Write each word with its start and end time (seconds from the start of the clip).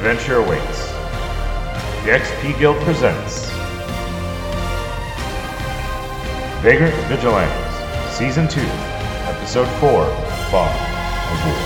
adventure 0.00 0.36
awaits. 0.36 0.88
The 2.06 2.12
XP 2.12 2.58
Guild 2.58 2.80
presents 2.84 3.50
Vagrant 6.62 6.94
Vigilantes, 7.06 8.16
Season 8.16 8.48
2, 8.48 8.62
Episode 9.28 9.68
4 9.78 10.06
Fog 10.48 10.74
of 11.30 11.44
War. 11.44 11.64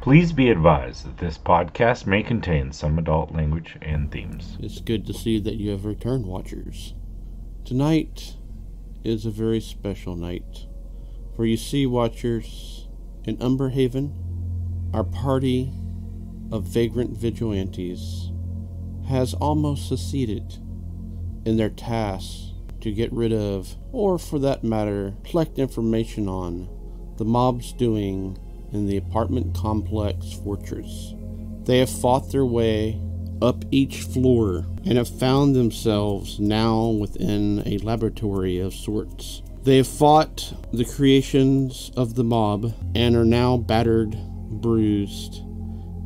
Please 0.00 0.32
be 0.32 0.50
advised 0.50 1.04
that 1.04 1.18
this 1.18 1.36
podcast 1.36 2.06
may 2.06 2.22
contain 2.22 2.70
some 2.70 2.96
adult 2.96 3.34
language 3.34 3.76
and 3.82 4.12
themes. 4.12 4.56
It's 4.60 4.80
good 4.80 5.04
to 5.08 5.12
see 5.12 5.40
that 5.40 5.56
you 5.56 5.72
have 5.72 5.84
returned, 5.84 6.26
Watchers. 6.26 6.94
Tonight 7.64 8.36
is 9.02 9.26
a 9.26 9.32
very 9.32 9.60
special 9.60 10.14
night. 10.14 10.68
For 11.34 11.44
you 11.44 11.56
see, 11.56 11.86
Watchers, 11.86 12.86
in 13.24 13.36
Umberhaven, 13.38 14.12
our 14.94 15.02
party 15.02 15.72
of 16.52 16.64
vagrant 16.64 17.16
vigilantes 17.16 18.30
has 19.08 19.34
almost 19.34 19.88
succeeded 19.88 20.58
in 21.44 21.56
their 21.56 21.70
task 21.70 22.52
to 22.80 22.92
get 22.92 23.12
rid 23.12 23.32
of, 23.32 23.76
or 23.92 24.18
for 24.18 24.38
that 24.38 24.64
matter, 24.64 25.14
collect 25.24 25.58
information 25.58 26.28
on, 26.28 26.68
the 27.16 27.24
mob's 27.24 27.72
doing 27.72 28.38
in 28.72 28.86
the 28.86 28.96
apartment 28.96 29.54
complex 29.54 30.32
fortress. 30.44 31.14
They 31.64 31.78
have 31.78 31.90
fought 31.90 32.30
their 32.30 32.44
way 32.44 33.00
up 33.42 33.64
each 33.70 34.02
floor 34.02 34.66
and 34.84 34.98
have 34.98 35.08
found 35.08 35.54
themselves 35.54 36.38
now 36.40 36.86
within 36.86 37.62
a 37.66 37.78
laboratory 37.78 38.58
of 38.58 38.74
sorts. 38.74 39.42
They 39.62 39.78
have 39.78 39.88
fought 39.88 40.54
the 40.72 40.84
creations 40.84 41.90
of 41.96 42.14
the 42.14 42.24
mob 42.24 42.72
and 42.94 43.16
are 43.16 43.24
now 43.24 43.56
battered, 43.56 44.16
bruised, 44.48 45.42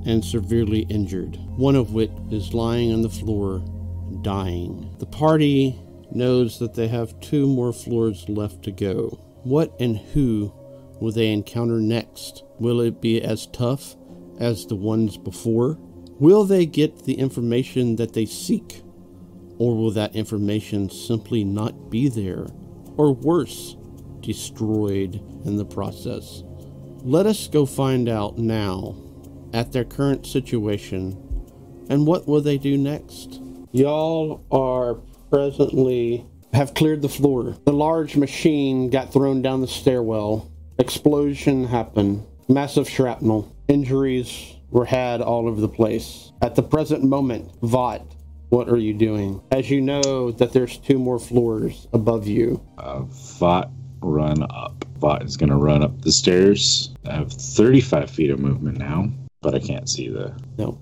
and 0.07 0.25
severely 0.25 0.81
injured, 0.89 1.39
one 1.57 1.77
of 1.77 1.93
which 1.93 2.11
is 2.31 2.55
lying 2.55 2.93
on 2.93 3.03
the 3.03 3.09
floor, 3.09 3.63
dying. 4.23 4.95
The 4.99 5.07
party 5.07 5.79
knows 6.13 6.59
that 6.59 6.75
they 6.75 6.89
have 6.89 7.19
two 7.21 7.47
more 7.47 7.73
floors 7.73 8.29
left 8.29 8.63
to 8.65 8.71
go. 8.71 9.19
What 9.43 9.75
and 9.81 9.97
who 9.97 10.53
will 11.01 11.13
they 11.13 11.33
encounter 11.33 11.81
next? 11.81 12.45
Will 12.59 12.81
it 12.81 13.01
be 13.01 13.23
as 13.23 13.47
tough 13.47 13.97
as 14.39 14.67
the 14.67 14.77
ones 14.77 15.17
before? 15.17 15.79
Will 16.19 16.45
they 16.45 16.67
get 16.67 17.05
the 17.05 17.15
information 17.15 17.97
that 17.97 18.13
they 18.13 18.27
seek? 18.27 18.83
Or 19.59 19.77
will 19.77 19.91
that 19.93 20.17
information 20.17 20.91
simply 20.91 21.45
not 21.45 21.91
be 21.91 22.09
there? 22.09 22.47
Or 22.97 23.15
worse, 23.15 23.77
destroyed 24.21 25.15
in 25.45 25.57
the 25.57 25.65
process? 25.65 26.43
Let 27.03 27.27
us 27.27 27.49
go 27.49 27.65
find 27.65 28.09
out 28.09 28.39
now 28.39 28.97
at 29.53 29.73
their 29.73 29.85
current 29.85 30.27
situation 30.27 31.17
and 31.91 32.07
what 32.07 32.29
will 32.29 32.41
they 32.41 32.57
do 32.57 32.79
next? 32.79 33.41
Y'all 33.73 34.45
are 34.51 34.95
presently 35.29 36.25
have 36.53 36.75
cleared 36.75 37.03
the 37.03 37.09
floor. 37.09 37.57
The 37.65 37.73
large 37.73 38.17
machine 38.17 38.91
got 38.91 39.13
thrown 39.13 39.43
down 39.43 39.61
the 39.61 39.69
stairwell. 39.69 40.51
Explosion 40.79 41.65
happened. 41.65 42.27
Massive 42.49 42.89
shrapnel. 42.89 43.55
Injuries 43.69 44.57
were 44.71 44.85
had 44.85 45.21
all 45.21 45.49
over 45.49 45.61
the 45.61 45.69
place. 45.69 46.33
At 46.43 46.55
the 46.55 46.63
present 46.63 47.05
moment, 47.05 47.51
Vought, 47.63 48.07
what 48.49 48.69
are 48.69 48.77
you 48.77 48.95
doing? 48.95 49.41
As 49.53 49.71
you 49.71 49.81
know 49.81 50.33
that 50.33 50.53
there's 50.53 50.79
two 50.79 50.99
more 50.99 51.19
floors 51.19 51.87
above 51.93 52.27
you. 52.27 52.65
Uh, 52.79 53.03
Vought 53.03 53.71
run 54.01 54.43
up. 54.51 54.85
Vought 54.99 55.25
is 55.25 55.37
going 55.37 55.51
to 55.51 55.57
run 55.57 55.83
up 55.83 56.03
the 56.03 56.13
stairs. 56.13 56.95
I 57.09 57.15
have 57.15 57.33
35 57.33 58.11
feet 58.11 58.31
of 58.31 58.39
movement 58.39 58.79
now, 58.79 59.11
but 59.41 59.55
I 59.55 59.59
can't 59.59 59.89
see 59.89 60.09
the. 60.09 60.35
No, 60.59 60.81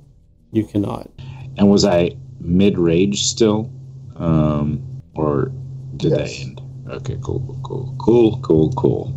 you 0.52 0.64
cannot. 0.64 1.08
And 1.56 1.70
was 1.70 1.84
I 1.84 2.16
mid 2.40 2.78
rage 2.78 3.22
still? 3.22 3.70
Um, 4.16 4.82
or 5.14 5.52
did 5.96 6.12
Yes. 6.12 6.38
I 6.38 6.42
end? 6.42 6.62
Okay, 6.88 7.18
cool, 7.22 7.58
cool, 7.62 7.94
cool, 7.98 8.38
cool, 8.40 8.72
cool. 8.72 9.12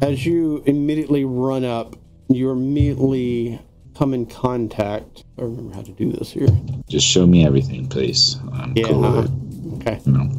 As 0.00 0.24
you 0.24 0.62
immediately 0.66 1.24
run 1.24 1.64
up, 1.64 1.96
you 2.28 2.50
immediately 2.50 3.58
come 3.96 4.14
in 4.14 4.26
contact. 4.26 5.24
I 5.38 5.42
remember 5.42 5.74
how 5.74 5.82
to 5.82 5.92
do 5.92 6.12
this 6.12 6.30
here. 6.30 6.48
Just 6.88 7.06
show 7.06 7.26
me 7.26 7.44
everything, 7.44 7.88
please. 7.88 8.36
I'm 8.52 8.72
Yeah. 8.76 8.84
cool 8.88 9.04
uh-huh. 9.04 9.22
with 9.22 9.82
it. 9.82 9.88
Okay. 9.88 10.00
You 10.06 10.12
know. 10.12 10.30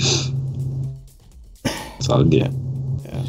It's 1.96 2.10
all 2.10 2.22
good. 2.22 2.52
Yeah. 3.06 3.22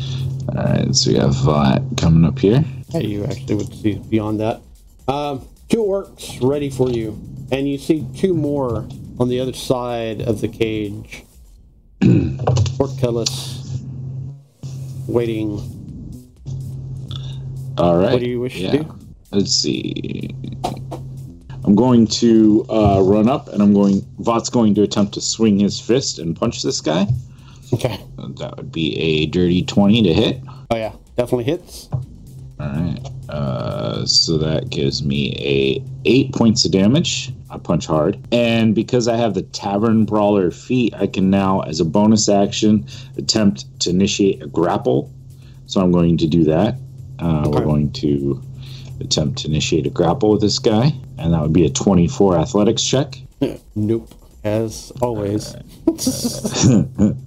All 0.50 0.63
right, 0.63 0.95
so 0.95 1.11
we 1.11 1.17
have 1.17 1.33
Vought 1.35 1.81
coming 1.97 2.23
up 2.23 2.38
here. 2.38 2.63
Yeah, 2.89 3.00
you 3.00 3.25
actually 3.25 3.56
would 3.56 3.73
see 3.73 3.95
beyond 3.95 4.39
that. 4.41 4.61
Um, 5.07 5.47
two 5.69 5.83
orcs 5.83 6.38
ready 6.47 6.69
for 6.69 6.89
you, 6.89 7.19
and 7.51 7.67
you 7.67 7.78
see 7.78 8.06
two 8.16 8.33
more 8.35 8.88
on 9.19 9.29
the 9.29 9.39
other 9.39 9.53
side 9.53 10.22
of 10.22 10.41
the 10.41 10.47
cage. 10.47 11.23
Portcullis 12.78 13.81
waiting. 15.07 15.59
All 17.77 17.97
right. 17.97 18.13
What 18.13 18.22
do 18.22 18.29
you 18.29 18.39
wish 18.39 18.57
yeah. 18.57 18.72
to 18.72 18.83
do? 18.83 19.00
Let's 19.31 19.51
see. 19.51 20.29
I'm 21.63 21.75
going 21.75 22.06
to 22.07 22.66
uh, 22.69 23.01
run 23.01 23.27
up, 23.27 23.47
and 23.47 23.63
I'm 23.63 23.73
going. 23.73 24.06
Vought's 24.19 24.50
going 24.50 24.75
to 24.75 24.83
attempt 24.83 25.16
to 25.16 25.22
swing 25.22 25.59
his 25.59 25.79
fist 25.79 26.19
and 26.19 26.35
punch 26.35 26.62
this 26.62 26.81
guy. 26.81 27.07
Okay. 27.75 28.00
Uh, 28.18 28.28
That 28.40 28.58
would 28.58 28.72
be 28.72 28.97
a 28.97 29.25
dirty 29.28 29.63
twenty 29.63 30.02
to 30.03 30.13
hit. 30.13 30.41
Oh 30.72 30.75
yeah, 30.75 30.94
definitely 31.18 31.44
hits. 31.46 31.90
All 31.91 32.69
right. 32.69 33.00
Uh, 33.30 34.06
so 34.06 34.38
that 34.38 34.69
gives 34.69 35.03
me 35.03 35.34
a 35.40 35.84
eight 36.06 36.34
points 36.34 36.63
of 36.66 36.72
damage. 36.72 37.31
I 37.50 37.58
punch 37.58 37.86
hard, 37.86 38.18
and 38.31 38.74
because 38.75 39.08
I 39.08 39.16
have 39.18 39.34
the 39.34 39.41
Tavern 39.44 40.06
Brawler 40.06 40.52
feat, 40.52 40.94
I 40.96 41.08
can 41.08 41.30
now, 41.30 41.62
as 41.62 41.80
a 41.80 41.86
bonus 41.86 42.28
action, 42.30 42.86
attempt 43.18 43.66
to 43.81 43.90
initiate 43.90 44.42
a 44.44 44.47
grapple. 44.47 45.12
So 45.68 45.81
I'm 45.81 45.92
going 45.92 46.18
to 46.18 46.28
do 46.28 46.44
that. 46.46 46.75
Uh, 47.19 47.42
Okay. 47.47 47.50
We're 47.59 47.66
going 47.66 47.92
to 47.94 48.42
attempt 49.00 49.40
to 49.40 49.47
initiate 49.47 49.86
a 49.86 49.90
grapple 49.90 50.31
with 50.31 50.42
this 50.42 50.59
guy, 50.59 50.94
and 51.18 51.34
that 51.34 51.42
would 51.42 51.53
be 51.53 51.66
a 51.66 51.69
24 51.69 52.38
athletics 52.38 52.84
check. 52.84 53.18
Nope. 53.75 54.13
As 54.44 54.92
always. 55.02 55.56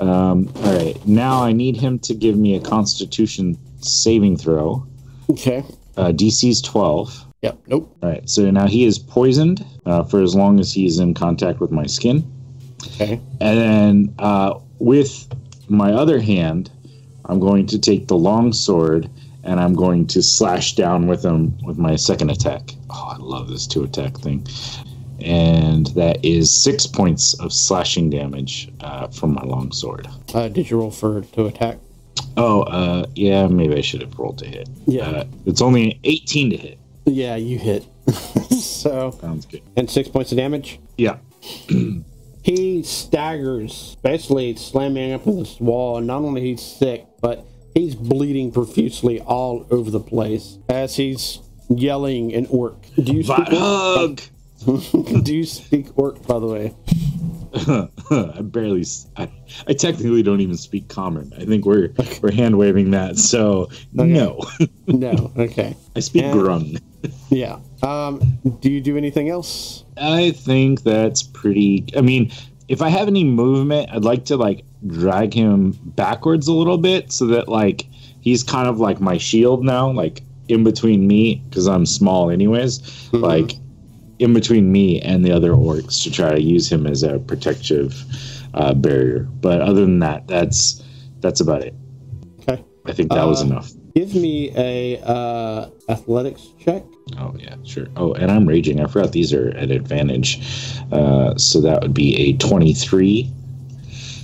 Um, 0.00 0.52
all 0.56 0.74
right. 0.74 1.06
Now 1.06 1.42
I 1.42 1.52
need 1.52 1.76
him 1.76 1.98
to 2.00 2.14
give 2.14 2.36
me 2.36 2.54
a 2.56 2.60
Constitution 2.60 3.58
saving 3.80 4.36
throw. 4.36 4.86
okay. 5.30 5.64
Uh, 5.96 6.12
DC's 6.12 6.62
12. 6.62 7.24
Yep. 7.42 7.58
Nope. 7.68 7.96
All 8.02 8.08
right, 8.08 8.28
so 8.28 8.50
now 8.50 8.66
he 8.66 8.84
is 8.84 8.98
poisoned 8.98 9.64
uh, 9.86 10.02
for 10.04 10.22
as 10.22 10.34
long 10.34 10.58
as 10.58 10.72
he 10.72 10.86
is 10.86 10.98
in 10.98 11.14
contact 11.14 11.60
with 11.60 11.70
my 11.70 11.86
skin. 11.86 12.24
Okay. 12.94 13.20
And 13.40 13.58
then 13.58 14.14
uh, 14.18 14.58
with 14.78 15.28
my 15.68 15.92
other 15.92 16.20
hand, 16.20 16.70
I'm 17.24 17.38
going 17.40 17.66
to 17.66 17.78
take 17.78 18.08
the 18.08 18.16
long 18.16 18.52
sword 18.52 19.08
and 19.44 19.60
I'm 19.60 19.74
going 19.74 20.06
to 20.08 20.22
slash 20.22 20.74
down 20.74 21.06
with 21.06 21.24
him 21.24 21.56
with 21.64 21.78
my 21.78 21.96
second 21.96 22.30
attack. 22.30 22.70
Oh, 22.90 23.14
I 23.14 23.16
love 23.18 23.48
this 23.48 23.66
two 23.66 23.84
attack 23.84 24.18
thing. 24.18 24.46
And 25.20 25.86
that 25.88 26.24
is 26.24 26.54
six 26.54 26.86
points 26.86 27.34
of 27.40 27.52
slashing 27.52 28.10
damage 28.10 28.70
uh, 28.80 29.08
from 29.08 29.34
my 29.34 29.42
long 29.42 29.72
sword. 29.72 30.08
Uh, 30.34 30.48
did 30.48 30.70
you 30.70 30.78
roll 30.78 30.90
for 30.90 31.22
to 31.22 31.46
attack? 31.46 31.78
Oh, 32.36 32.62
uh, 32.62 33.06
yeah, 33.14 33.46
maybe 33.46 33.76
I 33.76 33.80
should 33.80 34.00
have 34.00 34.16
rolled 34.18 34.38
to 34.38 34.46
hit. 34.46 34.68
Yeah. 34.86 35.08
Uh, 35.08 35.24
it's 35.46 35.60
only 35.60 35.92
an 35.92 35.98
18 36.04 36.50
to 36.50 36.56
hit. 36.56 36.78
Yeah, 37.06 37.36
you 37.36 37.58
hit. 37.58 37.86
so, 38.50 39.10
Sounds 39.20 39.46
good. 39.46 39.62
and 39.76 39.90
six 39.90 40.08
points 40.08 40.30
of 40.32 40.38
damage. 40.38 40.78
Yeah. 40.96 41.18
He 42.48 42.82
staggers, 42.82 43.96
basically 44.02 44.56
slamming 44.56 45.12
up 45.12 45.26
on 45.26 45.38
this 45.38 45.60
wall. 45.60 45.98
And 45.98 46.06
not 46.06 46.22
only 46.22 46.40
he's 46.40 46.62
sick, 46.62 47.04
but 47.20 47.44
he's 47.74 47.94
bleeding 47.94 48.52
profusely 48.52 49.20
all 49.20 49.66
over 49.70 49.90
the 49.90 50.00
place 50.00 50.56
as 50.66 50.96
he's 50.96 51.40
yelling 51.68 52.30
in 52.30 52.46
orc. 52.46 52.76
Do 52.96 53.12
you 53.12 53.22
speak? 53.22 53.48
Hug! 53.48 54.22
Do 55.22 55.36
you 55.36 55.44
speak 55.44 55.96
orc? 55.96 56.26
By 56.26 56.38
the 56.40 56.46
way, 56.46 56.74
I 58.38 58.42
barely. 58.42 58.84
I, 59.16 59.30
I, 59.68 59.72
technically 59.72 60.22
don't 60.22 60.40
even 60.40 60.56
speak 60.56 60.88
common. 60.88 61.32
I 61.38 61.44
think 61.44 61.64
we're 61.64 61.90
we're 62.20 62.32
hand 62.32 62.58
waving 62.58 62.90
that. 62.90 63.18
So 63.18 63.70
no, 63.92 64.40
no. 64.86 65.32
Okay. 65.36 65.76
I 65.94 66.00
speak 66.00 66.24
grung. 66.24 66.80
Yeah. 67.30 67.60
Um. 67.82 68.38
Do 68.60 68.70
you 68.70 68.80
do 68.80 68.96
anything 68.96 69.28
else? 69.28 69.84
I 69.96 70.32
think 70.32 70.82
that's 70.82 71.22
pretty. 71.22 71.86
I 71.96 72.00
mean, 72.00 72.32
if 72.66 72.82
I 72.82 72.88
have 72.88 73.06
any 73.06 73.22
movement, 73.24 73.90
I'd 73.92 74.04
like 74.04 74.24
to 74.26 74.36
like 74.36 74.64
drag 74.86 75.32
him 75.32 75.78
backwards 75.84 76.48
a 76.48 76.52
little 76.52 76.78
bit 76.78 77.12
so 77.12 77.26
that 77.28 77.48
like 77.48 77.86
he's 78.20 78.42
kind 78.42 78.68
of 78.68 78.80
like 78.80 79.00
my 79.00 79.18
shield 79.18 79.64
now, 79.64 79.88
like 79.90 80.22
in 80.48 80.64
between 80.64 81.06
me 81.06 81.36
because 81.48 81.68
I'm 81.68 81.86
small 81.86 82.30
anyways. 82.30 82.80
Mm-hmm. 82.80 83.18
Like 83.18 83.52
in 84.18 84.32
between 84.34 84.70
me 84.72 85.00
and 85.00 85.24
the 85.24 85.30
other 85.32 85.52
orcs 85.52 86.02
to 86.02 86.10
try 86.10 86.30
to 86.30 86.40
use 86.40 86.70
him 86.70 86.86
as 86.86 87.02
a 87.02 87.18
protective 87.20 88.02
uh, 88.54 88.74
barrier. 88.74 89.20
But 89.40 89.60
other 89.60 89.82
than 89.82 89.98
that, 90.00 90.26
that's 90.26 90.82
that's 91.20 91.40
about 91.40 91.62
it. 91.62 91.74
Okay. 92.40 92.64
I 92.86 92.92
think 92.92 93.10
that 93.12 93.24
was 93.26 93.42
Uh, 93.42 93.46
enough. 93.46 93.70
Give 93.94 94.14
me 94.14 94.50
a 94.56 95.00
uh, 95.04 95.70
athletics 95.88 96.48
check. 96.60 96.84
Oh 97.18 97.34
yeah, 97.38 97.56
sure. 97.64 97.88
Oh, 97.96 98.12
and 98.14 98.30
I'm 98.30 98.46
raging. 98.46 98.80
I 98.80 98.86
forgot 98.86 99.12
these 99.12 99.32
are 99.32 99.48
at 99.56 99.70
advantage. 99.70 100.40
Uh, 100.92 101.34
so 101.36 101.60
that 101.62 101.82
would 101.82 101.94
be 101.94 102.16
a 102.16 102.32
23. 102.36 103.30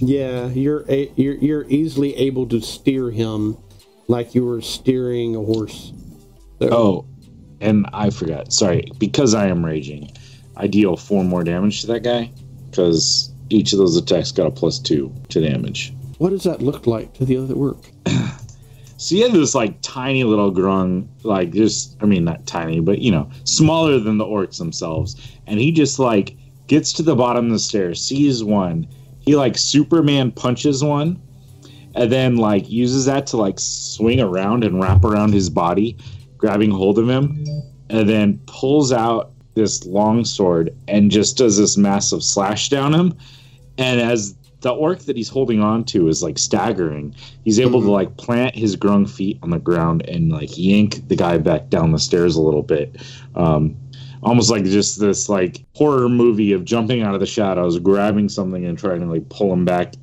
Yeah, 0.01 0.49
you're 0.49 0.85
a, 0.89 1.11
you're 1.17 1.37
you're 1.37 1.65
easily 1.69 2.15
able 2.17 2.47
to 2.49 2.61
steer 2.61 3.11
him 3.11 3.57
like 4.07 4.35
you 4.35 4.45
were 4.45 4.61
steering 4.61 5.35
a 5.35 5.41
horse. 5.43 5.93
So- 6.61 6.69
Oh, 6.71 7.07
and 7.65 7.87
I 7.93 8.11
forgot. 8.11 8.53
Sorry, 8.53 8.85
because 8.99 9.35
I 9.35 9.49
am 9.49 9.65
raging, 9.65 10.13
I 10.57 10.67
deal 10.67 10.97
four 10.97 11.25
more 11.25 11.43
damage 11.43 11.81
to 11.81 11.87
that 11.89 12.01
guy 12.01 12.31
because 12.71 13.33
each 13.51 13.73
of 13.73 13.79
those 13.79 13.97
attacks 13.97 14.33
got 14.33 14.47
a 14.47 14.51
plus 14.51 14.79
two 14.79 15.13
to 15.31 15.41
damage. 15.41 15.93
What 16.19 16.31
does 16.31 16.45
that 16.45 16.63
look 16.63 16.87
like 16.87 17.15
to 17.15 17.25
the 17.25 17.37
other 17.37 17.55
orc? 17.55 17.91
So 18.97 19.17
you 19.17 19.25
have 19.25 19.33
this 19.33 19.57
like 19.57 19.83
tiny 19.83 20.23
little 20.25 20.53
grung, 20.53 21.09
like 21.25 21.51
just 21.51 21.97
I 22.01 22.07
mean 22.07 22.25
not 22.25 22.47
tiny, 22.47 22.81
but 22.81 23.01
you 23.01 23.11
know, 23.11 23.29
smaller 23.43 23.99
than 23.99 24.17
the 24.17 24.25
orcs 24.25 24.57
themselves. 24.57 25.17
And 25.47 25.59
he 25.61 25.73
just 25.73 25.99
like 25.99 26.37
gets 26.69 26.93
to 26.95 27.03
the 27.03 27.17
bottom 27.17 27.47
of 27.47 27.53
the 27.53 27.59
stairs, 27.59 28.03
sees 28.03 28.43
one, 28.45 28.87
he 29.21 29.37
like 29.37 29.59
Superman 29.59 30.31
punches 30.31 30.83
one, 30.83 31.21
and 31.95 32.11
then 32.11 32.37
like 32.37 32.71
uses 32.71 33.05
that 33.07 33.27
to 33.27 33.37
like 33.37 33.59
swing 33.59 34.21
around 34.21 34.65
and 34.65 34.81
wrap 34.81 35.05
around 35.05 35.35
his 35.35 35.51
body, 35.51 35.99
grabbing 36.45 36.71
hold 36.71 36.99
of 36.99 37.09
him, 37.09 37.43
and 37.89 38.07
then 38.07 38.39
pulls 38.45 38.93
out 38.93 39.31
this 39.55 39.87
long 39.87 40.27
sword 40.27 40.77
and 40.89 41.11
just 41.11 41.39
does 41.39 41.57
this 41.57 41.79
massive 41.79 42.23
slash 42.23 42.69
down 42.69 42.93
him. 42.93 43.17
And 43.79 43.99
as 43.99 44.35
the 44.61 44.71
orc 44.71 44.99
that 45.01 45.17
he's 45.17 45.31
holding 45.31 45.63
on 45.63 45.85
to 45.85 46.07
is 46.07 46.23
like 46.23 46.39
staggering, 46.39 47.15
he's 47.45 47.59
able 47.59 47.81
to 47.81 47.91
like 47.91 48.15
plant 48.19 48.55
his 48.55 48.77
grung 48.77 49.09
feet 49.09 49.39
on 49.43 49.49
the 49.49 49.59
ground 49.59 50.07
and 50.07 50.31
like 50.31 50.51
yank 50.59 51.09
the 51.09 51.17
guy 51.17 51.39
back 51.39 51.71
down 51.71 51.93
the 51.93 51.99
stairs 51.99 52.37
a 52.37 52.43
little 52.43 52.63
bit. 52.63 53.01
Um, 53.35 53.75
almost 54.23 54.51
like 54.51 54.65
just 54.65 55.01
this 55.01 55.31
like 55.31 55.65
horror 55.75 56.11
movie 56.11 56.53
of 56.53 56.67
jumping 56.67 57.01
out 57.01 57.15
of 57.15 57.21
the 57.21 57.27
shadows, 57.27 57.79
grabbing 57.79 58.29
something 58.29 58.67
and 58.67 58.79
trying 58.79 59.01
to 59.01 59.07
like 59.07 59.27
pull 59.31 59.51
him 59.51 59.65
back 59.65 59.95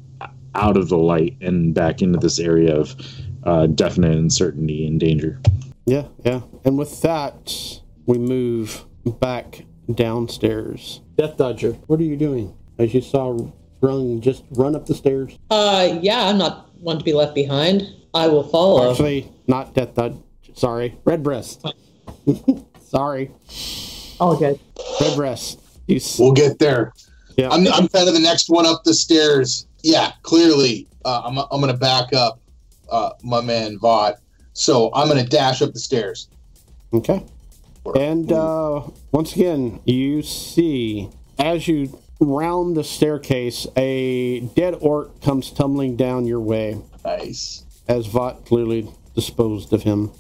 out 0.55 0.75
of 0.75 0.89
the 0.89 0.97
light 0.97 1.37
and 1.39 1.75
back 1.75 2.01
into 2.01 2.17
this 2.17 2.39
area 2.39 2.75
of 2.75 2.95
uh, 3.44 3.67
definite 3.67 4.17
uncertainty 4.17 4.87
and 4.87 4.99
danger. 4.99 5.39
Yeah, 5.86 6.07
yeah. 6.25 6.42
And 6.63 6.78
with 6.78 7.01
that, 7.01 7.54
we 8.06 8.18
move 8.18 8.86
back 9.19 9.66
downstairs. 9.94 11.01
Death 11.18 11.38
Dodger, 11.38 11.72
what 11.88 12.00
are 12.00 12.04
you 12.04 12.18
doing? 12.18 12.56
As 12.78 12.94
you 12.94 13.01
saw 13.01 13.38
Rung 13.81 14.22
just 14.22 14.44
run 14.51 14.75
up 14.75 14.86
the 14.86 14.94
stairs. 14.94 15.38
Uh, 15.50 15.98
yeah, 16.01 16.25
I'm 16.28 16.38
not 16.38 16.69
one 16.80 16.98
to 17.00 17.04
be 17.04 17.13
left 17.13 17.33
behind. 17.33 17.83
I 18.13 18.28
will 18.28 18.44
follow. 18.48 18.92
Actually, 18.92 19.31
not 19.48 19.74
Death 19.74 19.95
Dodger. 19.95 20.18
Sorry, 20.54 20.98
Redbreast. 21.06 21.66
Sorry, 22.83 23.31
All 24.19 24.38
good. 24.38 24.60
Redbreast. 25.00 25.60
You 25.88 25.95
s- 25.95 26.19
We'll 26.19 26.33
get 26.33 26.60
there. 26.60 26.94
yeah. 27.38 27.50
I'm, 27.50 27.66
I'm 27.68 27.88
kind 27.88 28.07
of 28.07 28.13
the 28.13 28.19
next 28.19 28.50
one 28.50 28.66
up 28.66 28.83
the 28.83 28.94
stairs. 28.94 29.66
Yeah, 29.81 30.12
clearly, 30.22 30.88
uh, 31.06 31.22
I'm, 31.25 31.38
I'm 31.39 31.62
going 31.62 31.72
to 31.74 31.78
back 31.80 32.13
up 32.13 32.39
uh, 32.92 33.12
my 33.24 33.42
man 33.42 33.80
Vought. 33.80 34.16
So 34.53 34.92
I'm 34.94 35.07
going 35.07 35.24
to 35.24 35.30
dash 35.30 35.62
up 35.62 35.74
the 35.74 35.80
stairs. 35.80 36.27
Okay. 36.94 37.25
And 37.95 38.31
uh, 38.31 38.83
once 39.12 39.33
again, 39.36 39.80
you 39.86 40.21
see 40.21 41.09
as 41.39 41.68
you 41.68 42.00
round 42.19 42.75
the 42.77 42.83
staircase, 42.83 43.65
a 43.75 44.42
dead 44.42 44.75
orc 44.81 45.21
comes 45.21 45.51
tumbling 45.51 45.95
down 45.95 46.25
your 46.27 46.39
way 46.42 46.80
Nice. 47.03 47.63
as 47.88 48.06
Vought 48.07 48.45
clearly 48.45 48.88
disposed 49.15 49.74
of 49.74 49.83
him. 49.83 50.12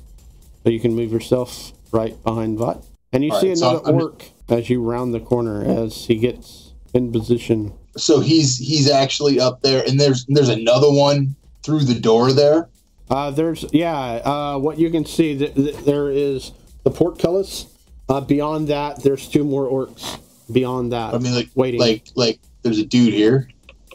So 0.63 0.69
you 0.69 0.79
can 0.79 0.95
move 0.95 1.11
yourself 1.11 1.71
right 1.91 2.21
behind 2.23 2.57
Vought. 2.57 2.83
And 3.13 3.23
you 3.23 3.31
All 3.31 3.39
see 3.41 3.49
right, 3.49 3.57
so 3.57 3.69
another 3.69 3.85
I'm- 3.87 3.95
orc 4.01 4.29
as 4.49 4.69
you 4.69 4.81
round 4.81 5.13
the 5.13 5.19
corner 5.19 5.63
as 5.63 6.05
he 6.05 6.15
gets 6.15 6.71
in 6.93 7.11
position. 7.11 7.73
So 7.97 8.21
he's 8.21 8.57
he's 8.57 8.89
actually 8.89 9.39
up 9.39 9.61
there, 9.61 9.83
and 9.85 9.99
there's 9.99 10.25
there's 10.29 10.47
another 10.49 10.89
one 10.91 11.35
through 11.61 11.81
the 11.83 11.99
door 11.99 12.31
there. 12.31 12.69
Uh, 13.11 13.29
there's, 13.29 13.65
yeah, 13.73 13.93
uh, 14.23 14.57
what 14.57 14.79
you 14.79 14.89
can 14.89 15.05
see, 15.05 15.37
th- 15.37 15.53
th- 15.53 15.75
there 15.85 16.09
is 16.09 16.53
the 16.83 16.89
portcullis. 16.91 17.67
Uh, 18.07 18.21
beyond 18.21 18.69
that, 18.69 19.03
there's 19.03 19.27
two 19.27 19.43
more 19.43 19.67
orcs. 19.69 20.17
Beyond 20.51 20.91
that, 20.91 21.13
I 21.13 21.17
mean, 21.17 21.33
like 21.35 21.49
waiting. 21.55 21.79
like 21.79 22.03
like 22.15 22.39
there's 22.61 22.77
a 22.79 22.85
dude 22.85 23.13
here. 23.13 23.47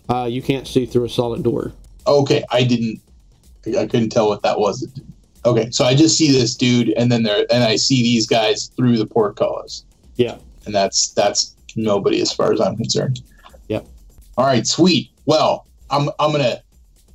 uh, 0.09 0.25
you 0.31 0.41
can't 0.41 0.67
see 0.67 0.87
through 0.87 1.05
a 1.05 1.09
solid 1.09 1.43
door. 1.43 1.73
Okay, 2.07 2.45
I 2.51 2.63
didn't. 2.65 3.01
I 3.79 3.87
couldn't 3.87 4.09
tell 4.11 4.29
what 4.29 4.43
that 4.43 4.59
was. 4.59 4.89
Okay, 5.45 5.71
so 5.71 5.85
I 5.85 5.95
just 5.95 6.17
see 6.17 6.31
this 6.33 6.55
dude, 6.55 6.91
and 6.97 7.13
then 7.13 7.25
there, 7.25 7.45
and 7.51 7.63
I 7.63 7.77
see 7.77 8.03
these 8.03 8.27
guys 8.27 8.71
through 8.77 8.97
the 8.97 9.07
portcullis. 9.07 9.85
Yeah. 10.17 10.39
and 10.65 10.75
that's 10.75 11.11
that's 11.13 11.55
nobody 11.75 12.23
as 12.23 12.33
far 12.33 12.53
as 12.55 12.61
I'm 12.61 12.77
concerned. 12.77 13.21
Yep. 13.69 13.87
All 14.39 14.47
right, 14.47 14.67
sweet. 14.67 15.11
Well, 15.27 15.67
I'm 15.91 16.09
I'm 16.19 16.33
gonna 16.33 16.63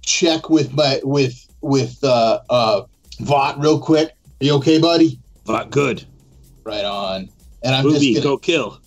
check 0.03 0.49
with 0.51 0.73
my 0.73 0.99
with 1.03 1.47
with 1.61 2.03
uh 2.03 2.39
uh 2.49 2.81
Vought 3.19 3.59
real 3.59 3.79
quick. 3.79 4.09
Are 4.09 4.45
you 4.45 4.55
okay, 4.55 4.79
buddy? 4.79 5.19
But 5.45 5.69
good. 5.69 6.03
Right 6.63 6.85
on. 6.85 7.29
And 7.63 7.75
I'm 7.75 7.85
Ruby, 7.85 8.13
just 8.13 8.23
gonna 8.23 8.35
go 8.35 8.37
kill. 8.37 8.79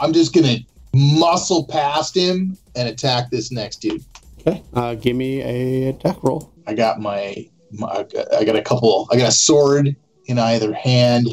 I'm 0.00 0.12
just 0.12 0.34
gonna 0.34 0.58
muscle 0.94 1.64
past 1.66 2.16
him 2.16 2.56
and 2.74 2.88
attack 2.88 3.30
this 3.30 3.52
next 3.52 3.76
dude. 3.76 4.04
Okay, 4.40 4.62
uh, 4.74 4.94
give 4.94 5.16
me 5.16 5.42
a 5.42 5.90
attack 5.90 6.22
roll. 6.22 6.52
I 6.66 6.74
got 6.74 7.00
my, 7.00 7.48
my 7.72 7.86
I 7.86 8.02
got- 8.02 8.34
I 8.34 8.44
got 8.44 8.56
a 8.56 8.62
couple. 8.62 9.08
I 9.12 9.16
got 9.16 9.28
a 9.28 9.32
sword 9.32 9.94
in 10.26 10.38
either 10.38 10.72
hand. 10.72 11.28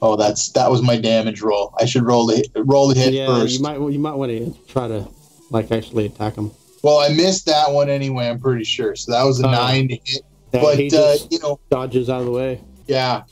Oh, 0.00 0.16
that's 0.16 0.50
that 0.52 0.70
was 0.70 0.82
my 0.82 0.96
damage 0.96 1.42
roll. 1.42 1.74
I 1.78 1.84
should 1.84 2.04
roll 2.04 2.26
the 2.26 2.44
roll 2.56 2.88
the 2.88 2.94
hit 2.94 3.12
yeah, 3.12 3.26
first. 3.26 3.54
you 3.54 3.60
might 3.62 3.78
you 3.78 3.98
might 3.98 4.14
want 4.14 4.32
to 4.32 4.54
try 4.66 4.88
to 4.88 5.06
like 5.50 5.70
actually 5.70 6.06
attack 6.06 6.36
him. 6.36 6.50
Well, 6.82 6.98
I 6.98 7.08
missed 7.10 7.46
that 7.46 7.70
one 7.70 7.88
anyway. 7.88 8.28
I'm 8.28 8.40
pretty 8.40 8.64
sure. 8.64 8.94
So 8.96 9.12
that 9.12 9.22
was 9.24 9.40
a 9.40 9.46
Uh, 9.46 9.52
nine 9.52 9.88
to 9.88 9.98
hit. 10.04 10.22
But 10.50 10.78
uh, 10.92 11.16
you 11.30 11.38
know, 11.38 11.58
dodges 11.70 12.10
out 12.10 12.20
of 12.20 12.26
the 12.26 12.32
way. 12.32 12.60
yeah. 12.86 13.22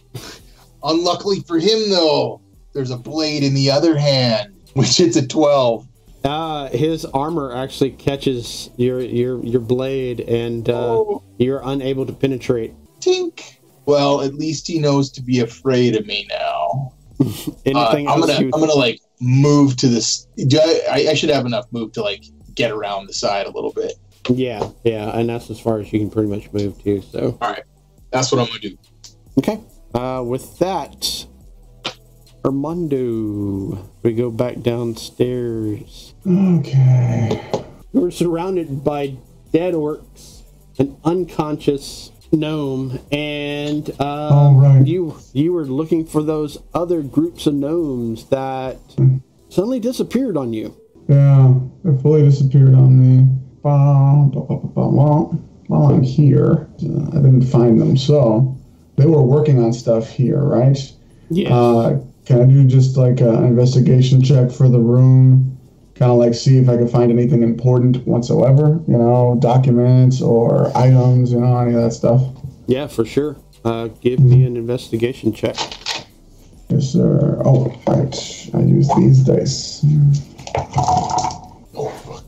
Unluckily 0.82 1.40
for 1.40 1.58
him, 1.58 1.90
though, 1.90 2.40
there's 2.72 2.90
a 2.90 2.96
blade 2.96 3.42
in 3.42 3.52
the 3.52 3.70
other 3.70 3.98
hand, 3.98 4.54
which 4.74 4.96
hits 4.96 5.16
a 5.16 5.26
twelve. 5.26 5.86
Uh, 6.24 6.68
his 6.68 7.04
armor 7.06 7.54
actually 7.54 7.90
catches 7.90 8.70
your 8.76 9.00
your 9.00 9.44
your 9.44 9.60
blade, 9.60 10.20
and 10.20 10.68
uh, 10.70 10.72
oh, 10.98 11.22
you're 11.38 11.60
unable 11.64 12.06
to 12.06 12.12
penetrate. 12.12 12.72
tink. 13.00 13.56
Well, 13.86 14.20
at 14.22 14.34
least 14.34 14.66
he 14.68 14.78
knows 14.78 15.10
to 15.12 15.22
be 15.22 15.40
afraid 15.40 15.96
of 15.96 16.06
me 16.06 16.26
now. 16.30 16.92
Uh, 17.20 17.26
Anything 17.66 18.08
I'm 18.08 18.20
gonna, 18.20 18.40
you- 18.40 18.50
I'm 18.54 18.60
gonna 18.60 18.72
like 18.72 18.98
move 19.20 19.76
to 19.76 19.88
this. 19.88 20.26
do 20.46 20.58
I, 20.90 21.08
I 21.10 21.14
should 21.14 21.28
have 21.28 21.44
enough 21.44 21.66
move 21.70 21.92
to 21.92 22.02
like 22.02 22.24
get 22.60 22.70
around 22.70 23.06
the 23.08 23.12
side 23.14 23.46
a 23.46 23.50
little 23.50 23.72
bit. 23.72 23.94
Yeah, 24.28 24.68
yeah, 24.84 25.16
and 25.16 25.28
that's 25.28 25.50
as 25.50 25.58
far 25.58 25.80
as 25.80 25.92
you 25.92 25.98
can 25.98 26.10
pretty 26.10 26.28
much 26.28 26.52
move 26.52 26.80
to. 26.84 27.00
So 27.02 27.38
all 27.40 27.50
right, 27.50 27.62
That's 28.10 28.30
what 28.30 28.40
I'm 28.40 28.46
gonna 28.48 28.60
do. 28.60 28.76
okay. 29.38 29.60
Uh, 29.94 30.22
with 30.22 30.58
that, 30.60 31.26
Armando, 32.44 33.88
we 34.02 34.12
go 34.14 34.30
back 34.30 34.60
downstairs. 34.60 36.14
Okay. 36.26 37.42
We're 37.92 38.10
surrounded 38.10 38.84
by 38.84 39.16
dead 39.52 39.74
orcs, 39.74 40.42
an 40.78 40.96
unconscious 41.04 42.12
gnome, 42.32 43.00
and 43.10 43.90
uh, 43.98 44.04
All 44.04 44.54
right. 44.54 44.86
you 44.86 45.16
you 45.32 45.52
were 45.52 45.64
looking 45.64 46.06
for 46.06 46.22
those 46.22 46.58
other 46.72 47.02
groups 47.02 47.46
of 47.46 47.54
gnomes 47.54 48.26
that 48.26 48.78
suddenly 49.48 49.80
disappeared 49.80 50.36
on 50.36 50.52
you. 50.52 50.79
Yeah, 51.10 51.54
it 51.84 52.00
fully 52.02 52.22
disappeared 52.22 52.74
on 52.74 52.98
me. 52.98 53.26
Well, 53.64 54.30
while 55.66 55.86
I'm 55.86 56.02
here, 56.04 56.68
uh, 56.82 57.08
I 57.08 57.16
didn't 57.16 57.42
find 57.42 57.80
them. 57.80 57.96
So 57.96 58.56
they 58.96 59.06
were 59.06 59.22
working 59.22 59.62
on 59.62 59.72
stuff 59.72 60.08
here, 60.08 60.38
right? 60.38 60.78
Yeah. 61.30 61.52
Uh, 61.52 62.00
can 62.26 62.42
I 62.42 62.44
do 62.44 62.64
just 62.64 62.96
like 62.96 63.20
an 63.20 63.44
investigation 63.44 64.22
check 64.22 64.52
for 64.52 64.68
the 64.68 64.78
room? 64.78 65.58
Kind 65.96 66.12
of 66.12 66.18
like 66.18 66.32
see 66.32 66.58
if 66.58 66.68
I 66.68 66.76
can 66.76 66.86
find 66.88 67.10
anything 67.10 67.42
important 67.42 68.06
whatsoever, 68.06 68.80
you 68.86 68.96
know, 68.96 69.36
documents 69.40 70.22
or 70.22 70.70
items, 70.76 71.32
you 71.32 71.40
know, 71.40 71.58
any 71.58 71.74
of 71.74 71.82
that 71.82 71.92
stuff. 71.92 72.22
yeah, 72.68 72.86
for 72.86 73.04
sure. 73.04 73.36
Uh, 73.64 73.88
give 74.00 74.20
me 74.20 74.44
an 74.44 74.56
investigation 74.56 75.32
check. 75.32 75.56
Yes, 76.68 76.92
sir. 76.92 77.42
Oh, 77.44 77.66
right. 77.88 78.48
I 78.54 78.60
use 78.60 78.88
these 78.96 79.24
dice. 79.24 79.84
Oh, 80.56 81.88
fuck. 82.04 82.26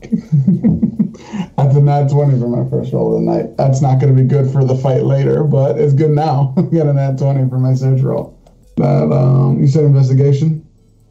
That's 1.57 1.75
a 1.75 1.81
nat 1.81 2.09
20 2.09 2.39
for 2.39 2.47
my 2.47 2.69
first 2.69 2.93
roll 2.93 3.15
of 3.15 3.23
the 3.23 3.31
night. 3.31 3.57
That's 3.57 3.81
not 3.81 3.99
going 3.99 4.15
to 4.15 4.21
be 4.21 4.27
good 4.27 4.51
for 4.51 4.63
the 4.63 4.75
fight 4.75 5.03
later, 5.03 5.43
but 5.43 5.77
it's 5.79 5.93
good 5.93 6.11
now. 6.11 6.53
I 6.57 6.61
got 6.63 6.87
a 6.87 6.93
nat 6.93 7.17
20 7.17 7.49
for 7.49 7.57
my 7.59 7.73
search 7.73 8.01
roll. 8.01 8.37
That, 8.77 9.11
um, 9.11 9.59
you 9.61 9.67
said 9.67 9.83
investigation? 9.85 10.67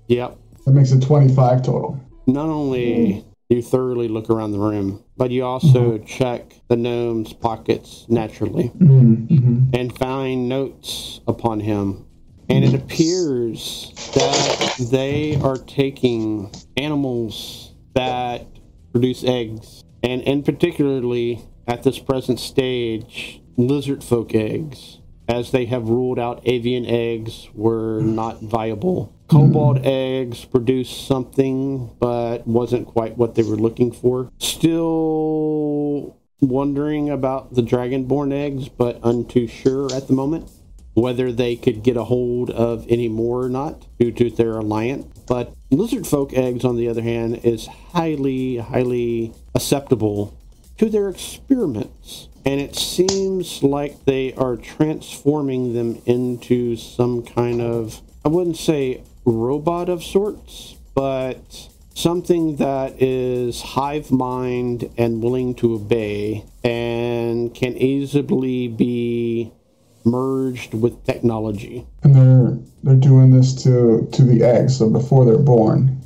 Yep. 0.09 0.37
That 0.67 0.73
makes 0.73 0.93
it 0.93 1.01
25 1.03 1.63
total. 1.63 2.01
Not 2.27 2.47
only 2.49 3.25
You 3.49 3.63
thoroughly 3.63 4.09
look 4.09 4.31
around 4.31 4.53
the 4.53 4.59
room, 4.59 5.03
but 5.17 5.31
you 5.31 5.45
also 5.45 5.99
check 5.99 6.55
the 6.69 6.77
gnome's 6.77 7.33
pockets 7.33 8.07
naturally 8.09 8.71
Mm-hmm. 8.81 9.75
and 9.75 9.97
find 9.99 10.49
notes 10.49 11.21
upon 11.27 11.61
him. 11.61 12.05
And 12.53 12.67
it 12.67 12.75
appears 12.75 13.93
that 14.15 14.77
they 14.91 15.37
are 15.37 15.57
taking 15.57 16.53
animals 16.77 17.73
that 17.95 18.47
produce 18.93 19.25
eggs, 19.25 19.83
and 20.03 20.21
in 20.21 20.43
particularly 20.43 21.41
at 21.67 21.83
this 21.83 21.99
present 21.99 22.39
stage, 22.39 23.41
lizard 23.57 24.05
folk 24.05 24.35
eggs, 24.35 24.99
as 25.27 25.51
they 25.51 25.65
have 25.65 25.89
ruled 25.89 26.19
out 26.19 26.43
avian 26.45 26.85
eggs 26.85 27.49
were 27.55 28.03
not 28.03 28.43
viable. 28.43 29.17
Kobold 29.29 29.79
hmm. 29.79 29.87
eggs 29.87 30.45
produced 30.45 31.07
something, 31.07 31.91
but 31.99 32.47
wasn't 32.47 32.87
quite 32.87 33.17
what 33.17 33.35
they 33.35 33.43
were 33.43 33.57
looking 33.57 33.91
for. 33.91 34.31
Still 34.37 36.19
wondering 36.43 37.09
about 37.09 37.55
the 37.55 37.63
dragonborn 37.63 38.31
eggs, 38.31 38.69
but 38.69 39.01
untoo 39.01 39.49
sure 39.49 39.91
at 39.95 40.07
the 40.07 40.13
moment 40.13 40.51
whether 40.95 41.33
they 41.33 41.57
could 41.57 41.83
get 41.83 41.97
a 41.97 42.05
hold 42.05 42.51
of 42.51 42.87
any 42.89 43.09
more 43.09 43.43
or 43.43 43.49
not 43.49 43.87
due 43.99 44.13
to 44.13 44.31
their 44.31 44.59
alliance. 44.59 45.07
But 45.27 45.55
lizard 45.71 46.07
folk 46.07 46.33
eggs, 46.35 46.65
on 46.65 46.77
the 46.77 46.89
other 46.89 47.03
hand, 47.03 47.41
is 47.45 47.67
highly, 47.67 48.59
highly 48.59 49.33
acceptable 49.55 50.37
to 50.79 50.91
their 50.91 51.09
experiments. 51.09 52.29
And 52.45 52.61
it 52.61 52.75
seems 52.75 53.63
like 53.63 54.05
they 54.05 54.35
are 54.35 54.57
transforming 54.57 55.75
them 55.75 56.03
into 56.07 56.77
some 56.77 57.23
kind 57.23 57.61
of, 57.61 58.03
I 58.25 58.29
wouldn't 58.29 58.57
say 58.57 59.03
robot 59.25 59.89
of 59.89 60.03
sorts, 60.03 60.77
but 60.95 61.69
something 61.95 62.57
that 62.57 63.01
is 63.01 63.63
hive 63.63 64.11
mind 64.11 64.91
and 64.99 65.23
willing 65.23 65.55
to 65.55 65.75
obey 65.75 66.45
and 66.65 67.55
can 67.55 67.77
easily 67.77 68.67
be 68.67 69.53
merged 70.05 70.75
with 70.75 71.05
technology. 71.05 71.87
And 72.03 72.15
they're 72.15 72.59
they're 72.83 72.97
doing 72.97 73.31
this 73.31 73.55
to 73.65 74.09
to 74.13 74.23
the 74.23 74.43
eggs, 74.43 74.77
so 74.77 74.91
before 74.91 75.25
they're 75.25 75.39
born. 75.39 75.99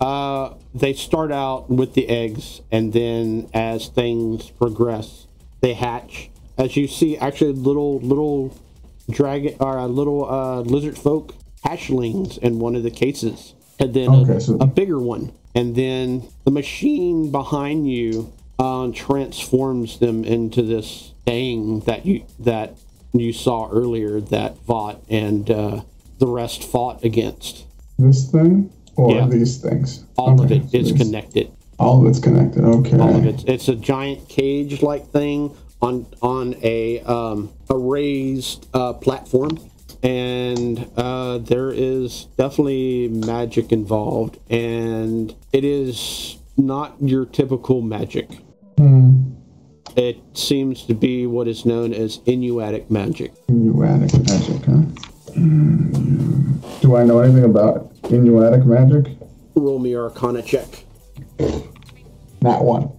Uh, 0.00 0.54
they 0.74 0.92
start 0.94 1.30
out 1.32 1.68
with 1.68 1.94
the 1.94 2.08
eggs, 2.08 2.62
and 2.70 2.92
then 2.92 3.48
as 3.52 3.88
things 3.88 4.50
progress, 4.50 5.26
they 5.60 5.74
hatch. 5.74 6.30
As 6.56 6.76
you 6.76 6.88
see, 6.88 7.16
actually, 7.18 7.52
little 7.52 8.00
little 8.00 8.56
dragon 9.10 9.56
or 9.60 9.78
uh, 9.78 9.86
little 9.86 10.30
uh, 10.30 10.60
lizard 10.60 10.96
folk 10.96 11.34
hatchlings 11.64 12.38
in 12.38 12.58
one 12.58 12.74
of 12.76 12.82
the 12.82 12.90
cases, 12.90 13.54
and 13.78 13.92
then 13.92 14.08
Okay, 14.10 14.36
a, 14.36 14.40
so- 14.40 14.56
a 14.60 14.66
bigger 14.66 14.98
one, 14.98 15.32
and 15.54 15.74
then 15.76 16.28
the 16.44 16.50
machine 16.50 17.30
behind 17.30 17.90
you 17.90 18.32
uh, 18.58 18.90
transforms 18.94 19.98
them 19.98 20.24
into 20.24 20.62
this 20.62 21.12
thing 21.26 21.80
that 21.80 22.06
you 22.06 22.24
that 22.38 22.74
you 23.12 23.32
saw 23.32 23.68
earlier 23.70 24.20
that 24.20 24.56
Vought 24.66 25.02
and 25.08 25.50
uh, 25.50 25.80
the 26.18 26.26
rest 26.26 26.64
fought 26.64 27.04
against. 27.04 27.64
This 27.98 28.30
thing 28.30 28.70
or 28.96 29.12
Yeah. 29.14 29.26
these 29.28 29.58
things. 29.58 30.04
All 30.16 30.32
of 30.40 30.46
Okay, 30.46 30.56
it 30.56 30.70
so 30.70 30.78
is 30.78 30.92
connected. 30.92 31.50
All 31.78 32.02
of 32.02 32.06
it's 32.08 32.18
connected. 32.20 32.62
Okay. 32.64 32.98
all 32.98 33.16
of 33.16 33.26
it. 33.26 33.44
It's 33.48 33.68
a 33.68 33.74
giant 33.74 34.28
cage-like 34.28 35.08
thing 35.10 35.54
on 35.80 36.06
on 36.20 36.54
a 36.62 37.00
um, 37.00 37.50
a 37.70 37.76
raised 37.76 38.66
uh, 38.74 38.92
platform, 38.92 39.58
and 40.02 40.86
uh, 40.96 41.38
there 41.38 41.70
is 41.72 42.26
definitely 42.36 43.08
magic 43.08 43.72
involved, 43.72 44.38
and 44.50 45.34
it 45.54 45.64
is 45.64 46.36
not 46.58 46.96
your 47.00 47.24
typical 47.24 47.80
magic. 47.80 48.28
Hmm. 48.76 49.32
It 49.96 50.18
seems 50.34 50.84
to 50.86 50.94
be 50.94 51.26
what 51.26 51.48
is 51.48 51.66
known 51.66 51.92
as 51.92 52.18
Inuatic 52.20 52.90
magic. 52.90 53.32
Inuitic 53.48 54.26
magic, 54.28 54.64
huh? 54.64 55.32
Hmm. 55.34 56.56
Do 56.80 56.96
I 56.96 57.04
know 57.04 57.18
anything 57.20 57.44
about 57.44 57.92
Inuatic 58.04 58.64
magic? 58.66 59.16
Roll 59.54 59.78
me 59.78 59.94
Arcana 59.96 60.42
check. 60.42 60.84
Not 62.40 62.64
one. 62.64 62.90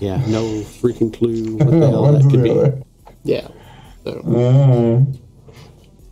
Yeah, 0.00 0.16
no 0.26 0.42
freaking 0.62 1.12
clue 1.12 1.56
what 1.58 1.70
the 1.70 1.88
hell 1.90 2.12
that 2.12 2.22
could 2.22 2.40
the 2.42 2.82
be. 2.82 3.30
Yeah. 3.30 3.48
So, 4.04 5.06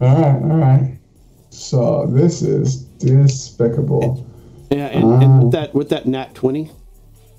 Uh, 0.00 0.05
all 0.07 0.17
right, 0.17 0.43
all 0.43 0.59
right. 0.59 0.99
So 1.50 2.07
this 2.07 2.43
is 2.43 2.77
despicable. 3.00 4.25
yeah, 4.71 4.87
and, 4.87 5.23
and 5.23 5.43
with 5.45 5.53
that 5.53 5.75
with 5.75 5.89
that 5.91 6.07
nat 6.07 6.35
twenty, 6.35 6.71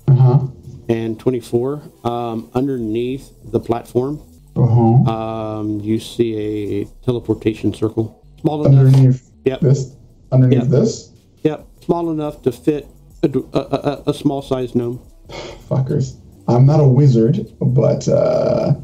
Uh 0.08 0.14
huh. 0.14 0.38
And 0.88 1.18
24 1.18 1.82
um, 2.04 2.50
underneath 2.54 3.30
the 3.44 3.60
platform 3.60 4.20
Uh 4.56 4.66
huh. 4.66 5.12
um, 5.60 5.80
you 5.80 5.98
see 5.98 6.36
a 6.82 6.84
teleportation 7.04 7.72
circle 7.72 8.24
small 8.40 8.64
enough 8.66 8.78
Underneath 8.86 9.30
Yep. 9.44 9.60
this. 9.60 9.96
Underneath 10.30 10.60
Yep. 10.62 10.68
this. 10.68 11.10
yep 11.42 11.66
small 11.84 12.10
enough 12.10 12.42
to 12.42 12.52
fit 12.52 12.86
a 13.22 14.12
small 14.14 14.42
sized 14.42 14.74
gnome 14.74 15.00
Fuckers. 15.68 16.16
I'm 16.48 16.66
not 16.66 16.80
a 16.80 16.86
wizard, 16.88 17.46
but 17.60 18.06
uh, 18.08 18.74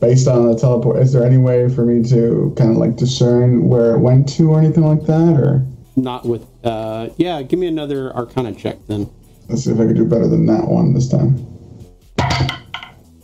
based 0.00 0.28
on 0.28 0.46
the 0.46 0.56
teleport, 0.56 1.02
is 1.02 1.12
there 1.12 1.24
any 1.26 1.36
way 1.36 1.68
for 1.68 1.84
me 1.84 2.08
to 2.08 2.54
kind 2.56 2.70
of 2.70 2.76
like 2.78 2.96
discern 2.96 3.68
where 3.68 3.96
it 3.96 3.98
went 3.98 4.28
to 4.36 4.50
or 4.52 4.58
anything 4.60 4.84
like 4.84 5.04
that? 5.06 5.34
Or 5.38 5.66
not 5.96 6.24
with 6.24 6.46
uh, 6.64 7.08
yeah 7.16 7.42
give 7.42 7.58
me 7.58 7.66
another 7.66 8.14
arcana 8.16 8.54
check 8.54 8.78
then 8.86 9.10
let's 9.50 9.64
see 9.64 9.72
if 9.72 9.80
I 9.80 9.84
can 9.86 9.94
do 9.94 10.04
better 10.04 10.28
than 10.28 10.46
that 10.46 10.66
one 10.66 10.94
this 10.94 11.08
time. 11.08 11.36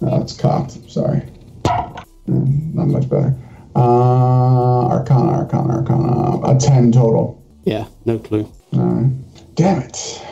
Oh, 0.02 0.20
it's 0.20 0.36
cocked. 0.36 0.72
Sorry. 0.90 1.22
Mm, 2.28 2.74
Not 2.74 2.88
much 2.88 3.08
better. 3.08 3.34
Uh, 3.74 4.86
Arcana, 4.88 5.32
Arcana, 5.32 5.78
Arcana. 5.78 6.40
A 6.46 6.58
10 6.58 6.92
total. 6.92 7.42
yeah 7.64 7.86
no 8.04 8.18
clue 8.18 8.50
All 8.72 8.80
right. 8.80 9.12
Damn 9.54 9.82
it. 9.82 10.22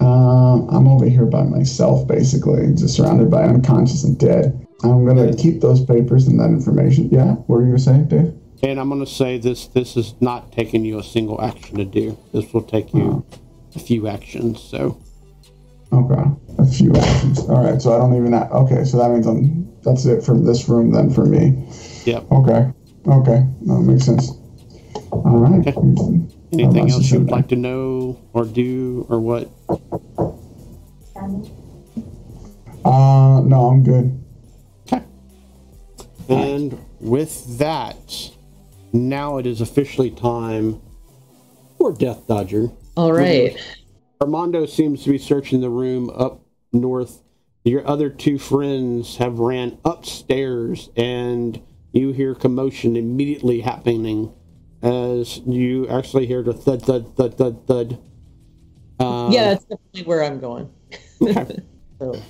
Uh, 0.00 0.66
I'm 0.66 0.88
over 0.88 1.08
here 1.08 1.26
by 1.26 1.42
myself, 1.44 2.06
basically, 2.08 2.74
just 2.74 2.96
surrounded 2.96 3.30
by 3.30 3.44
unconscious 3.44 4.04
and 4.04 4.18
dead. 4.18 4.66
I'm 4.82 5.06
gonna 5.06 5.34
keep 5.36 5.60
those 5.60 5.84
papers 5.84 6.26
and 6.26 6.40
that 6.40 6.46
information. 6.50 7.08
Yeah, 7.10 7.34
what 7.46 7.60
were 7.60 7.66
you 7.66 7.78
saying, 7.78 8.08
Dave? 8.08 8.34
and 8.64 8.78
i'm 8.78 8.88
going 8.88 9.04
to 9.04 9.10
say 9.10 9.38
this 9.38 9.66
this 9.68 9.96
is 9.96 10.14
not 10.20 10.52
taking 10.52 10.84
you 10.84 10.96
a 10.96 11.02
single 11.02 11.40
action 11.42 11.76
to 11.78 11.84
do 11.84 12.16
this 12.32 12.52
will 12.52 12.62
take 12.62 12.94
you 12.94 13.26
a 13.74 13.78
few 13.80 14.06
actions 14.06 14.62
so 14.62 14.96
Okay, 15.92 16.22
a 16.58 16.66
few 16.66 16.92
actions. 16.94 17.40
All 17.40 17.62
right, 17.62 17.80
so 17.80 17.92
I 17.92 17.98
don't 17.98 18.16
even. 18.16 18.32
Ha- 18.32 18.48
okay, 18.64 18.84
so 18.84 18.96
that 18.98 19.10
means 19.10 19.26
I'm. 19.26 19.68
That's 19.82 20.04
it 20.06 20.22
for 20.24 20.38
this 20.38 20.68
room 20.68 20.92
then 20.92 21.10
for 21.10 21.26
me. 21.26 21.66
yep 22.04 22.24
Okay, 22.30 22.70
okay, 23.06 23.44
that 23.66 23.80
makes 23.80 24.04
sense. 24.04 24.30
All 25.10 25.38
right. 25.38 25.66
anything 26.52 26.90
else 26.90 27.10
you 27.10 27.18
would 27.18 27.30
like 27.30 27.48
to 27.48 27.56
know 27.56 28.20
or 28.32 28.44
do 28.44 29.06
or 29.08 29.20
what 29.20 29.50
Uh, 32.84 33.40
no, 33.44 33.68
I'm 33.70 33.82
good. 33.82 34.18
Okay. 34.92 35.04
And 36.28 36.78
with 37.00 37.58
that, 37.58 38.30
now 38.92 39.38
it 39.38 39.46
is 39.46 39.60
officially 39.60 40.10
time 40.10 40.80
for 41.78 41.92
Death 41.92 42.26
Dodger. 42.26 42.70
All 42.96 43.12
right. 43.12 43.56
Armando 44.22 44.66
seems 44.66 45.02
to 45.02 45.10
be 45.10 45.18
searching 45.18 45.60
the 45.60 45.68
room 45.68 46.08
up 46.10 46.46
north. 46.72 47.22
Your 47.64 47.84
other 47.84 48.08
two 48.08 48.38
friends 48.38 49.16
have 49.16 49.40
ran 49.40 49.78
upstairs, 49.84 50.90
and 50.96 51.60
you 51.90 52.12
hear 52.12 52.36
commotion 52.36 52.94
immediately 52.94 53.60
happening 53.62 54.32
as 54.80 55.38
you 55.38 55.88
actually 55.88 56.26
hear 56.26 56.40
the 56.40 56.52
thud, 56.52 56.82
thud, 56.82 57.16
thud, 57.16 57.36
thud, 57.36 57.66
thud. 57.66 57.98
Um, 59.00 59.32
yeah, 59.32 59.54
that's 59.54 59.64
definitely 59.64 60.04
where 60.04 60.22
I'm 60.22 60.38
going. 60.38 60.70
okay. 61.20 61.58
So 61.98 62.20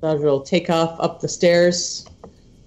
Dodger 0.00 0.24
will 0.24 0.40
take 0.40 0.70
off 0.70 0.98
up 0.98 1.20
the 1.20 1.28
stairs. 1.28 2.06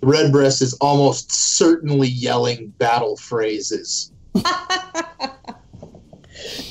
Redbreast 0.03 0.61
is 0.61 0.75
almost 0.75 1.31
certainly 1.31 2.07
yelling 2.07 2.69
battle 2.77 3.17
phrases. 3.17 4.11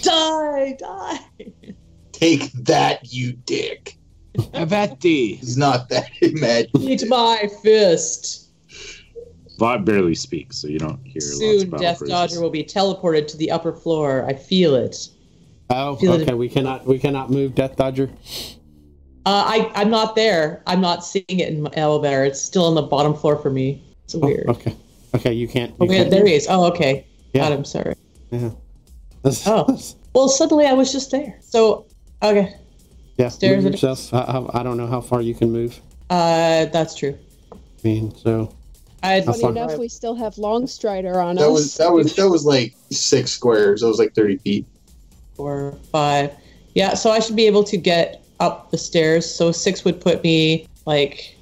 die, 0.02 0.76
die. 0.78 1.18
Take 2.24 2.52
that, 2.64 3.12
you 3.12 3.32
dick. 3.34 3.98
Avati. 4.38 5.36
He's 5.36 5.58
not 5.58 5.90
that 5.90 6.08
imaginative. 6.22 6.80
Eat 7.02 7.06
my 7.06 7.50
fist. 7.62 8.48
Vought 9.58 9.84
barely 9.84 10.14
speaks, 10.14 10.56
so 10.56 10.66
you 10.68 10.78
don't 10.78 11.04
hear 11.04 11.20
lots 11.20 11.36
Soon, 11.36 11.74
of 11.74 11.80
Death 11.80 11.98
phrases. 11.98 12.14
Dodger 12.14 12.40
will 12.40 12.48
be 12.48 12.64
teleported 12.64 13.26
to 13.26 13.36
the 13.36 13.50
upper 13.50 13.74
floor. 13.74 14.24
I 14.26 14.32
feel 14.32 14.74
it. 14.74 14.96
Oh, 15.68 15.96
Feel 15.96 16.14
it- 16.14 16.22
okay. 16.22 16.32
We 16.32 16.48
cannot 16.48 16.86
we 16.86 16.98
cannot 16.98 17.28
move 17.30 17.54
Death 17.54 17.76
Dodger. 17.76 18.08
Uh, 19.26 19.44
I 19.46 19.70
I'm 19.74 19.90
not 19.90 20.16
there. 20.16 20.62
I'm 20.66 20.80
not 20.80 21.04
seeing 21.04 21.24
it 21.28 21.48
in 21.50 21.60
my 21.60 21.70
elevator. 21.74 22.24
It's 22.24 22.40
still 22.40 22.64
on 22.64 22.74
the 22.74 22.82
bottom 22.82 23.14
floor 23.14 23.36
for 23.36 23.50
me. 23.50 23.84
It's 24.04 24.14
weird. 24.14 24.46
Oh, 24.48 24.52
okay. 24.52 24.74
Okay, 25.14 25.32
you 25.34 25.46
can't. 25.46 25.72
You 25.78 25.84
Okay, 25.86 25.96
can't 25.98 26.10
there 26.10 26.26
he 26.26 26.34
is. 26.34 26.46
Oh, 26.48 26.64
okay. 26.68 27.06
Yeah. 27.34 27.42
Got 27.42 27.52
him. 27.52 27.64
Sorry. 27.66 27.94
Yeah. 28.30 28.50
Oh. 29.46 29.78
Well, 30.14 30.28
suddenly 30.28 30.64
I 30.64 30.74
was 30.74 30.92
just 30.92 31.10
there. 31.10 31.36
So, 31.40 31.86
okay. 32.30 32.54
Yeah, 33.18 33.28
Stairs 33.28 33.62
move 33.64 33.72
are- 33.72 33.76
yourself. 33.76 34.12
I, 34.12 34.18
I, 34.20 34.60
I 34.60 34.62
don't 34.62 34.76
know 34.76 34.86
how 34.86 35.00
far 35.00 35.20
you 35.22 35.34
can 35.34 35.52
move. 35.52 35.78
Uh, 36.10 36.66
that's 36.66 36.94
true. 36.94 37.16
I 37.52 37.56
mean, 37.84 38.14
so 38.16 38.54
I 39.02 39.20
How 39.20 39.26
Funny 39.32 39.40
far? 39.40 39.50
enough, 39.52 39.78
we 39.78 39.88
still 39.88 40.14
have 40.14 40.36
long 40.38 40.66
strider 40.66 41.20
on 41.20 41.36
That 41.36 41.46
us. 41.46 41.52
was 41.52 41.74
that 41.76 41.92
was 41.92 42.16
that 42.16 42.28
was 42.28 42.44
like 42.44 42.74
six 42.90 43.30
squares. 43.32 43.80
That 43.82 43.88
was 43.88 43.98
like 43.98 44.14
thirty 44.14 44.36
feet. 44.38 44.66
four, 45.34 45.72
five. 45.92 46.32
Yeah, 46.74 46.94
so 46.94 47.10
I 47.10 47.20
should 47.20 47.36
be 47.36 47.46
able 47.46 47.62
to 47.64 47.76
get 47.76 48.24
up 48.40 48.70
the 48.70 48.78
stairs. 48.78 49.32
So 49.32 49.52
six 49.52 49.84
would 49.84 50.00
put 50.00 50.22
me 50.24 50.66
like, 50.86 51.36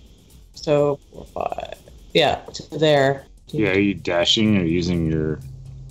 so 0.54 0.98
four, 1.12 1.24
five. 1.26 1.74
Yeah, 2.12 2.36
to 2.54 2.78
there. 2.78 3.24
Yeah, 3.48 3.70
are 3.70 3.78
you 3.78 3.94
dashing 3.94 4.56
or 4.58 4.64
using 4.64 5.10
your, 5.10 5.40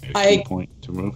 your 0.03 0.11
I- 0.15 0.43
point 0.45 0.69
to 0.83 0.91
move? 0.91 1.15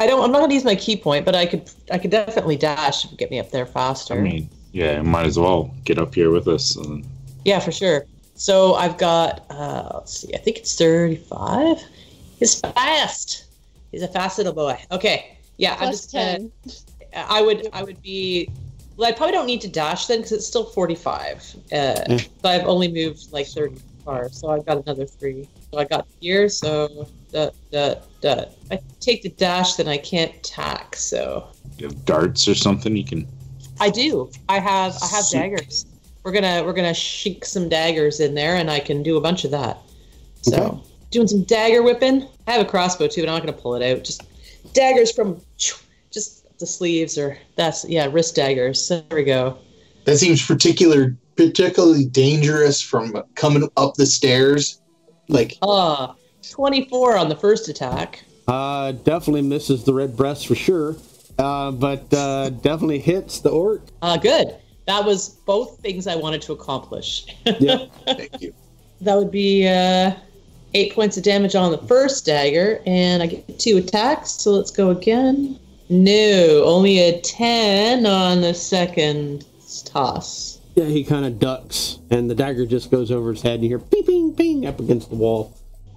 I 0.00 0.06
don't. 0.06 0.24
I'm 0.24 0.32
not 0.32 0.40
gonna 0.40 0.54
use 0.54 0.64
my 0.64 0.74
ki 0.74 0.96
point, 0.96 1.24
but 1.26 1.34
I 1.36 1.44
could. 1.46 1.70
I 1.92 1.98
could 1.98 2.10
definitely 2.10 2.56
dash 2.56 3.02
to 3.06 3.14
get 3.16 3.30
me 3.30 3.38
up 3.38 3.50
there 3.50 3.66
faster. 3.66 4.14
I 4.14 4.20
mean, 4.20 4.48
yeah, 4.72 5.02
might 5.02 5.26
as 5.26 5.38
well 5.38 5.74
get 5.84 5.98
up 5.98 6.14
here 6.14 6.30
with 6.30 6.48
us. 6.48 6.74
And 6.76 7.06
yeah, 7.44 7.60
for 7.60 7.70
sure. 7.70 8.06
So 8.34 8.74
I've 8.74 8.96
got. 8.96 9.44
Uh, 9.50 9.90
let's 9.94 10.20
see. 10.20 10.34
I 10.34 10.38
think 10.38 10.56
it's 10.56 10.74
35. 10.76 11.82
He's 12.38 12.58
fast. 12.60 13.44
He's 13.92 14.02
a 14.02 14.08
fast 14.08 14.38
little 14.38 14.54
boy. 14.54 14.82
Okay. 14.90 15.36
Yeah, 15.58 15.72
I'm 15.72 15.78
Plus 15.78 16.06
just 16.06 16.12
gonna- 16.14 16.38
10. 16.38 16.52
I 17.12 17.42
would 17.42 17.68
I 17.74 17.82
would 17.82 18.00
be 18.00 18.48
well, 18.96 19.08
I 19.08 19.12
probably 19.12 19.32
don't 19.32 19.46
need 19.46 19.60
to 19.62 19.68
dash 19.68 20.06
then 20.06 20.18
because 20.18 20.32
it's 20.32 20.46
still 20.46 20.64
45. 20.64 21.54
Uh, 21.72 21.76
Yeah. 22.08 22.18
But 22.40 22.60
I've 22.60 22.66
only 22.66 22.90
moved 22.90 23.32
like 23.32 23.46
30 23.46 23.76
far, 24.04 24.30
so 24.30 24.48
I've 24.48 24.64
got 24.64 24.78
another 24.78 25.04
three. 25.06 25.48
So 25.70 25.78
I 25.78 25.84
got 25.84 26.06
here, 26.20 26.48
so 26.48 27.06
da, 27.32 27.50
da, 27.70 27.96
da. 28.20 28.44
I 28.70 28.78
take 29.00 29.22
the 29.22 29.28
dash, 29.30 29.74
then 29.74 29.88
I 29.88 29.98
can't 29.98 30.42
tack. 30.42 30.96
So 30.96 31.48
you 31.78 31.86
have 31.86 32.04
darts 32.04 32.46
or 32.48 32.54
something 32.54 32.96
you 32.96 33.04
can. 33.04 33.26
I 33.80 33.90
do. 33.90 34.30
I 34.48 34.58
have 34.58 34.96
I 35.02 35.06
have 35.06 35.24
Sick. 35.24 35.40
daggers. 35.40 35.86
We're 36.22 36.32
gonna 36.32 36.62
we're 36.64 36.74
gonna 36.74 36.90
shink 36.90 37.44
some 37.44 37.68
daggers 37.68 38.20
in 38.20 38.34
there, 38.34 38.56
and 38.56 38.70
I 38.70 38.78
can 38.80 39.02
do 39.02 39.16
a 39.16 39.20
bunch 39.20 39.44
of 39.44 39.50
that. 39.52 39.78
So 40.42 40.56
Okay. 40.62 40.78
doing 41.10 41.26
some 41.28 41.42
dagger 41.44 41.82
whipping. 41.82 42.26
I 42.46 42.52
have 42.52 42.60
a 42.60 42.68
crossbow 42.68 43.08
too, 43.08 43.22
but 43.22 43.28
I'm 43.28 43.34
not 43.36 43.42
gonna 43.46 43.56
pull 43.56 43.74
it 43.74 43.82
out. 43.82 44.04
Just 44.04 44.22
daggers 44.74 45.12
from 45.12 45.40
just 46.10 46.58
the 46.58 46.66
sleeves, 46.66 47.16
or 47.16 47.38
that's 47.56 47.88
yeah, 47.88 48.06
wrist 48.12 48.34
daggers. 48.36 48.86
There 48.88 49.02
we 49.12 49.24
go. 49.24 49.56
That 50.04 50.18
seems 50.18 50.44
particular 50.44 51.16
particularly 51.36 52.04
dangerous 52.04 52.82
from 52.82 53.22
coming 53.34 53.66
up 53.78 53.94
the 53.94 54.04
stairs. 54.04 54.80
Like 55.28 55.56
Ah, 55.62 56.16
24 56.48 57.16
on 57.16 57.28
the 57.28 57.36
first 57.36 57.68
attack. 57.68 58.22
uh, 58.48 58.92
definitely 58.92 59.42
misses 59.42 59.84
the 59.84 59.92
red 59.94 60.16
breast 60.16 60.46
for 60.46 60.54
sure. 60.54 60.96
Uh, 61.38 61.70
but 61.70 62.12
uh, 62.12 62.50
definitely 62.62 62.98
hits 62.98 63.40
the 63.40 63.48
orc. 63.50 63.82
Uh, 64.02 64.16
good. 64.16 64.56
That 64.86 65.04
was 65.04 65.28
both 65.28 65.78
things 65.80 66.06
I 66.06 66.16
wanted 66.16 66.42
to 66.42 66.52
accomplish. 66.52 67.26
Yeah. 67.58 67.86
thank 68.04 68.40
you. 68.40 68.52
that 69.00 69.16
would 69.16 69.30
be 69.30 69.68
uh, 69.68 70.12
eight 70.74 70.94
points 70.94 71.16
of 71.16 71.22
damage 71.22 71.54
on 71.54 71.70
the 71.70 71.78
first 71.78 72.26
dagger, 72.26 72.80
and 72.86 73.22
I 73.22 73.26
get 73.26 73.58
two 73.58 73.76
attacks. 73.76 74.30
So 74.32 74.52
let's 74.52 74.70
go 74.70 74.90
again. 74.90 75.58
No, 75.88 76.62
only 76.64 76.98
a 77.00 77.20
10 77.20 78.06
on 78.06 78.40
the 78.40 78.54
second 78.54 79.44
toss. 79.84 80.58
Yeah, 80.76 80.84
he 80.84 81.04
kind 81.04 81.24
of 81.24 81.38
ducks, 81.38 81.98
and 82.10 82.30
the 82.30 82.34
dagger 82.34 82.64
just 82.64 82.90
goes 82.90 83.10
over 83.10 83.32
his 83.32 83.42
head, 83.42 83.54
and 83.54 83.64
you 83.64 83.68
hear 83.70 83.78
ping, 83.78 84.04
ping, 84.04 84.34
ping 84.34 84.66
up 84.66 84.78
against 84.80 85.10
the 85.10 85.16
wall. 85.16 85.56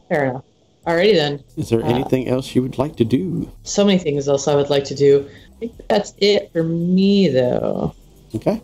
Fair 0.09 0.25
enough. 0.25 0.43
Alrighty 0.85 1.13
then. 1.13 1.43
Is 1.55 1.69
there 1.69 1.83
Uh, 1.83 1.87
anything 1.89 2.27
else 2.27 2.53
you 2.55 2.61
would 2.61 2.77
like 2.77 2.95
to 2.97 3.05
do? 3.05 3.49
So 3.63 3.85
many 3.85 3.97
things 3.99 4.27
else 4.27 4.47
I 4.47 4.55
would 4.55 4.69
like 4.69 4.83
to 4.85 4.95
do. 4.95 5.25
I 5.55 5.59
think 5.59 5.73
that's 5.87 6.13
it 6.17 6.51
for 6.51 6.63
me, 6.63 7.29
though. 7.29 7.93
Okay. 8.35 8.61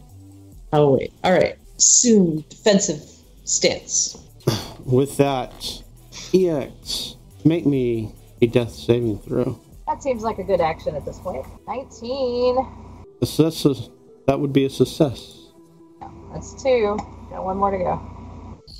Oh, 0.73 0.93
wait. 0.95 1.13
All 1.23 1.31
right. 1.31 1.55
Soon 1.77 2.43
defensive 2.49 3.01
stance. 3.45 4.17
With 4.85 5.15
that, 5.17 5.53
EX, 6.33 7.15
make 7.45 7.65
me 7.65 8.11
a 8.41 8.47
death 8.47 8.71
saving 8.71 9.19
throw. 9.19 9.59
That 9.87 10.03
seems 10.03 10.21
like 10.23 10.39
a 10.39 10.43
good 10.43 10.61
action 10.61 10.95
at 10.95 11.05
this 11.05 11.19
point. 11.19 11.45
19. 11.67 12.57
Success, 13.23 13.89
that 14.27 14.39
would 14.39 14.51
be 14.53 14.65
a 14.65 14.69
success. 14.69 15.37
That's 16.33 16.61
two. 16.61 16.97
Got 17.31 17.43
one 17.45 17.57
more 17.57 17.71
to 17.71 17.77
go. 17.77 18.01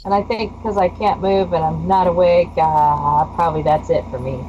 And 0.06 0.14
I 0.14 0.24
think 0.24 0.56
because 0.58 0.78
I 0.78 0.90
can't 0.90 1.22
move 1.22 1.54
and 1.54 1.64
I'm 1.64 1.88
not 1.88 2.08
awake, 2.08 2.50
uh, 2.58 3.26
probably 3.36 3.64
that's 3.64 3.90
it 3.90 4.04
for 4.10 4.20
me. 4.20 4.40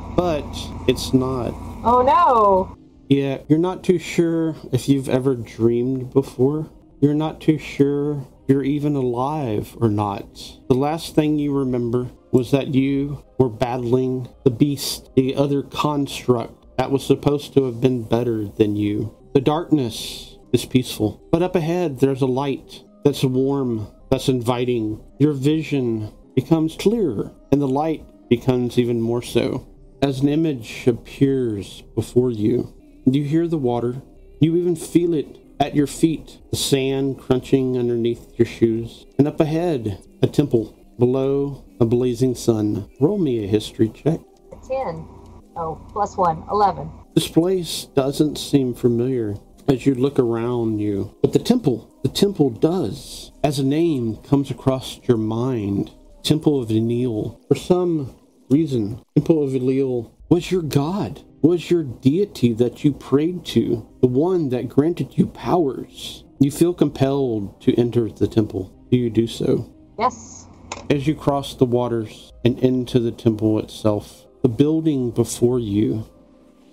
But 0.16 0.46
it's 0.86 1.12
not. 1.12 1.52
Oh 1.82 2.02
no! 2.02 2.76
Yeah, 3.08 3.38
you're 3.48 3.58
not 3.58 3.82
too 3.82 3.98
sure 3.98 4.54
if 4.72 4.88
you've 4.88 5.08
ever 5.08 5.34
dreamed 5.34 6.12
before. 6.12 6.70
You're 7.00 7.14
not 7.14 7.40
too 7.40 7.58
sure 7.58 8.26
you're 8.46 8.62
even 8.62 8.94
alive 8.94 9.76
or 9.80 9.88
not. 9.88 10.58
The 10.68 10.74
last 10.74 11.14
thing 11.14 11.38
you 11.38 11.52
remember 11.52 12.10
was 12.30 12.50
that 12.52 12.74
you 12.74 13.24
were 13.38 13.48
battling 13.48 14.28
the 14.44 14.50
beast, 14.50 15.10
the 15.16 15.34
other 15.34 15.62
construct 15.62 16.76
that 16.78 16.90
was 16.90 17.04
supposed 17.04 17.54
to 17.54 17.64
have 17.64 17.80
been 17.80 18.02
better 18.02 18.46
than 18.46 18.76
you. 18.76 19.16
The 19.34 19.40
darkness 19.40 20.36
is 20.52 20.64
peaceful, 20.64 21.22
but 21.32 21.42
up 21.42 21.56
ahead 21.56 22.00
there's 22.00 22.22
a 22.22 22.26
light 22.26 22.82
that's 23.04 23.24
warm, 23.24 23.88
that's 24.14 24.28
inviting. 24.28 25.02
Your 25.18 25.32
vision 25.32 26.12
becomes 26.36 26.76
clearer, 26.76 27.32
and 27.50 27.60
the 27.60 27.66
light 27.66 28.06
becomes 28.28 28.78
even 28.78 29.00
more 29.00 29.22
so. 29.22 29.66
As 30.02 30.20
an 30.20 30.28
image 30.28 30.86
appears 30.86 31.82
before 31.96 32.30
you, 32.30 32.72
you 33.06 33.24
hear 33.24 33.48
the 33.48 33.58
water. 33.58 34.02
You 34.38 34.54
even 34.54 34.76
feel 34.76 35.14
it 35.14 35.40
at 35.58 35.74
your 35.74 35.88
feet, 35.88 36.38
the 36.52 36.56
sand 36.56 37.18
crunching 37.18 37.76
underneath 37.76 38.38
your 38.38 38.46
shoes. 38.46 39.04
And 39.18 39.26
up 39.26 39.40
ahead, 39.40 39.98
a 40.22 40.28
temple. 40.28 40.78
Below, 40.96 41.64
a 41.80 41.84
blazing 41.84 42.36
sun. 42.36 42.88
Roll 43.00 43.18
me 43.18 43.42
a 43.42 43.48
history 43.48 43.88
check. 43.88 44.20
10. 44.68 45.08
Oh, 45.56 45.84
plus 45.92 46.16
one. 46.16 46.44
11. 46.52 46.88
This 47.16 47.26
place 47.26 47.88
doesn't 47.96 48.38
seem 48.38 48.74
familiar 48.74 49.34
as 49.66 49.84
you 49.84 49.96
look 49.96 50.20
around 50.20 50.78
you, 50.78 51.16
but 51.20 51.32
the 51.32 51.40
temple, 51.40 51.90
the 52.04 52.10
temple 52.10 52.50
does. 52.50 53.32
As 53.42 53.58
a 53.58 53.64
name 53.64 54.18
comes 54.18 54.50
across 54.50 55.00
your 55.08 55.16
mind, 55.16 55.90
Temple 56.22 56.60
of 56.60 56.68
Enil. 56.68 57.40
For 57.48 57.54
some 57.54 58.14
reason, 58.50 59.00
Temple 59.16 59.42
of 59.42 59.50
Enil 59.52 60.10
was 60.28 60.52
your 60.52 60.60
god, 60.60 61.22
was 61.40 61.70
your 61.70 61.82
deity 61.82 62.52
that 62.52 62.84
you 62.84 62.92
prayed 62.92 63.46
to, 63.46 63.88
the 64.02 64.06
one 64.06 64.50
that 64.50 64.68
granted 64.68 65.16
you 65.16 65.26
powers. 65.26 66.24
You 66.40 66.50
feel 66.50 66.74
compelled 66.74 67.58
to 67.62 67.74
enter 67.76 68.10
the 68.10 68.28
temple. 68.28 68.70
Do 68.90 68.98
you 68.98 69.08
do 69.08 69.26
so? 69.26 69.72
Yes. 69.98 70.46
As 70.90 71.06
you 71.06 71.14
cross 71.14 71.54
the 71.54 71.64
waters 71.64 72.32
and 72.44 72.58
into 72.58 73.00
the 73.00 73.12
temple 73.12 73.58
itself, 73.60 74.26
the 74.42 74.48
building 74.48 75.10
before 75.10 75.58
you, 75.58 76.06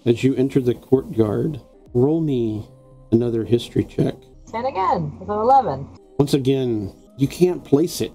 as 0.05 0.25
you 0.25 0.35
enter 0.35 0.59
the 0.59 0.73
courtyard, 0.73 1.61
roll 1.93 2.19
me 2.19 2.67
another 3.13 3.45
history 3.45 3.85
check. 3.85 4.15
10 4.51 4.65
again. 4.65 5.17
With 5.19 5.29
an 5.29 5.37
11. 5.37 5.87
Once 6.19 6.33
again, 6.33 6.93
you 7.17 7.27
can't 7.27 7.63
place 7.63 8.01
it. 8.01 8.11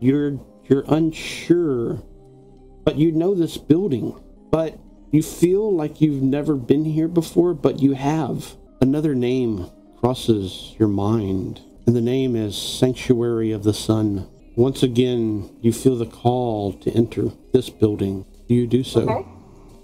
You're 0.00 0.38
you're 0.68 0.84
unsure, 0.88 2.02
but 2.84 2.96
you 2.96 3.12
know 3.12 3.34
this 3.34 3.56
building. 3.58 4.18
But 4.50 4.78
you 5.10 5.22
feel 5.22 5.74
like 5.74 6.00
you've 6.00 6.22
never 6.22 6.54
been 6.54 6.84
here 6.84 7.08
before, 7.08 7.54
but 7.54 7.80
you 7.80 7.92
have. 7.94 8.56
Another 8.80 9.14
name 9.14 9.70
crosses 9.98 10.74
your 10.78 10.88
mind, 10.88 11.60
and 11.86 11.96
the 11.96 12.00
name 12.00 12.36
is 12.36 12.56
Sanctuary 12.56 13.52
of 13.52 13.64
the 13.64 13.74
Sun. 13.74 14.28
Once 14.56 14.82
again, 14.82 15.50
you 15.60 15.72
feel 15.72 15.96
the 15.96 16.06
call 16.06 16.72
to 16.74 16.90
enter 16.92 17.30
this 17.52 17.70
building. 17.70 18.24
Do 18.48 18.54
you 18.54 18.66
do 18.66 18.84
so? 18.84 19.02
Okay. 19.02 19.26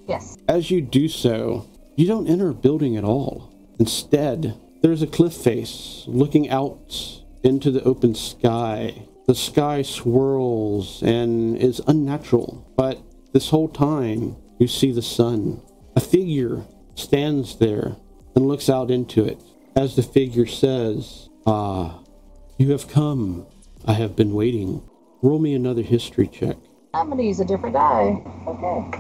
Yes. 0.07 0.37
As 0.49 0.71
you 0.71 0.81
do 0.81 1.09
so, 1.09 1.67
you 1.97 2.07
don't 2.07 2.29
enter 2.29 2.51
a 2.51 2.55
building 2.55 2.97
at 2.97 3.05
all. 3.05 3.53
Instead, 3.79 4.55
there's 4.83 5.03
a 5.03 5.07
cliff 5.07 5.35
face 5.35 6.05
looking 6.07 6.49
out 6.49 7.23
into 7.43 7.71
the 7.71 7.83
open 7.85 8.15
sky. 8.15 9.07
The 9.27 9.35
sky 9.35 9.83
swirls 9.83 11.03
and 11.03 11.57
is 11.57 11.81
unnatural, 11.87 12.67
but 12.77 12.99
this 13.33 13.51
whole 13.51 13.69
time 13.69 14.37
you 14.59 14.67
see 14.67 14.93
the 14.93 15.03
sun. 15.03 15.63
A 15.95 16.01
figure 16.01 16.65
stands 16.95 17.57
there 17.57 17.97
and 18.35 18.49
looks 18.49 18.69
out 18.69 18.91
into 18.91 19.25
it. 19.25 19.41
As 19.77 19.97
the 19.97 20.03
figure 20.03 20.47
says, 20.47 21.29
Ah, 21.47 22.01
you 22.59 22.71
have 22.73 22.89
come. 22.89 23.47
I 23.87 23.95
have 23.95 24.15
been 24.17 24.35
waiting. 24.35 24.83
Roll 25.23 25.39
me 25.39 25.55
another 25.55 25.83
history 25.83 26.27
check. 26.27 26.57
I'm 26.93 27.07
going 27.07 27.19
to 27.19 27.25
use 27.25 27.41
a 27.41 27.45
different 27.45 27.75
die. 27.75 28.23
Okay. 28.47 28.91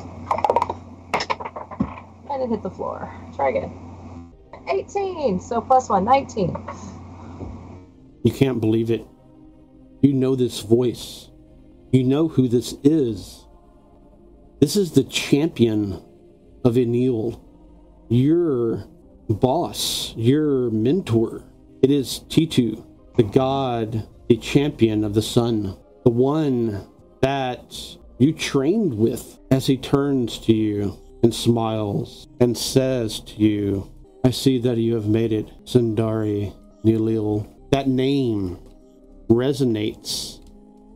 And 2.30 2.42
it 2.42 2.48
hit 2.48 2.62
the 2.62 2.70
floor. 2.70 3.12
Try 3.34 3.50
again. 3.50 3.89
18. 4.70 5.40
So 5.40 5.60
plus 5.60 5.88
one. 5.88 6.04
19. 6.04 6.56
You 8.22 8.32
can't 8.32 8.60
believe 8.60 8.90
it. 8.90 9.06
You 10.02 10.12
know 10.12 10.36
this 10.36 10.60
voice. 10.60 11.28
You 11.92 12.04
know 12.04 12.28
who 12.28 12.48
this 12.48 12.74
is. 12.84 13.46
This 14.60 14.76
is 14.76 14.92
the 14.92 15.04
champion 15.04 16.02
of 16.64 16.74
Enil. 16.74 17.40
You're 18.08 18.84
boss, 19.28 20.14
your 20.16 20.70
mentor. 20.70 21.44
It 21.82 21.90
is 21.90 22.24
Titu, 22.28 22.84
the 23.16 23.22
god, 23.22 24.06
the 24.28 24.36
champion 24.36 25.04
of 25.04 25.14
the 25.14 25.22
sun, 25.22 25.76
the 26.04 26.10
one 26.10 26.86
that 27.22 27.96
you 28.18 28.32
trained 28.32 28.94
with 28.94 29.38
as 29.50 29.66
he 29.66 29.76
turns 29.76 30.38
to 30.40 30.52
you 30.52 30.98
and 31.22 31.34
smiles 31.34 32.26
and 32.40 32.56
says 32.56 33.20
to 33.20 33.36
you, 33.36 33.90
I 34.22 34.30
see 34.30 34.58
that 34.58 34.76
you 34.76 34.94
have 34.94 35.06
made 35.06 35.32
it, 35.32 35.48
Sundari 35.64 36.54
Nilil. 36.84 37.46
That 37.70 37.88
name 37.88 38.58
resonates 39.28 40.40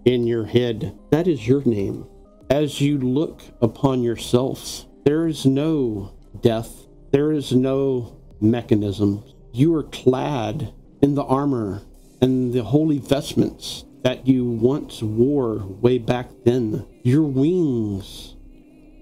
in 0.04 0.26
your 0.26 0.44
head. 0.44 0.98
That 1.10 1.26
is 1.26 1.48
your 1.48 1.64
name. 1.64 2.06
As 2.50 2.80
you 2.80 2.98
look 2.98 3.40
upon 3.62 4.02
yourself, 4.02 4.84
there 5.04 5.26
is 5.26 5.46
no 5.46 6.12
death, 6.42 6.86
there 7.12 7.32
is 7.32 7.52
no 7.52 8.20
mechanism. 8.40 9.24
You 9.52 9.74
are 9.76 9.84
clad 9.84 10.74
in 11.00 11.14
the 11.14 11.24
armor 11.24 11.82
and 12.20 12.52
the 12.52 12.64
holy 12.64 12.98
vestments 12.98 13.84
that 14.02 14.26
you 14.26 14.44
once 14.44 15.02
wore 15.02 15.64
way 15.64 15.96
back 15.96 16.28
then. 16.44 16.86
Your 17.02 17.22
wings, 17.22 18.36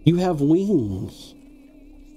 you 0.05 0.17
have 0.17 0.41
wings. 0.41 1.35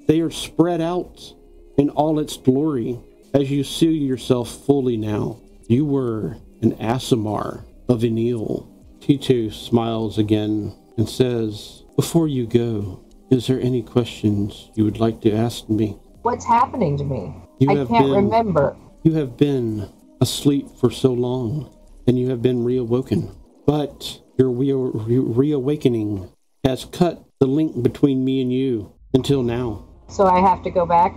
They 0.07 0.21
are 0.21 0.29
spread 0.29 0.81
out 0.81 1.33
in 1.77 1.89
all 1.91 2.19
its 2.19 2.37
glory 2.37 2.99
as 3.33 3.51
you 3.51 3.63
see 3.63 3.91
yourself 3.91 4.49
fully 4.65 4.97
now. 4.97 5.37
You 5.67 5.85
were 5.85 6.37
an 6.61 6.73
Aasimar 6.75 7.63
of 7.89 8.01
Enil. 8.01 8.67
Titu 8.99 9.53
smiles 9.53 10.17
again 10.17 10.73
and 10.97 11.07
says, 11.09 11.83
Before 11.95 12.27
you 12.27 12.47
go, 12.47 13.03
is 13.29 13.47
there 13.47 13.59
any 13.59 13.81
questions 13.81 14.69
you 14.75 14.83
would 14.85 14.99
like 14.99 15.21
to 15.21 15.31
ask 15.33 15.69
me? 15.69 15.97
What's 16.21 16.45
happening 16.45 16.97
to 16.97 17.03
me? 17.03 17.33
You 17.59 17.71
I 17.71 17.75
have 17.77 17.87
can't 17.89 18.05
been- 18.05 18.25
remember. 18.25 18.75
You 19.03 19.13
have 19.13 19.37
been 19.37 19.89
asleep 20.21 20.67
for 20.79 20.89
so 20.89 21.13
long, 21.13 21.69
and 22.07 22.17
you 22.17 22.29
have 22.29 22.41
been 22.41 22.63
reawoken. 22.65 23.35
But 23.67 24.19
your 24.37 24.49
re- 24.49 24.71
re- 24.73 25.19
reawakening 25.19 26.29
has 26.63 26.85
cut 26.85 27.23
the 27.39 27.45
link 27.45 27.83
between 27.83 28.25
me 28.25 28.41
and 28.41 28.51
you 28.51 28.91
until 29.13 29.43
now. 29.43 29.85
So 30.07 30.25
I 30.25 30.39
have 30.39 30.63
to 30.63 30.71
go 30.71 30.85
back. 30.87 31.15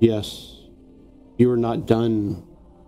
Yes, 0.00 0.56
you 1.36 1.50
are 1.50 1.58
not 1.58 1.86
done 1.86 2.42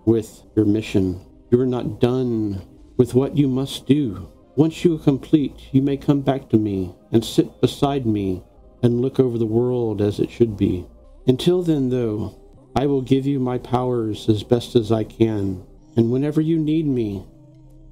with 0.07 0.45
your 0.57 0.65
mission. 0.65 1.21
You 1.51 1.61
are 1.61 1.67
not 1.67 2.01
done 2.01 2.63
with 2.97 3.13
what 3.13 3.37
you 3.37 3.49
must 3.49 3.87
do. 3.87 4.33
Once 4.57 4.83
you 4.83 4.97
are 4.97 4.99
complete, 4.99 5.69
you 5.73 5.83
may 5.83 5.99
come 5.99 6.23
back 6.23 6.49
to 6.49 6.57
me 6.57 6.95
and 7.11 7.23
sit 7.23 7.61
beside 7.61 8.07
me 8.07 8.43
and 8.83 9.03
look 9.03 9.21
over 9.21 9.37
the 9.37 9.45
world 9.45 10.01
as 10.01 10.21
it 10.21 10.31
should 10.31 10.57
be. 10.57 10.87
Until 11.27 11.63
then, 11.63 11.91
though, 11.91 12.35
I 12.75 12.87
will 12.87 13.03
give 13.03 13.27
you 13.27 13.39
my 13.39 13.59
powers 13.59 14.27
as 14.31 14.43
best 14.43 14.75
as 14.75 14.91
I 14.91 15.05
can. 15.05 15.67
And 15.97 16.11
whenever 16.11 16.41
you 16.41 16.59
need 16.59 16.87
me, 16.87 17.27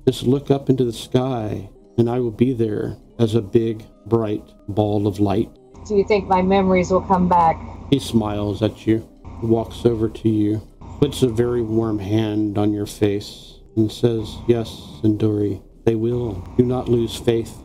just 0.08 0.22
look 0.22 0.50
up 0.50 0.70
into 0.70 0.84
the 0.84 0.94
sky 0.94 1.68
and 1.98 2.08
I 2.08 2.20
will 2.20 2.30
be 2.30 2.54
there 2.54 2.96
as 3.18 3.34
a 3.34 3.42
big, 3.42 3.84
bright 4.06 4.44
ball 4.66 5.06
of 5.06 5.20
light. 5.20 5.50
Do 5.86 5.96
you 5.96 6.04
think 6.04 6.28
my 6.28 6.42
memories 6.42 6.90
will 6.90 7.00
come 7.00 7.28
back? 7.28 7.58
He 7.90 7.98
smiles 7.98 8.62
at 8.62 8.86
you, 8.86 9.08
walks 9.42 9.84
over 9.84 10.08
to 10.08 10.28
you, 10.28 10.60
puts 11.00 11.22
a 11.22 11.28
very 11.28 11.62
warm 11.62 11.98
hand 11.98 12.58
on 12.58 12.72
your 12.72 12.86
face, 12.86 13.54
and 13.76 13.90
says, 13.90 14.36
Yes, 14.46 14.68
Sindori, 15.02 15.62
they 15.84 15.94
will. 15.96 16.34
Do 16.56 16.64
not 16.64 16.88
lose 16.88 17.16
faith. 17.16 17.56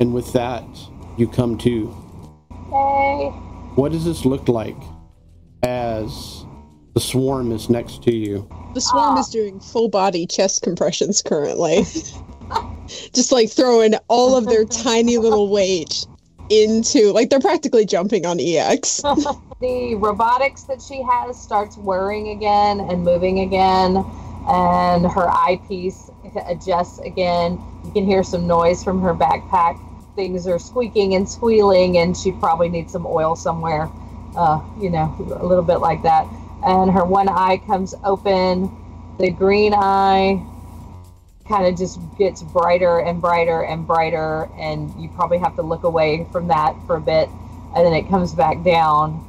And 0.00 0.14
with 0.14 0.32
that, 0.32 0.64
you 1.16 1.28
come 1.28 1.58
to. 1.58 1.86
Hey. 2.70 3.28
What 3.74 3.92
does 3.92 4.04
this 4.04 4.24
look 4.24 4.48
like 4.48 4.76
as 5.62 6.44
the 6.94 7.00
swarm 7.00 7.52
is 7.52 7.68
next 7.68 8.02
to 8.04 8.14
you? 8.14 8.48
The 8.74 8.80
swarm 8.80 9.16
Ah. 9.16 9.20
is 9.20 9.28
doing 9.28 9.60
full 9.60 9.88
body 9.88 10.26
chest 10.26 10.62
compressions 10.62 11.22
currently. 11.22 11.82
Just 13.12 13.32
like 13.32 13.50
throwing 13.50 13.94
all 14.08 14.36
of 14.36 14.46
their 14.46 14.64
tiny 14.64 15.16
little 15.18 15.48
weight 15.48 16.06
into 16.50 17.12
like 17.12 17.30
they're 17.30 17.40
practically 17.40 17.84
jumping 17.84 18.26
on 18.26 18.38
EX. 18.40 19.02
the 19.60 19.94
robotics 19.96 20.64
that 20.64 20.82
she 20.82 21.02
has 21.02 21.40
starts 21.40 21.76
whirring 21.76 22.28
again 22.28 22.80
and 22.80 23.02
moving 23.04 23.40
again 23.40 24.04
and 24.48 25.06
her 25.10 25.28
eyepiece 25.30 26.10
adjusts 26.46 26.98
again. 27.00 27.58
You 27.84 27.92
can 27.92 28.04
hear 28.04 28.22
some 28.22 28.46
noise 28.46 28.84
from 28.84 29.00
her 29.00 29.14
backpack. 29.14 29.80
Things 30.16 30.46
are 30.46 30.58
squeaking 30.58 31.14
and 31.14 31.28
squealing 31.28 31.98
and 31.98 32.16
she 32.16 32.32
probably 32.32 32.68
needs 32.68 32.92
some 32.92 33.06
oil 33.06 33.36
somewhere 33.36 33.90
uh, 34.36 34.60
you 34.80 34.90
know 34.90 35.14
a 35.40 35.46
little 35.46 35.64
bit 35.64 35.78
like 35.78 36.02
that. 36.02 36.26
And 36.64 36.90
her 36.90 37.04
one 37.04 37.28
eye 37.28 37.60
comes 37.66 37.94
open. 38.04 38.70
The 39.18 39.30
green 39.30 39.74
eye 39.74 40.44
kind 41.48 41.66
of 41.66 41.76
just 41.76 41.98
gets 42.16 42.42
brighter 42.42 43.00
and 43.00 43.20
brighter 43.20 43.62
and 43.62 43.86
brighter 43.86 44.48
and 44.58 44.90
you 45.00 45.08
probably 45.10 45.38
have 45.38 45.54
to 45.56 45.62
look 45.62 45.82
away 45.84 46.26
from 46.32 46.48
that 46.48 46.74
for 46.86 46.96
a 46.96 47.00
bit 47.00 47.28
and 47.76 47.84
then 47.84 47.92
it 47.92 48.08
comes 48.08 48.34
back 48.34 48.62
down 48.64 49.22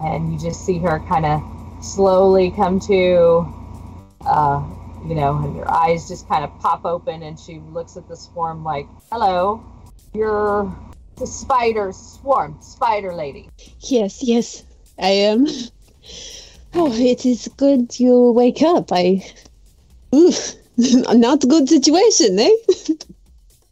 and 0.00 0.32
you 0.32 0.38
just 0.38 0.64
see 0.64 0.78
her 0.78 1.00
kind 1.00 1.26
of 1.26 1.42
slowly 1.84 2.50
come 2.50 2.78
to 2.78 3.52
uh, 4.26 4.64
you 5.06 5.14
know 5.14 5.36
and 5.38 5.56
her 5.56 5.70
eyes 5.70 6.08
just 6.08 6.28
kind 6.28 6.44
of 6.44 6.58
pop 6.60 6.84
open 6.84 7.22
and 7.22 7.38
she 7.38 7.58
looks 7.72 7.96
at 7.96 8.06
the 8.08 8.16
swarm 8.16 8.62
like 8.62 8.86
hello 9.10 9.64
you're 10.14 10.72
the 11.16 11.26
spider 11.26 11.92
swarm 11.92 12.56
spider 12.60 13.12
lady 13.12 13.48
yes, 13.80 14.22
yes, 14.22 14.64
I 14.98 15.08
am. 15.08 15.46
Oh, 16.74 16.92
it 16.92 17.24
is 17.24 17.48
good 17.56 17.98
you 17.98 18.32
wake 18.32 18.62
up. 18.62 18.92
I. 18.92 19.24
Ooh, 20.14 20.32
not 21.14 21.44
a 21.44 21.46
good 21.46 21.68
situation, 21.68 22.38
eh? 22.38 22.50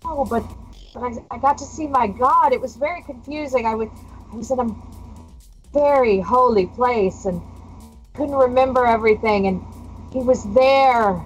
oh 0.05 0.25
but 0.25 0.45
but 0.93 1.03
I, 1.03 1.35
I 1.35 1.38
got 1.38 1.59
to 1.59 1.64
see 1.64 1.87
my 1.87 2.07
god 2.07 2.53
it 2.53 2.61
was 2.61 2.77
very 2.77 3.03
confusing 3.03 3.67
i 3.67 3.75
was 3.75 3.88
i 4.33 4.37
was 4.37 4.51
in 4.51 4.61
a 4.61 4.75
very 5.73 6.21
holy 6.21 6.67
place 6.67 7.25
and 7.25 7.40
couldn't 8.14 8.35
remember 8.35 8.87
everything 8.87 9.47
and 9.47 9.62
he 10.12 10.21
was 10.21 10.45
there 10.55 11.21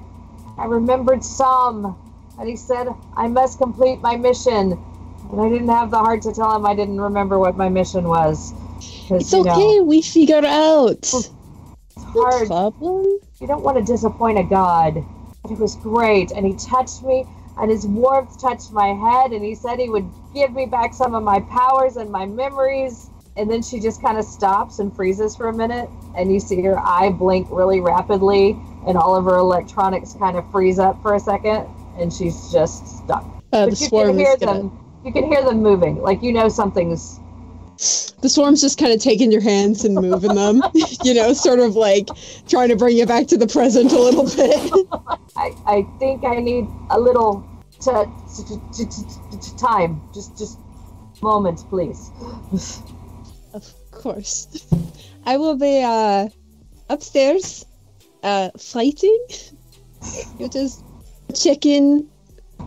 i 0.58 0.64
remembered 0.64 1.22
some 1.24 1.96
and 2.38 2.48
he 2.48 2.56
said 2.56 2.88
i 3.16 3.28
must 3.28 3.58
complete 3.58 4.00
my 4.00 4.16
mission 4.16 4.72
and 5.30 5.40
i 5.40 5.48
didn't 5.48 5.68
have 5.68 5.90
the 5.90 5.98
heart 5.98 6.22
to 6.22 6.32
tell 6.32 6.54
him 6.56 6.64
i 6.64 6.74
didn't 6.74 7.00
remember 7.00 7.38
what 7.38 7.56
my 7.56 7.68
mission 7.68 8.08
was. 8.08 8.54
It's 9.10 9.32
you 9.32 9.42
know, 9.42 9.52
okay. 9.52 9.80
We 9.80 10.02
figure 10.02 10.44
out. 10.44 10.98
it's 10.98 11.30
No 11.96 12.22
hard 12.22 12.46
problem. 12.46 13.18
you 13.40 13.46
don't 13.46 13.62
want 13.62 13.76
to 13.78 13.84
disappoint 13.84 14.38
a 14.38 14.44
god. 14.44 15.04
It 15.50 15.58
was 15.58 15.76
great, 15.76 16.30
and 16.30 16.46
he 16.46 16.54
touched 16.54 17.02
me, 17.02 17.26
and 17.56 17.70
his 17.70 17.86
warmth 17.86 18.40
touched 18.40 18.72
my 18.72 18.88
head, 18.88 19.32
and 19.32 19.44
he 19.44 19.54
said 19.54 19.78
he 19.78 19.88
would 19.88 20.08
give 20.34 20.52
me 20.52 20.66
back 20.66 20.92
some 20.94 21.14
of 21.14 21.22
my 21.22 21.40
powers 21.40 21.96
and 21.96 22.10
my 22.10 22.26
memories. 22.26 23.10
And 23.36 23.48
then 23.48 23.62
she 23.62 23.78
just 23.78 24.02
kind 24.02 24.18
of 24.18 24.24
stops 24.24 24.80
and 24.80 24.94
freezes 24.94 25.36
for 25.36 25.48
a 25.48 25.52
minute, 25.52 25.88
and 26.16 26.32
you 26.32 26.40
see 26.40 26.60
her 26.62 26.78
eye 26.80 27.10
blink 27.10 27.46
really 27.50 27.80
rapidly, 27.80 28.58
and 28.86 28.98
all 28.98 29.14
of 29.14 29.24
her 29.24 29.36
electronics 29.36 30.14
kind 30.14 30.36
of 30.36 30.50
freeze 30.50 30.78
up 30.78 31.00
for 31.02 31.14
a 31.14 31.20
second, 31.20 31.66
and 31.98 32.12
she's 32.12 32.50
just 32.50 32.86
stuck. 32.98 33.24
Uh, 33.52 33.66
but 33.66 33.80
you 33.80 33.88
can 33.88 34.18
hear 34.18 34.36
them. 34.36 34.76
You 35.04 35.12
can 35.12 35.24
hear 35.24 35.44
them 35.44 35.62
moving, 35.62 36.02
like 36.02 36.22
you 36.22 36.32
know 36.32 36.48
something's 36.48 37.20
The 37.78 38.28
swarm's 38.28 38.60
just 38.60 38.76
kind 38.76 38.92
of 38.92 39.00
taking 39.00 39.30
your 39.30 39.40
hands 39.40 39.84
and 39.84 39.94
moving 39.94 40.34
them. 40.34 40.62
you 41.04 41.14
know, 41.14 41.32
sort 41.32 41.60
of 41.60 41.76
like 41.76 42.08
trying 42.48 42.70
to 42.70 42.76
bring 42.76 42.96
you 42.96 43.06
back 43.06 43.28
to 43.28 43.36
the 43.36 43.46
present 43.46 43.92
a 43.92 43.98
little 43.98 44.24
bit. 44.24 44.72
I, 45.36 45.54
I 45.64 45.86
think 46.00 46.24
I 46.24 46.40
need 46.40 46.66
a 46.90 46.98
little 46.98 47.48
t- 47.80 47.90
t- 48.36 48.56
t- 48.74 48.84
t- 48.84 49.38
t- 49.38 49.56
time. 49.56 50.02
Just 50.12 50.36
just 50.36 50.58
moments, 51.22 51.62
please. 51.62 52.10
Of 53.54 53.72
course. 53.92 54.66
I 55.24 55.36
will 55.36 55.56
be 55.56 55.80
uh 55.80 56.28
upstairs 56.90 57.64
uh 58.24 58.50
fighting. 58.58 59.26
You 60.40 60.48
just 60.48 60.84
check 61.32 61.64
in 61.64 62.08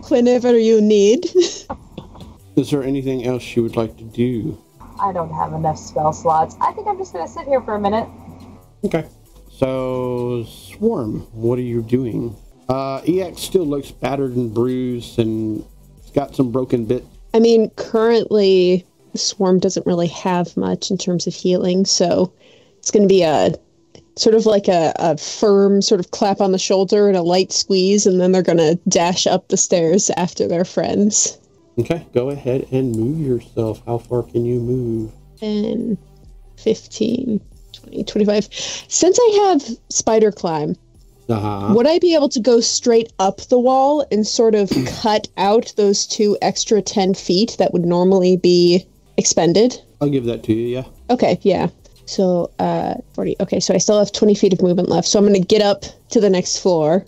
whenever 0.08 0.58
you 0.58 0.80
need. 0.80 1.26
Is 2.56 2.70
there 2.70 2.82
anything 2.82 3.26
else 3.26 3.56
you 3.56 3.62
would 3.62 3.76
like 3.76 3.96
to 3.98 4.04
do? 4.04 4.58
I 5.02 5.12
don't 5.12 5.34
have 5.34 5.52
enough 5.52 5.78
spell 5.78 6.12
slots. 6.12 6.56
I 6.60 6.72
think 6.72 6.86
I'm 6.86 6.96
just 6.96 7.12
gonna 7.12 7.26
sit 7.26 7.46
here 7.46 7.60
for 7.60 7.74
a 7.74 7.80
minute. 7.80 8.08
Okay. 8.84 9.04
So, 9.50 10.44
Swarm, 10.44 11.20
what 11.32 11.58
are 11.58 11.62
you 11.62 11.82
doing? 11.82 12.36
Uh, 12.68 12.98
EX 12.98 13.42
still 13.42 13.66
looks 13.66 13.90
battered 13.90 14.36
and 14.36 14.54
bruised 14.54 15.18
and 15.18 15.64
it's 15.98 16.10
got 16.10 16.34
some 16.34 16.52
broken 16.52 16.84
bit. 16.84 17.04
I 17.34 17.40
mean, 17.40 17.70
currently 17.70 18.86
swarm 19.14 19.58
doesn't 19.58 19.86
really 19.86 20.06
have 20.08 20.56
much 20.56 20.90
in 20.90 20.98
terms 20.98 21.26
of 21.26 21.34
healing, 21.34 21.84
so 21.84 22.32
it's 22.78 22.90
going 22.90 23.02
to 23.02 23.08
be 23.08 23.22
a 23.22 23.52
sort 24.16 24.34
of 24.34 24.46
like 24.46 24.68
a, 24.68 24.92
a 24.96 25.16
firm 25.16 25.82
sort 25.82 26.00
of 26.00 26.10
clap 26.10 26.40
on 26.40 26.52
the 26.52 26.58
shoulder 26.58 27.08
and 27.08 27.16
a 27.16 27.22
light 27.22 27.52
squeeze, 27.52 28.06
and 28.06 28.20
then 28.20 28.32
they're 28.32 28.42
going 28.42 28.58
to 28.58 28.78
dash 28.88 29.26
up 29.26 29.48
the 29.48 29.56
stairs 29.56 30.10
after 30.16 30.46
their 30.46 30.64
friends. 30.64 31.38
Okay, 31.78 32.06
go 32.12 32.30
ahead 32.30 32.66
and 32.70 32.94
move 32.94 33.18
yourself. 33.18 33.82
How 33.86 33.98
far 33.98 34.22
can 34.22 34.44
you 34.44 34.60
move? 34.60 35.10
10, 35.38 35.96
15, 36.58 37.40
20, 37.72 38.04
25. 38.04 38.48
Since 38.88 39.18
I 39.18 39.38
have 39.50 39.62
spider 39.88 40.30
climb, 40.30 40.76
Uh-huh. 41.28 41.72
would 41.74 41.86
I 41.86 41.98
be 41.98 42.14
able 42.14 42.28
to 42.30 42.40
go 42.40 42.60
straight 42.60 43.10
up 43.18 43.38
the 43.48 43.58
wall 43.58 44.04
and 44.12 44.26
sort 44.26 44.54
of 44.54 44.70
cut 44.86 45.28
out 45.38 45.72
those 45.76 46.06
two 46.06 46.36
extra 46.42 46.82
10 46.82 47.14
feet 47.14 47.56
that 47.58 47.72
would 47.72 47.86
normally 47.86 48.36
be 48.36 48.86
expended? 49.16 49.80
I'll 50.00 50.10
give 50.10 50.24
that 50.26 50.42
to 50.44 50.52
you, 50.52 50.66
yeah. 50.68 50.84
Okay, 51.08 51.38
yeah. 51.42 51.68
So, 52.04 52.50
uh, 52.58 52.94
40. 53.14 53.36
Okay, 53.40 53.60
so 53.60 53.72
I 53.72 53.78
still 53.78 53.98
have 53.98 54.12
20 54.12 54.34
feet 54.34 54.52
of 54.52 54.60
movement 54.60 54.88
left. 54.90 55.08
So 55.08 55.18
I'm 55.18 55.24
going 55.26 55.40
to 55.40 55.46
get 55.46 55.62
up 55.62 55.84
to 56.10 56.20
the 56.20 56.28
next 56.28 56.58
floor. 56.58 57.06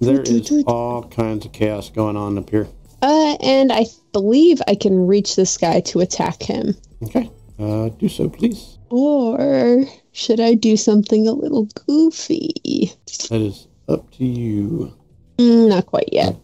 There 0.00 0.22
is 0.22 0.50
all 0.66 1.02
kinds 1.02 1.44
of 1.44 1.52
chaos 1.52 1.90
going 1.90 2.16
on 2.16 2.38
up 2.38 2.48
here. 2.50 2.68
Uh, 3.02 3.36
and 3.42 3.72
I 3.72 3.86
believe 4.12 4.60
I 4.66 4.74
can 4.74 5.06
reach 5.06 5.36
this 5.36 5.56
guy 5.56 5.80
to 5.80 6.00
attack 6.00 6.42
him. 6.42 6.74
Okay. 7.02 7.30
Uh, 7.58 7.88
do 7.90 8.08
so, 8.08 8.28
please. 8.28 8.78
Or 8.90 9.84
should 10.12 10.40
I 10.40 10.54
do 10.54 10.76
something 10.76 11.26
a 11.26 11.32
little 11.32 11.68
goofy? 11.86 12.92
That 13.30 13.40
is 13.40 13.68
up 13.88 14.10
to 14.12 14.24
you. 14.24 14.96
Mm, 15.38 15.68
not 15.68 15.86
quite 15.86 16.08
yet. 16.12 16.36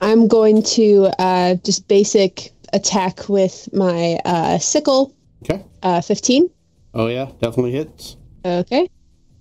I'm 0.00 0.28
going 0.28 0.62
to 0.62 1.10
uh, 1.18 1.56
just 1.56 1.88
basic 1.88 2.52
attack 2.72 3.28
with 3.28 3.68
my 3.72 4.18
uh, 4.24 4.58
sickle. 4.58 5.14
Okay. 5.42 5.64
Uh, 5.82 6.00
15. 6.00 6.48
Oh, 6.94 7.06
yeah, 7.08 7.26
definitely 7.40 7.72
hits. 7.72 8.16
Okay. 8.44 8.88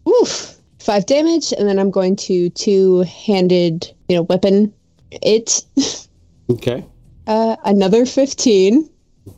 Oof. 0.08 0.56
Five 0.80 1.06
damage, 1.06 1.54
and 1.54 1.68
then 1.68 1.80
I'm 1.80 1.92
going 1.92 2.16
to 2.18 2.50
two-handed, 2.52 3.94
you 4.08 4.16
know, 4.16 4.22
weapon 4.24 4.74
it. 5.12 5.64
Okay. 6.50 6.86
uh, 7.28 7.56
another 7.66 8.06
15. 8.06 8.90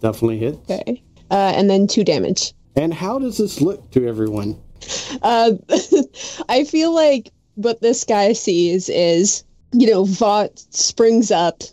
Definitely 0.01 0.37
hits. 0.39 0.57
Okay. 0.69 1.01
Uh, 1.31 1.53
and 1.55 1.69
then 1.69 1.87
two 1.87 2.03
damage. 2.03 2.53
And 2.75 2.93
how 2.93 3.19
does 3.19 3.37
this 3.37 3.61
look 3.61 3.89
to 3.91 4.07
everyone? 4.07 4.59
Uh, 5.21 5.53
I 6.49 6.63
feel 6.63 6.93
like 6.93 7.31
what 7.55 7.81
this 7.81 8.03
guy 8.03 8.33
sees 8.33 8.89
is, 8.89 9.43
you 9.73 9.89
know, 9.89 10.05
Vought 10.05 10.59
springs 10.69 11.31
up, 11.31 11.63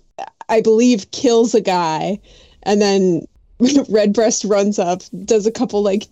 I 0.48 0.60
believe 0.60 1.10
kills 1.12 1.54
a 1.54 1.60
guy, 1.60 2.18
and 2.64 2.80
then 2.80 3.22
Redbreast 3.88 4.44
runs 4.44 4.78
up, 4.78 5.02
does 5.24 5.46
a 5.46 5.52
couple 5.52 5.82
like 5.82 6.06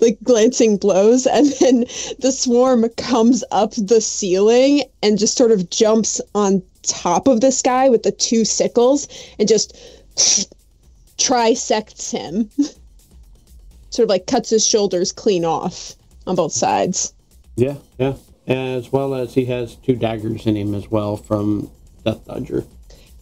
like 0.00 0.18
glancing 0.22 0.76
blows, 0.76 1.26
and 1.26 1.46
then 1.60 1.80
the 2.20 2.32
swarm 2.32 2.88
comes 2.96 3.44
up 3.50 3.72
the 3.76 4.00
ceiling 4.00 4.82
and 5.02 5.18
just 5.18 5.36
sort 5.36 5.52
of 5.52 5.70
jumps 5.70 6.20
on 6.34 6.62
top 6.88 7.28
of 7.28 7.40
this 7.40 7.62
guy 7.62 7.88
with 7.88 8.02
the 8.02 8.10
two 8.12 8.44
sickles 8.44 9.06
and 9.38 9.46
just 9.48 9.76
trisects 11.18 12.10
him. 12.10 12.50
sort 13.90 14.04
of 14.04 14.08
like 14.10 14.26
cuts 14.26 14.50
his 14.50 14.66
shoulders 14.66 15.12
clean 15.12 15.44
off 15.44 15.94
on 16.26 16.36
both 16.36 16.52
sides. 16.52 17.14
Yeah, 17.56 17.76
yeah. 17.98 18.14
As 18.46 18.92
well 18.92 19.14
as 19.14 19.34
he 19.34 19.44
has 19.46 19.76
two 19.76 19.94
daggers 19.96 20.46
in 20.46 20.56
him 20.56 20.74
as 20.74 20.90
well 20.90 21.16
from 21.16 21.70
Death 22.04 22.24
Dodger. 22.26 22.64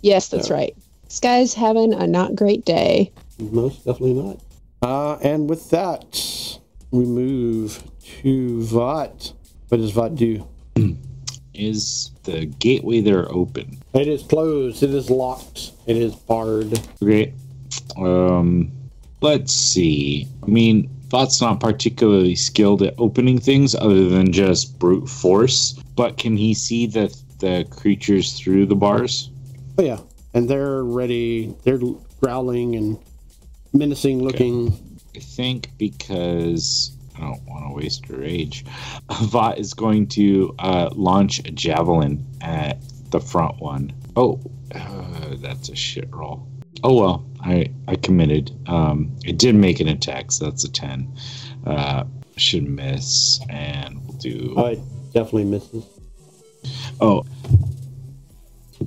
Yes, 0.03 0.29
that's 0.29 0.49
Yeah. 0.49 0.55
right. 0.55 0.77
This 1.09 1.21
guy's 1.21 1.55
having 1.55 1.95
a 1.95 2.07
not 2.07 2.35
great 2.35 2.65
day. 2.65 3.13
Most 3.39 3.85
definitely 3.85 4.15
not. 4.15 4.41
Uh, 4.83 5.19
and 5.23 5.49
with 5.49 5.71
that, 5.71 6.59
we 6.91 7.05
move 7.05 7.83
to 8.23 8.63
Vought. 8.65 9.33
What 9.69 9.79
does 9.79 9.91
Vought 9.93 10.15
do? 10.17 10.47
Is 11.57 12.11
the 12.25 12.47
gateway 12.47 13.01
there 13.01 13.31
open? 13.33 13.79
It 13.95 14.09
is 14.09 14.23
closed. 14.23 14.83
It 14.83 14.91
is 14.91 15.11
locked. 15.11 15.73
It 15.87 15.97
is 15.97 16.15
barred. 16.15 16.81
Okay. 17.03 17.33
Um, 17.97 18.71
let's 19.21 19.53
see. 19.53 20.29
I 20.43 20.47
mean, 20.47 20.91
Vought's 21.09 21.41
not 21.41 21.61
particularly 21.61 22.35
skilled 22.35 22.83
at 22.83 22.95
opening 22.99 23.39
things 23.39 23.75
other 23.75 24.09
than 24.09 24.33
just 24.33 24.79
brute 24.79 25.09
force, 25.09 25.73
but 25.95 26.19
can 26.19 26.37
he 26.37 26.53
see 26.53 26.87
the 26.87 27.17
the 27.39 27.67
creatures 27.71 28.33
through 28.39 28.67
the 28.67 28.75
bars? 28.75 29.31
Oh 29.79 29.83
yeah, 29.83 30.01
and 30.35 30.49
they're 30.49 30.83
ready. 30.85 31.55
They're 31.65 31.79
growling 32.21 32.75
and 32.77 32.99
menacing 33.73 34.23
looking. 34.23 34.73
I 35.15 35.21
think 35.21 35.71
because 35.79 36.96
I 37.17 37.21
don't 37.21 37.43
want 37.47 37.71
to 37.71 37.75
waste 37.75 38.09
a 38.11 38.17
rage, 38.17 38.65
Vought 39.23 39.59
is 39.59 39.75
going 39.75 40.07
to 40.09 40.55
uh, 40.59 40.91
launch 40.95 41.39
a 41.41 41.51
javelin 41.51 42.25
at 42.41 42.79
the 43.11 43.21
front 43.21 43.59
one. 43.61 43.93
Oh, 44.17 44.41
uh, 44.75 45.37
that's 45.39 45.69
a 45.69 45.77
shit 45.77 46.09
roll. 46.15 46.47
Oh 46.83 46.95
well, 47.01 47.27
I 47.41 47.71
I 47.89 47.97
committed. 47.97 48.53
Um, 48.67 49.17
it 49.25 49.39
did 49.39 49.55
make 49.55 49.81
an 49.81 49.89
attack, 49.89 50.31
so 50.31 50.45
that's 50.45 50.65
a 50.65 50.71
ten. 50.71 51.11
Uh, 51.65 52.05
should 52.37 52.69
miss, 52.69 53.41
and 53.49 54.07
we'll 54.07 54.19
do. 54.19 54.55
Oh, 54.57 54.67
it 54.67 54.81
definitely 55.13 55.45
misses. 55.45 55.85
Oh, 57.01 57.25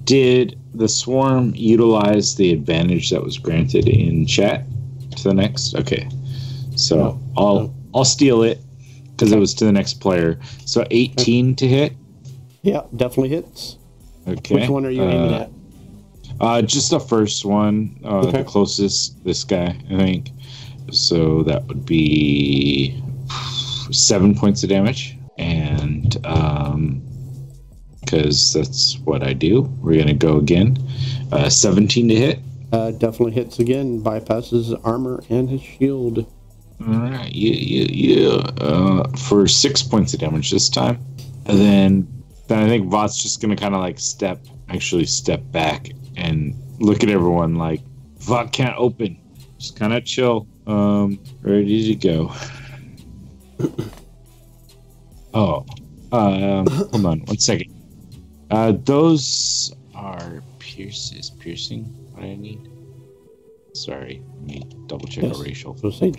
did 0.03 0.59
the 0.73 0.87
swarm 0.87 1.53
utilize 1.55 2.35
the 2.35 2.51
advantage 2.51 3.09
that 3.09 3.23
was 3.23 3.37
granted 3.37 3.87
in 3.87 4.25
chat 4.25 4.65
to 5.17 5.23
the 5.23 5.33
next? 5.33 5.75
Okay, 5.75 6.07
so 6.75 6.95
No, 6.97 7.19
I'll 7.37 7.59
no. 7.59 7.75
I'll 7.93 8.05
steal 8.05 8.43
it 8.43 8.59
because 9.11 9.31
it 9.31 9.39
was 9.39 9.53
to 9.55 9.65
the 9.65 9.71
next 9.71 9.95
player. 9.95 10.39
So 10.65 10.85
18 10.91 11.55
to 11.57 11.67
hit. 11.67 11.93
Yeah, 12.61 12.81
definitely 12.95 13.29
hits. 13.29 13.77
Okay. 14.27 14.55
Which 14.55 14.69
one 14.69 14.85
are 14.85 14.89
you 14.91 15.03
aiming 15.03 15.33
Uh, 15.33 15.37
at? 15.39 15.49
Uh, 16.41 16.61
just 16.61 16.91
the 16.91 16.99
first 16.99 17.43
one, 17.45 17.99
uh, 18.05 18.19
Okay. 18.19 18.37
the 18.39 18.43
closest. 18.43 19.23
This 19.25 19.43
guy, 19.43 19.75
I 19.89 19.97
think. 19.97 20.31
So 20.91 21.43
that 21.43 21.67
would 21.67 21.85
be 21.85 23.01
seven 23.91 24.35
points 24.35 24.63
of 24.63 24.69
damage, 24.69 25.17
and 25.37 26.17
um, 26.25 27.01
because 28.01 28.53
that's 28.53 28.99
what 29.03 29.21
I 29.23 29.33
do, 29.33 29.61
we're 29.81 29.97
gonna 29.99 30.13
go 30.13 30.37
again. 30.37 30.77
Uh, 31.31 31.49
17 31.49 32.07
to 32.09 32.15
hit. 32.15 32.39
Uh, 32.71 32.91
definitely 32.91 33.31
hits 33.33 33.59
again. 33.59 34.01
Bypasses 34.01 34.79
armor 34.83 35.23
and 35.29 35.49
his 35.49 35.61
shield. 35.61 36.25
All 36.81 36.93
right, 36.93 37.33
yeah, 37.33 37.53
yeah, 37.53 37.87
yeah. 37.89 38.65
Uh, 38.65 39.09
for 39.17 39.47
six 39.47 39.81
points 39.83 40.13
of 40.13 40.21
damage 40.21 40.49
this 40.51 40.69
time, 40.69 41.03
and 41.45 41.59
then 41.59 42.23
then 42.47 42.63
I 42.63 42.67
think 42.67 42.87
Vought's 42.87 43.21
just 43.21 43.41
gonna 43.41 43.55
kind 43.55 43.75
of 43.75 43.81
like 43.81 43.99
step, 43.99 44.39
actually 44.69 45.05
step 45.05 45.41
back 45.51 45.89
and 46.15 46.55
look 46.79 47.03
at 47.03 47.09
everyone 47.09 47.55
like 47.55 47.81
Vought 48.19 48.51
can't 48.51 48.75
open. 48.77 49.17
Just 49.57 49.77
kind 49.77 49.93
of 49.93 50.05
chill. 50.05 50.47
Um, 50.67 51.19
ready 51.41 51.93
to 51.93 51.95
go. 51.95 52.33
oh, 55.33 55.65
um, 56.11 56.67
hold 56.67 57.05
on 57.05 57.19
one 57.21 57.37
second. 57.37 57.73
Uh, 58.51 58.73
those 58.83 59.73
are 59.95 60.41
pierces. 60.59 61.29
Piercing. 61.29 61.83
What 62.13 62.23
I 62.23 62.35
need. 62.35 62.68
Sorry, 63.73 64.21
let 64.41 64.47
me 64.47 64.63
double 64.87 65.07
check 65.07 65.23
Yes. 65.25 65.39
a 65.39 65.43
racial. 65.43 65.77
So 65.77 65.89
say 65.91 66.11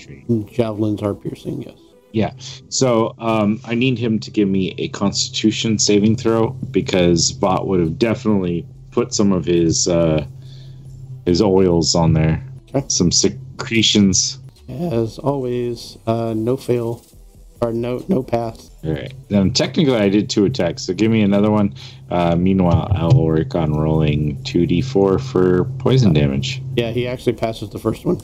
javelins 0.52 1.02
are 1.02 1.14
piercing. 1.14 1.62
Yes. 1.62 1.78
Yeah. 2.12 2.32
So 2.68 3.14
um, 3.18 3.60
I 3.64 3.74
need 3.74 3.98
him 3.98 4.18
to 4.20 4.30
give 4.30 4.48
me 4.48 4.74
a 4.78 4.88
Constitution 4.88 5.78
saving 5.78 6.16
throw 6.16 6.50
because 6.70 7.30
Vought 7.30 7.66
would 7.68 7.80
have 7.80 7.98
definitely 7.98 8.66
put 8.90 9.14
some 9.14 9.32
of 9.32 9.44
his 9.44 9.86
uh, 9.88 10.26
his 11.26 11.40
oils 11.42 11.94
on 11.94 12.12
there, 12.14 12.42
Okay. 12.74 12.84
some 12.88 13.12
secretions. 13.12 14.38
As 14.68 15.18
always, 15.18 15.98
uh, 16.06 16.32
no 16.36 16.56
fail 16.56 17.04
or 17.60 17.72
no 17.72 18.04
no 18.08 18.22
pass. 18.22 18.70
All 18.84 18.92
right. 18.92 19.12
Then 19.28 19.52
technically, 19.52 19.96
I 19.96 20.08
did 20.08 20.30
two 20.30 20.44
attacks. 20.46 20.82
So 20.84 20.94
give 20.94 21.10
me 21.10 21.22
another 21.22 21.50
one. 21.50 21.74
Uh, 22.10 22.34
meanwhile, 22.36 22.90
I'll 22.94 23.22
work 23.24 23.54
on 23.54 23.72
rolling 23.74 24.42
two 24.44 24.66
d4 24.66 25.20
for 25.20 25.64
poison 25.78 26.12
damage. 26.12 26.62
Yeah, 26.76 26.90
he 26.90 27.06
actually 27.06 27.34
passes 27.34 27.70
the 27.70 27.78
first 27.78 28.04
one. 28.04 28.20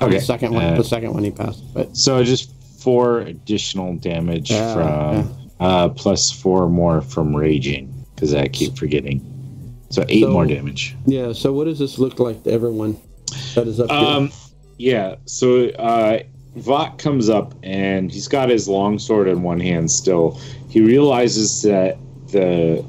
Okay. 0.00 0.14
The 0.14 0.20
second 0.20 0.54
one. 0.54 0.64
Uh, 0.64 0.76
the 0.76 0.84
second 0.84 1.12
one 1.14 1.24
he 1.24 1.30
passed. 1.30 1.62
But 1.74 1.96
So 1.96 2.22
just 2.22 2.52
four 2.80 3.20
additional 3.20 3.96
damage 3.96 4.50
Yeah, 4.50 4.74
from 4.74 5.34
uh, 5.58 5.88
plus 5.90 6.30
four 6.30 6.68
more 6.68 7.00
from 7.00 7.34
raging 7.34 7.92
because 8.14 8.34
I 8.34 8.46
keep 8.48 8.76
forgetting. 8.76 9.20
So 9.90 10.04
eight 10.08 10.22
So- 10.22 10.30
more 10.30 10.46
damage. 10.46 10.94
yeah. 11.06 11.32
So 11.32 11.52
what 11.52 11.64
does 11.64 11.78
this 11.78 11.98
look 11.98 12.18
like 12.20 12.44
to 12.44 12.52
everyone? 12.52 12.96
That 13.54 13.66
is 13.66 13.80
up 13.80 13.90
here. 13.90 13.98
Um, 13.98 14.30
yeah. 14.78 15.16
So 15.24 15.66
uh, 15.70 16.20
Vought 16.56 16.98
comes 16.98 17.28
up 17.28 17.54
and 17.62 18.10
he's 18.10 18.28
got 18.28 18.48
his 18.48 18.68
longsword 18.68 19.28
in 19.28 19.42
one 19.42 19.60
hand. 19.60 19.90
Still, 19.90 20.40
he 20.68 20.80
realizes 20.80 21.62
that 21.62 21.98
the 22.28 22.84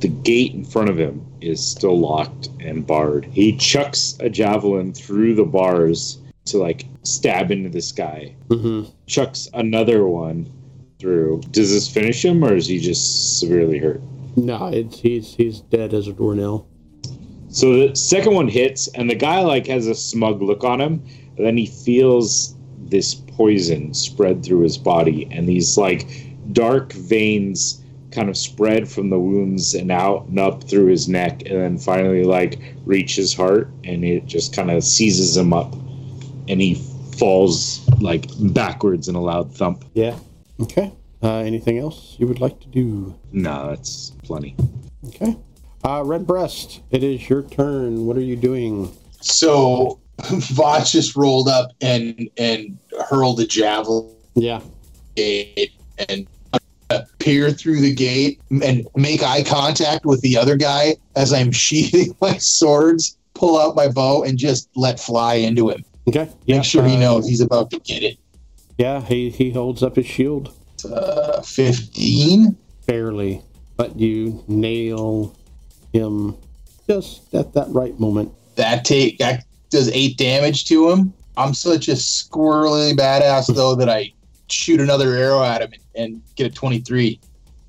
the 0.00 0.08
gate 0.08 0.52
in 0.52 0.64
front 0.64 0.90
of 0.90 0.98
him 0.98 1.24
is 1.40 1.64
still 1.64 1.98
locked 1.98 2.48
and 2.60 2.84
barred. 2.86 3.24
He 3.26 3.56
chucks 3.56 4.16
a 4.18 4.28
javelin 4.28 4.92
through 4.92 5.34
the 5.36 5.44
bars 5.44 6.18
to 6.46 6.58
like 6.58 6.86
stab 7.04 7.50
into 7.52 7.68
this 7.68 7.92
guy. 7.92 8.34
hmm 8.48 8.82
Chucks 9.06 9.48
another 9.54 10.06
one 10.06 10.50
through. 10.98 11.42
Does 11.50 11.70
this 11.70 11.88
finish 11.88 12.24
him, 12.24 12.44
or 12.44 12.54
is 12.54 12.66
he 12.66 12.78
just 12.80 13.38
severely 13.38 13.78
hurt? 13.78 14.00
No, 14.36 14.68
it's 14.68 14.98
he's 14.98 15.34
he's 15.34 15.60
dead 15.60 15.94
as 15.94 16.08
a 16.08 16.12
doornail. 16.12 16.66
So 17.48 17.88
the 17.88 17.94
second 17.94 18.34
one 18.34 18.48
hits, 18.48 18.88
and 18.88 19.08
the 19.08 19.14
guy 19.14 19.40
like 19.40 19.66
has 19.66 19.86
a 19.86 19.94
smug 19.94 20.42
look 20.42 20.64
on 20.64 20.80
him. 20.80 21.04
And 21.36 21.46
then 21.46 21.56
he 21.56 21.66
feels 21.66 22.54
this 22.92 23.14
poison 23.14 23.92
spread 23.92 24.44
through 24.44 24.60
his 24.60 24.78
body, 24.78 25.26
and 25.32 25.48
these 25.48 25.76
like 25.76 26.06
dark 26.52 26.92
veins 26.92 27.82
kind 28.12 28.28
of 28.28 28.36
spread 28.36 28.86
from 28.86 29.08
the 29.10 29.18
wounds 29.18 29.74
and 29.74 29.90
out 29.90 30.26
and 30.26 30.38
up 30.38 30.62
through 30.62 30.86
his 30.86 31.08
neck, 31.08 31.42
and 31.46 31.60
then 31.60 31.78
finally 31.78 32.22
like 32.22 32.60
reach 32.84 33.16
his 33.16 33.34
heart, 33.34 33.68
and 33.82 34.04
it 34.04 34.26
just 34.26 34.54
kind 34.54 34.70
of 34.70 34.84
seizes 34.84 35.36
him 35.36 35.52
up, 35.52 35.72
and 36.46 36.60
he 36.60 36.74
falls 37.16 37.88
like 38.00 38.26
backwards 38.54 39.08
in 39.08 39.16
a 39.16 39.20
loud 39.20 39.52
thump. 39.52 39.84
Yeah. 39.94 40.16
Okay. 40.60 40.92
Uh, 41.22 41.38
anything 41.38 41.78
else 41.78 42.16
you 42.18 42.26
would 42.26 42.40
like 42.40 42.60
to 42.60 42.68
do? 42.68 43.18
No, 43.32 43.70
that's 43.70 44.10
plenty. 44.22 44.54
Okay. 45.08 45.36
Uh, 45.84 46.02
Red 46.04 46.26
Breast, 46.26 46.82
it 46.90 47.02
is 47.02 47.28
your 47.28 47.42
turn. 47.42 48.06
What 48.06 48.16
are 48.16 48.22
you 48.22 48.36
doing? 48.36 48.94
So 49.20 50.00
Vought 50.24 50.86
just 50.86 51.16
rolled 51.16 51.48
up 51.48 51.70
and 51.80 52.28
and 52.36 52.78
hurled 53.08 53.40
a 53.40 53.46
javelin 53.46 54.08
Yeah. 54.34 54.60
gate 55.16 55.72
and 56.08 56.26
peer 57.18 57.50
through 57.50 57.80
the 57.80 57.94
gate 57.94 58.40
and 58.62 58.86
make 58.96 59.22
eye 59.22 59.42
contact 59.42 60.04
with 60.04 60.20
the 60.20 60.36
other 60.36 60.56
guy 60.56 60.96
as 61.16 61.32
I'm 61.32 61.50
sheathing 61.64 62.14
my 62.20 62.36
swords, 62.36 63.16
pull 63.34 63.58
out 63.58 63.74
my 63.74 63.88
bow, 63.88 64.22
and 64.24 64.36
just 64.38 64.68
let 64.76 65.00
fly 65.00 65.34
into 65.34 65.70
him. 65.70 65.82
Okay. 66.08 66.28
Yeah. 66.44 66.56
Make 66.56 66.64
sure 66.64 66.84
he 66.84 66.96
uh, 66.96 67.00
knows 67.00 67.26
he's 67.26 67.40
about 67.40 67.70
to 67.70 67.78
get 67.80 68.02
it. 68.02 68.18
Yeah, 68.76 69.00
he, 69.00 69.30
he 69.30 69.50
holds 69.52 69.82
up 69.82 69.96
his 69.96 70.06
shield 70.06 70.52
Uh, 70.84 71.40
15. 71.42 72.56
barely, 72.86 73.40
but 73.76 73.98
you 73.98 74.44
nail 74.48 75.34
him 75.94 76.36
just 76.88 77.32
at 77.34 77.54
that 77.54 77.68
right 77.70 77.98
moment. 77.98 78.32
That 78.56 78.84
take 78.84 79.18
that 79.18 79.44
does 79.72 79.88
eight 79.88 80.16
damage 80.16 80.66
to 80.66 80.90
him. 80.90 81.12
I'm 81.36 81.54
such 81.54 81.88
a 81.88 81.92
squirrely 81.92 82.96
badass 82.96 83.52
though 83.52 83.74
that 83.74 83.88
I 83.88 84.12
shoot 84.48 84.80
another 84.80 85.14
arrow 85.14 85.42
at 85.42 85.62
him 85.62 85.72
and 85.94 86.22
get 86.36 86.46
a 86.46 86.54
23. 86.54 87.18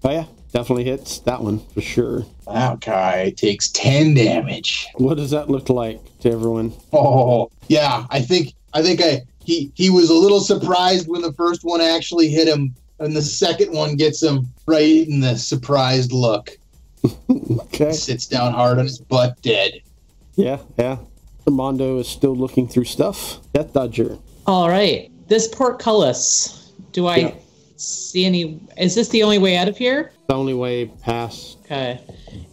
Oh, 0.04 0.12
yeah. 0.12 0.26
Definitely 0.52 0.84
hits 0.84 1.18
that 1.20 1.42
one 1.42 1.60
for 1.74 1.82
sure. 1.82 2.26
That 2.46 2.82
guy 2.82 3.32
takes 3.32 3.70
10 3.70 4.14
damage. 4.14 4.88
What 4.96 5.18
does 5.18 5.32
that 5.32 5.50
look 5.50 5.70
like 5.70 6.00
to 6.20 6.30
everyone? 6.30 6.74
Oh 6.92 7.50
yeah, 7.70 8.06
I 8.12 8.22
think 8.22 8.54
I 8.72 8.84
think 8.84 9.02
I 9.02 9.24
he 9.44 9.72
he 9.74 9.90
was 9.90 10.12
a 10.12 10.14
little 10.14 10.42
surprised 10.42 11.08
when 11.08 11.24
the 11.24 11.34
first 11.34 11.64
one 11.64 11.82
actually 11.82 12.30
hit 12.30 12.48
him, 12.48 12.76
and 13.00 13.16
the 13.16 13.22
second 13.24 13.74
one 13.74 13.96
gets 13.96 14.22
him 14.22 14.48
right 14.68 15.08
in 15.08 15.22
the 15.22 15.38
surprised 15.38 16.12
look. 16.12 16.52
Okay. 17.74 17.92
Sits 17.92 18.28
down 18.28 18.54
hard 18.54 18.78
on 18.78 18.86
his 18.86 19.00
butt, 19.00 19.42
dead. 19.42 19.82
Yeah, 20.36 20.60
yeah. 20.78 20.98
Armando 21.48 22.00
is 22.00 22.08
still 22.08 22.36
looking 22.36 22.68
through 22.68 22.86
stuff. 22.86 23.40
Death 23.54 23.74
Dodger. 23.74 24.18
All 24.48 24.70
right. 24.70 25.12
This 25.28 25.48
portcullis. 25.48 26.72
Do 26.92 27.08
I 27.08 27.18
Yeah. 27.18 27.32
see 27.76 28.26
any? 28.26 28.60
Is 28.78 28.96
this 28.96 29.10
the 29.10 29.24
only 29.24 29.38
way 29.40 29.58
out 29.58 29.68
of 29.68 29.78
here? 29.78 30.12
The 30.28 30.36
only 30.36 30.54
way 30.54 30.86
past, 31.02 31.58
Okay. 31.66 32.00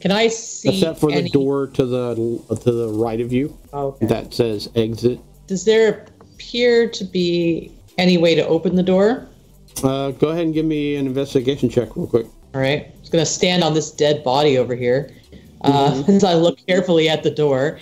Can 0.00 0.12
I 0.12 0.28
see? 0.28 0.70
except 0.70 0.98
for 0.98 1.10
the 1.10 1.28
door 1.28 1.66
to 1.68 1.84
the 1.86 2.14
to 2.62 2.72
the 2.72 2.88
right 2.88 3.20
of 3.20 3.32
you 3.32 3.54
Okay. 3.72 4.06
that 4.06 4.32
says 4.34 4.68
exit. 4.74 5.18
Does 5.46 5.64
there 5.64 6.06
appear 6.20 6.88
to 6.88 7.04
be 7.04 7.70
any 7.98 8.18
way 8.18 8.34
to 8.34 8.46
open 8.46 8.76
the 8.76 8.82
door? 8.82 9.26
Uh, 9.84 10.10
go 10.12 10.28
ahead 10.28 10.44
and 10.44 10.54
give 10.54 10.64
me 10.66 10.96
an 10.96 11.06
investigation 11.06 11.68
check 11.68 11.94
real 11.96 12.06
quick. 12.06 12.26
All 12.54 12.60
right. 12.60 12.86
I'm 12.86 13.00
just 13.00 13.12
gonna 13.12 13.26
stand 13.26 13.62
on 13.62 13.74
this 13.74 13.90
dead 13.90 14.24
body 14.24 14.58
over 14.58 14.74
here 14.74 15.10
uh, 15.62 16.02
as 16.08 16.24
I 16.24 16.34
look 16.34 16.58
carefully 16.66 17.08
at 17.08 17.22
the 17.22 17.30
door. 17.30 17.78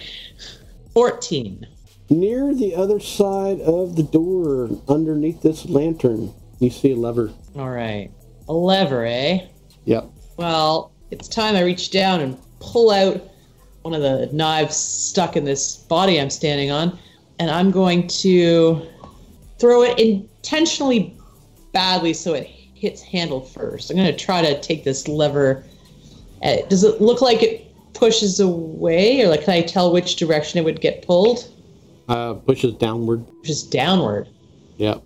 Fourteen. 0.98 1.64
Near 2.10 2.52
the 2.52 2.74
other 2.74 2.98
side 2.98 3.60
of 3.60 3.94
the 3.94 4.02
door, 4.02 4.68
underneath 4.88 5.42
this 5.42 5.64
lantern, 5.64 6.34
you 6.58 6.70
see 6.70 6.90
a 6.90 6.96
lever. 6.96 7.32
All 7.54 7.70
right. 7.70 8.10
A 8.48 8.52
lever, 8.52 9.06
eh? 9.06 9.46
Yep. 9.84 10.10
Well, 10.38 10.90
it's 11.12 11.28
time 11.28 11.54
I 11.54 11.62
reach 11.62 11.92
down 11.92 12.20
and 12.20 12.36
pull 12.58 12.90
out 12.90 13.22
one 13.82 13.94
of 13.94 14.02
the 14.02 14.28
knives 14.32 14.74
stuck 14.74 15.36
in 15.36 15.44
this 15.44 15.76
body 15.76 16.20
I'm 16.20 16.30
standing 16.30 16.72
on, 16.72 16.98
and 17.38 17.48
I'm 17.48 17.70
going 17.70 18.08
to 18.08 18.82
throw 19.60 19.84
it 19.84 20.00
intentionally 20.00 21.16
badly 21.72 22.12
so 22.12 22.34
it 22.34 22.48
hits 22.48 23.02
handle 23.02 23.42
first. 23.42 23.88
I'm 23.88 23.96
going 23.96 24.10
to 24.10 24.24
try 24.24 24.42
to 24.42 24.60
take 24.60 24.82
this 24.82 25.06
lever. 25.06 25.64
At, 26.42 26.68
does 26.68 26.82
it 26.82 27.00
look 27.00 27.22
like 27.22 27.40
it 27.44 27.67
pushes 27.98 28.40
away, 28.40 29.22
or 29.22 29.28
like 29.28 29.44
can 29.44 29.54
I 29.54 29.62
tell 29.62 29.92
which 29.92 30.16
direction 30.16 30.58
it 30.58 30.64
would 30.64 30.80
get 30.80 31.06
pulled? 31.06 31.50
Uh, 32.08 32.34
pushes 32.34 32.74
downward. 32.74 33.26
Pushes 33.42 33.64
downward. 33.64 34.28
Yep. 34.76 35.02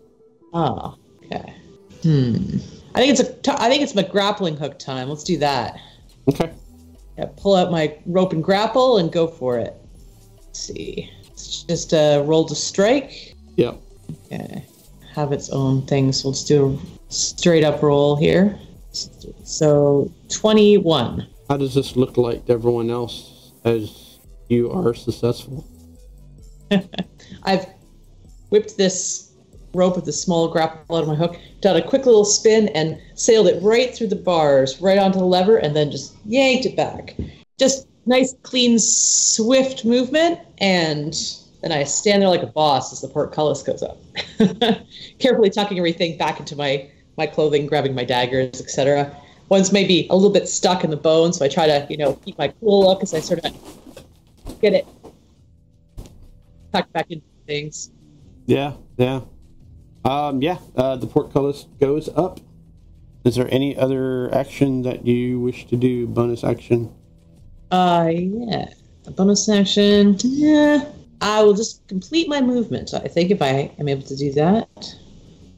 Oh, 0.53 0.97
okay. 1.25 1.55
Hmm. 2.03 2.59
I 2.95 3.01
think 3.01 3.11
it's 3.11 3.21
a. 3.21 3.33
T- 3.33 3.53
I 3.53 3.69
think 3.69 3.83
it's 3.83 3.95
my 3.95 4.03
grappling 4.03 4.57
hook 4.57 4.79
time. 4.79 5.09
Let's 5.09 5.25
do 5.25 5.39
that. 5.39 5.81
Okay. 6.29 6.53
Yeah, 7.19 7.27
pull 7.37 7.55
out 7.55 7.71
my 7.71 7.97
rope 8.07 8.33
and 8.33 8.45
grapple 8.45 8.99
and 8.99 9.11
go 9.11 9.27
for 9.27 9.59
it. 9.59 9.75
Let's 10.37 10.61
see. 10.61 11.11
It's 11.31 11.63
just 11.63 11.93
a 11.93 12.23
roll 12.25 12.45
to 12.47 12.55
strike. 12.55 13.35
Yep. 13.57 13.81
Okay. 14.27 14.65
Have 15.15 15.33
its 15.33 15.51
own 15.51 15.83
thing, 15.87 16.13
so 16.13 16.29
let's 16.29 16.45
do 16.45 16.79
a 17.09 17.13
straight 17.13 17.65
up 17.65 17.83
roll 17.83 18.17
here. 18.17 18.59
So 19.45 20.11
21. 20.29 21.27
How 21.53 21.59
does 21.59 21.75
this 21.75 21.97
look 21.97 22.17
like 22.17 22.47
to 22.47 22.55
everyone 22.55 22.89
else 22.89 23.53
as 23.63 24.19
you 24.49 24.71
are 24.71 24.95
successful? 24.95 25.69
I've 27.43 27.67
whipped 28.49 28.79
this 28.79 29.35
rope 29.75 29.97
with 29.97 30.07
the 30.07 30.15
small 30.15 30.49
grapple 30.49 30.97
out 30.97 31.03
of 31.03 31.09
my 31.09 31.15
hook, 31.15 31.37
done 31.61 31.77
a 31.77 31.87
quick 31.87 32.07
little 32.07 32.25
spin, 32.25 32.69
and 32.69 32.99
sailed 33.13 33.49
it 33.49 33.63
right 33.63 33.95
through 33.95 34.07
the 34.07 34.17
bars, 34.17 34.81
right 34.81 34.97
onto 34.97 35.19
the 35.19 35.27
lever, 35.27 35.59
and 35.59 35.77
then 35.77 35.91
just 35.91 36.15
yanked 36.25 36.65
it 36.65 36.75
back. 36.75 37.17
Just 37.59 37.87
nice, 38.07 38.35
clean, 38.45 38.79
swift 38.79 39.85
movement, 39.85 40.41
and 40.57 41.15
then 41.61 41.71
I 41.71 41.85
stand 41.85 42.23
there 42.23 42.31
like 42.31 42.43
a 42.43 42.47
boss 42.47 42.95
as 42.95 43.03
the 43.03 43.09
portcullis 43.09 43.63
goes 43.63 43.83
up, 43.83 43.99
carefully 45.19 45.51
tucking 45.51 45.77
everything 45.77 46.17
back 46.17 46.41
into 46.41 46.57
my 46.57 46.91
my 47.19 47.27
clothing, 47.27 47.67
grabbing 47.67 47.95
my 47.95 48.05
daggers, 48.05 48.59
etc. 48.59 49.15
One's 49.53 49.71
maybe 49.71 50.07
a 50.09 50.15
little 50.15 50.31
bit 50.31 50.49
stuck 50.49 50.83
in 50.83 50.89
the 50.89 50.97
bone, 50.97 51.35
so 51.35 51.45
I 51.45 51.49
try 51.49 51.67
to, 51.67 51.87
you 51.91 51.99
know, 51.99 52.15
keep 52.25 52.39
my 52.39 52.49
cool 52.49 52.87
look 52.87 53.03
as 53.03 53.13
I 53.13 53.21
sort 53.21 53.45
of 53.45 53.53
get 54.63 54.73
it 54.73 54.87
tucked 56.73 56.91
back 56.95 57.11
into 57.11 57.27
things. 57.47 57.91
Yeah, 58.47 58.73
yeah. 58.97 59.21
Um, 60.07 60.41
yeah, 60.41 60.57
uh, 60.75 60.97
the 60.97 61.07
portcullis 61.07 61.67
goes 61.79 62.09
up. 62.17 62.41
Is 63.25 63.37
there 63.37 63.47
any 63.53 63.77
other 63.77 64.35
action 64.35 64.81
that 64.85 65.07
you 65.07 65.39
wish 65.41 65.67
to 65.67 65.77
do? 65.77 66.07
Bonus 66.07 66.45
action? 66.45 66.91
Uh, 67.71 68.09
yeah. 68.11 68.73
A 69.05 69.11
bonus 69.11 69.47
action. 69.51 70.17
Yeah. 70.23 70.87
I 71.21 71.43
will 71.43 71.53
just 71.53 71.87
complete 71.89 72.27
my 72.27 72.41
movement. 72.41 72.95
I 72.95 73.07
think 73.07 73.31
if 73.31 73.43
I 73.43 73.71
am 73.79 73.87
able 73.87 74.05
to 74.05 74.17
do 74.17 74.33
that, 74.33 74.95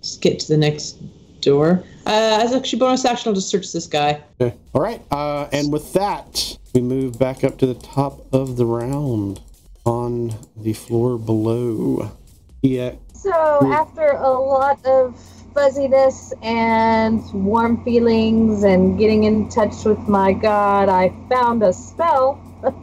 just 0.03 0.21
get 0.21 0.41
to 0.41 0.49
the 0.49 0.59
next 0.59 0.97
door. 1.41 1.85
Uh, 2.07 2.39
as 2.43 2.55
actually 2.55 2.79
bonus 2.79 3.05
action, 3.05 3.31
I'll 3.31 3.35
just 3.35 3.49
search 3.49 3.73
this 3.73 3.87
guy. 3.87 4.23
Okay. 4.41 4.57
All 4.75 4.83
right. 4.83 5.01
Uh, 5.11 5.49
and 5.53 5.73
with 5.73 5.93
that, 5.95 6.59
we 6.75 6.83
move 6.83 7.19
back 7.19 7.45
up 7.45 7.57
to 7.59 7.67
the 7.67 7.75
top 7.75 8.33
of 8.33 8.57
the 8.57 8.67
round 8.67 9.41
on 9.87 10.35
the 10.57 10.75
floor 10.75 11.19
below. 11.19 12.11
Yeah. 12.63 12.95
So 13.13 13.33
after 13.73 14.09
a 14.11 14.31
lot 14.31 14.85
of 14.85 15.19
fuzziness 15.55 16.33
and 16.43 17.23
warm 17.33 17.83
feelings 17.85 18.65
and 18.65 18.99
getting 18.99 19.25
in 19.25 19.49
touch 19.49 19.85
with 19.85 19.99
my 20.01 20.33
god, 20.33 20.89
I 20.89 21.11
found 21.29 21.63
a 21.63 21.73
spell. 21.73 22.41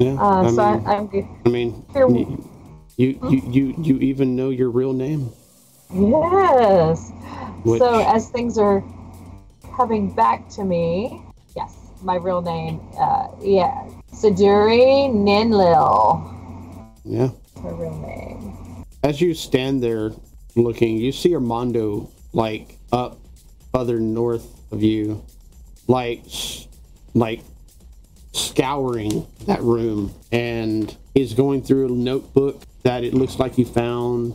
Yeah. 0.00 0.14
Uh, 0.14 0.42
I, 0.42 0.50
so 0.50 0.72
mean, 0.72 0.86
I, 0.88 0.96
I'm 0.96 1.06
good. 1.06 1.28
I 1.46 1.48
mean, 1.50 1.84
Here- 1.92 2.08
you, 2.08 2.44
you, 2.96 3.18
you, 3.28 3.42
you, 3.48 3.74
you 3.78 3.98
even 3.98 4.34
know 4.34 4.50
your 4.50 4.68
real 4.68 4.92
name. 4.92 5.30
Yes. 5.94 7.12
Which- 7.64 7.78
So 7.80 8.00
as 8.00 8.28
things 8.28 8.58
are 8.58 8.82
coming 9.76 10.10
back 10.12 10.48
to 10.50 10.64
me, 10.64 11.22
yes, 11.56 11.74
my 12.02 12.16
real 12.16 12.42
name, 12.42 12.80
uh, 12.98 13.28
yeah, 13.40 13.88
Sajuri 14.12 15.08
Ninlil. 15.10 16.22
Yeah. 17.04 17.30
Her 17.62 17.74
real 17.74 17.94
name. 17.98 18.84
As 19.02 19.20
you 19.20 19.34
stand 19.34 19.82
there 19.82 20.12
looking, 20.56 20.96
you 20.96 21.12
see 21.12 21.34
Armando 21.34 22.08
like 22.32 22.78
up 22.92 23.18
further 23.72 24.00
north 24.00 24.46
of 24.72 24.82
you, 24.82 25.22
like 25.86 26.22
like 27.14 27.40
scouring 28.32 29.26
that 29.46 29.62
room, 29.62 30.12
and 30.32 30.96
he's 31.14 31.34
going 31.34 31.62
through 31.62 31.86
a 31.86 31.90
notebook 31.90 32.62
that 32.82 33.04
it 33.04 33.14
looks 33.14 33.38
like 33.38 33.54
he 33.54 33.64
found, 33.64 34.34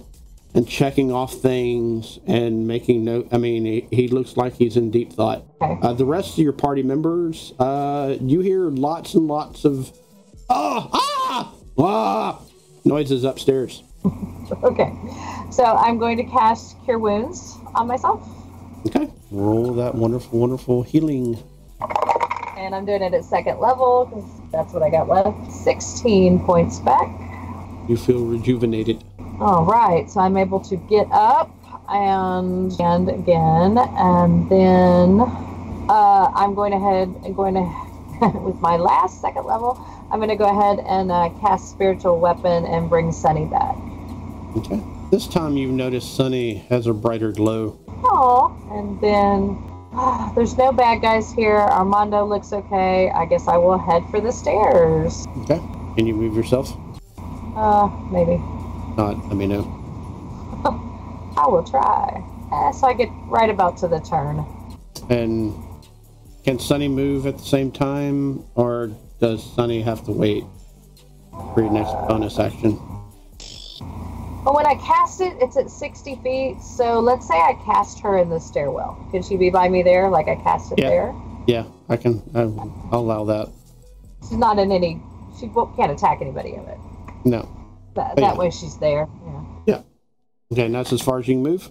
and 0.53 0.67
checking 0.67 1.11
off 1.11 1.33
things 1.33 2.19
and 2.25 2.67
making 2.67 3.03
note. 3.03 3.27
I 3.31 3.37
mean, 3.37 3.65
he, 3.65 3.87
he 3.91 4.07
looks 4.07 4.35
like 4.35 4.55
he's 4.55 4.77
in 4.77 4.91
deep 4.91 5.13
thought. 5.13 5.43
Uh, 5.61 5.93
the 5.93 6.05
rest 6.05 6.33
of 6.33 6.39
your 6.39 6.53
party 6.53 6.83
members, 6.83 7.53
uh, 7.59 8.17
you 8.21 8.39
hear 8.39 8.69
lots 8.69 9.13
and 9.13 9.27
lots 9.27 9.65
of 9.65 9.91
ah 10.49 10.89
ah 10.91 11.53
ah 11.77 12.41
noises 12.85 13.23
upstairs. 13.23 13.83
Okay. 14.63 14.91
So 15.51 15.63
I'm 15.63 15.99
going 15.99 16.17
to 16.17 16.23
cast 16.23 16.75
Cure 16.83 16.97
Wounds 16.97 17.57
on 17.75 17.85
myself. 17.85 18.27
Okay. 18.87 19.07
Roll 19.29 19.73
that 19.73 19.93
wonderful, 19.93 20.39
wonderful 20.39 20.81
healing. 20.81 21.37
And 22.57 22.73
I'm 22.73 22.83
doing 22.83 23.03
it 23.03 23.13
at 23.13 23.23
second 23.25 23.59
level 23.59 24.05
because 24.05 24.25
that's 24.51 24.73
what 24.73 24.81
I 24.81 24.89
got 24.89 25.07
left. 25.07 25.51
16 25.51 26.43
points 26.45 26.79
back. 26.79 27.07
You 27.87 27.95
feel 27.95 28.25
rejuvenated. 28.25 29.03
All 29.39 29.65
right. 29.65 30.09
So 30.09 30.19
I'm 30.19 30.37
able 30.37 30.59
to 30.61 30.75
get 30.75 31.07
up 31.11 31.49
and 31.89 32.71
and 32.79 33.09
again, 33.09 33.77
and 33.77 34.49
then 34.49 35.21
uh, 35.89 36.31
I'm 36.35 36.53
going 36.53 36.73
ahead 36.73 37.07
and 37.23 37.35
going 37.35 37.55
to 37.55 37.89
with 38.39 38.59
my 38.61 38.75
last 38.75 39.21
second 39.21 39.45
level. 39.45 39.79
I'm 40.11 40.19
going 40.19 40.29
to 40.29 40.35
go 40.35 40.49
ahead 40.49 40.83
and 40.85 41.11
uh, 41.11 41.29
cast 41.39 41.71
spiritual 41.71 42.19
weapon 42.19 42.65
and 42.65 42.89
bring 42.89 43.11
Sunny 43.11 43.45
back. 43.45 43.75
Okay. 44.57 44.81
This 45.11 45.27
time 45.27 45.55
you've 45.55 45.71
noticed 45.71 46.15
Sunny 46.15 46.55
has 46.69 46.87
a 46.87 46.93
brighter 46.93 47.31
glow. 47.31 47.79
Oh, 48.03 48.55
and 48.71 48.99
then 49.01 49.57
ah, 49.93 50.31
there's 50.35 50.57
no 50.57 50.71
bad 50.71 51.01
guys 51.01 51.31
here. 51.31 51.57
Armando 51.57 52.25
looks 52.25 52.53
okay. 52.53 53.09
I 53.09 53.25
guess 53.25 53.47
I 53.47 53.57
will 53.57 53.77
head 53.77 54.03
for 54.11 54.19
the 54.19 54.31
stairs. 54.31 55.25
Okay. 55.43 55.61
Can 55.95 56.05
you 56.05 56.13
move 56.13 56.35
yourself? 56.35 56.75
Uh, 57.55 57.89
maybe. 58.11 58.41
Not, 58.99 59.17
let 59.29 59.37
me 59.37 59.47
know. 59.47 59.63
I 61.37 61.47
will 61.47 61.63
try. 61.63 62.21
Eh, 62.51 62.71
so 62.73 62.85
I 62.85 62.93
get 62.93 63.07
right 63.27 63.49
about 63.49 63.77
to 63.77 63.87
the 63.87 64.01
turn. 64.01 64.45
And 65.09 65.55
can 66.43 66.59
Sunny 66.59 66.89
move 66.89 67.25
at 67.25 67.37
the 67.37 67.43
same 67.45 67.71
time, 67.71 68.43
or 68.55 68.91
does 69.21 69.41
Sunny 69.55 69.81
have 69.83 70.03
to 70.03 70.11
wait 70.11 70.43
for 71.31 71.61
your 71.61 71.71
next 71.71 71.93
bonus 72.09 72.39
action? 72.39 72.73
But 74.43 74.53
when 74.53 74.65
I 74.65 74.75
cast 74.75 75.21
it, 75.21 75.37
it's 75.39 75.55
at 75.55 75.71
60 75.71 76.17
feet. 76.17 76.61
So 76.61 76.99
let's 76.99 77.25
say 77.25 77.35
I 77.35 77.53
cast 77.63 78.01
her 78.01 78.17
in 78.17 78.27
the 78.27 78.39
stairwell. 78.39 78.97
Can 79.11 79.23
she 79.23 79.37
be 79.37 79.49
by 79.49 79.69
me 79.69 79.81
there, 79.81 80.09
like 80.09 80.27
I 80.27 80.35
cast 80.35 80.73
it 80.73 80.79
Yeah. 80.79 80.89
there? 80.89 81.15
Yeah, 81.47 81.63
I 81.87 81.95
can. 81.95 82.21
I, 82.35 82.41
I'll 82.91 82.99
allow 82.99 83.23
that. 83.23 83.47
She's 84.27 84.37
not 84.37 84.59
in 84.59 84.73
any. 84.73 85.01
She 85.39 85.47
can't 85.77 85.89
attack 85.93 86.19
anybody 86.19 86.55
of 86.55 86.67
it. 86.67 86.77
No. 87.23 87.47
That, 87.99 88.15
that 88.15 88.21
yeah. 88.21 88.33
way 88.35 88.49
she's 88.49 88.77
there. 88.77 89.09
Yeah. 89.67 89.81
Okay, 90.53 90.67
and 90.67 90.73
that's 90.73 90.93
as 90.93 91.01
far 91.01 91.19
as 91.19 91.27
you 91.27 91.33
can 91.33 91.43
move. 91.43 91.69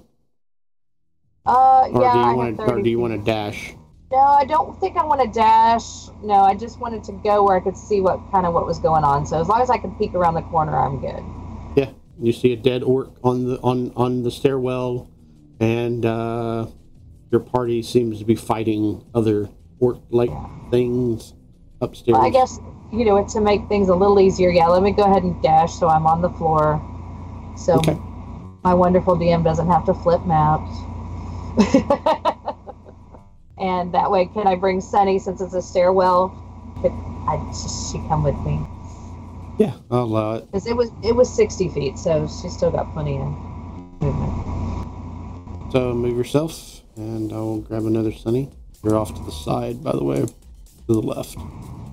Uh, 1.47 1.89
Or 1.91 2.03
yeah. 2.03 2.13
do 2.13 2.19
you 2.19 2.37
want 2.37 2.57
to? 2.59 2.67
30 2.67 2.73
Or 2.73 2.83
do 2.83 2.91
you 2.91 2.99
want 2.99 3.13
to 3.15 3.19
dash? 3.19 3.75
No, 4.13 4.19
I 4.19 4.45
don't 4.45 4.79
think 4.79 4.99
I 4.99 5.05
want 5.07 5.23
to 5.23 5.29
dash. 5.29 6.09
No, 6.23 6.35
I 6.35 6.55
just 6.55 6.81
wanted 6.81 7.03
to 7.05 7.13
go 7.13 7.45
where 7.45 7.57
I 7.57 7.61
could 7.61 7.79
see 7.79 8.03
what 8.03 8.21
kind 8.31 8.45
of 8.45 8.53
what 8.53 8.67
was 8.67 8.79
going 8.79 9.05
on. 9.05 9.25
So 9.25 9.41
as 9.41 9.49
long 9.49 9.63
as 9.63 9.71
I 9.71 9.79
can 9.79 9.95
peek 9.95 10.13
around 10.15 10.35
the 10.35 10.43
corner, 10.43 10.77
I'm 10.77 11.01
good. 11.01 11.25
Yeah. 11.77 11.91
You 12.21 12.33
see 12.35 12.53
a 12.53 12.57
dead 12.57 12.83
orc 12.83 13.11
on 13.25 13.47
the 13.47 13.59
on 13.61 13.93
on 13.97 14.23
the 14.23 14.31
stairwell, 14.31 15.09
and 15.61 16.05
uh, 16.05 16.67
your 17.31 17.41
party 17.41 17.83
seems 17.83 18.19
to 18.19 18.27
be 18.27 18.35
fighting 18.35 19.03
other 19.15 19.49
orc-like 19.81 20.33
things 20.71 21.33
upstairs. 21.81 22.19
Well, 22.19 22.27
I 22.27 22.31
guess 22.31 22.59
you 22.91 23.05
know 23.05 23.25
to 23.25 23.41
make 23.41 23.69
things 23.69 23.89
a 23.89 23.95
little 23.95 24.21
easier. 24.21 24.51
Yeah, 24.51 24.67
let 24.69 24.83
me 24.83 24.93
go 24.93 25.05
ahead 25.05 25.23
and 25.23 25.41
dash 25.43 25.75
so 25.75 25.89
I'm 25.89 26.07
on 26.07 26.23
the 26.23 26.31
floor. 26.31 26.83
So 27.57 27.75
Okay. 27.75 27.99
my 28.65 28.75
wonderful 28.75 29.17
DM 29.17 29.45
doesn't 29.45 29.69
have 29.69 29.85
to 29.87 29.95
flip 29.95 30.25
maps. 30.27 30.71
and 33.59 33.93
that 33.93 34.11
way, 34.11 34.27
can 34.27 34.47
I 34.47 34.55
bring 34.55 34.81
Sunny 34.81 35.19
since 35.19 35.41
it's 35.41 35.55
a 35.55 35.63
stairwell? 35.63 36.29
Could 36.81 36.93
I 37.29 37.37
just 37.49 37.93
she 37.93 37.99
come 38.09 38.23
with 38.23 38.39
me? 38.41 38.65
Yeah, 39.59 39.75
I'll 39.91 39.99
uh, 39.99 40.05
allow 40.05 40.35
it. 40.37 40.47
Because 40.47 40.67
it 40.67 40.77
was 40.77 40.91
it 41.03 41.15
was 41.15 41.33
60 41.35 41.69
feet, 41.71 41.99
so 41.99 42.29
she's 42.29 42.57
still 42.57 42.71
got 42.71 42.93
plenty 42.93 43.19
of 43.19 43.27
movement. 44.01 45.73
So 45.73 45.93
move 45.93 46.17
yourself, 46.17 46.83
and 46.97 47.33
I'll 47.33 47.59
grab 47.59 47.85
another 47.85 48.13
Sunny. 48.13 48.51
You're 48.85 48.97
off 48.97 49.13
to 49.15 49.23
the 49.23 49.33
side, 49.33 49.83
by 49.83 49.93
the 49.93 50.05
way, 50.05 50.25
to 50.25 50.33
the 50.87 51.01
left, 51.01 51.37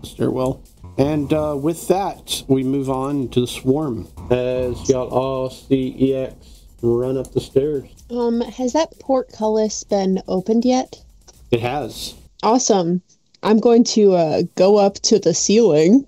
the 0.01 0.07
stairwell. 0.07 0.61
And 0.97 1.31
uh, 1.33 1.57
with 1.59 1.87
that, 1.89 2.43
we 2.47 2.63
move 2.63 2.89
on 2.89 3.29
to 3.29 3.41
the 3.41 3.47
swarm. 3.47 4.07
As 4.29 4.89
y'all 4.89 5.09
all 5.09 5.49
see 5.49 6.13
EX 6.13 6.35
run 6.81 7.17
up 7.17 7.31
the 7.33 7.41
stairs. 7.41 7.89
Um, 8.09 8.41
has 8.41 8.73
that 8.73 8.97
portcullis 8.99 9.83
been 9.83 10.21
opened 10.27 10.65
yet? 10.65 11.03
It 11.51 11.59
has. 11.61 12.13
Awesome. 12.43 13.01
I'm 13.43 13.59
going 13.59 13.83
to 13.85 14.13
uh, 14.13 14.43
go 14.55 14.77
up 14.77 14.95
to 15.01 15.19
the 15.19 15.33
ceiling 15.33 16.05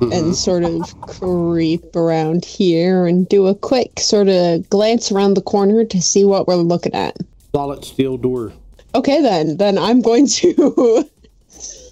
and 0.00 0.34
sort 0.34 0.64
of 0.64 1.00
creep 1.02 1.94
around 1.94 2.44
here 2.44 3.06
and 3.06 3.28
do 3.28 3.46
a 3.46 3.54
quick 3.54 4.00
sort 4.00 4.28
of 4.28 4.68
glance 4.70 5.12
around 5.12 5.34
the 5.34 5.42
corner 5.42 5.84
to 5.84 6.00
see 6.00 6.24
what 6.24 6.46
we're 6.46 6.56
looking 6.56 6.94
at. 6.94 7.16
Solid 7.54 7.84
steel 7.84 8.16
door. 8.16 8.52
Okay, 8.94 9.20
then. 9.20 9.56
Then 9.58 9.78
I'm 9.78 10.00
going 10.00 10.26
to. 10.28 11.08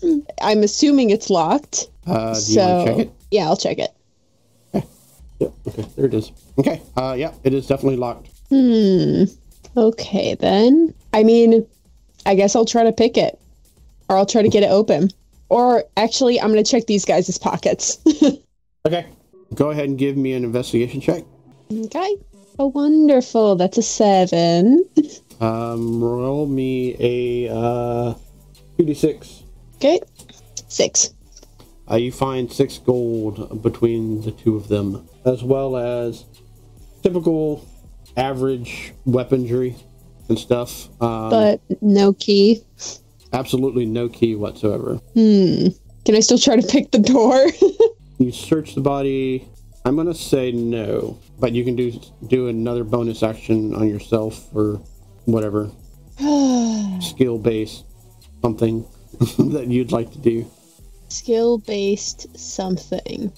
I'm 0.40 0.62
assuming 0.62 1.10
it's 1.10 1.28
locked. 1.28 1.88
Uh, 2.09 2.32
do 2.34 2.38
you 2.38 2.42
so 2.54 2.84
to 2.84 2.90
check 2.90 2.98
it? 2.98 3.12
yeah, 3.30 3.44
I'll 3.44 3.56
check 3.56 3.78
it. 3.78 3.90
Okay. 4.74 4.86
Yep. 5.40 5.52
Okay, 5.68 5.82
there 5.96 6.06
it 6.06 6.14
is. 6.14 6.32
Okay. 6.59 6.82
Uh, 6.96 7.14
yeah, 7.16 7.32
it 7.44 7.54
is 7.54 7.66
definitely 7.66 7.96
locked. 7.96 8.28
Hmm. 8.50 9.24
Okay, 9.76 10.34
then. 10.34 10.94
I 11.12 11.22
mean, 11.22 11.66
I 12.26 12.34
guess 12.34 12.56
I'll 12.56 12.64
try 12.64 12.84
to 12.84 12.92
pick 12.92 13.16
it, 13.16 13.38
or 14.09 14.16
I'll 14.16 14.26
try 14.26 14.42
to 14.42 14.48
get 14.48 14.62
it 14.62 14.70
open. 14.70 15.11
Or 15.50 15.84
actually, 15.96 16.40
I'm 16.40 16.48
gonna 16.48 16.64
check 16.64 16.86
these 16.86 17.04
guys' 17.04 17.36
pockets. 17.38 17.98
Okay. 18.86 19.04
Go 19.54 19.70
ahead 19.70 19.88
and 19.88 19.98
give 19.98 20.16
me 20.16 20.32
an 20.32 20.44
investigation 20.44 21.00
check. 21.00 21.22
okay. 21.70 22.16
Oh, 22.59 22.68
wonderful. 22.68 23.56
That's 23.56 23.76
a 23.78 23.82
seven. 23.82 24.84
Um, 25.40 26.02
roll 26.02 26.46
me 26.46 26.96
a 26.98 27.48
uh, 27.54 28.14
2d6. 28.76 29.42
Okay. 29.76 30.00
Six. 30.66 31.14
Uh, 31.91 31.97
you 31.97 32.12
find 32.12 32.53
six 32.53 32.78
gold 32.78 33.62
between 33.62 34.20
the 34.22 34.30
two 34.32 34.57
of 34.57 34.68
them, 34.68 35.09
as 35.24 35.43
well 35.43 35.76
as 35.76 36.24
typical 37.03 37.66
average 38.16 38.93
weaponry 39.07 39.74
and 40.28 40.39
stuff. 40.39 40.89
Um, 41.03 41.30
But 41.30 41.61
no 41.80 42.12
key. 42.12 42.62
absolutely 43.32 43.86
no 43.86 44.09
key 44.09 44.34
whatsoever. 44.34 44.97
Hmm. 45.14 45.68
Can 46.05 46.14
I 46.14 46.20
still 46.20 46.39
try 46.39 46.57
to 46.57 46.66
pick 46.66 46.91
the 46.91 46.99
door? 46.99 47.47
You 48.20 48.32
search 48.32 48.74
the 48.74 48.80
body. 48.80 49.47
I'm 49.84 49.95
gonna 49.95 50.12
say 50.12 50.51
no, 50.51 51.20
but 51.39 51.53
you 51.53 51.62
can 51.64 51.76
do 51.76 51.93
do 52.26 52.49
another 52.49 52.82
bonus 52.82 53.22
action 53.22 53.76
on 53.76 53.89
yourself 53.89 54.49
or 54.53 54.80
whatever 55.26 55.70
skill 57.01 57.39
base 57.39 57.84
something 58.43 58.84
that 59.39 59.66
you'd 59.68 59.93
like 59.93 60.11
to 60.11 60.18
do. 60.18 60.51
Skill 61.09 61.59
based 61.59 62.26
something. 62.38 63.32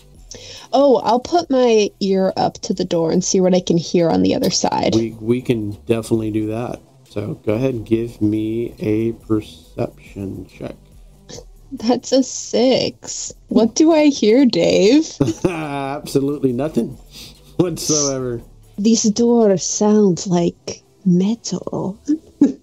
Oh, 0.73 0.97
I'll 0.97 1.21
put 1.21 1.51
my 1.51 1.91
ear 2.01 2.33
up 2.37 2.55
to 2.62 2.75
the 2.75 2.85
door 2.85 3.11
and 3.11 3.23
see 3.23 3.41
what 3.41 3.55
I 3.55 3.61
can 3.61 3.77
hear 3.77 4.09
on 4.11 4.23
the 4.23 4.35
other 4.35 4.51
side. 4.51 4.95
We 4.95 5.12
we 5.21 5.43
can 5.43 5.73
definitely 5.87 6.31
do 6.31 6.47
that. 6.49 6.81
So 7.09 7.35
go 7.47 7.55
ahead 7.55 7.75
and 7.75 7.85
give 7.85 8.23
me 8.23 8.75
a 8.79 9.12
perception 9.27 10.47
check. 10.47 10.77
That's 11.73 12.12
a 12.12 12.23
six. 12.23 13.33
What 13.49 13.75
do 13.75 13.93
I 13.93 14.07
hear, 14.07 14.47
Dave? 14.47 15.09
Absolutely 15.45 16.53
nothing 16.53 16.89
whatsoever. 17.57 18.41
This 18.79 19.03
door 19.05 19.57
sounds 19.57 20.27
like 20.27 20.83
metal. 21.05 21.99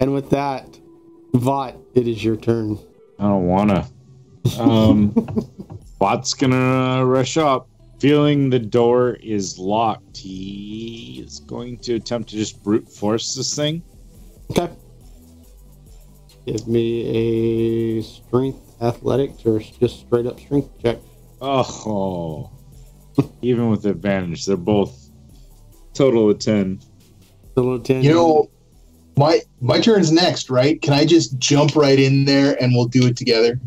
And 0.00 0.12
with 0.12 0.30
that, 0.30 0.78
Vought, 1.38 1.76
it 1.94 2.06
is 2.06 2.22
your 2.24 2.36
turn. 2.36 2.78
I 3.18 3.24
don't 3.24 3.46
wanna. 3.46 3.88
Um, 4.58 5.12
Vought's 5.98 6.34
gonna 6.34 7.04
rush 7.04 7.36
up. 7.36 7.68
Feeling 7.98 8.50
the 8.50 8.58
door 8.58 9.14
is 9.22 9.58
locked, 9.58 10.18
he 10.18 11.24
is 11.24 11.40
going 11.40 11.78
to 11.78 11.94
attempt 11.94 12.28
to 12.30 12.36
just 12.36 12.62
brute 12.62 12.86
force 12.88 13.34
this 13.34 13.56
thing. 13.56 13.82
Okay. 14.50 14.70
Give 16.46 16.68
me 16.68 17.98
a 17.98 18.02
strength 18.02 18.76
athletics 18.82 19.44
or 19.46 19.58
just 19.58 20.00
straight 20.00 20.26
up 20.26 20.38
strength 20.38 20.70
check. 20.82 20.98
Oh, 21.40 22.50
even 23.42 23.70
with 23.70 23.86
advantage, 23.86 24.44
they're 24.44 24.56
both 24.56 25.10
total 25.94 26.30
of 26.30 26.38
ten. 26.38 26.80
Total 27.56 27.74
a 27.76 27.80
10. 27.80 28.02
You 28.02 28.12
know, 28.12 28.50
my 29.16 29.40
my 29.60 29.80
turn's 29.80 30.12
next, 30.12 30.50
right? 30.50 30.80
Can 30.80 30.92
I 30.92 31.04
just 31.04 31.38
jump 31.38 31.74
right 31.74 31.98
in 31.98 32.24
there 32.24 32.60
and 32.62 32.74
we'll 32.74 32.86
do 32.86 33.06
it 33.06 33.16
together? 33.16 33.60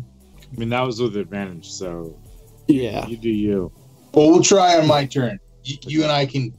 I 0.52 0.58
mean, 0.58 0.68
that 0.70 0.82
was 0.82 1.00
with 1.00 1.16
advantage, 1.16 1.70
so 1.70 2.16
yeah. 2.66 3.06
you 3.06 3.16
do 3.16 3.30
you. 3.30 3.72
Well, 4.14 4.30
we'll 4.30 4.42
try 4.42 4.78
on 4.78 4.86
my 4.86 5.06
turn. 5.06 5.38
You, 5.64 5.76
you 5.82 6.02
and 6.02 6.12
I 6.12 6.26
can. 6.26 6.52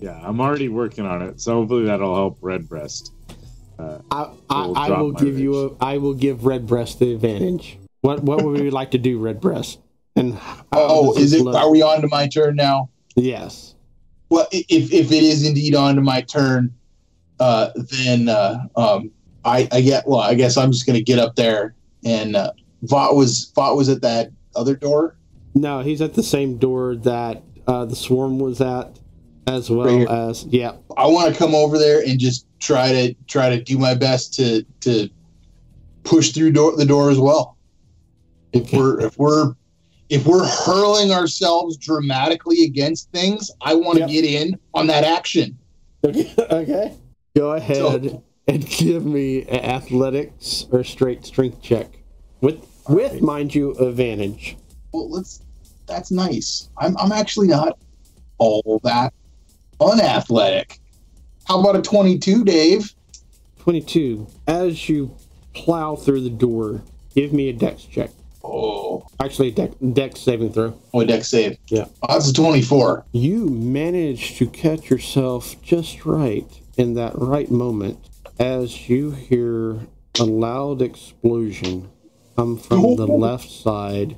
Yeah, 0.00 0.18
I'm 0.22 0.40
already 0.40 0.68
working 0.68 1.04
on 1.04 1.22
it, 1.22 1.40
so 1.40 1.54
hopefully 1.54 1.84
that'll 1.84 2.14
help 2.14 2.38
Redbreast. 2.40 3.12
Uh, 3.78 3.98
I, 4.10 4.30
I, 4.48 4.66
will 4.66 4.78
I 4.78 4.88
will 4.90 5.12
my 5.12 5.20
give 5.20 5.38
you 5.38 5.66
a 5.66 5.84
I 5.84 5.98
will 5.98 6.14
give 6.14 6.44
Redbreast 6.44 6.98
the 6.98 7.12
advantage. 7.14 7.78
What 8.00 8.22
what 8.22 8.42
would 8.42 8.60
we 8.60 8.70
like 8.70 8.92
to 8.92 8.98
do, 8.98 9.18
Redbreast? 9.18 9.78
And 10.16 10.38
Oh, 10.72 11.16
is 11.16 11.32
it? 11.32 11.42
look? 11.42 11.54
Are 11.54 11.70
we 11.70 11.82
on 11.82 12.00
to 12.02 12.08
my 12.08 12.28
turn 12.28 12.56
now? 12.56 12.90
Yes. 13.16 13.74
Well, 14.28 14.46
if 14.52 14.92
if 14.92 15.12
it 15.12 15.22
is 15.22 15.46
indeed 15.46 15.74
on 15.74 15.96
to 15.96 16.00
my 16.02 16.20
turn, 16.22 16.74
uh, 17.40 17.70
then 17.76 18.28
uh, 18.28 18.58
um, 18.76 19.10
I 19.44 19.68
I 19.72 19.80
get 19.80 20.06
well. 20.06 20.20
I 20.20 20.34
guess 20.34 20.56
I'm 20.56 20.70
just 20.70 20.86
gonna 20.86 21.00
get 21.02 21.18
up 21.18 21.34
there 21.36 21.74
and 22.04 22.36
uh, 22.36 22.52
Vought 22.82 23.16
was 23.16 23.50
Vought 23.54 23.76
was 23.76 23.88
at 23.88 24.02
that 24.02 24.30
other 24.54 24.76
door. 24.76 25.16
No, 25.54 25.80
he's 25.80 26.00
at 26.00 26.14
the 26.14 26.22
same 26.22 26.58
door 26.58 26.94
that 26.96 27.42
uh, 27.66 27.84
the 27.84 27.96
swarm 27.96 28.38
was 28.38 28.60
at, 28.60 28.98
as 29.46 29.68
well 29.70 29.86
Right 29.98 30.08
as 30.08 30.44
yeah. 30.44 30.72
I 30.96 31.06
want 31.06 31.32
to 31.32 31.38
come 31.38 31.54
over 31.54 31.78
there 31.78 32.02
and 32.06 32.18
just 32.20 32.46
try 32.60 32.92
to 32.92 33.14
try 33.26 33.48
to 33.50 33.60
do 33.62 33.78
my 33.78 33.94
best 33.94 34.34
to 34.34 34.64
to 34.80 35.08
push 36.04 36.30
through 36.32 36.52
door, 36.52 36.76
the 36.76 36.84
door 36.84 37.10
as 37.10 37.18
well. 37.18 37.56
If 38.52 38.72
we're 38.72 39.00
if 39.00 39.18
we're 39.18 39.54
if 40.08 40.26
we're 40.26 40.46
hurling 40.46 41.12
ourselves 41.12 41.76
dramatically 41.76 42.64
against 42.64 43.10
things, 43.12 43.50
I 43.60 43.74
want 43.74 43.94
to 43.98 44.00
Yep. 44.00 44.08
get 44.10 44.24
in 44.24 44.58
on 44.74 44.86
that 44.88 45.04
action. 45.04 45.56
okay. 46.04 46.94
Go 47.36 47.52
ahead 47.52 47.76
So- 48.10 48.22
and 48.48 48.66
give 48.66 49.04
me 49.04 49.42
an 49.42 49.60
athletics 49.60 50.66
or 50.72 50.82
straight 50.84 51.24
strength 51.24 51.62
check 51.62 51.86
with 52.40 52.66
with 52.88 53.20
mind 53.22 53.54
you 53.54 53.72
advantage. 53.74 54.56
Well, 54.92 55.08
let's. 55.10 55.42
That's 55.86 56.10
nice. 56.10 56.68
I'm 56.78 56.96
I'm 56.98 57.12
actually 57.12 57.48
not 57.48 57.78
all 58.38 58.80
that 58.84 59.12
unathletic. 59.80 60.78
How 61.46 61.60
about 61.60 61.76
a 61.76 61.82
22, 61.82 62.44
Dave? 62.44 62.92
Twenty 63.58 63.80
two. 63.80 64.26
As 64.46 64.88
you 64.88 65.14
plow 65.52 65.96
through 65.96 66.22
the 66.22 66.30
door, 66.30 66.82
give 67.14 67.32
me 67.32 67.48
a 67.48 67.52
dex 67.52 67.82
check. 67.84 68.10
Oh, 68.42 69.04
Actually, 69.20 69.48
a 69.48 69.52
dex, 69.52 69.74
dex 69.92 70.20
saving 70.20 70.52
throw. 70.52 70.74
oh, 70.94 71.04
dex 71.04 71.28
save. 71.28 71.58
Yeah. 71.68 71.84
Oh, 72.02 72.14
that's 72.14 72.30
a 72.30 72.32
24. 72.32 73.04
You 73.12 73.46
manage 73.46 74.38
to 74.38 74.46
catch 74.46 74.88
yourself 74.88 75.60
just 75.62 76.06
right 76.06 76.46
in 76.80 76.94
that 76.94 77.12
right 77.14 77.50
moment 77.50 77.98
as 78.38 78.88
you 78.88 79.10
hear 79.10 79.72
a 80.18 80.24
loud 80.24 80.80
explosion 80.80 81.90
come 82.36 82.56
from 82.56 82.96
the 82.96 83.06
left 83.06 83.50
side 83.50 84.16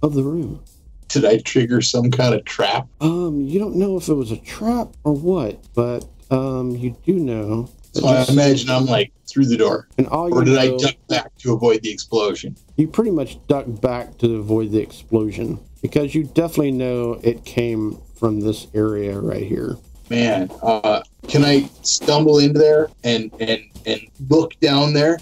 of 0.00 0.14
the 0.14 0.22
room. 0.22 0.62
Did 1.08 1.24
I 1.24 1.38
trigger 1.38 1.82
some 1.82 2.12
kind 2.12 2.34
of 2.34 2.44
trap? 2.44 2.86
Um, 3.00 3.42
you 3.42 3.58
don't 3.58 3.74
know 3.74 3.96
if 3.96 4.08
it 4.08 4.14
was 4.14 4.30
a 4.30 4.36
trap 4.36 4.94
or 5.02 5.14
what, 5.14 5.58
but 5.74 6.04
um, 6.30 6.70
you 6.70 6.96
do 7.04 7.14
know. 7.14 7.68
So 7.92 8.06
I 8.06 8.24
imagine 8.28 8.70
I'm 8.70 8.86
like 8.86 9.12
through 9.26 9.46
the 9.46 9.56
door. 9.56 9.88
and 9.98 10.06
all 10.06 10.32
Or 10.32 10.44
did 10.44 10.58
I 10.58 10.76
duck 10.76 10.94
back 11.08 11.36
to 11.38 11.52
avoid 11.52 11.82
the 11.82 11.90
explosion? 11.90 12.56
you 12.76 12.86
pretty 12.86 13.10
much 13.10 13.44
ducked 13.48 13.80
back 13.80 14.18
to 14.18 14.36
avoid 14.36 14.70
the 14.70 14.80
explosion 14.80 15.58
because 15.82 16.14
you 16.14 16.24
definitely 16.24 16.72
know 16.72 17.14
it 17.24 17.44
came 17.44 17.98
from 18.14 18.40
this 18.40 18.68
area 18.72 19.18
right 19.18 19.42
here. 19.44 19.76
Man, 20.08 20.50
uh, 20.62 21.02
can 21.26 21.44
I 21.44 21.68
stumble 21.82 22.38
into 22.38 22.58
there 22.58 22.88
and 23.02 23.32
and 23.40 23.62
and 23.86 24.00
look 24.28 24.58
down 24.60 24.92
there? 24.92 25.18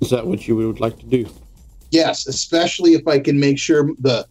Is 0.00 0.10
that 0.10 0.26
what 0.26 0.46
you 0.46 0.56
would 0.56 0.80
like 0.80 0.98
to 0.98 1.06
do? 1.06 1.26
Yes, 1.90 2.26
especially 2.26 2.94
if 2.94 3.08
I 3.08 3.18
can 3.18 3.40
make 3.40 3.58
sure 3.58 3.90
the 3.98 4.26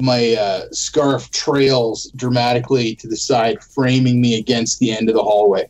my 0.00 0.34
uh, 0.34 0.66
scarf 0.72 1.30
trails 1.30 2.10
dramatically 2.16 2.94
to 2.96 3.08
the 3.08 3.16
side, 3.16 3.62
framing 3.62 4.20
me 4.20 4.38
against 4.38 4.78
the 4.78 4.90
end 4.90 5.08
of 5.08 5.14
the 5.14 5.22
hallway. 5.22 5.68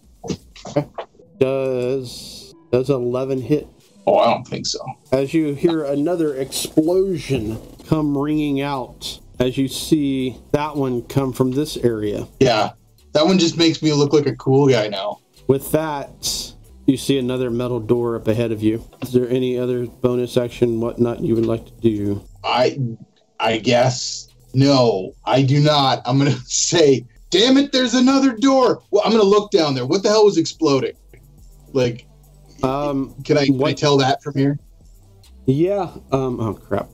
Does 1.39 2.55
does 2.70 2.91
eleven 2.91 3.41
hit? 3.41 3.68
Oh, 4.07 4.18
I 4.18 4.32
don't 4.32 4.47
think 4.47 4.66
so. 4.66 4.78
As 5.11 5.34
you 5.34 5.55
hear 5.55 5.84
another 5.84 6.37
explosion 6.37 7.59
come 7.89 8.16
ringing 8.16 8.61
out, 8.61 9.18
as 9.39 9.57
you 9.59 9.68
see 9.68 10.37
that 10.53 10.76
one 10.76 11.03
come 11.03 11.32
from 11.32 11.51
this 11.53 11.76
area. 11.78 12.26
Yeah, 12.41 12.72
that 13.12 13.24
one 13.26 13.39
just 13.39 13.57
makes 13.59 13.82
me 13.82 13.93
look 13.93 14.12
like 14.12 14.26
a 14.26 14.37
cool 14.37 14.68
guy 14.68 14.89
now. 14.89 15.18
With 15.47 15.70
that, 15.72 16.53
you 16.87 16.97
see 16.97 17.18
another 17.18 17.51
metal 17.51 17.80
door 17.80 18.16
up 18.16 18.28
ahead 18.28 18.53
of 18.53 18.62
you. 18.62 18.84
Is 19.03 19.12
there 19.12 19.28
any 19.28 19.59
other 19.59 19.87
bonus 19.87 20.37
action, 20.37 20.80
whatnot, 20.80 21.20
you 21.20 21.34
would 21.34 21.47
like 21.47 21.64
to 21.66 21.72
do? 21.80 22.24
I 22.45 22.78
I 23.39 23.59
guess 23.59 24.28
no, 24.55 25.12
I 25.26 25.43
do 25.43 25.61
not. 25.61 26.01
I'm 26.07 26.18
gonna 26.18 26.30
say, 26.47 27.05
damn 27.30 27.57
it, 27.59 27.72
there's 27.72 27.95
another 27.95 28.32
door. 28.37 28.82
Well, 28.91 29.03
I'm 29.05 29.11
gonna 29.12 29.22
look 29.24 29.51
down 29.51 29.74
there. 29.74 29.84
What 29.87 30.03
the 30.03 30.09
hell 30.09 30.24
was 30.24 30.39
exploding? 30.39 30.95
Like, 31.72 32.07
Um, 32.62 33.14
can 33.24 33.37
I, 33.37 33.47
can 33.47 33.62
I 33.62 33.72
tell 33.74 33.99
that 33.99 34.22
from 34.22 34.34
here? 34.34 34.59
yeah. 35.45 35.91
Um, 36.11 36.41
oh 36.41 36.55
crap, 36.55 36.89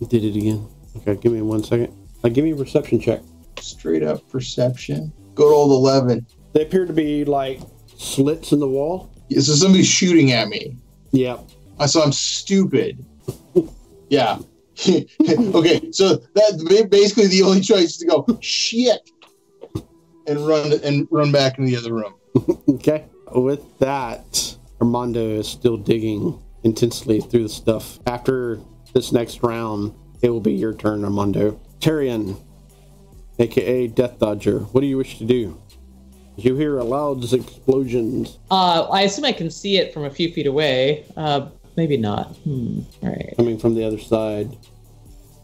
I 0.00 0.04
did 0.04 0.24
it 0.24 0.36
again. 0.36 0.68
Okay, 0.96 1.16
give 1.16 1.32
me 1.32 1.42
one 1.42 1.62
second. 1.62 1.94
Give 2.32 2.44
me 2.44 2.50
a 2.50 2.56
perception 2.56 3.00
check. 3.00 3.20
Straight 3.60 4.02
up 4.02 4.28
perception. 4.30 5.12
Good 5.34 5.52
old 5.52 5.70
eleven. 5.70 6.26
They 6.52 6.62
appear 6.62 6.86
to 6.86 6.92
be 6.92 7.24
like 7.24 7.60
slits 7.96 8.52
in 8.52 8.58
the 8.58 8.68
wall. 8.68 9.10
Yeah, 9.28 9.40
so 9.40 9.52
somebody's 9.54 9.86
shooting 9.86 10.32
at 10.32 10.48
me. 10.48 10.76
Yeah. 11.12 11.38
I 11.78 11.86
so 11.86 12.02
I'm 12.02 12.12
stupid. 12.12 13.04
yeah. 14.08 14.38
okay, 14.88 15.90
so 15.90 16.16
that 16.34 16.88
basically 16.90 17.28
the 17.28 17.42
only 17.42 17.60
choice 17.60 17.90
is 17.90 17.96
to 17.98 18.06
go 18.06 18.26
shit 18.40 19.10
and 20.26 20.46
run 20.46 20.72
and 20.84 21.08
run 21.10 21.32
back 21.32 21.58
into 21.58 21.70
the 21.70 21.76
other 21.76 21.94
room. 21.94 22.14
Okay. 22.68 23.06
With 23.34 23.78
that, 23.78 24.56
Armando 24.80 25.20
is 25.20 25.48
still 25.48 25.76
digging 25.78 26.38
intensely 26.64 27.20
through 27.20 27.44
the 27.44 27.48
stuff. 27.48 27.98
After 28.06 28.60
this 28.92 29.10
next 29.10 29.42
round, 29.42 29.94
it 30.26 30.30
will 30.30 30.40
be 30.40 30.52
your 30.52 30.74
turn, 30.74 31.04
Armando. 31.04 31.58
Tyrion, 31.78 32.36
aka 33.38 33.86
Death 33.86 34.18
Dodger, 34.18 34.58
what 34.58 34.80
do 34.80 34.86
you 34.88 34.96
wish 34.96 35.18
to 35.18 35.24
do? 35.24 35.56
You 36.36 36.56
hear 36.56 36.78
a 36.78 36.84
loud 36.84 37.32
explosions 37.32 38.38
Uh, 38.50 38.82
I 38.90 39.02
assume 39.02 39.24
I 39.24 39.32
can 39.32 39.50
see 39.50 39.78
it 39.78 39.94
from 39.94 40.04
a 40.04 40.10
few 40.10 40.30
feet 40.32 40.46
away. 40.46 41.04
Uh, 41.16 41.46
maybe 41.76 41.96
not. 41.96 42.34
Hmm. 42.44 42.80
All 43.02 43.08
right. 43.08 43.32
coming 43.36 43.56
from 43.56 43.74
the 43.74 43.84
other 43.84 43.98
side. 43.98 44.54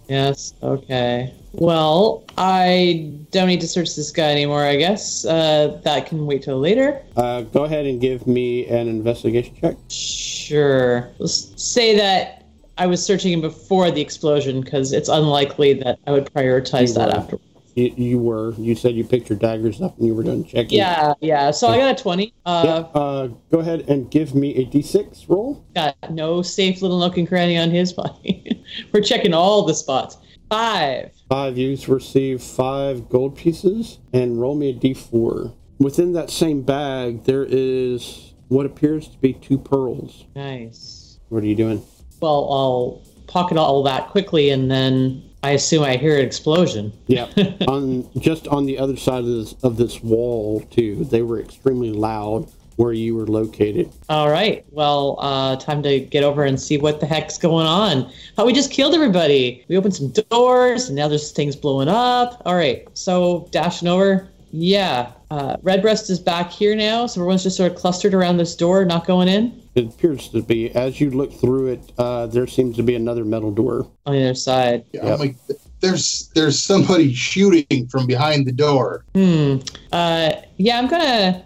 Yes. 0.08 0.52
Okay. 0.62 1.32
Well, 1.52 2.24
I 2.36 3.10
don't 3.30 3.46
need 3.46 3.60
to 3.60 3.68
search 3.68 3.94
this 3.94 4.10
guy 4.10 4.32
anymore. 4.32 4.64
I 4.64 4.76
guess 4.76 5.24
uh, 5.24 5.80
that 5.84 6.06
can 6.06 6.26
wait 6.26 6.42
till 6.42 6.58
later. 6.58 7.00
Uh, 7.16 7.42
go 7.42 7.64
ahead 7.64 7.86
and 7.86 8.00
give 8.00 8.26
me 8.26 8.66
an 8.66 8.88
investigation 8.88 9.54
check. 9.60 9.76
Sure. 9.88 11.08
Let's 11.18 11.52
say 11.62 11.96
that 11.96 12.41
I 12.82 12.86
was 12.86 13.00
searching 13.06 13.32
him 13.32 13.40
before 13.40 13.92
the 13.92 14.00
explosion 14.00 14.60
because 14.60 14.92
it's 14.92 15.08
unlikely 15.08 15.74
that 15.74 16.00
I 16.04 16.10
would 16.10 16.24
prioritize 16.34 16.88
You 16.88 16.94
that 16.94 17.08
were. 17.10 17.16
after. 17.16 17.38
You, 17.76 17.94
you 17.96 18.18
were. 18.18 18.54
You 18.54 18.74
said 18.74 18.96
you 18.96 19.04
picked 19.04 19.30
your 19.30 19.38
daggers 19.38 19.80
up 19.80 19.96
and 19.98 20.06
you 20.08 20.14
were 20.16 20.24
done 20.24 20.42
checking. 20.44 20.78
Yeah. 20.78 21.14
Yeah. 21.20 21.52
So 21.52 21.68
I 21.68 21.78
got 21.78 21.96
a 22.00 22.02
twenty. 22.02 22.34
Uh, 22.44 22.62
Yeah. 22.64 23.00
Uh, 23.00 23.28
go 23.52 23.60
ahead 23.60 23.84
and 23.88 24.10
give 24.10 24.34
me 24.34 24.56
a 24.56 24.66
d6 24.66 25.28
roll. 25.28 25.64
Got 25.76 25.94
no 26.10 26.42
safe 26.42 26.82
little 26.82 26.98
nook 26.98 27.16
and 27.18 27.28
cranny 27.28 27.56
on 27.56 27.70
his 27.70 27.92
body. 28.02 28.64
We're 28.92 29.00
checking 29.00 29.32
all 29.32 29.64
the 29.64 29.74
spots. 29.74 30.16
Five. 30.50 31.12
Five 31.28 31.56
youths 31.56 31.88
receive 31.88 32.42
five 32.42 33.08
gold 33.08 33.36
pieces 33.36 34.00
and 34.12 34.40
roll 34.40 34.56
me 34.56 34.70
a 34.70 34.74
d4. 34.74 35.54
Within 35.78 36.14
that 36.14 36.30
same 36.30 36.62
bag, 36.62 37.22
there 37.26 37.46
is 37.48 38.34
what 38.48 38.66
appears 38.66 39.06
to 39.06 39.18
be 39.18 39.34
two 39.34 39.56
pearls. 39.56 40.24
Nice. 40.34 41.20
What 41.28 41.44
are 41.44 41.46
you 41.46 41.54
doing? 41.54 41.82
Well, 42.22 42.48
I'll 42.50 43.02
pocket 43.26 43.56
all 43.56 43.82
that 43.82 44.08
quickly, 44.10 44.50
and 44.50 44.70
then 44.70 45.22
I 45.42 45.50
assume 45.50 45.82
I 45.82 45.96
hear 45.96 46.16
an 46.16 46.24
explosion. 46.24 46.92
Yeah, 47.08 47.26
on 47.68 48.08
just 48.20 48.46
on 48.48 48.64
the 48.64 48.78
other 48.78 48.96
side 48.96 49.20
of 49.20 49.26
this 49.26 49.54
of 49.64 49.76
this 49.76 50.02
wall 50.02 50.60
too. 50.70 51.04
They 51.04 51.22
were 51.22 51.40
extremely 51.40 51.92
loud 51.92 52.48
where 52.76 52.92
you 52.92 53.14
were 53.14 53.26
located. 53.26 53.90
All 54.08 54.30
right. 54.30 54.64
Well, 54.70 55.16
uh, 55.20 55.56
time 55.56 55.82
to 55.82 56.00
get 56.00 56.24
over 56.24 56.44
and 56.44 56.60
see 56.60 56.78
what 56.78 57.00
the 57.00 57.06
heck's 57.06 57.38
going 57.38 57.66
on. 57.66 58.10
How 58.36 58.46
we 58.46 58.52
just 58.52 58.70
killed 58.70 58.94
everybody. 58.94 59.64
We 59.68 59.76
opened 59.76 59.94
some 59.94 60.10
doors, 60.30 60.88
and 60.88 60.96
now 60.96 61.08
there's 61.08 61.32
things 61.32 61.56
blowing 61.56 61.88
up. 61.88 62.40
All 62.46 62.54
right. 62.54 62.86
So 62.94 63.48
dashing 63.50 63.88
over. 63.88 64.28
Yeah. 64.52 65.12
Uh, 65.30 65.56
Redbreast 65.62 66.10
is 66.10 66.20
back 66.20 66.50
here 66.50 66.76
now, 66.76 67.06
so 67.06 67.20
everyone's 67.20 67.42
just 67.42 67.56
sort 67.56 67.72
of 67.72 67.78
clustered 67.78 68.12
around 68.14 68.36
this 68.36 68.54
door, 68.54 68.84
not 68.84 69.06
going 69.06 69.26
in 69.28 69.62
It 69.74 69.86
appears 69.86 70.28
to 70.28 70.42
be 70.42 70.70
as 70.72 71.00
you 71.00 71.10
look 71.10 71.32
through 71.32 71.68
it. 71.68 71.92
Uh, 71.96 72.26
there 72.26 72.46
seems 72.46 72.76
to 72.76 72.82
be 72.82 72.94
another 72.94 73.24
metal 73.24 73.50
door. 73.50 73.88
on 74.04 74.12
the 74.14 74.22
other 74.24 74.34
side. 74.34 74.84
Yeah, 74.92 75.04
Yep. 75.06 75.12
I'm 75.14 75.18
like, 75.20 75.36
there's 75.80 76.30
there's 76.34 76.62
somebody 76.62 77.12
shooting 77.14 77.86
from 77.88 78.06
behind 78.06 78.46
the 78.46 78.52
door. 78.52 79.04
Hmm. 79.14 79.56
Uh, 79.90 80.32
yeah, 80.58 80.78
I'm 80.78 80.86
gonna 80.86 81.42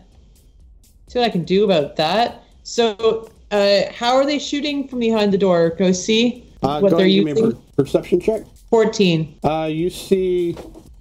see 1.07 1.19
what 1.21 1.27
I 1.27 1.31
can 1.31 1.45
do 1.45 1.65
about 1.65 1.97
that. 1.97 2.43
So, 2.65 3.31
uh, 3.53 3.83
how 3.95 4.17
are 4.17 4.27
they 4.27 4.39
shooting 4.41 4.89
from 4.89 4.99
behind 4.99 5.33
the 5.33 5.39
door? 5.39 5.71
Go 5.79 5.93
see 5.93 6.45
Uh, 6.63 6.81
what 6.81 6.91
go 6.91 6.97
they're 6.99 7.07
ahead 7.07 7.19
and 7.19 7.27
give 7.29 7.37
me 7.37 7.43
a 7.43 7.45
using. 7.47 7.53
per- 7.77 7.83
perception 7.85 8.21
check. 8.21 8.43
Fourteen. 8.69 9.37
Uh, 9.45 9.69
you 9.73 9.89
see 9.91 10.57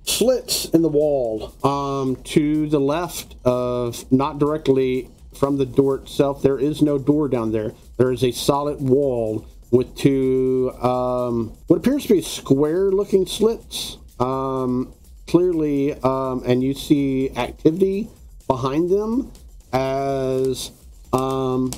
slits 0.05 0.65
in 0.65 0.81
the 0.81 0.89
wall 0.89 1.53
um, 1.63 2.15
to 2.23 2.67
the 2.69 2.79
left 2.79 3.35
of, 3.43 4.09
not 4.11 4.39
directly 4.39 5.09
from 5.35 5.57
the 5.57 5.65
door 5.65 5.95
itself. 5.95 6.41
There 6.41 6.59
is 6.59 6.81
no 6.81 6.97
door 6.97 7.27
down 7.27 7.51
there. 7.51 7.73
There 7.97 8.11
is 8.11 8.23
a 8.23 8.31
solid 8.31 8.81
wall 8.81 9.45
with 9.71 9.95
two 9.95 10.71
um, 10.81 11.57
what 11.67 11.77
appears 11.77 12.03
to 12.03 12.13
be 12.13 12.21
square-looking 12.21 13.25
slits. 13.25 13.97
Um, 14.19 14.93
clearly, 15.27 15.93
um, 16.01 16.43
and 16.45 16.63
you 16.63 16.73
see 16.73 17.31
activity 17.31 18.07
behind 18.47 18.89
them 18.89 19.31
as 19.73 20.71
um, 21.11 21.71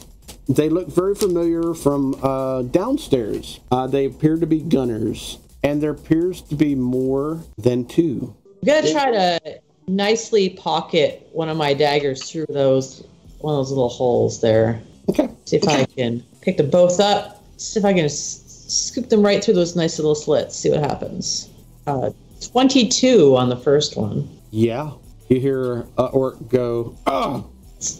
they 0.48 0.70
look 0.70 0.88
very 0.90 1.16
familiar 1.16 1.74
from 1.74 2.16
uh, 2.22 2.62
downstairs. 2.64 3.60
Uh, 3.72 3.88
they 3.88 4.06
appear 4.06 4.38
to 4.38 4.46
be 4.46 4.60
gunners, 4.62 5.40
and 5.68 5.82
there 5.84 5.92
appears 5.92 6.42
to 6.44 6.56
be 6.56 6.76
more 6.76 7.42
than 7.58 7.86
two. 7.86 8.34
I'm 8.62 8.68
gonna 8.68 8.92
try 8.92 9.12
to 9.12 9.60
nicely 9.88 10.50
pocket 10.50 11.28
one 11.34 11.50
of 11.50 11.58
my 11.58 11.74
daggers 11.74 12.30
through 12.32 12.46
those 12.50 13.04
one 13.40 13.54
of 13.54 13.60
those 13.60 13.70
little 13.70 13.90
holes 13.90 14.42
there. 14.42 14.82
Okay. 15.10 15.30
See 15.46 15.58
if 15.58 15.68
I 15.68 15.86
can 15.86 16.24
pick 16.42 16.58
them 16.58 16.70
both 16.70 17.00
up. 17.00 17.44
See 17.58 17.80
if 17.80 17.86
I 17.86 17.94
can 17.94 18.06
s- 18.06 18.44
scoop 18.68 19.10
them 19.10 19.22
right 19.22 19.44
through 19.44 19.54
those 19.56 19.76
nice 19.76 20.00
little 20.00 20.16
slits. 20.16 20.56
See 20.56 20.70
what 20.70 20.80
happens. 20.80 21.50
Uh, 21.86 22.12
Twenty-two 22.52 23.36
on 23.36 23.50
the 23.50 23.58
first 23.58 23.98
one. 23.98 24.28
Yeah. 24.52 24.92
You 25.30 25.40
hear 25.40 25.86
uh, 25.98 26.06
Orc 26.08 26.48
go, 26.50 26.96
ah! 27.06 27.44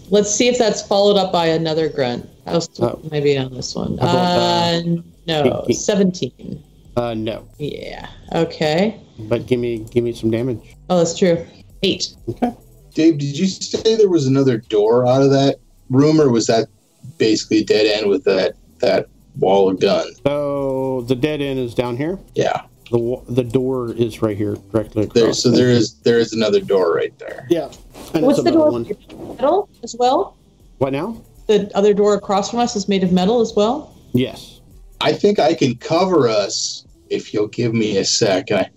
Let's 0.10 0.32
see 0.34 0.48
if 0.48 0.58
that's 0.58 0.82
followed 0.82 1.18
up 1.18 1.32
by 1.32 1.48
another 1.48 1.90
grunt. 1.90 2.28
How's 2.46 2.68
Oh. 2.80 3.00
maybe 3.12 3.38
on 3.38 3.54
this 3.54 3.76
one? 3.76 4.00
Uh, 4.00 4.06
uh, 4.06 4.82
no, 5.28 5.66
seventeen. 5.72 6.64
Uh, 6.98 7.14
no. 7.14 7.48
Yeah. 7.60 8.10
Okay. 8.34 9.00
But 9.20 9.46
give 9.46 9.60
me 9.60 9.86
give 9.92 10.04
me 10.04 10.14
some 10.14 10.32
damage. 10.32 10.76
Oh, 10.90 10.98
that's 10.98 11.18
true. 11.18 11.46
Eight. 11.84 12.16
Okay. 12.28 12.54
Dave, 12.96 13.20
did 13.20 13.38
you 13.38 13.46
say 13.46 13.96
there 13.96 14.10
was 14.10 14.26
another 14.26 14.58
door 14.58 15.08
out 15.08 15.22
of 15.22 15.30
that 15.30 15.60
room, 15.92 16.20
or 16.20 16.30
was 16.32 16.48
that 16.48 16.68
basically 17.20 17.60
a 17.60 17.64
dead 17.64 17.86
end 17.86 18.10
with 18.10 18.24
that 18.24 18.56
that 18.80 19.08
wall 19.38 19.70
of 19.70 19.80
gun? 19.80 20.08
So 20.26 21.02
the 21.08 21.16
dead 21.16 21.40
end 21.40 21.60
is 21.60 21.76
down 21.76 21.98
here. 21.98 22.18
Yeah. 22.34 22.64
The 22.90 23.22
the 23.30 23.44
door 23.44 23.94
is 23.94 24.24
right 24.24 24.36
here, 24.36 24.56
directly 24.72 25.04
across. 25.04 25.14
There, 25.14 25.34
so 25.34 25.52
there 25.52 25.70
is 25.70 26.00
there 26.00 26.18
is 26.18 26.34
another 26.34 26.62
door 26.62 26.96
right 26.96 27.18
there. 27.20 27.46
Yeah. 27.50 27.72
And 28.16 28.26
What's 28.26 28.42
the 28.42 28.50
another 28.50 28.58
door? 28.58 28.72
one. 28.72 29.36
Metal 29.36 29.70
as 29.84 29.96
well. 30.00 30.36
What 30.80 30.94
now? 30.94 31.22
The 31.46 31.70
other 31.76 31.94
door 31.94 32.16
across 32.16 32.50
from 32.50 32.60
us 32.60 32.76
is 32.76 32.88
made 32.88 33.04
of 33.04 33.12
metal 33.12 33.40
as 33.42 33.54
well. 33.56 33.96
Yes. 34.14 34.62
I 35.02 35.14
think 35.14 35.38
I 35.38 35.54
can 35.54 35.76
cover 35.76 36.28
us 36.28 36.87
if 37.10 37.34
you'll 37.34 37.48
give 37.48 37.74
me 37.74 37.98
a 37.98 38.06
sec. 38.06 38.52
I, 38.52 38.70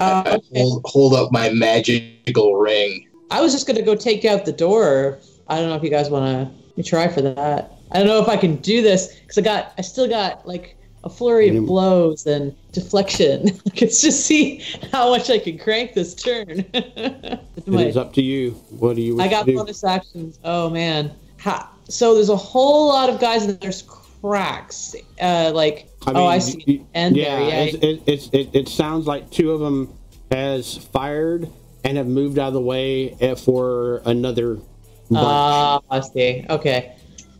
Uh, 0.00 0.22
I 0.24 0.30
okay. 0.36 0.60
hold, 0.60 0.82
hold 0.86 1.14
up 1.14 1.30
my 1.30 1.50
magical 1.50 2.54
ring. 2.56 3.06
I 3.30 3.40
was 3.40 3.52
just 3.52 3.66
gonna 3.66 3.82
go 3.82 3.94
take 3.94 4.24
out 4.24 4.44
the 4.44 4.52
door. 4.52 5.18
I 5.48 5.56
don't 5.58 5.68
know 5.68 5.76
if 5.76 5.82
you 5.82 5.90
guys 5.90 6.08
want 6.10 6.50
to 6.76 6.82
try 6.82 7.06
for 7.08 7.20
that. 7.22 7.72
I 7.92 7.98
don't 7.98 8.06
know 8.06 8.20
if 8.22 8.28
I 8.28 8.36
can 8.36 8.56
do 8.56 8.82
this 8.82 9.14
because 9.20 9.36
I 9.38 9.42
got, 9.42 9.72
I 9.76 9.82
still 9.82 10.08
got 10.08 10.46
like 10.46 10.76
a 11.04 11.08
flurry 11.10 11.48
of 11.54 11.66
blows 11.66 12.26
and 12.26 12.54
deflection. 12.72 13.46
Let's 13.80 14.00
just 14.00 14.24
see 14.26 14.62
how 14.92 15.10
much 15.10 15.28
I 15.30 15.38
can 15.38 15.58
crank 15.58 15.94
this 15.94 16.14
turn. 16.14 16.64
It 16.74 17.66
My- 17.66 17.84
is 17.84 17.96
up 17.98 18.14
to 18.14 18.22
you. 18.22 18.52
What 18.70 18.96
do 18.96 19.02
you 19.02 19.16
wish 19.16 19.26
I 19.26 19.28
got 19.28 19.44
to 19.44 19.52
do? 19.52 19.58
bonus 19.58 19.84
actions. 19.84 20.38
Oh 20.44 20.70
man. 20.70 21.12
Ha. 21.40 21.70
So 21.88 22.14
there's 22.14 22.30
a 22.30 22.36
whole 22.36 22.88
lot 22.88 23.10
of 23.10 23.20
guys 23.20 23.44
and 23.44 23.60
there's 23.60 23.82
cracks. 24.20 24.94
Uh, 25.20 25.50
like 25.54 25.88
oh, 26.06 26.26
I 26.26 26.38
see. 26.38 26.62
you- 26.66 26.86
And 26.94 27.16
yeah, 27.16 27.36
there, 27.36 27.48
yeah. 27.48 27.54
It's, 27.64 27.74
it, 27.76 28.02
it's, 28.06 28.28
it, 28.32 28.50
it 28.54 28.68
sounds 28.68 29.06
like 29.06 29.30
two 29.30 29.52
of 29.52 29.60
them 29.60 29.92
has 30.30 30.76
fired 30.76 31.48
and 31.84 31.96
have 31.96 32.06
moved 32.06 32.38
out 32.38 32.48
of 32.48 32.54
the 32.54 32.60
way 32.60 33.14
for 33.36 34.02
another. 34.04 34.58
Ah, 35.14 35.80
I 35.90 36.00
see. 36.00 36.46
Okay. 36.48 36.94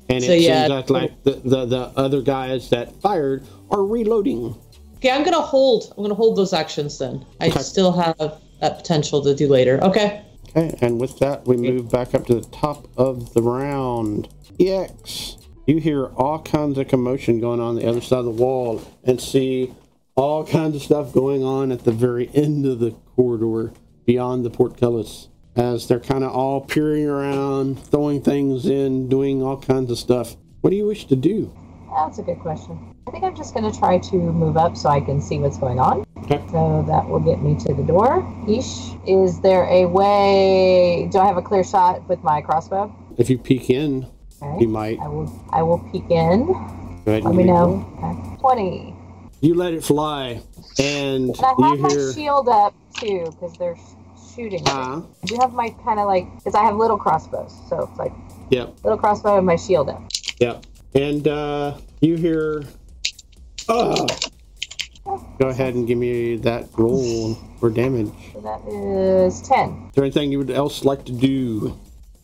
and 0.08 0.24
so 0.24 0.32
it 0.32 0.40
yeah. 0.40 0.66
seems 0.66 0.90
like, 0.90 0.90
like 0.90 1.22
the, 1.24 1.32
the, 1.48 1.66
the 1.66 1.92
other 1.96 2.20
guys 2.22 2.68
that 2.70 2.94
fired 3.00 3.46
are 3.70 3.84
reloading. 3.84 4.56
Okay, 4.96 5.10
I'm 5.10 5.22
gonna 5.24 5.40
hold. 5.40 5.94
I'm 5.96 6.02
gonna 6.02 6.14
hold 6.14 6.36
those 6.36 6.52
actions 6.52 6.98
then. 6.98 7.24
I 7.40 7.48
Okay. 7.48 7.60
still 7.60 7.92
have 7.92 8.16
that 8.18 8.76
potential 8.76 9.22
to 9.22 9.34
do 9.34 9.48
later. 9.48 9.82
Okay. 9.84 10.22
Okay, 10.50 10.76
and 10.82 11.00
with 11.00 11.18
that, 11.20 11.46
we 11.46 11.56
move 11.56 11.90
back 11.92 12.12
up 12.14 12.26
to 12.26 12.34
the 12.34 12.46
top 12.48 12.88
of 12.98 13.32
the 13.34 13.40
round. 13.42 14.28
EX, 14.58 15.36
you 15.66 15.78
hear 15.78 16.06
all 16.06 16.42
kinds 16.42 16.78
of 16.78 16.88
commotion 16.88 17.40
going 17.40 17.60
on 17.60 17.76
the 17.76 17.88
other 17.88 18.00
side 18.00 18.18
of 18.18 18.24
the 18.24 18.30
wall 18.30 18.82
and 19.04 19.20
see 19.20 19.74
all 20.16 20.44
kinds 20.46 20.76
of 20.76 20.82
stuff 20.82 21.12
going 21.12 21.42
on 21.44 21.72
at 21.72 21.84
the 21.84 21.92
very 21.92 22.30
end 22.34 22.66
of 22.66 22.78
the 22.78 22.90
corridor 23.16 23.72
beyond 24.06 24.44
the 24.44 24.50
portcullis 24.50 25.28
as 25.56 25.88
they're 25.88 26.00
kind 26.00 26.24
of 26.24 26.32
all 26.32 26.60
peering 26.60 27.06
around, 27.06 27.78
throwing 27.78 28.22
things 28.22 28.66
in, 28.66 29.08
doing 29.08 29.42
all 29.42 29.56
kinds 29.56 29.90
of 29.90 29.98
stuff. 29.98 30.36
What 30.60 30.70
do 30.70 30.76
you 30.76 30.86
wish 30.86 31.06
to 31.06 31.16
do? 31.16 31.52
That's 31.90 32.18
a 32.18 32.22
good 32.22 32.38
question. 32.40 32.94
I 33.06 33.10
think 33.10 33.24
I'm 33.24 33.34
just 33.34 33.54
going 33.54 33.70
to 33.70 33.76
try 33.76 33.98
to 33.98 34.16
move 34.16 34.56
up 34.56 34.76
so 34.76 34.88
I 34.88 35.00
can 35.00 35.20
see 35.20 35.38
what's 35.38 35.58
going 35.58 35.80
on. 35.80 36.04
Okay. 36.18 36.40
So 36.52 36.84
that 36.86 37.08
will 37.08 37.18
get 37.18 37.42
me 37.42 37.56
to 37.66 37.74
the 37.74 37.82
door. 37.82 38.24
Ish, 38.48 38.92
is 39.06 39.40
there 39.40 39.64
a 39.64 39.86
way? 39.86 41.08
Do 41.10 41.18
I 41.18 41.26
have 41.26 41.36
a 41.36 41.42
clear 41.42 41.64
shot 41.64 42.08
with 42.08 42.22
my 42.22 42.40
crossbow? 42.40 42.94
If 43.16 43.28
you 43.28 43.38
peek 43.38 43.70
in, 43.70 44.06
Okay. 44.42 44.60
you 44.60 44.68
might. 44.68 44.98
I 45.00 45.08
will. 45.08 45.44
I 45.50 45.62
will 45.62 45.78
peek 45.92 46.04
in. 46.10 46.46
Go 46.46 47.02
ahead 47.06 47.24
Let 47.24 47.34
me 47.34 47.44
know. 47.44 47.86
Okay. 47.98 48.40
Twenty. 48.40 48.94
You 49.42 49.54
let 49.54 49.72
it 49.74 49.82
fly, 49.84 50.40
and 50.78 51.30
And 51.30 51.44
I 51.44 51.54
you 51.58 51.64
have 51.70 51.80
my 51.80 51.88
hear. 51.90 52.12
shield 52.12 52.48
up 52.48 52.74
too 52.98 53.24
because 53.30 53.56
they're 53.58 53.76
shooting. 54.34 54.62
Ah, 54.66 55.02
I 55.22 55.26
do 55.26 55.36
have 55.40 55.52
my 55.52 55.70
kind 55.84 55.98
of 55.98 56.06
like 56.06 56.26
because 56.36 56.54
I 56.54 56.64
have 56.64 56.76
little 56.76 56.98
crossbows, 56.98 57.54
so 57.68 57.88
it's 57.90 57.98
like 57.98 58.12
yep. 58.50 58.74
little 58.84 58.98
crossbow 58.98 59.36
and 59.38 59.46
my 59.46 59.56
shield 59.56 59.88
up. 59.88 60.02
Yep. 60.40 60.64
And 60.94 61.28
uh, 61.28 61.78
you 62.00 62.16
hear. 62.16 62.64
Oh. 63.68 64.06
Go 65.38 65.48
ahead 65.48 65.74
and 65.74 65.86
give 65.86 65.98
me 65.98 66.36
that 66.36 66.68
roll 66.76 67.34
for 67.58 67.70
damage. 67.70 68.12
So 68.32 68.40
that 68.42 68.60
is 68.68 69.40
ten. 69.42 69.70
Is 69.88 69.94
there 69.94 70.04
anything 70.04 70.30
you 70.30 70.38
would 70.38 70.50
else 70.50 70.84
like 70.84 71.04
to 71.06 71.12
do? 71.12 71.78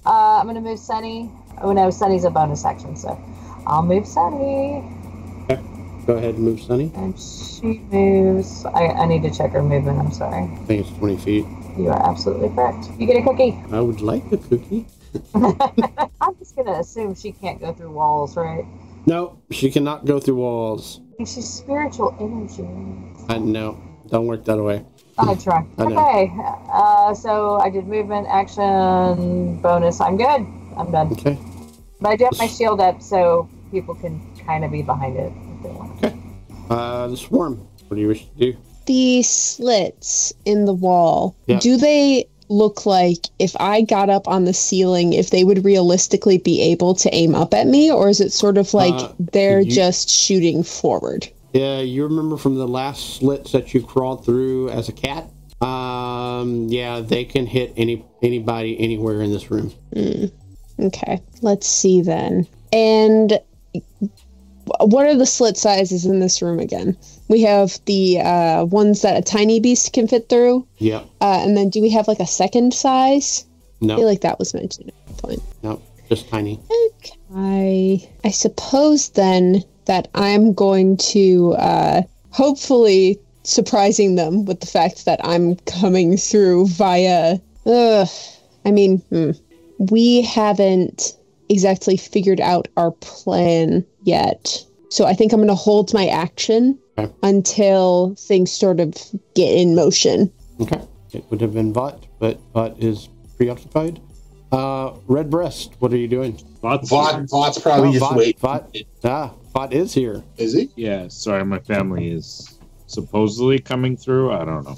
Uh, 0.04 0.38
I'm 0.38 0.46
gonna 0.46 0.60
move 0.60 0.78
Sunny. 0.78 1.30
Oh 1.62 1.72
no, 1.72 1.90
Sunny's 1.90 2.24
a 2.24 2.30
bonus 2.30 2.64
action, 2.64 2.96
so 2.96 3.18
I'll 3.66 3.82
move 3.82 4.06
Sunny. 4.06 4.84
Go 6.06 6.14
ahead 6.14 6.36
and 6.36 6.44
move 6.44 6.60
Sunny. 6.60 6.92
And 6.94 7.18
she 7.18 7.80
moves. 7.90 8.64
I, 8.66 8.86
I 8.86 9.06
need 9.06 9.24
to 9.24 9.30
check 9.30 9.50
her 9.50 9.62
movement. 9.62 9.98
I'm 9.98 10.12
sorry. 10.12 10.44
I 10.44 10.56
think 10.64 10.86
it's 10.86 10.98
20 10.98 11.16
feet. 11.16 11.46
You 11.76 11.88
are 11.88 12.08
absolutely 12.08 12.48
correct. 12.50 12.86
You 12.96 13.08
get 13.08 13.16
a 13.16 13.22
cookie. 13.22 13.58
I 13.72 13.80
would 13.80 14.00
like 14.00 14.22
a 14.30 14.36
cookie. 14.36 14.86
I'm 15.34 16.36
just 16.38 16.54
gonna 16.54 16.78
assume 16.78 17.16
she 17.16 17.32
can't 17.32 17.60
go 17.60 17.72
through 17.72 17.90
walls, 17.90 18.36
right? 18.36 18.64
No, 19.06 19.42
she 19.50 19.68
cannot 19.68 20.04
go 20.04 20.20
through 20.20 20.36
walls. 20.36 21.00
She's 21.18 21.48
spiritual 21.48 22.14
energy. 22.20 22.68
I 23.28 23.38
no, 23.38 23.76
don't 24.08 24.26
work 24.26 24.44
that 24.44 24.62
way. 24.62 24.84
I 25.18 25.34
try. 25.34 25.66
I. 25.78 25.82
Okay. 25.82 26.32
Uh, 26.70 27.14
so 27.14 27.56
I 27.56 27.68
did 27.68 27.88
movement, 27.88 28.28
action, 28.30 29.60
bonus. 29.60 30.00
I'm 30.00 30.16
good. 30.16 30.46
I'm 30.76 30.90
done. 30.90 31.12
Okay. 31.12 31.38
But 32.00 32.08
I 32.10 32.16
do 32.16 32.24
have 32.24 32.38
my 32.38 32.46
shield 32.46 32.80
up, 32.80 33.00
so 33.02 33.48
people 33.70 33.94
can 33.94 34.20
kind 34.46 34.64
of 34.64 34.70
be 34.70 34.82
behind 34.82 35.16
it 35.16 35.32
if 35.56 35.62
they 35.62 35.70
want. 35.70 36.04
Okay. 36.04 36.16
Uh, 36.70 37.06
the 37.08 37.16
swarm. 37.16 37.66
What 37.88 37.94
do 37.96 38.00
you 38.00 38.08
wish 38.08 38.26
to 38.26 38.34
do? 38.52 38.56
The 38.86 39.22
slits 39.22 40.32
in 40.44 40.64
the 40.64 40.74
wall, 40.74 41.34
Yeah. 41.46 41.58
do 41.58 41.76
they 41.76 42.26
look 42.48 42.86
like 42.86 43.26
if 43.40 43.56
I 43.58 43.80
got 43.82 44.08
up 44.10 44.28
on 44.28 44.44
the 44.44 44.52
ceiling, 44.54 45.12
if 45.12 45.30
they 45.30 45.42
would 45.42 45.64
realistically 45.64 46.38
be 46.38 46.60
able 46.62 46.94
to 46.96 47.12
aim 47.14 47.34
up 47.34 47.52
at 47.54 47.66
me, 47.66 47.90
or 47.90 48.08
is 48.08 48.20
it 48.20 48.32
sort 48.32 48.58
of 48.58 48.72
like 48.74 48.94
Uh, 48.94 49.08
they're 49.32 49.60
you- 49.60 49.70
just 49.70 50.08
shooting 50.10 50.62
forward? 50.62 51.28
Yeah, 51.52 51.80
you 51.80 52.04
remember 52.04 52.36
from 52.36 52.56
the 52.56 52.68
last 52.68 53.16
slits 53.16 53.52
that 53.52 53.72
you 53.74 53.80
crawled 53.82 54.24
through 54.24 54.68
as 54.68 54.88
a 54.88 54.92
cat? 54.92 55.30
Um, 55.60 56.66
yeah, 56.68 57.00
they 57.00 57.24
can 57.24 57.46
hit 57.46 57.72
any 57.76 58.04
anybody 58.22 58.78
anywhere 58.78 59.22
in 59.22 59.32
this 59.32 59.50
room. 59.50 59.72
Okay, 60.80 61.20
let's 61.42 61.66
see 61.66 62.02
then. 62.02 62.46
And 62.72 63.40
what 64.78 65.06
are 65.06 65.14
the 65.16 65.26
slit 65.26 65.56
sizes 65.56 66.04
in 66.04 66.20
this 66.20 66.42
room 66.42 66.58
again? 66.58 66.96
We 67.28 67.42
have 67.42 67.78
the 67.86 68.20
uh, 68.20 68.64
ones 68.64 69.02
that 69.02 69.16
a 69.16 69.22
tiny 69.22 69.60
beast 69.60 69.92
can 69.92 70.06
fit 70.08 70.28
through, 70.28 70.66
Yeah. 70.78 71.02
uh, 71.20 71.40
and 71.44 71.56
then 71.56 71.70
do 71.70 71.80
we 71.80 71.90
have 71.90 72.08
like 72.08 72.20
a 72.20 72.26
second 72.26 72.74
size? 72.74 73.44
No. 73.80 73.94
I 73.94 73.96
feel 73.98 74.06
like 74.06 74.20
that 74.22 74.38
was 74.38 74.54
mentioned 74.54 74.90
at 74.90 75.06
one 75.06 75.16
point. 75.16 75.42
No. 75.62 75.82
Just 76.08 76.28
tiny. 76.28 76.60
I 77.34 78.08
I 78.22 78.30
suppose 78.30 79.08
then 79.10 79.64
that 79.86 80.08
I'm 80.14 80.52
going 80.52 80.96
to 80.98 81.54
uh, 81.58 82.02
hopefully 82.30 83.18
surprising 83.42 84.14
them 84.14 84.44
with 84.44 84.60
the 84.60 84.66
fact 84.66 85.04
that 85.06 85.20
I'm 85.24 85.56
coming 85.66 86.16
through 86.16 86.68
via. 86.68 87.38
Ugh, 87.66 88.08
I 88.64 88.70
mean, 88.70 88.98
hmm. 89.10 89.32
We 89.78 90.22
haven't 90.22 91.16
exactly 91.48 91.96
figured 91.96 92.40
out 92.40 92.68
our 92.76 92.90
plan 92.92 93.84
yet, 94.02 94.64
so 94.90 95.04
I 95.04 95.14
think 95.14 95.32
I'm 95.32 95.38
going 95.38 95.48
to 95.48 95.54
hold 95.54 95.92
my 95.94 96.06
action 96.08 96.78
Okay. 96.98 97.12
until 97.22 98.14
things 98.18 98.50
sort 98.50 98.80
of 98.80 98.94
get 99.34 99.52
in 99.54 99.74
motion. 99.74 100.32
Okay. 100.60 100.80
It 101.12 101.24
would 101.30 101.40
have 101.42 101.52
been 101.52 101.72
Vought, 101.72 102.06
but 102.18 102.38
Vought 102.54 102.82
is 102.82 103.08
preoccupied. 103.36 104.00
Uh, 104.50 104.92
Red 105.06 105.28
Breast, 105.28 105.74
what 105.80 105.92
are 105.92 105.96
you 105.98 106.08
doing? 106.08 106.40
Lots 106.62 106.88
Vought, 106.88 107.28
Vought's 107.28 107.58
probably 107.58 107.88
Oh, 107.88 107.92
just 107.92 108.00
Vought- 108.00 108.16
waiting. 108.16 108.40
Vought- 108.40 108.76
Ah, 109.04 109.32
Vought 109.52 109.72
is 109.74 109.92
here. 109.92 110.24
Is 110.38 110.54
he? 110.54 110.70
Yeah, 110.76 111.08
sorry, 111.08 111.44
my 111.44 111.58
family 111.58 112.08
is 112.10 112.58
supposedly 112.86 113.58
coming 113.58 113.96
through. 113.96 114.32
I 114.32 114.44
don't 114.44 114.64
know. 114.64 114.76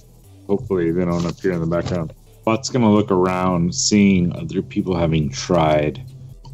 Hopefully, 0.49 0.91
they 0.91 1.05
don't 1.05 1.25
appear 1.27 1.53
in 1.53 1.61
the 1.61 1.67
background. 1.67 2.13
Vought's 2.49 2.71
gonna 2.71 2.91
look 2.91 3.11
around, 3.11 3.75
seeing 3.75 4.35
other 4.35 4.63
people 4.63 4.97
having 4.97 5.29
tried. 5.29 6.03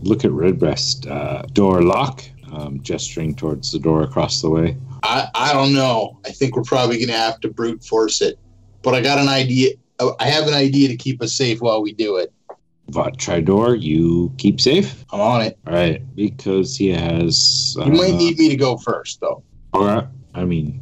Look 0.02 0.24
at 0.24 0.32
Redbreast. 0.32 1.06
Uh, 1.06 1.42
door 1.52 1.82
lock. 1.82 2.24
Um, 2.50 2.82
gesturing 2.82 3.36
towards 3.36 3.70
the 3.70 3.78
door 3.78 4.02
across 4.02 4.42
the 4.42 4.50
way. 4.50 4.76
I, 5.04 5.28
I 5.36 5.52
don't 5.52 5.72
know. 5.72 6.18
I 6.26 6.30
think 6.30 6.56
we're 6.56 6.62
probably 6.62 6.96
going 6.96 7.08
to 7.08 7.16
have 7.16 7.38
to 7.40 7.48
brute 7.48 7.84
force 7.84 8.20
it. 8.20 8.38
But 8.82 8.94
I 8.94 9.02
got 9.02 9.18
an 9.18 9.28
idea. 9.28 9.74
oh, 10.00 10.16
I 10.18 10.26
have 10.26 10.48
an 10.48 10.54
idea 10.54 10.88
to 10.88 10.96
keep 10.96 11.22
us 11.22 11.32
safe 11.32 11.60
while 11.60 11.80
we 11.80 11.92
do 11.92 12.16
it. 12.16 12.32
Vought, 12.90 13.18
try 13.18 13.40
door. 13.40 13.76
You 13.76 14.32
keep 14.38 14.60
safe. 14.60 15.04
I'm 15.12 15.20
on 15.20 15.42
it. 15.42 15.58
All 15.66 15.74
right, 15.74 16.02
because 16.16 16.76
he 16.76 16.88
has. 16.88 17.76
You 17.76 17.92
might 17.92 18.14
uh, 18.14 18.18
need 18.18 18.36
me 18.36 18.48
to 18.48 18.56
go 18.56 18.76
first, 18.78 19.20
though. 19.20 19.44
All 19.72 19.84
right. 19.84 20.06
I 20.34 20.44
mean, 20.44 20.80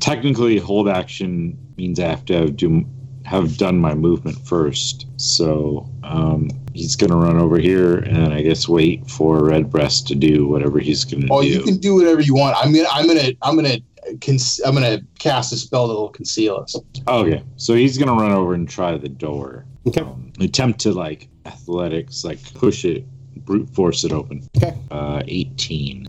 technically, 0.00 0.58
hold 0.58 0.86
action 0.88 1.58
means 1.76 1.98
I 1.98 2.08
have 2.08 2.26
to 2.26 2.50
do, 2.50 2.86
have 3.24 3.56
done 3.58 3.78
my 3.78 3.94
movement 3.94 4.38
first. 4.46 5.06
So 5.16 5.88
um, 6.02 6.48
he's 6.74 6.96
going 6.96 7.10
to 7.10 7.16
run 7.16 7.36
over 7.38 7.58
here 7.58 7.98
and 7.98 8.32
I 8.32 8.42
guess 8.42 8.68
wait 8.68 9.08
for 9.10 9.44
Redbreast 9.44 10.06
to 10.08 10.14
do 10.14 10.46
whatever 10.48 10.78
he's 10.78 11.04
going 11.04 11.22
to 11.26 11.28
Oh, 11.32 11.42
do. 11.42 11.48
you 11.48 11.62
can 11.62 11.76
do 11.78 11.94
whatever 11.94 12.20
you 12.20 12.34
want. 12.34 12.56
I'm 12.56 12.72
gonna. 12.74 12.88
I'm 12.92 13.06
gonna. 13.06 13.30
I'm 13.42 13.56
gonna. 13.56 13.78
Con- 14.22 14.38
I'm 14.64 14.74
gonna 14.74 15.00
cast 15.18 15.52
a 15.52 15.56
spell 15.56 15.86
that 15.88 15.94
will 15.94 16.08
conceal 16.08 16.56
us. 16.56 16.74
okay, 17.06 17.44
so 17.56 17.74
he's 17.74 17.98
going 17.98 18.08
to 18.08 18.14
run 18.14 18.32
over 18.32 18.54
and 18.54 18.68
try 18.68 18.96
the 18.96 19.08
door. 19.10 19.66
Okay. 19.86 20.00
Um, 20.00 20.32
attempt 20.40 20.80
to, 20.80 20.92
like, 20.92 21.28
athletics, 21.46 22.24
like, 22.24 22.38
push 22.54 22.84
it, 22.86 23.04
brute 23.44 23.68
force 23.70 24.02
it 24.04 24.12
open. 24.12 24.42
Okay. 24.56 24.74
Uh, 24.90 25.22
18. 25.26 26.08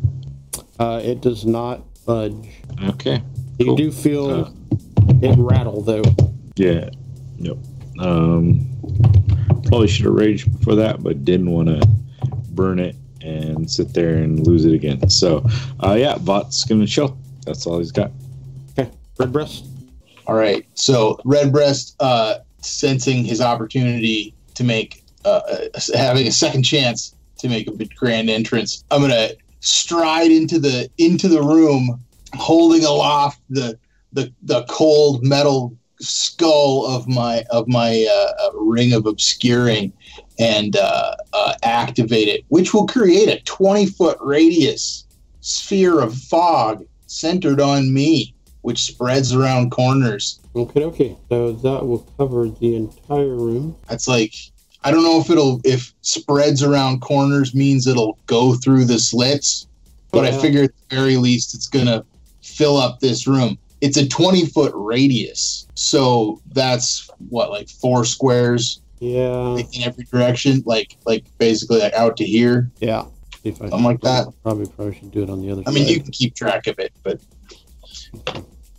Uh, 0.80 1.02
it 1.04 1.22
does 1.22 1.46
not 1.46 1.82
budge. 2.06 2.50
Okay. 2.82 3.22
You 3.60 3.66
Cool. 3.68 3.76
do 3.76 3.92
feel 3.92 4.30
Uh, 4.32 4.52
it 5.22 5.38
rattle 5.38 5.82
though. 5.82 6.02
Yeah. 6.56 6.90
Nope. 7.42 7.60
Um, 8.00 8.68
probably 9.66 9.88
should 9.88 10.06
have 10.06 10.14
raged 10.14 10.58
before 10.58 10.76
that, 10.76 11.04
but 11.04 11.26
didn't 11.26 11.50
want 11.50 11.70
to 11.70 11.88
burn 12.52 12.80
it 12.80 12.96
and 13.22 13.70
sit 13.70 13.94
there 13.94 14.16
and 14.16 14.46
lose 14.46 14.66
it 14.66 14.74
again. 14.74 15.10
So, 15.10 15.46
uh, 15.84 15.94
yeah, 15.94 16.18
Vought's 16.18 16.64
gonna 16.64 16.88
chill. 16.88 17.18
That's 17.46 17.66
all 17.66 17.80
he's 17.80 17.92
got. 17.92 18.12
Okay. 18.78 18.90
Red 19.18 19.34
Breast. 19.34 19.66
All 20.28 20.36
right. 20.36 20.66
So 20.76 21.20
Redbreast, 21.26 21.96
uh, 22.00 22.40
sensing 22.62 23.24
his 23.24 23.42
opportunity 23.42 24.36
to 24.54 24.64
make, 24.64 25.04
uh, 25.26 25.42
uh, 25.74 25.80
having 25.96 26.28
a 26.28 26.32
second 26.32 26.64
chance 26.64 27.16
to 27.40 27.50
make 27.50 27.68
a 27.68 27.86
grand 27.96 28.30
entrance, 28.30 28.84
I'm 28.92 29.02
gonna 29.02 29.32
stride 29.62 30.32
into 30.32 30.60
the 30.60 30.90
into 30.98 31.28
the 31.28 31.42
room, 31.42 32.00
holding 32.36 32.86
aloft 32.86 33.42
the 33.50 33.78
the 34.14 34.32
the 34.44 34.64
cold 34.70 35.24
metal 35.24 35.76
skull 36.02 36.86
of 36.86 37.08
my 37.08 37.44
of 37.52 37.68
my 37.68 38.08
uh, 38.10 38.48
uh, 38.48 38.58
ring 38.58 38.94
of 38.94 39.06
obscuring, 39.06 39.94
and 40.40 40.76
uh, 40.76 41.16
uh, 41.34 41.54
activate 41.64 42.28
it, 42.28 42.44
which 42.50 42.74
will 42.74 42.88
create 42.88 43.30
a 43.30 43.42
20 43.44 43.86
foot 43.88 44.18
radius 44.22 45.06
sphere 45.42 46.02
of 46.02 46.16
fog 46.16 46.84
centered 47.08 47.60
on 47.60 47.94
me 47.94 48.34
which 48.62 48.84
spreads 48.84 49.34
around 49.34 49.72
corners. 49.72 50.40
Okay, 50.56 50.84
okay. 50.86 51.18
So 51.30 51.52
that 51.52 51.86
will 51.86 52.06
cover 52.18 52.50
the 52.50 52.76
entire 52.76 53.36
room. 53.36 53.76
That's 53.90 54.08
like 54.08 54.34
I 54.84 54.92
don't 54.92 55.04
know 55.04 55.20
if 55.20 55.30
it'll 55.30 55.62
if 55.64 55.94
spreads 56.02 56.64
around 56.64 57.02
corners 57.02 57.54
means 57.54 57.88
it'll 57.88 58.18
go 58.28 58.56
through 58.56 58.86
the 58.86 59.00
slits, 59.00 59.68
but 60.12 60.26
I 60.26 60.32
figure 60.32 60.64
at 60.64 60.72
the 60.90 60.96
very 60.96 61.18
least 61.18 61.54
it's 61.54 61.68
gonna 61.68 62.04
fill 62.42 62.78
up 62.78 63.00
this 63.00 63.28
room. 63.28 63.58
It's 63.82 63.98
a 63.98 64.08
20 64.08 64.46
foot 64.48 64.74
radius, 64.76 65.68
so 65.82 66.40
that's 66.52 67.10
what 67.30 67.50
like 67.50 67.68
four 67.68 68.06
squares 68.06 68.82
Yeah. 69.00 69.58
in 69.58 69.84
every 69.84 70.04
direction, 70.06 70.62
like 70.66 70.96
like 71.06 71.26
basically 71.40 71.80
like 71.80 71.94
out 71.94 72.18
to 72.18 72.24
here. 72.26 72.70
Yeah. 72.80 73.06
If 73.44 73.56
I 73.56 73.70
Something 73.70 73.84
like 73.84 74.02
that. 74.02 74.28
Probably 74.44 74.68
probably 74.68 74.94
should 74.94 75.12
do 75.12 75.24
it 75.24 75.30
on 75.32 75.42
the 75.42 75.52
other 75.52 75.64
I 75.66 75.72
mean, 75.72 75.88
you 75.88 76.00
can 76.00 76.12
keep 76.12 76.36
track 76.36 76.68
of 76.68 76.78
it, 76.78 76.94
but 77.04 77.20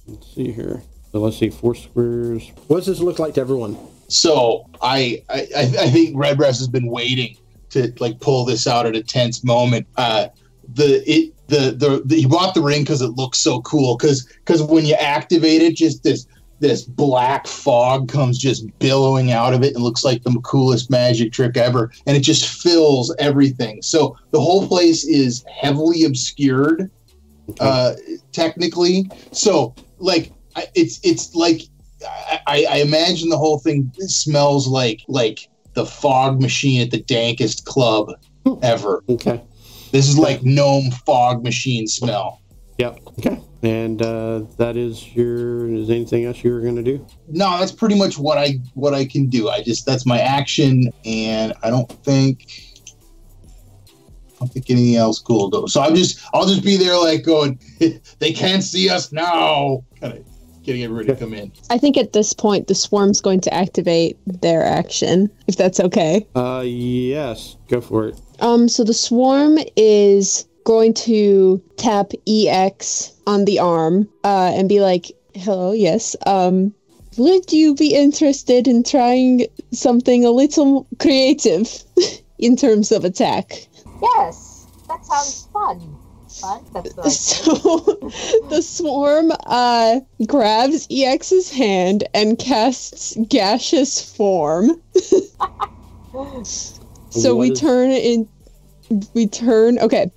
Let's 0.07 0.34
see 0.34 0.53
here. 0.53 0.82
So 1.11 1.18
let's 1.18 1.38
see, 1.38 1.50
four 1.50 1.74
squares. 1.74 2.50
What 2.68 2.78
does 2.78 2.86
this 2.86 3.00
look 3.00 3.18
like 3.18 3.34
to 3.34 3.40
everyone? 3.40 3.76
So 4.09 4.68
I 4.80 5.22
I, 5.28 5.48
I 5.57 5.61
I 5.80 5.90
think 5.90 6.16
Redbreast 6.16 6.61
has 6.61 6.68
been 6.68 6.86
waiting 6.86 7.36
to 7.70 7.92
like 7.98 8.20
pull 8.20 8.44
this 8.44 8.66
out 8.66 8.86
at 8.86 8.94
a 8.94 9.03
tense 9.03 9.42
moment. 9.42 9.86
Uh, 9.96 10.28
the 10.74 11.03
it 11.11 11.34
the 11.48 11.72
the, 11.72 12.03
the 12.05 12.16
he 12.16 12.26
bought 12.26 12.55
the 12.55 12.62
ring 12.62 12.82
because 12.82 13.03
it 13.03 13.09
looks 13.16 13.38
so 13.38 13.61
cool. 13.62 13.96
Because 13.96 14.26
because 14.44 14.62
when 14.62 14.84
you 14.86 14.94
activate 14.94 15.62
it, 15.62 15.74
just 15.74 16.03
this 16.05 16.26
this 16.62 16.84
black 16.84 17.46
fog 17.46 18.08
comes 18.08 18.38
just 18.38 18.66
billowing 18.78 19.32
out 19.32 19.52
of 19.52 19.62
it 19.62 19.74
and 19.74 19.82
looks 19.82 20.04
like 20.04 20.22
the 20.22 20.32
coolest 20.44 20.90
magic 20.90 21.32
trick 21.32 21.56
ever, 21.56 21.92
and 22.06 22.16
it 22.16 22.20
just 22.20 22.62
fills 22.62 23.14
everything. 23.18 23.82
So 23.82 24.16
the 24.30 24.40
whole 24.40 24.66
place 24.66 25.04
is 25.04 25.44
heavily 25.60 26.04
obscured, 26.04 26.90
uh, 27.60 27.94
technically. 28.30 29.10
So 29.32 29.74
like 29.98 30.32
I, 30.56 30.68
it's 30.74 31.00
it's 31.02 31.34
like 31.34 31.62
I 32.46 32.66
I 32.70 32.76
imagine 32.76 33.28
the 33.28 33.38
whole 33.38 33.58
thing 33.58 33.92
smells 33.98 34.68
like 34.68 35.02
like 35.08 35.48
the 35.74 35.84
fog 35.84 36.40
machine 36.40 36.80
at 36.80 36.92
the 36.92 37.02
dankest 37.02 37.64
club 37.64 38.12
ever. 38.62 39.02
Okay. 39.08 39.42
This 39.90 40.08
is 40.08 40.16
like 40.16 40.42
gnome 40.44 40.90
fog 41.04 41.42
machine 41.42 41.86
smell. 41.86 42.40
Yep. 42.78 43.00
Okay. 43.18 43.40
And 43.62 44.02
uh, 44.02 44.42
that 44.56 44.76
is 44.76 45.14
your. 45.14 45.72
Is 45.72 45.88
anything 45.88 46.24
else 46.24 46.42
you 46.42 46.52
were 46.52 46.60
going 46.60 46.76
to 46.76 46.82
do? 46.82 47.06
No, 47.28 47.58
that's 47.58 47.70
pretty 47.72 47.94
much 47.96 48.18
what 48.18 48.36
I 48.36 48.58
what 48.74 48.92
I 48.92 49.04
can 49.04 49.28
do. 49.28 49.48
I 49.48 49.62
just 49.62 49.86
that's 49.86 50.04
my 50.04 50.18
action, 50.18 50.92
and 51.04 51.54
I 51.62 51.70
don't 51.70 51.90
think 52.04 52.46
I 54.34 54.38
don't 54.40 54.48
think 54.48 54.68
anything 54.68 54.96
else 54.96 55.20
cool 55.20 55.48
though. 55.48 55.66
So 55.66 55.80
I'm 55.80 55.94
just 55.94 56.18
I'll 56.34 56.46
just 56.46 56.64
be 56.64 56.76
there 56.76 56.96
like 56.96 57.22
going, 57.22 57.60
they 58.18 58.32
can't 58.32 58.64
see 58.64 58.90
us 58.90 59.12
now, 59.12 59.84
kind 60.00 60.18
of 60.18 60.24
getting 60.62 60.82
everybody 60.82 61.08
to 61.08 61.16
come 61.16 61.34
in. 61.34 61.52
I 61.70 61.78
think 61.78 61.96
at 61.96 62.12
this 62.12 62.32
point 62.32 62.68
the 62.68 62.74
swarm's 62.74 63.20
going 63.20 63.40
to 63.42 63.54
activate 63.54 64.18
their 64.26 64.64
action, 64.64 65.30
if 65.46 65.56
that's 65.56 65.80
okay. 65.80 66.26
Uh, 66.34 66.62
yes. 66.64 67.56
Go 67.68 67.80
for 67.80 68.08
it. 68.08 68.20
Um, 68.40 68.68
so 68.68 68.84
the 68.84 68.94
swarm 68.94 69.58
is 69.76 70.46
going 70.64 70.94
to 70.94 71.62
tap 71.76 72.12
EX 72.26 73.12
on 73.26 73.44
the 73.44 73.58
arm 73.58 74.08
uh, 74.24 74.52
and 74.54 74.68
be 74.68 74.80
like, 74.80 75.12
"Hello, 75.34 75.72
yes. 75.72 76.16
Um, 76.26 76.74
would 77.18 77.52
you 77.52 77.74
be 77.74 77.94
interested 77.94 78.66
in 78.68 78.82
trying 78.84 79.46
something 79.72 80.24
a 80.24 80.30
little 80.30 80.86
creative 80.98 81.82
in 82.38 82.56
terms 82.56 82.92
of 82.92 83.04
attack?" 83.04 83.66
Yes, 84.00 84.66
that 84.88 85.04
sounds 85.04 85.48
fun. 85.52 85.96
Fun? 86.40 86.64
That's 86.72 86.94
the 86.94 87.02
right 87.02 87.12
So 87.12 88.48
the 88.48 88.62
swarm 88.62 89.32
uh, 89.46 90.00
grabs 90.26 90.88
EX's 90.90 91.50
hand 91.50 92.04
and 92.14 92.38
casts 92.38 93.16
gaseous 93.28 94.00
form. 94.16 94.80
so 96.44 97.34
What 97.34 97.38
we 97.38 97.50
is- 97.52 97.60
turn 97.60 97.90
in. 97.90 98.28
We 99.14 99.26
turn. 99.26 99.78
Okay. 99.78 100.10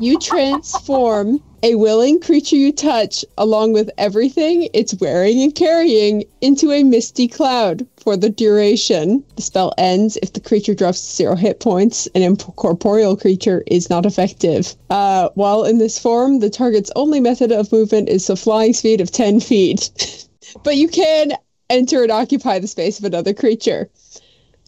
You 0.00 0.18
transform 0.18 1.42
a 1.62 1.74
willing 1.74 2.20
creature 2.20 2.56
you 2.56 2.72
touch, 2.72 3.24
along 3.36 3.72
with 3.72 3.90
everything 3.98 4.68
it's 4.72 4.94
wearing 4.94 5.42
and 5.42 5.54
carrying, 5.54 6.24
into 6.40 6.72
a 6.72 6.82
misty 6.82 7.28
cloud 7.28 7.86
for 7.98 8.16
the 8.16 8.30
duration. 8.30 9.22
The 9.36 9.42
spell 9.42 9.74
ends 9.76 10.16
if 10.22 10.32
the 10.32 10.40
creature 10.40 10.74
drops 10.74 10.98
zero 11.16 11.36
hit 11.36 11.60
points. 11.60 12.08
An 12.14 12.22
incorporeal 12.22 13.16
creature 13.16 13.62
is 13.66 13.90
not 13.90 14.06
effective. 14.06 14.74
Uh, 14.88 15.28
while 15.34 15.64
in 15.64 15.78
this 15.78 15.98
form, 15.98 16.40
the 16.40 16.50
target's 16.50 16.90
only 16.96 17.20
method 17.20 17.52
of 17.52 17.70
movement 17.70 18.08
is 18.08 18.30
a 18.30 18.36
flying 18.36 18.72
speed 18.72 19.00
of 19.00 19.10
10 19.10 19.40
feet. 19.40 20.26
but 20.64 20.76
you 20.76 20.88
can 20.88 21.32
enter 21.68 22.02
and 22.02 22.10
occupy 22.10 22.58
the 22.58 22.66
space 22.66 22.98
of 22.98 23.04
another 23.04 23.34
creature. 23.34 23.90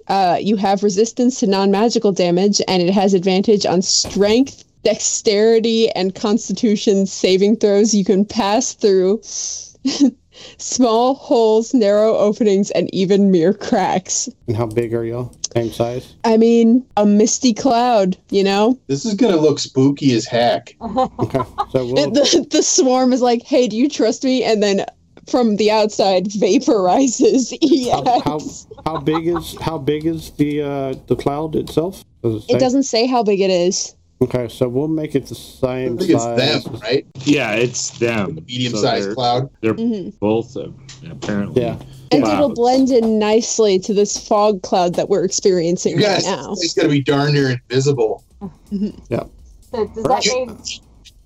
Uh, 0.09 0.37
you 0.41 0.57
have 0.57 0.83
resistance 0.83 1.41
to 1.41 1.47
non 1.47 1.71
magical 1.71 2.13
damage, 2.13 2.61
and 2.69 2.83
it 2.83 2.93
has 2.93 3.15
advantage 3.15 3.65
on 3.65 3.81
strength, 3.81 4.65
dexterity, 4.85 5.91
and 5.91 6.15
constitution 6.15 7.07
saving 7.07 7.57
throws. 7.57 7.95
You 7.95 8.05
can 8.05 8.25
pass 8.25 8.75
through 8.75 9.21
small 10.59 11.15
holes, 11.15 11.75
narrow 11.75 12.17
openings, 12.17 12.71
and 12.73 12.93
even 12.95 13.31
mere 13.31 13.53
cracks. 13.53 14.29
And 14.47 14.57
how 14.57 14.67
big 14.67 14.95
are 14.95 15.05
y'all? 15.05 15.35
Same 15.55 15.71
size? 15.71 16.15
I 16.25 16.37
mean, 16.37 16.85
a 16.97 17.05
misty 17.05 17.53
cloud, 17.53 18.17
you 18.31 18.43
know? 18.43 18.79
This 18.87 19.05
is 19.05 19.15
gonna 19.15 19.37
look 19.37 19.59
spooky 19.59 20.15
as 20.15 20.27
heck. 20.27 20.75
Okay. 21.19 21.41
So 21.71 21.87
we'll. 21.93 22.11
The, 22.11 22.47
the 22.51 22.63
swarm 22.63 23.13
is 23.13 23.21
like, 23.21 23.43
hey, 23.43 23.69
do 23.69 23.77
you 23.77 23.89
trust 23.89 24.25
me? 24.25 24.43
And 24.45 24.63
then 24.63 24.85
from 25.29 25.57
the 25.57 25.71
outside 25.71 26.27
vaporizes. 26.27 27.57
Yes. 27.61 28.05
How, 28.05 28.21
how 28.21 28.41
how 28.87 28.99
big 28.99 29.27
is 29.27 29.57
how 29.61 29.79
big 29.79 30.07
is 30.07 30.31
the 30.33 30.63
uh, 30.63 30.95
the 31.07 31.17
cloud 31.17 31.55
itself? 31.57 32.05
Does 32.23 32.47
say? 32.47 32.55
it 32.55 32.61
doesn't 32.61 32.85
say 32.85 33.07
how 33.07 33.23
big 33.23 33.41
it 33.41 33.51
is. 33.51 33.95
Okay, 34.23 34.49
so 34.49 34.69
we'll 34.69 34.87
make 34.89 35.15
it 35.17 35.27
the 35.27 35.35
I 35.35 35.39
same 35.39 35.99
think 35.99 36.11
it's 36.11 36.23
size. 36.23 36.65
them, 36.65 36.77
right? 36.81 37.07
Yeah, 37.25 37.53
it's 37.55 37.99
them. 37.99 38.37
Medium 38.47 38.73
So 38.75 38.83
sized 38.83 39.09
they're- 39.09 39.15
cloud. 39.15 39.51
They're 39.61 39.75
hmm 39.75 40.11
both 40.21 40.57
uh, 40.57 40.69
apparently. 41.11 41.63
Yeah. 41.63 41.77
And 42.13 42.25
it'll 42.27 42.55
blend 42.55 42.91
in 42.91 43.19
nicely 43.19 43.79
to 43.81 43.93
this 43.95 44.17
fog 44.29 44.63
cloud 44.63 44.95
that 44.95 45.09
we're 45.09 45.25
experiencing 45.25 45.99
You 45.99 46.07
right 46.07 46.23
now. 46.23 46.53
it's 46.53 46.75
gonna 46.75 46.89
be 46.89 47.03
darn 47.03 47.33
near 47.33 47.51
invisible. 47.51 48.23
So 48.71 49.87
does 49.87 50.03
that 50.05 50.31
mean 50.33 50.57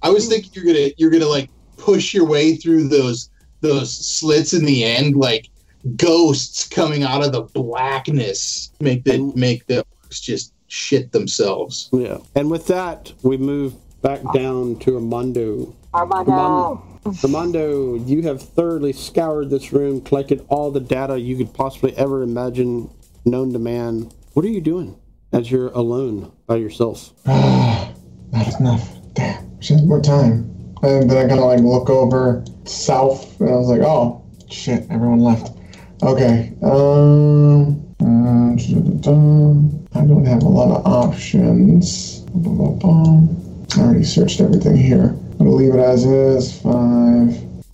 I 0.02 0.08
was 0.10 0.28
thinking 0.28 0.50
you're 0.54 0.64
gonna 0.64 0.90
you're 0.96 1.10
gonna 1.10 1.26
like 1.26 1.50
push 1.76 2.14
your 2.14 2.24
way 2.24 2.54
through 2.56 2.88
those 2.88 3.30
those 3.60 3.92
slits 3.92 4.52
in 4.54 4.64
the 4.64 4.84
end, 4.84 5.16
like 5.16 5.48
ghosts 5.96 6.66
coming 6.68 7.02
out 7.02 7.24
of 7.24 7.32
the 7.32 7.42
blackness, 7.42 8.70
make 8.80 9.04
the 9.04 9.18
make 9.34 9.66
the 9.66 9.84
just 10.10 10.52
shit 10.76 11.12
themselves. 11.12 11.88
Yeah. 11.92 12.18
And 12.34 12.50
with 12.50 12.66
that, 12.66 13.12
we 13.22 13.36
move 13.36 13.74
back 14.02 14.20
down 14.34 14.78
to 14.80 14.96
Armando. 14.96 15.74
Armando? 15.94 16.82
Armando, 17.24 17.94
you 17.94 18.22
have 18.22 18.42
thoroughly 18.42 18.92
scoured 18.92 19.50
this 19.50 19.72
room, 19.72 20.00
collected 20.00 20.44
all 20.48 20.70
the 20.70 20.80
data 20.80 21.18
you 21.18 21.36
could 21.36 21.54
possibly 21.54 21.96
ever 21.96 22.22
imagine 22.22 22.90
known 23.24 23.52
to 23.52 23.58
man. 23.58 24.10
What 24.34 24.44
are 24.44 24.48
you 24.48 24.60
doing 24.60 24.98
as 25.32 25.50
you're 25.50 25.68
alone 25.68 26.30
by 26.46 26.56
yourself? 26.56 27.12
Ah, 27.26 27.92
not 28.32 28.60
enough. 28.60 28.88
Damn. 29.14 29.60
She 29.60 29.72
has 29.72 29.82
more 29.82 30.02
time. 30.02 30.52
And 30.82 31.10
then 31.10 31.16
I 31.16 31.28
kind 31.28 31.40
of 31.40 31.46
like 31.46 31.60
look 31.60 31.88
over 31.88 32.44
south, 32.64 33.40
and 33.40 33.48
I 33.48 33.52
was 33.56 33.68
like, 33.68 33.80
oh, 33.80 34.22
shit, 34.50 34.86
everyone 34.90 35.20
left. 35.20 35.56
Okay. 36.02 36.52
Um. 36.62 37.85
Uh, 38.00 38.52
I 39.94 40.04
don't 40.04 40.24
have 40.26 40.42
a 40.42 40.48
lot 40.48 40.76
of 40.76 40.86
options. 40.86 42.24
I 42.34 43.80
already 43.80 44.04
searched 44.04 44.40
everything 44.40 44.76
here. 44.76 45.16
I'm 45.32 45.38
gonna 45.38 45.50
leave 45.50 45.74
it 45.74 45.80
as 45.80 46.04
is. 46.04 46.60
5, 46.60 46.72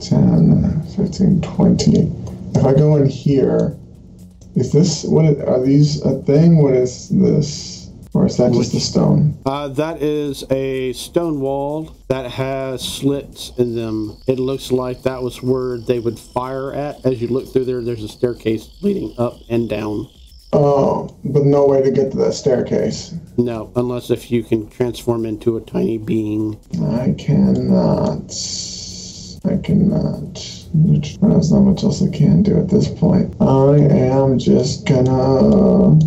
10, 0.00 0.82
15, 0.96 1.40
20. 1.40 2.12
If 2.54 2.64
I 2.64 2.74
go 2.74 2.96
in 2.96 3.08
here, 3.08 3.76
is 4.54 4.72
this 4.72 5.04
what 5.04 5.24
are 5.24 5.64
these 5.64 6.02
a 6.02 6.20
thing? 6.22 6.62
What 6.62 6.74
is 6.74 7.08
this? 7.08 7.71
Or 8.14 8.26
is 8.26 8.36
that 8.36 8.52
just 8.52 8.74
a 8.74 8.80
stone? 8.80 9.38
Uh, 9.46 9.68
that 9.68 10.02
is 10.02 10.44
a 10.50 10.92
stone 10.92 11.40
wall 11.40 11.96
that 12.08 12.30
has 12.30 12.82
slits 12.86 13.52
in 13.56 13.74
them. 13.74 14.18
It 14.26 14.38
looks 14.38 14.70
like 14.70 15.02
that 15.04 15.22
was 15.22 15.42
where 15.42 15.78
they 15.78 15.98
would 15.98 16.18
fire 16.18 16.74
at. 16.74 17.04
As 17.06 17.22
you 17.22 17.28
look 17.28 17.50
through 17.52 17.64
there, 17.64 17.82
there's 17.82 18.04
a 18.04 18.08
staircase 18.08 18.68
leading 18.82 19.14
up 19.16 19.38
and 19.48 19.68
down. 19.68 20.08
Oh, 20.52 21.16
but 21.24 21.44
no 21.44 21.64
way 21.64 21.82
to 21.82 21.90
get 21.90 22.10
to 22.10 22.18
that 22.18 22.34
staircase. 22.34 23.14
No, 23.38 23.72
unless 23.76 24.10
if 24.10 24.30
you 24.30 24.42
can 24.44 24.68
transform 24.68 25.24
into 25.24 25.56
a 25.56 25.62
tiny 25.62 25.96
being. 25.96 26.60
I 26.74 27.14
cannot. 27.18 28.30
I 29.44 29.56
cannot. 29.56 30.34
There's 30.74 31.50
not 31.52 31.60
much 31.60 31.82
else 31.82 32.02
I 32.02 32.10
can 32.10 32.42
do 32.42 32.58
at 32.58 32.68
this 32.68 32.88
point. 32.88 33.34
I 33.40 33.76
am 33.76 34.38
just 34.38 34.86
gonna 34.86 35.98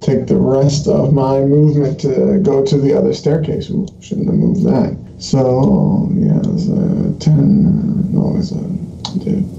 take 0.00 0.26
the 0.26 0.36
rest 0.36 0.88
of 0.88 1.12
my 1.12 1.40
movement 1.40 2.00
to 2.00 2.40
go 2.42 2.64
to 2.64 2.78
the 2.78 2.96
other 2.96 3.12
staircase. 3.12 3.70
Ooh, 3.70 3.86
shouldn't 4.00 4.26
have 4.28 4.36
moved 4.36 4.64
that. 4.64 4.96
So, 5.18 6.08
yeah, 6.14 6.38
it's 6.38 6.68
a 6.68 7.12
10, 7.20 8.12
no, 8.12 8.36
it's 8.38 8.52
a 8.52 8.80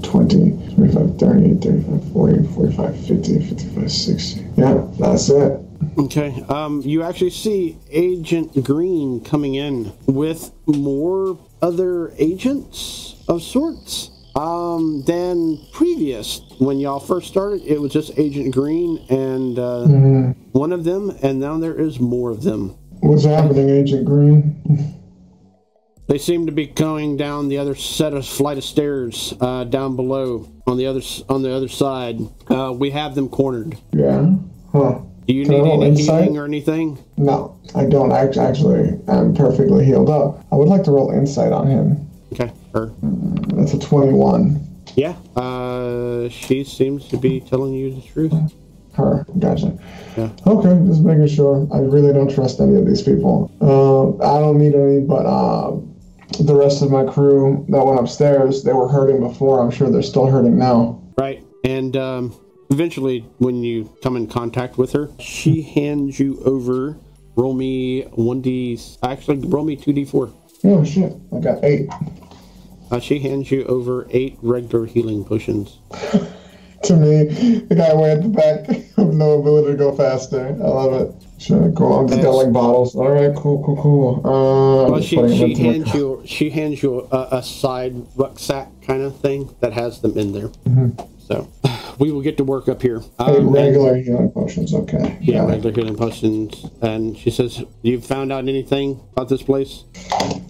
20, 0.07 0.75
25, 0.75 1.17
30, 1.19 1.55
35, 1.55 2.13
40, 2.13 2.47
45, 2.47 3.07
50, 3.07 3.39
55, 3.47 3.91
60. 3.91 4.45
Yeah, 4.57 4.87
that's 4.97 5.29
it. 5.29 5.59
Okay. 5.97 6.43
Um, 6.49 6.81
you 6.81 7.03
actually 7.03 7.31
see 7.31 7.77
Agent 7.91 8.63
Green 8.63 9.23
coming 9.23 9.55
in 9.55 9.93
with 10.07 10.51
more 10.65 11.37
other 11.61 12.11
agents 12.17 13.15
of 13.27 13.43
sorts 13.43 14.11
um, 14.35 15.03
than 15.05 15.59
previous. 15.73 16.41
When 16.59 16.79
y'all 16.79 16.99
first 16.99 17.27
started, 17.27 17.61
it 17.65 17.79
was 17.81 17.91
just 17.91 18.17
Agent 18.17 18.53
Green 18.53 18.99
and 19.09 19.57
uh, 19.59 19.85
Mhm. 19.87 20.35
one 20.53 20.71
of 20.71 20.83
them, 20.83 21.11
and 21.21 21.39
now 21.39 21.57
there 21.57 21.75
is 21.75 21.99
more 21.99 22.29
of 22.31 22.43
them. 22.43 22.75
What's 23.01 23.25
happening, 23.25 23.69
Agent 23.69 24.05
Green? 24.05 24.55
They 26.07 26.17
seem 26.17 26.45
to 26.45 26.51
be 26.51 26.67
going 26.67 27.15
down 27.17 27.47
the 27.47 27.57
other 27.57 27.73
set 27.75 28.13
of 28.13 28.25
flight 28.25 28.57
of 28.57 28.63
stairs 28.65 29.33
uh, 29.39 29.63
down 29.63 29.95
below 29.95 30.45
on 30.67 30.77
the 30.77 30.85
other 30.85 31.01
on 31.29 31.41
the 31.41 31.51
other 31.55 31.69
side. 31.69 32.19
Uh, 32.49 32.73
we 32.77 32.89
have 32.91 33.15
them 33.15 33.29
cornered. 33.29 33.77
Yeah? 33.93 34.33
Huh. 34.73 34.99
Do 35.27 35.33
you 35.33 35.45
Can 35.45 35.53
need 35.63 35.71
any 35.71 35.85
insight? 35.87 36.23
healing 36.23 36.37
or 36.37 36.45
anything? 36.45 36.97
No, 37.17 37.55
I 37.75 37.85
don't 37.85 38.11
act- 38.11 38.35
actually. 38.37 38.99
I'm 39.07 39.33
perfectly 39.33 39.85
healed 39.85 40.09
up. 40.09 40.43
I 40.51 40.55
would 40.55 40.67
like 40.67 40.83
to 40.83 40.91
roll 40.91 41.11
insight 41.11 41.53
on 41.53 41.67
him. 41.67 42.07
Okay. 42.33 42.51
Her. 42.73 42.93
That's 43.01 43.73
a 43.73 43.79
21. 43.79 44.67
Yeah. 44.95 45.15
Uh, 45.35 46.29
she 46.29 46.63
seems 46.63 47.07
to 47.09 47.17
be 47.17 47.39
telling 47.39 47.73
you 47.73 47.95
the 47.95 48.01
truth. 48.01 48.33
Her. 48.93 49.25
Gotcha. 49.39 49.77
Yeah. 50.17 50.29
Okay, 50.45 50.85
just 50.87 51.01
making 51.01 51.27
sure. 51.27 51.67
I 51.73 51.79
really 51.79 52.11
don't 52.11 52.33
trust 52.33 52.59
any 52.59 52.75
of 52.75 52.85
these 52.85 53.01
people. 53.01 53.51
Uh, 53.61 54.17
I 54.23 54.39
don't 54.39 54.57
need 54.57 54.75
any, 54.75 55.01
but 55.01 55.25
uh, 55.25 55.77
the 56.39 56.55
rest 56.55 56.81
of 56.81 56.91
my 56.91 57.05
crew 57.05 57.65
that 57.69 57.85
went 57.85 57.99
upstairs, 57.99 58.63
they 58.63 58.73
were 58.73 58.87
hurting 58.87 59.21
before. 59.21 59.61
I'm 59.61 59.71
sure 59.71 59.89
they're 59.89 60.01
still 60.01 60.27
hurting 60.27 60.57
now. 60.57 61.01
Right. 61.17 61.43
And 61.63 61.95
um, 61.95 62.35
eventually, 62.69 63.21
when 63.37 63.63
you 63.63 63.95
come 64.01 64.17
in 64.17 64.27
contact 64.27 64.77
with 64.77 64.91
her, 64.93 65.09
she 65.19 65.61
hands 65.61 66.19
you 66.19 66.41
over. 66.43 66.97
Roll 67.35 67.53
me 67.53 68.01
one 68.13 68.41
d. 68.41 68.77
Actually, 69.03 69.39
roll 69.47 69.63
me 69.63 69.77
two 69.77 69.93
d 69.93 70.03
four. 70.03 70.33
Oh 70.65 70.83
shit! 70.83 71.13
I 71.33 71.39
got 71.39 71.63
eight. 71.63 71.89
Uh, 72.91 72.99
she 72.99 73.19
hands 73.19 73.49
you 73.49 73.63
over 73.65 74.05
eight 74.11 74.37
regular 74.41 74.85
healing 74.85 75.23
potions. 75.25 75.79
To 76.85 76.95
me, 76.97 77.25
the 77.59 77.75
guy 77.75 77.93
way 77.93 78.09
at 78.13 78.23
the 78.23 78.27
back 78.29 78.67
with 78.97 79.13
no 79.13 79.33
ability 79.39 79.73
to 79.73 79.77
go 79.77 79.95
faster. 79.95 80.47
I 80.47 80.51
love 80.67 80.93
it. 80.93 81.13
Sure, 81.39 81.71
cool. 81.73 81.99
I'm 81.99 82.07
just 82.07 82.23
got 82.23 82.31
like 82.31 82.51
bottles. 82.51 82.95
All 82.95 83.07
right, 83.11 83.35
cool, 83.35 83.63
cool, 83.63 83.79
cool. 83.79 84.15
Uh, 84.25 84.89
Well, 84.89 84.99
she, 84.99 85.15
she 85.37 85.53
hands 85.53 85.93
you 85.93 86.23
she 86.25 86.49
hands 86.49 86.81
you 86.81 87.07
a, 87.11 87.27
a 87.33 87.43
side 87.43 87.93
rucksack 88.15 88.69
kind 88.81 89.03
of 89.03 89.15
thing 89.19 89.53
that 89.59 89.73
has 89.73 90.01
them 90.01 90.17
in 90.17 90.31
there. 90.33 90.49
So 91.19 91.47
we 91.99 92.11
will 92.11 92.21
get 92.23 92.37
to 92.37 92.43
work 92.43 92.67
up 92.67 92.81
here. 92.81 93.01
Mm-hmm. 93.01 93.25
Hey, 93.25 93.37
Um, 93.37 93.45
and- 93.45 93.53
regular 93.53 93.95
healing 93.97 94.31
potions, 94.31 94.73
okay. 94.73 95.19
yeah, 95.21 95.43
it. 95.43 95.49
regular 95.49 95.73
healing 95.75 95.95
potions. 95.95 96.65
And 96.81 97.15
she 97.15 97.29
says, 97.29 97.63
"You 97.83 98.01
found 98.01 98.31
out 98.33 98.47
anything 98.47 98.99
about 99.13 99.29
this 99.29 99.43
place? 99.43 99.83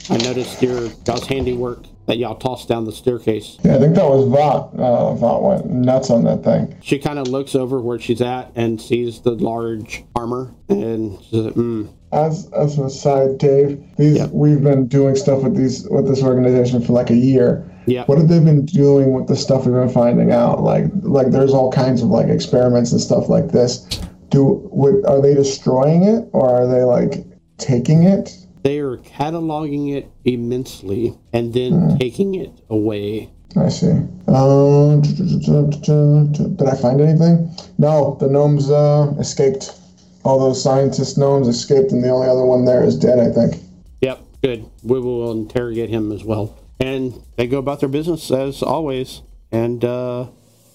I 0.10 0.16
noticed 0.24 0.62
your 0.62 0.88
y'all's 1.06 1.28
handiwork 1.28 1.84
that 2.08 2.18
y'all 2.18 2.36
tossed 2.36 2.68
down 2.68 2.86
the 2.86 2.92
staircase." 2.92 3.58
Yeah, 3.64 3.76
I 3.76 3.80
think 3.80 3.96
that 3.96 4.06
was 4.10 4.28
Vought. 4.28 4.74
Uh, 4.78 5.14
Vought 5.16 5.44
went 5.44 5.66
nuts 5.70 6.10
on 6.10 6.24
that 6.26 6.44
thing. 6.44 6.76
She 6.82 6.98
kind 7.00 7.20
of 7.20 7.28
looks 7.28 7.56
over 7.56 7.80
where 7.82 8.00
she's 8.00 8.22
at 8.22 8.52
and 8.56 8.80
sees 8.82 9.22
the 9.22 9.32
large 9.32 10.04
armor, 10.16 10.54
and 10.70 11.18
mm, 11.32 11.88
As 12.12 12.50
as 12.52 12.78
an 12.78 12.86
aside, 12.86 13.38
Dave, 13.38 13.82
these 13.98 14.18
Yeah. 14.18 14.28
we've 14.32 14.62
been 14.62 14.88
doing 14.88 15.16
stuff 15.16 15.44
with 15.44 15.56
these 15.56 15.88
with 15.90 16.08
this 16.08 16.22
organization 16.24 16.82
for 16.82 16.94
like 16.94 17.10
a 17.10 17.16
year. 17.16 17.66
"Yeah, 17.86 18.04
What 18.06 18.18
have 18.18 18.28
they 18.28 18.40
been 18.40 18.66
doing 18.66 19.14
with 19.14 19.28
the 19.28 19.36
stuff 19.36 19.66
we've 19.66 19.74
been 19.74 19.90
finding 19.90 20.32
out? 20.32 20.62
Like 20.64 20.86
like 21.04 21.32
there's 21.32 21.54
all 21.54 21.72
kinds 21.72 22.02
of 22.02 22.10
like 22.10 22.28
experiments 22.28 22.92
and 22.92 23.00
stuff 23.02 23.30
like 23.30 23.52
this. 23.52 23.86
Do 24.30 24.62
would, 24.72 25.06
are 25.06 25.22
they 25.22 25.34
destroying 25.34 26.04
it 26.04 26.26
or 26.32 26.50
are 26.50 26.68
they 26.68 26.84
like 26.84 27.26
taking 27.58 28.04
it? 28.04 28.36
They 28.64 28.80
are 28.80 28.98
cataloging 28.98 29.96
it 29.96 30.10
immensely 30.26 31.18
and 31.34 31.54
then 31.54 31.98
taking 32.00 32.36
it 32.36 32.52
away." 32.70 33.30
I 33.58 33.70
see. 33.70 33.92
Um, 34.28 35.02
did 35.02 36.68
I 36.68 36.76
find 36.76 37.02
anything? 37.02 37.54
No, 37.78 38.16
the 38.20 38.28
gnomes 38.28 38.72
uh, 38.72 39.14
escaped. 39.20 39.78
All 40.24 40.40
those 40.40 40.62
scientist 40.62 41.18
gnomes 41.18 41.48
escaped, 41.48 41.92
and 41.92 42.04
the 42.04 42.10
only 42.10 42.28
other 42.28 42.46
one 42.46 42.64
there 42.66 42.84
is 42.84 42.98
dead, 42.98 43.20
I 43.20 43.32
think. 43.32 43.62
Yep, 44.02 44.22
good. 44.44 44.66
We 44.84 45.00
will 45.00 45.32
interrogate 45.32 45.90
him 45.90 46.12
as 46.12 46.24
well. 46.24 46.58
And 46.80 47.22
they 47.36 47.48
go 47.48 47.58
about 47.58 47.80
their 47.80 47.90
business 47.90 48.32
as 48.32 48.64
always. 48.64 49.22
And 49.52 49.84
uh, 49.84 50.28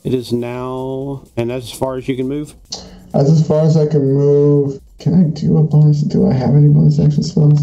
it 0.04 0.12
is 0.12 0.32
now, 0.32 1.24
and 1.36 1.50
that's 1.50 1.72
as 1.72 1.78
far 1.78 1.96
as 1.96 2.08
you 2.08 2.16
can 2.16 2.28
move. 2.28 2.54
As 3.14 3.46
far 3.46 3.64
as 3.64 3.76
I 3.76 3.86
can 3.86 4.12
move, 4.12 4.80
can 4.98 5.14
I 5.14 5.28
do 5.28 5.56
a 5.58 5.62
bonus? 5.62 6.02
Do 6.02 6.28
I 6.28 6.32
have 6.32 6.54
any 6.54 6.68
bonus 6.68 6.98
action 6.98 7.22
spells? 7.22 7.62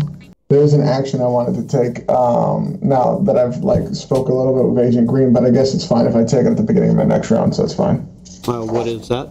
There's 0.49 0.73
an 0.73 0.84
action 0.84 1.21
I 1.21 1.27
wanted 1.27 1.67
to 1.67 1.77
take. 1.77 2.09
Um, 2.09 2.77
now 2.81 3.17
that 3.19 3.38
I've 3.38 3.57
like 3.57 3.88
spoke 3.95 4.29
a 4.29 4.34
little 4.34 4.53
bit 4.53 4.69
with 4.69 4.86
Agent 4.86 5.07
Green, 5.07 5.34
but 5.34 5.43
I 5.43 5.49
guess 5.49 5.73
it's 5.73 5.88
fine 5.88 6.05
if 6.05 6.15
I 6.15 6.23
take 6.23 6.45
it 6.45 6.51
at 6.51 6.57
the 6.57 6.63
beginning 6.63 6.91
of 6.91 6.95
my 6.95 7.05
next 7.05 7.31
round, 7.31 7.55
so 7.55 7.63
it's 7.63 7.73
fine. 7.73 8.07
Uh, 8.47 8.61
what 8.61 8.88
is 8.88 9.07
that? 9.07 9.29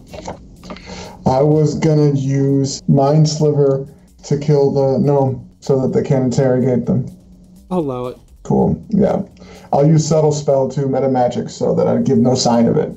I 1.25 1.41
was 1.41 1.75
gonna 1.79 2.11
use 2.11 2.81
Mind 2.89 3.29
Sliver 3.29 3.87
to 4.23 4.37
kill 4.37 4.71
the 4.71 4.99
gnome 4.99 5.49
so 5.61 5.79
that 5.81 5.93
they 5.93 6.05
can 6.05 6.23
interrogate 6.23 6.85
them. 6.85 7.05
I'll 7.71 7.79
allow 7.79 8.07
it. 8.07 8.17
Cool. 8.43 8.83
Yeah. 8.89 9.21
I'll 9.71 9.87
use 9.87 10.05
subtle 10.05 10.33
spell 10.33 10.67
to 10.69 10.87
meta 10.87 11.09
magic 11.09 11.49
so 11.49 11.73
that 11.75 11.87
I 11.87 11.97
give 12.01 12.17
no 12.17 12.35
sign 12.35 12.67
of 12.67 12.77
it. 12.77 12.93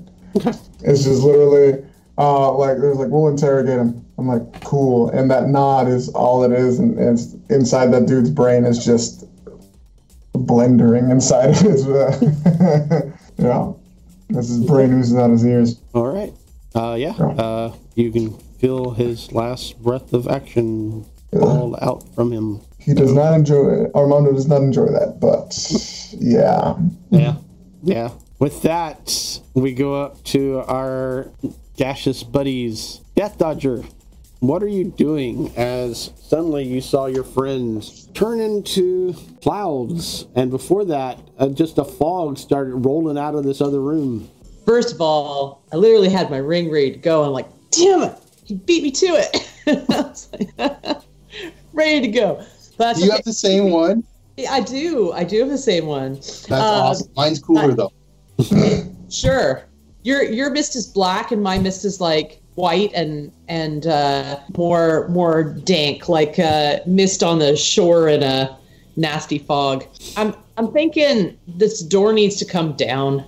It's 0.82 1.04
just 1.04 1.22
literally 1.22 1.84
uh, 2.18 2.52
like 2.52 2.78
there's 2.78 2.96
like 2.98 3.09
we'll 3.09 3.28
interrogate 3.28 3.78
him. 3.78 4.05
I'm 4.18 4.28
like 4.28 4.64
cool, 4.64 5.10
and 5.10 5.30
that 5.30 5.48
nod 5.48 5.88
is 5.88 6.08
all 6.10 6.42
it 6.44 6.52
is, 6.52 6.78
and, 6.78 6.98
and 6.98 7.18
inside 7.50 7.88
that 7.92 8.06
dude's 8.06 8.30
brain 8.30 8.64
is 8.64 8.84
just 8.84 9.24
blendering 10.32 11.10
inside 11.10 11.50
of 11.50 11.58
his. 11.58 11.86
Uh, 11.86 13.12
yeah, 13.36 13.72
that's 14.30 14.48
his 14.48 14.64
brain 14.64 14.92
oozing 14.92 15.18
out 15.18 15.30
his 15.30 15.44
ears. 15.44 15.80
All 15.94 16.06
right. 16.06 16.32
Uh, 16.74 16.94
yeah. 16.98 17.10
Uh, 17.10 17.74
you 17.94 18.10
can 18.10 18.36
feel 18.58 18.90
his 18.92 19.32
last 19.32 19.82
breath 19.82 20.12
of 20.12 20.28
action 20.28 21.04
fall 21.30 21.76
out 21.82 22.02
from 22.14 22.32
him. 22.32 22.60
He 22.78 22.94
does 22.94 23.12
not 23.12 23.34
enjoy 23.34 23.84
it. 23.84 23.94
Armando 23.94 24.32
does 24.32 24.46
not 24.46 24.62
enjoy 24.62 24.86
that, 24.86 25.18
but 25.20 25.52
yeah. 26.18 26.76
Yeah. 27.10 27.36
Yeah. 27.82 28.10
With 28.38 28.62
that, 28.62 29.40
we 29.54 29.72
go 29.74 29.94
up 29.94 30.22
to 30.24 30.62
our 30.68 31.30
gaseous 31.76 32.22
buddies. 32.22 33.00
Death 33.16 33.38
Dodger, 33.38 33.82
what 34.41 34.62
are 34.62 34.68
you 34.68 34.84
doing 34.84 35.53
as 35.57 36.11
suddenly 36.22 36.64
you 36.64 36.80
saw 36.80 37.07
your 37.07 37.24
friends 37.24 38.07
turn 38.14 38.41
into 38.41 39.14
clouds? 39.43 40.26
And 40.34 40.51
before 40.51 40.84
that, 40.87 41.18
uh, 41.39 41.49
just 41.49 41.78
a 41.78 41.84
fog 41.84 42.39
started 42.39 42.74
rolling 42.84 43.18
out 43.18 43.34
of 43.34 43.45
this 43.45 43.61
other 43.61 43.80
room. 43.80 44.30
First 44.66 44.93
of 44.95 45.01
all, 45.01 45.62
I 45.72 45.76
literally 45.76 46.09
had 46.09 46.30
my 46.30 46.39
ring 46.39 46.70
read 46.70 46.93
to 46.95 46.99
go. 46.99 47.22
I'm 47.24 47.30
like, 47.32 47.49
damn 47.70 48.03
it, 48.03 48.18
he 48.45 48.55
beat 48.55 48.82
me 48.82 48.91
to 48.93 49.07
it. 49.07 49.43
Like, 50.59 51.03
ready 51.72 52.01
to 52.03 52.09
go. 52.09 52.37
But 52.78 52.84
that's 52.84 52.99
Do 53.01 53.05
you 53.07 53.11
okay. 53.11 53.16
have 53.18 53.24
the 53.24 53.32
same 53.32 53.70
one? 53.72 54.05
I 54.49 54.61
do. 54.61 55.11
I 55.12 55.24
do 55.24 55.41
have 55.41 55.49
the 55.49 55.59
same 55.59 55.87
one. 55.87 56.14
That's 56.14 56.51
Uh, 56.53 56.55
awesome. 56.57 57.11
Mine's 57.16 57.41
cooler 57.41 57.74
though. 57.74 57.93
Sure. 59.09 59.64
Your 60.05 60.22
your 60.22 60.51
mist 60.51 60.76
is 60.76 60.87
black 60.87 61.32
and 61.32 61.43
my 61.43 61.59
mist 61.59 61.84
is 61.84 62.01
like 62.01 62.41
white 62.57 62.90
and 62.94 63.32
and 63.48 63.86
uh, 63.86 64.40
more 64.57 65.09
more 65.09 65.44
dank, 65.44 66.09
like 66.09 66.38
uh, 66.38 66.78
mist 66.86 67.22
on 67.22 67.38
the 67.38 67.57
shore 67.57 68.09
in 68.09 68.22
a 68.22 68.59
nasty 68.96 69.38
fog. 69.38 69.84
I'm 70.16 70.34
I'm 70.57 70.72
thinking 70.72 71.38
this 71.46 71.82
door 71.82 72.12
needs 72.12 72.36
to 72.36 72.44
come 72.44 72.72
down. 72.72 73.24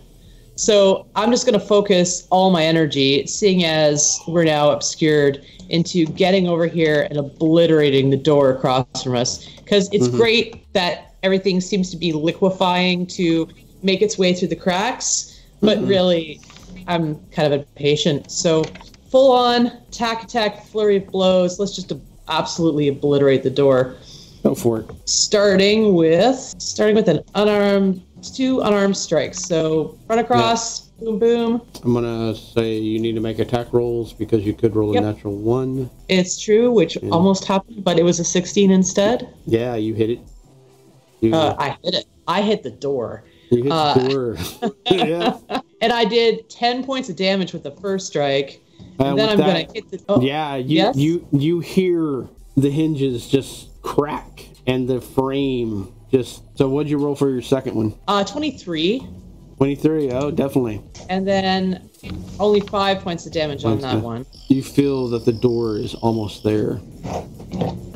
So 0.56 1.06
I'm 1.14 1.30
just 1.30 1.46
gonna 1.46 1.60
focus 1.60 2.26
all 2.30 2.50
my 2.50 2.64
energy, 2.64 3.26
seeing 3.26 3.64
as 3.64 4.18
we're 4.26 4.44
now 4.44 4.70
obscured, 4.70 5.44
into 5.68 6.04
getting 6.06 6.48
over 6.48 6.66
here 6.66 7.06
and 7.08 7.18
obliterating 7.18 8.10
the 8.10 8.16
door 8.16 8.50
across 8.50 9.04
from 9.04 9.14
us. 9.14 9.46
Because 9.58 9.88
it's 9.92 10.08
great 10.08 10.72
that 10.72 11.14
everything 11.22 11.60
seems 11.60 11.90
to 11.90 11.96
be 11.96 12.12
liquefying 12.12 13.06
to 13.06 13.48
make 13.82 14.02
its 14.02 14.18
way 14.18 14.34
through 14.34 14.48
the 14.48 14.56
cracks, 14.56 15.40
but 15.60 15.80
really, 15.82 16.40
I'm 16.88 17.20
kind 17.30 17.52
of 17.52 17.60
impatient. 17.60 18.30
So 18.30 18.64
full 19.10 19.32
on 19.32 19.66
attack, 19.88 20.24
attack, 20.24 20.64
flurry 20.66 20.96
of 20.96 21.06
blows. 21.06 21.58
Let's 21.58 21.74
just 21.74 21.92
absolutely 22.28 22.88
obliterate 22.88 23.42
the 23.42 23.50
door 23.50 23.96
Go 24.42 24.54
for 24.54 24.80
it. 24.80 24.90
starting 25.08 25.94
with 25.94 26.36
starting 26.58 26.94
with 26.94 27.08
an 27.08 27.20
unarmed 27.34 28.02
two 28.34 28.60
unarmed 28.60 28.96
strikes. 28.96 29.38
So 29.38 29.96
run 30.08 30.18
across, 30.18 30.80
boom 31.00 31.18
boom. 31.18 31.62
I'm 31.84 31.94
gonna 31.94 32.34
say 32.34 32.76
you 32.78 32.98
need 32.98 33.14
to 33.14 33.20
make 33.20 33.38
attack 33.38 33.72
rolls 33.72 34.12
because 34.12 34.44
you 34.44 34.52
could 34.52 34.74
roll 34.76 34.92
Yep. 34.94 35.02
a 35.02 35.06
natural 35.06 35.36
one. 35.36 35.88
It's 36.08 36.38
true, 36.38 36.70
which 36.70 36.98
almost 37.10 37.44
happened, 37.44 37.84
but 37.84 37.98
it 37.98 38.02
was 38.02 38.20
a 38.20 38.24
16 38.24 38.70
instead. 38.70 39.28
Yeah, 39.46 39.74
you 39.76 39.94
hit 39.94 40.10
it. 40.10 40.20
You, 41.20 41.34
Uh, 41.34 41.54
I 41.58 41.76
hit 41.82 41.94
it. 41.94 42.04
I 42.26 42.42
hit 42.42 42.62
the 42.62 42.70
door, 42.70 43.24
you 43.50 43.62
hit 43.64 43.72
uh, 43.72 43.94
the 43.94 44.08
door. 44.60 44.72
yeah. 44.90 45.38
and 45.80 45.92
I 45.92 46.04
did 46.04 46.50
10 46.50 46.84
points 46.84 47.08
of 47.08 47.16
damage 47.16 47.52
with 47.54 47.62
the 47.62 47.70
first 47.72 48.06
strike. 48.08 48.60
Uh, 48.98 49.04
And 49.04 49.18
then 49.18 49.28
I'm 49.30 49.38
that- 49.38 49.46
gonna 49.46 49.72
hit 49.74 49.90
the. 49.90 50.00
Oh, 50.08 50.20
Yeah, 50.20 50.56
you 50.56 50.76
Yes? 50.76 50.96
you 50.96 51.26
you 51.32 51.60
hear 51.60 52.28
the 52.56 52.70
hinges 52.70 53.28
just 53.28 53.68
crack 53.82 54.48
and 54.66 54.88
the 54.88 55.00
frame 55.00 55.88
just. 56.12 56.42
So 56.56 56.68
what'd 56.68 56.90
you 56.90 56.98
roll 56.98 57.14
for 57.14 57.30
your 57.30 57.42
second 57.42 57.74
one? 57.76 57.94
Uh, 58.08 58.24
23, 58.24 59.02
Twenty 59.56 59.74
three. 59.74 60.10
Oh, 60.12 60.30
definitely. 60.30 60.80
and 61.08 61.26
then 61.26 61.88
only 62.38 62.60
five 62.60 63.00
points 63.00 63.26
of 63.26 63.32
damage 63.32 63.64
on 63.64 63.78
that 63.80 63.96
Okay. 63.96 64.04
one. 64.04 64.26
You 64.48 64.62
feel 64.62 65.08
that 65.08 65.24
the 65.24 65.32
door 65.32 65.76
is 65.78 65.94
almost 65.96 66.42
there, 66.44 66.80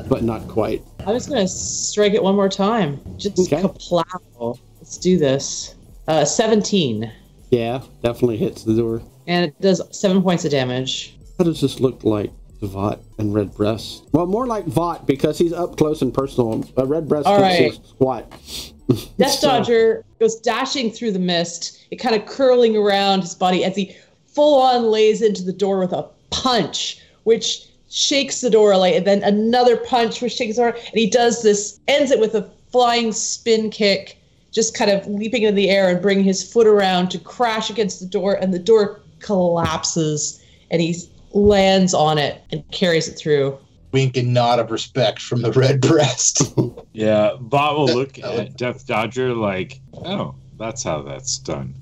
but 0.09 0.23
not 0.25 0.47
quite. 0.49 0.83
I'm 1.07 1.15
just 1.15 1.29
gonna 1.29 1.47
strike 1.49 2.15
it 2.15 2.23
one 2.23 2.35
more 2.37 2.49
time. 2.49 3.01
Just 3.17 3.39
Okay. 3.39 3.63
kaplow. 3.63 4.57
Let's 4.81 4.99
do 4.99 5.19
this. 5.19 5.75
Uh, 6.09 6.25
17, 6.25 7.11
Yeah, 7.51 7.83
definitely 8.03 8.39
hits 8.39 8.63
the 8.65 8.75
door. 8.75 9.03
And 9.27 9.47
it 9.47 9.61
does 9.61 9.83
seven 9.97 10.23
points 10.23 10.45
of 10.45 10.51
damage. 10.51 11.17
How 11.39 11.45
does 11.45 11.61
this 11.61 11.81
look 11.81 12.05
like 12.05 12.31
to 12.61 12.67
Vought 12.67 13.01
and 13.19 13.35
Red 13.35 13.55
Breast? 13.55 14.09
Well, 14.13 14.27
more 14.27 14.47
like 14.47 14.67
Vought 14.67 15.07
because 15.07 15.39
he's 15.39 15.53
up 15.53 15.77
close 15.77 16.03
and 16.03 16.13
personal. 16.13 16.65
A 16.77 16.87
Red 16.87 17.09
Breast 17.09 17.27
can't 17.27 17.43
right. 17.43 17.87
squat. 17.87 18.31
Death 19.19 19.31
So- 19.33 19.49
Dodger 19.49 20.05
goes 20.21 20.37
dashing 20.37 20.91
through 20.91 21.13
the 21.13 21.19
mist, 21.19 21.87
it 21.91 21.97
kind 21.97 22.15
of 22.15 22.27
curling 22.27 22.77
around 22.77 23.21
his 23.23 23.35
body 23.35 23.65
as 23.65 23.77
he 23.77 23.97
full 24.27 24.61
on 24.61 24.85
lays 24.85 25.21
into 25.23 25.43
the 25.43 25.53
door 25.53 25.79
with 25.79 25.93
a 25.93 26.09
punch, 26.31 27.01
which 27.25 27.67
shakes 27.91 28.41
the 28.41 28.49
door 28.49 28.75
like 28.77 28.95
and 28.95 29.07
then 29.07 29.23
another 29.23 29.77
punch 29.77 30.23
which 30.23 30.33
shakes 30.33 30.57
the 30.57 30.63
door, 30.63 30.71
and 30.71 30.95
he 30.95 31.09
does 31.11 31.43
this, 31.43 31.79
ends 31.89 32.11
it 32.11 32.19
with 32.19 32.35
a 32.35 32.51
flying 32.71 33.13
spin 33.13 33.69
kick, 33.69 34.19
just 34.51 34.75
kind 34.75 34.91
of 34.91 35.07
leaping 35.07 35.43
into 35.43 35.55
the 35.55 35.69
air 35.69 35.91
and 35.91 36.01
bringing 36.01 36.25
his 36.25 36.51
foot 36.51 36.67
around 36.67 37.11
to 37.11 37.19
crash 37.19 37.69
against 37.69 38.01
the 38.01 38.07
door, 38.07 38.35
and 38.35 38.55
the 38.55 38.59
door 38.59 39.02
collapses 39.23 40.43
and 40.71 40.83
he 40.83 40.97
lands 41.33 41.95
on 41.95 42.19
it 42.19 42.43
and 42.51 42.69
carries 42.71 43.09
it 43.09 43.15
through. 43.15 43.59
Wink 43.93 44.17
and 44.17 44.33
nod 44.33 44.59
of 44.59 44.71
respect 44.71 45.21
from 45.21 45.43
the 45.43 45.53
red 45.53 45.81
breast. 45.81 46.53
Yeah, 46.95 47.37
Bob 47.41 47.79
will 47.79 47.87
look 47.87 48.19
at 48.23 48.57
Death 48.59 48.87
Dodger 48.87 49.33
like, 49.35 49.81
oh, 49.95 50.35
that's 50.59 50.83
how 50.83 51.01
that's 51.01 51.39
done. 51.39 51.75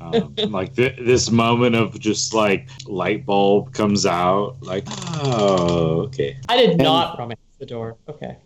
Um, 0.00 0.34
like 0.50 0.76
th- 0.76 0.96
this 1.00 1.30
moment 1.30 1.74
of 1.74 1.98
just 1.98 2.32
like 2.32 2.68
light 2.86 3.26
bulb 3.26 3.72
comes 3.72 4.06
out, 4.06 4.56
like, 4.62 4.84
oh, 5.24 6.02
okay. 6.06 6.36
I 6.48 6.56
did 6.56 6.78
not 6.78 7.18
romance 7.18 7.40
the 7.58 7.66
door. 7.66 7.96
Okay. 8.08 8.36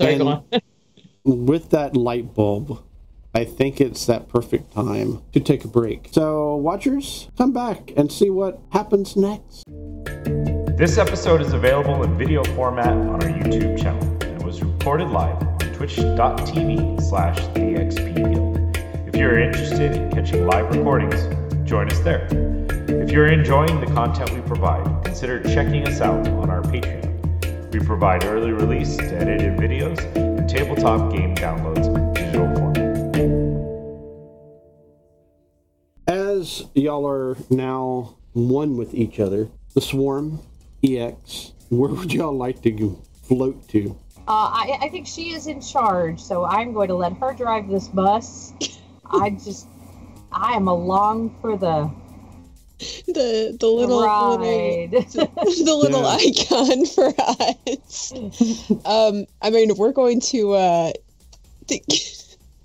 Sorry, 0.00 0.18
go 0.18 0.28
on. 0.28 0.44
with 1.24 1.70
that 1.70 1.96
light 1.96 2.34
bulb, 2.34 2.82
I 3.36 3.44
think 3.44 3.82
it's 3.82 4.06
that 4.06 4.30
perfect 4.30 4.72
time 4.72 5.20
to 5.34 5.40
take 5.40 5.62
a 5.62 5.68
break. 5.68 6.08
So, 6.10 6.56
watchers, 6.56 7.28
come 7.36 7.52
back 7.52 7.92
and 7.94 8.10
see 8.10 8.30
what 8.30 8.58
happens 8.70 9.14
next. 9.14 9.64
This 10.78 10.96
episode 10.96 11.42
is 11.42 11.52
available 11.52 12.02
in 12.02 12.16
video 12.16 12.42
format 12.54 12.88
on 12.88 13.22
our 13.22 13.28
YouTube 13.28 13.78
channel 13.78 14.02
and 14.22 14.42
was 14.42 14.62
recorded 14.62 15.08
live 15.08 15.36
on 15.42 15.58
twitch.tv 15.74 17.02
slash. 17.02 17.36
If 19.06 19.14
you're 19.14 19.38
interested 19.38 19.92
in 19.92 20.10
catching 20.12 20.46
live 20.46 20.74
recordings, 20.74 21.22
join 21.68 21.90
us 21.90 21.98
there. 21.98 22.26
If 22.88 23.10
you're 23.10 23.26
enjoying 23.26 23.80
the 23.80 23.92
content 23.92 24.32
we 24.32 24.40
provide, 24.40 25.04
consider 25.04 25.42
checking 25.42 25.86
us 25.86 26.00
out 26.00 26.26
on 26.26 26.48
our 26.48 26.62
Patreon. 26.62 27.70
We 27.70 27.80
provide 27.80 28.24
early 28.24 28.52
release 28.52 28.98
edited 28.98 29.58
videos 29.58 29.98
and 30.16 30.48
tabletop 30.48 31.12
game 31.12 31.34
downloads 31.34 32.05
As 36.46 36.64
y'all 36.74 37.04
are 37.08 37.36
now 37.50 38.14
one 38.32 38.76
with 38.76 38.94
each 38.94 39.18
other, 39.18 39.48
the 39.74 39.80
Swarm 39.80 40.38
EX, 40.84 41.50
where 41.70 41.90
would 41.90 42.12
y'all 42.12 42.36
like 42.36 42.62
to 42.62 43.02
float 43.24 43.66
to? 43.70 43.98
Uh, 44.28 44.54
I, 44.54 44.78
I 44.82 44.88
think 44.88 45.08
she 45.08 45.30
is 45.30 45.48
in 45.48 45.60
charge, 45.60 46.20
so 46.20 46.44
I'm 46.44 46.72
going 46.72 46.86
to 46.86 46.94
let 46.94 47.14
her 47.14 47.34
drive 47.34 47.66
this 47.68 47.88
bus. 47.88 48.52
I 49.10 49.30
just, 49.30 49.66
I 50.30 50.52
am 50.52 50.68
along 50.68 51.36
for 51.40 51.56
the 51.56 51.90
The 53.08 53.56
the 53.58 53.66
little, 53.66 53.96
little 53.98 54.02
ride. 54.04 54.90
the 55.10 55.74
little 55.76 56.02
Yeah. 56.02 56.16
icon 56.20 56.86
for 56.86 57.12
us. 57.18 58.12
Um, 58.84 59.26
I 59.42 59.50
mean, 59.50 59.74
we're 59.76 59.90
going 59.90 60.20
to. 60.20 60.52
Uh, 60.52 60.92
think, 61.66 61.86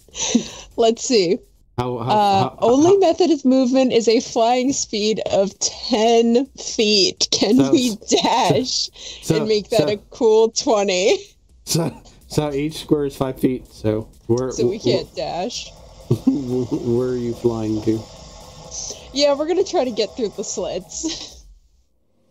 let's 0.77 1.03
see. 1.03 1.39
How, 1.77 1.97
how, 1.99 2.11
Uh, 2.11 2.39
how- 2.49 2.57
only 2.61 2.97
method 2.97 3.31
of 3.31 3.43
movement 3.45 3.93
is 3.93 4.07
a 4.07 4.19
flying 4.19 4.73
speed 4.73 5.21
of 5.31 5.57
ten 5.59 6.45
feet. 6.57 7.27
Can 7.31 7.57
So- 7.57 7.71
we 7.71 7.95
dash 8.21 8.89
so- 9.23 9.37
and 9.37 9.47
make 9.47 9.69
that 9.69 9.81
so- 9.81 9.87
a 9.87 9.97
cool 10.11 10.49
twenty? 10.49 11.17
so, 11.65 11.91
so 12.27 12.51
each 12.53 12.77
square 12.79 13.05
is 13.05 13.15
five 13.15 13.39
feet. 13.39 13.65
So 13.71 14.07
where 14.27 14.51
So 14.51 14.67
we 14.67 14.79
can't 14.79 15.13
dash. 15.15 15.71
Where 16.27 17.09
are 17.09 17.15
you 17.17 17.33
flying 17.33 17.81
to? 17.83 17.99
Yeah, 19.13 19.33
we're 19.33 19.47
gonna 19.47 19.63
try 19.63 19.85
to 19.85 19.91
get 19.91 20.15
through 20.17 20.33
the 20.35 20.43
sleds. 20.43 21.37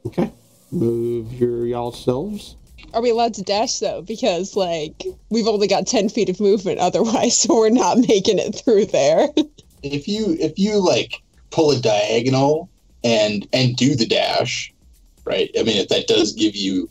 Okay. 0.06 0.30
Move 0.70 1.32
your 1.32 1.66
y'all 1.66 1.92
selves 1.92 2.56
Are 2.92 3.02
we 3.02 3.10
allowed 3.10 3.34
to 3.34 3.42
dash 3.42 3.78
though? 3.78 4.02
Because 4.02 4.56
like 4.56 5.04
we've 5.30 5.46
only 5.46 5.68
got 5.68 5.86
ten 5.86 6.08
feet 6.08 6.28
of 6.28 6.40
movement 6.40 6.78
otherwise, 6.78 7.38
so 7.40 7.56
we're 7.56 7.70
not 7.70 7.98
making 7.98 8.38
it 8.38 8.52
through 8.52 8.86
there. 8.86 9.28
If 9.82 10.08
you 10.08 10.36
if 10.40 10.58
you 10.58 10.84
like 10.84 11.22
pull 11.50 11.70
a 11.70 11.80
diagonal 11.80 12.68
and 13.04 13.46
and 13.52 13.76
do 13.76 13.94
the 13.94 14.06
dash, 14.06 14.72
right? 15.24 15.50
I 15.58 15.62
mean, 15.62 15.76
if 15.76 15.88
that 15.88 16.06
does 16.06 16.32
give 16.32 16.56
you 16.56 16.88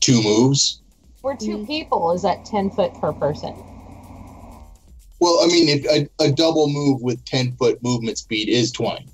two 0.00 0.22
moves. 0.22 0.80
We're 1.22 1.36
2 1.36 1.46
mm-hmm. 1.46 1.64
people. 1.66 2.12
Is 2.12 2.22
that 2.22 2.44
10 2.44 2.70
foot 2.70 2.94
per 2.94 3.12
person? 3.12 3.52
Well, 5.20 5.40
I 5.42 5.46
mean, 5.48 5.68
if 5.68 5.84
a, 5.86 6.24
a 6.24 6.30
double 6.30 6.68
move 6.68 7.02
with 7.02 7.24
ten 7.24 7.52
foot 7.56 7.82
movement 7.82 8.18
speed 8.18 8.48
is 8.48 8.70
twenty, 8.70 9.06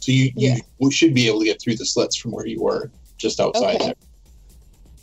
so 0.00 0.12
you 0.12 0.30
Yeah. 0.36 0.58
you 0.78 0.90
should 0.90 1.14
be 1.14 1.26
able 1.28 1.40
to 1.40 1.46
get 1.46 1.60
through 1.60 1.76
the 1.76 1.86
slits 1.86 2.16
from 2.16 2.32
where 2.32 2.46
you 2.46 2.62
were 2.62 2.90
just 3.16 3.40
outside 3.40 3.76
Okay. 3.76 3.84
there. 3.86 3.94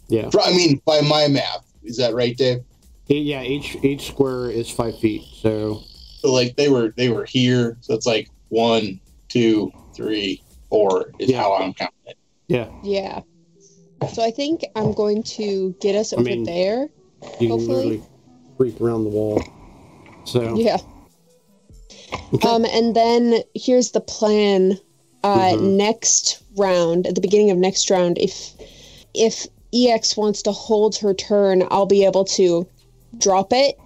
Yeah. 0.07 0.29
For- 0.29 0.41
I 0.41 0.51
mean, 0.51 0.81
by 0.85 1.01
my 1.01 1.27
math, 1.27 1.65
is 1.83 1.97
that 1.97 2.13
right, 2.13 2.35
Dave? 2.37 2.63
Yeah, 3.07 3.43
each 3.43 3.75
each 3.83 4.07
square 4.07 4.49
is 4.49 4.69
five 4.69 4.97
feet. 4.97 5.23
So 5.41 5.81
So 6.19 6.31
like 6.31 6.55
they 6.55 6.69
were 6.69 6.93
they 6.97 7.09
were 7.09 7.25
here, 7.25 7.77
so 7.81 7.93
it's 7.93 8.05
like 8.07 8.29
one, 8.49 8.99
two, 9.27 9.71
three, 9.95 10.41
four 10.69 11.11
is 11.19 11.29
Yeah. 11.29 11.41
how 11.41 11.53
I'm 11.55 11.73
counting 11.73 11.95
it. 12.07 12.17
yeah, 12.47 12.69
yeah. 12.83 13.21
So 14.13 14.23
I 14.23 14.31
think 14.31 14.65
I'm 14.75 14.93
going 14.93 15.23
to 15.23 15.75
get 15.79 15.95
us 15.95 16.13
I 16.13 16.17
over 16.17 16.23
mean- 16.29 16.43
there. 16.43 16.89
you 17.39 17.47
can 17.47 17.49
Hopefully. 17.49 17.75
literally 17.75 18.03
creep 18.57 18.81
around 18.81 19.03
the 19.05 19.09
wall. 19.09 19.41
So 20.25 20.55
Yeah. 20.57 20.77
Okay. 22.33 22.47
Um, 22.47 22.65
and 22.65 22.95
then 22.95 23.43
here's 23.55 23.91
the 23.91 24.01
plan. 24.01 24.79
Uh, 25.23 25.53
Mhm. 25.53 25.75
next 25.77 26.43
round, 26.57 27.07
at 27.07 27.15
the 27.15 27.21
beginning 27.21 27.49
of 27.49 27.57
next 27.57 27.89
round, 27.89 28.17
if 28.17 28.53
if 29.13 29.47
EX 29.73 30.15
wants 30.15 30.41
to 30.43 30.51
hold 30.51 30.95
her 30.97 31.13
turn, 31.13 31.63
I'll 31.71 31.85
be 31.85 32.05
able 32.05 32.25
to 32.25 32.67
drop 33.17 33.47
it. 33.51 33.77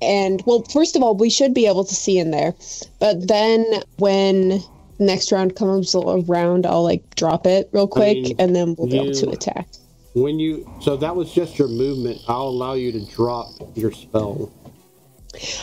And 0.00 0.42
well, 0.46 0.62
first 0.72 0.94
of 0.96 1.02
all, 1.02 1.14
we 1.16 1.30
should 1.30 1.54
be 1.54 1.66
able 1.66 1.84
to 1.84 1.94
see 1.94 2.18
in 2.18 2.30
there. 2.30 2.54
But 3.00 3.26
then 3.26 3.64
when 3.98 4.62
next 4.98 5.32
round 5.32 5.56
comes 5.56 5.94
around, 5.94 6.66
I'll 6.66 6.84
like 6.84 7.14
drop 7.16 7.46
it 7.46 7.68
real 7.72 7.88
quick, 7.88 8.16
mean, 8.16 8.36
and 8.38 8.54
then 8.54 8.74
we'll 8.78 8.88
be 8.88 8.98
able 8.98 9.12
to 9.14 9.30
attack. 9.30 9.66
when 10.14 10.38
you 10.38 10.70
so 10.80 10.96
that 10.96 11.16
was 11.16 11.32
just 11.32 11.58
your 11.58 11.68
movement. 11.68 12.20
I'll 12.28 12.48
allow 12.48 12.74
you 12.74 12.92
to 12.92 13.00
drop 13.06 13.48
your 13.74 13.92
spell. 13.92 14.52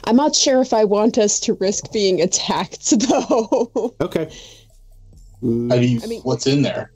I'm 0.04 0.16
not 0.16 0.36
sure 0.36 0.62
if 0.62 0.74
I 0.74 0.84
want 0.86 1.18
us 1.18 1.40
to 1.42 1.54
risk 1.56 1.92
being 1.92 2.22
attacked, 2.22 2.92
though. 3.10 3.94
Okay. 4.02 4.26
How 5.42 5.76
do 5.78 5.86
you? 5.86 6.02
I 6.04 6.08
mean- 6.08 6.22
what's 6.22 6.48
in 6.48 6.62
there? 6.62 6.92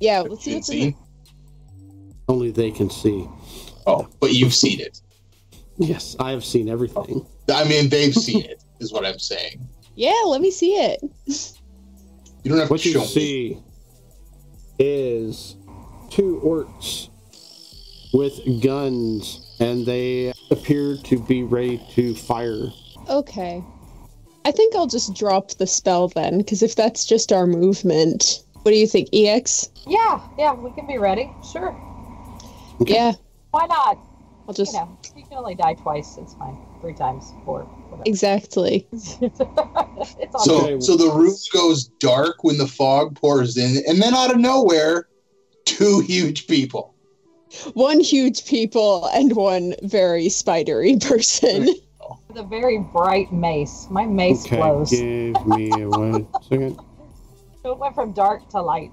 yeah, 0.00 0.20
let's 0.20 0.44
see 0.44 0.54
what's 0.54 0.68
in 0.68 0.78
there. 0.78 0.90
seen? 0.90 0.96
Only 2.28 2.50
they 2.50 2.70
can 2.70 2.88
see. 2.90 3.26
Oh, 3.86 4.08
but 4.20 4.32
you've 4.32 4.54
seen 4.54 4.80
it. 4.80 5.00
Yes, 5.78 6.14
I 6.20 6.30
have 6.30 6.44
seen 6.44 6.68
everything. 6.68 7.26
I 7.52 7.64
mean, 7.64 7.88
they've 7.88 8.14
seen 8.14 8.44
it. 8.44 8.62
Is 8.80 8.92
what 8.92 9.04
I'm 9.06 9.18
saying. 9.18 9.66
Yeah, 9.94 10.14
let 10.26 10.40
me 10.40 10.50
see 10.50 10.72
it. 10.74 11.00
You 12.42 12.50
don't 12.50 12.58
have 12.58 12.70
What 12.70 12.80
to 12.80 12.88
you 12.88 12.94
show 12.94 13.00
me. 13.00 13.06
see 13.06 13.58
is 14.78 15.56
two 16.10 16.40
orcs 16.44 17.08
with 18.12 18.62
guns, 18.62 19.54
and 19.60 19.86
they 19.86 20.32
appear 20.50 20.96
to 21.04 21.18
be 21.18 21.42
ready 21.42 21.80
to 21.94 22.14
fire. 22.14 22.66
Okay. 23.08 23.62
I 24.44 24.50
think 24.50 24.74
I'll 24.74 24.86
just 24.88 25.14
drop 25.14 25.50
the 25.52 25.66
spell 25.66 26.08
then, 26.08 26.38
because 26.38 26.62
if 26.62 26.74
that's 26.74 27.04
just 27.04 27.32
our 27.32 27.46
movement. 27.46 28.40
What 28.62 28.72
do 28.72 28.76
you 28.76 28.86
think, 28.86 29.08
EX? 29.12 29.68
Yeah, 29.86 30.20
yeah, 30.38 30.52
we 30.52 30.70
can 30.72 30.86
be 30.86 30.98
ready. 30.98 31.30
Sure. 31.52 31.76
Okay. 32.82 32.94
Yeah, 32.94 33.12
Why 33.52 33.66
not? 33.66 33.98
I'll 34.48 34.54
just. 34.54 34.72
You 34.74 34.80
know, 34.80 34.98
you 35.14 35.22
can 35.24 35.38
only 35.38 35.54
die 35.54 35.74
twice. 35.74 36.18
It's 36.18 36.34
fine. 36.34 36.58
Three 36.80 36.94
times, 36.94 37.32
four, 37.44 37.62
whatever. 37.90 38.08
Exactly. 38.08 38.88
it's 38.92 39.18
So, 40.44 40.66
Okay. 40.66 40.80
so 40.80 40.96
the 40.96 41.10
room 41.14 41.36
goes 41.52 41.84
dark 42.00 42.42
when 42.42 42.58
the 42.58 42.66
fog 42.66 43.14
pours 43.14 43.56
in, 43.56 43.84
and 43.86 44.02
then 44.02 44.14
out 44.14 44.32
of 44.34 44.38
nowhere, 44.40 45.08
two 45.64 46.00
huge 46.00 46.48
people. 46.48 46.94
One 47.74 48.00
huge 48.00 48.46
people 48.46 49.06
and 49.14 49.36
one 49.36 49.74
very 49.82 50.28
spidery 50.28 50.96
person. 51.00 51.66
with 52.28 52.36
a 52.36 52.42
very 52.42 52.78
bright 52.78 53.30
mace. 53.32 53.86
My 53.90 54.06
mace 54.06 54.44
Okay, 54.44 54.56
glows. 54.56 54.90
give 54.90 55.46
me 55.46 55.86
one 55.86 56.26
second. 56.42 56.80
So 57.62 57.70
it 57.70 57.78
went 57.78 57.94
from 57.94 58.10
dark 58.10 58.48
to 58.48 58.60
light. 58.60 58.90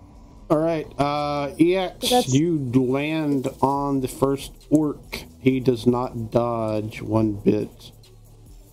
All 0.50 0.58
right, 0.58 0.88
uh, 1.00 1.52
EX, 1.60 2.10
That's- 2.10 2.34
you 2.34 2.58
land 2.74 3.48
on 3.62 4.02
the 4.02 4.08
first 4.08 4.52
orc. 4.72 5.26
He 5.40 5.60
does 5.60 5.86
not 5.86 6.32
dodge 6.32 7.02
one 7.04 7.34
bit. 7.34 7.92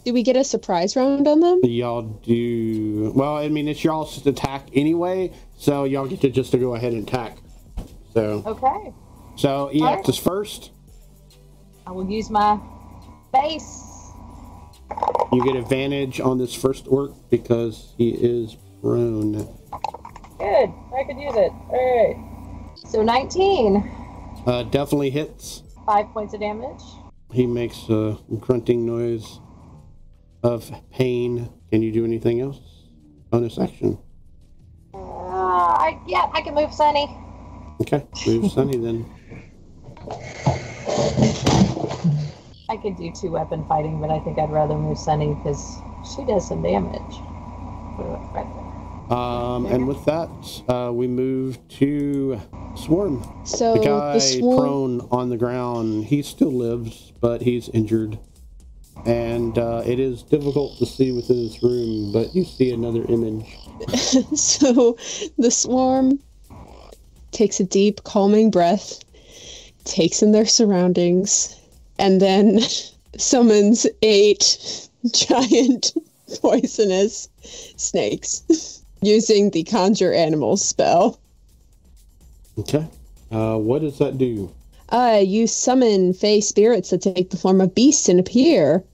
Do 0.05 0.14
we 0.14 0.22
get 0.22 0.37
a 0.37 0.45
surprise 0.45 0.97
round 0.97 1.29
on 1.29 1.41
them? 1.41 1.61
Y'all 1.64 2.03
do 2.03 3.12
well. 3.14 3.37
I 3.37 3.49
mean, 3.49 3.68
it's 3.68 3.85
y'all's 3.85 4.24
attack 4.27 4.68
anyway, 4.72 5.33
so 5.59 5.85
y'all 5.85 6.07
get 6.07 6.20
to 6.22 6.31
just 6.31 6.53
to 6.53 6.59
go 6.59 6.74
ahead 6.74 6.93
and 6.95 7.07
attack. 7.07 7.37
So, 8.14 8.43
Okay. 8.47 8.93
so 9.37 9.68
EX 9.74 10.09
is 10.09 10.16
first. 10.16 10.70
I 11.87 11.93
will 11.93 12.09
use 12.09 12.31
my 12.31 12.59
base. 13.35 13.83
You 15.33 15.45
get 15.45 15.57
advantage 15.57 16.20
on 16.20 16.39
this 16.39 16.55
first 16.55 16.87
orc 16.89 17.12
because 17.29 17.93
he 17.99 18.11
is 18.11 18.57
prone. 18.81 19.47
Good. 20.39 20.72
I 20.95 21.05
could 21.05 21.18
use 21.18 21.34
it. 21.34 21.53
All 21.70 22.07
right. 22.09 22.76
So 22.76 23.03
19. 23.03 23.76
Uh, 24.47 24.62
definitely 24.64 25.11
hits. 25.11 25.62
Five 25.84 26.09
points 26.12 26.34
of 26.34 26.41
damage. 26.41 26.82
He 27.32 27.47
makes 27.47 27.89
a 27.89 28.18
grunting 28.41 28.87
noise 28.87 29.41
of 30.43 30.70
pain. 30.93 31.51
Can 31.70 31.82
you 31.82 31.93
do 31.93 32.05
anything 32.05 32.41
else? 32.41 32.61
Bonus 33.30 33.59
action. 33.59 33.99
Uh, 34.95 34.99
I, 34.99 36.01
yeah, 36.07 36.30
I 36.32 36.41
can 36.43 36.55
move 36.55 36.72
Sunny. 36.72 37.09
Okay, 37.80 38.07
move 38.26 38.51
Sunny 38.53 38.76
then. 38.78 39.07
I 42.68 42.76
could 42.76 42.97
do 42.97 43.12
two 43.12 43.30
weapon 43.30 43.64
fighting, 43.66 44.01
but 44.01 44.11
I 44.11 44.20
think 44.20 44.39
I'd 44.39 44.51
rather 44.51 44.76
move 44.76 44.99
Sunny 44.99 45.34
because 45.34 45.78
she 46.14 46.24
does 46.24 46.47
some 46.47 46.62
damage. 46.62 47.01
Right 47.99 48.47
there. 48.55 48.65
Um, 49.11 49.66
and 49.66 49.86
with 49.86 50.04
that, 50.04 50.62
uh, 50.68 50.92
we 50.92 51.07
move 51.07 51.59
to 51.78 52.40
Swarm. 52.76 53.24
So 53.44 53.74
The 53.74 53.80
the, 53.80 53.86
guy 53.86 54.18
swarm. 54.18 54.59
prone 54.59 55.09
on 55.11 55.28
the 55.30 55.36
ground, 55.36 56.04
he 56.04 56.22
still 56.22 56.52
lives, 56.52 57.12
but 57.20 57.40
he's 57.42 57.68
injured. 57.70 58.18
And 59.04 59.57
uh, 59.57 59.82
it 59.86 60.00
is 60.00 60.22
difficult 60.22 60.78
to 60.78 60.86
see 60.86 61.12
within 61.12 61.46
this 61.46 61.62
room, 61.62 62.12
but 62.12 62.34
you 62.34 62.44
see 62.44 62.72
another 62.72 63.04
image. 63.09 63.57
so 64.34 64.96
the 65.38 65.50
swarm 65.50 66.18
takes 67.30 67.61
a 67.61 67.64
deep, 67.64 68.02
calming 68.04 68.50
breath, 68.50 69.00
takes 69.84 70.22
in 70.22 70.32
their 70.32 70.46
surroundings, 70.46 71.54
and 71.98 72.20
then 72.20 72.61
summons 73.16 73.86
eight 74.02 74.88
giant 75.12 75.92
poisonous 76.40 77.28
snakes 77.76 78.76
using 79.07 79.51
the 79.51 79.62
conjure 79.65 80.12
animals 80.12 80.65
spell. 80.65 81.19
Okay. 82.59 82.87
Uh, 83.31 83.57
what 83.57 83.83
does 83.83 83.99
that 83.99 84.19
do? 84.19 84.53
Uh, 84.91 85.20
you 85.24 85.47
summon 85.47 86.12
fey 86.12 86.41
spirits 86.41 86.91
that 86.91 87.03
take 87.03 87.31
the 87.31 87.37
form 87.37 87.61
of 87.61 87.74
beasts 87.74 88.09
and 88.09 88.20
appear 88.20 88.85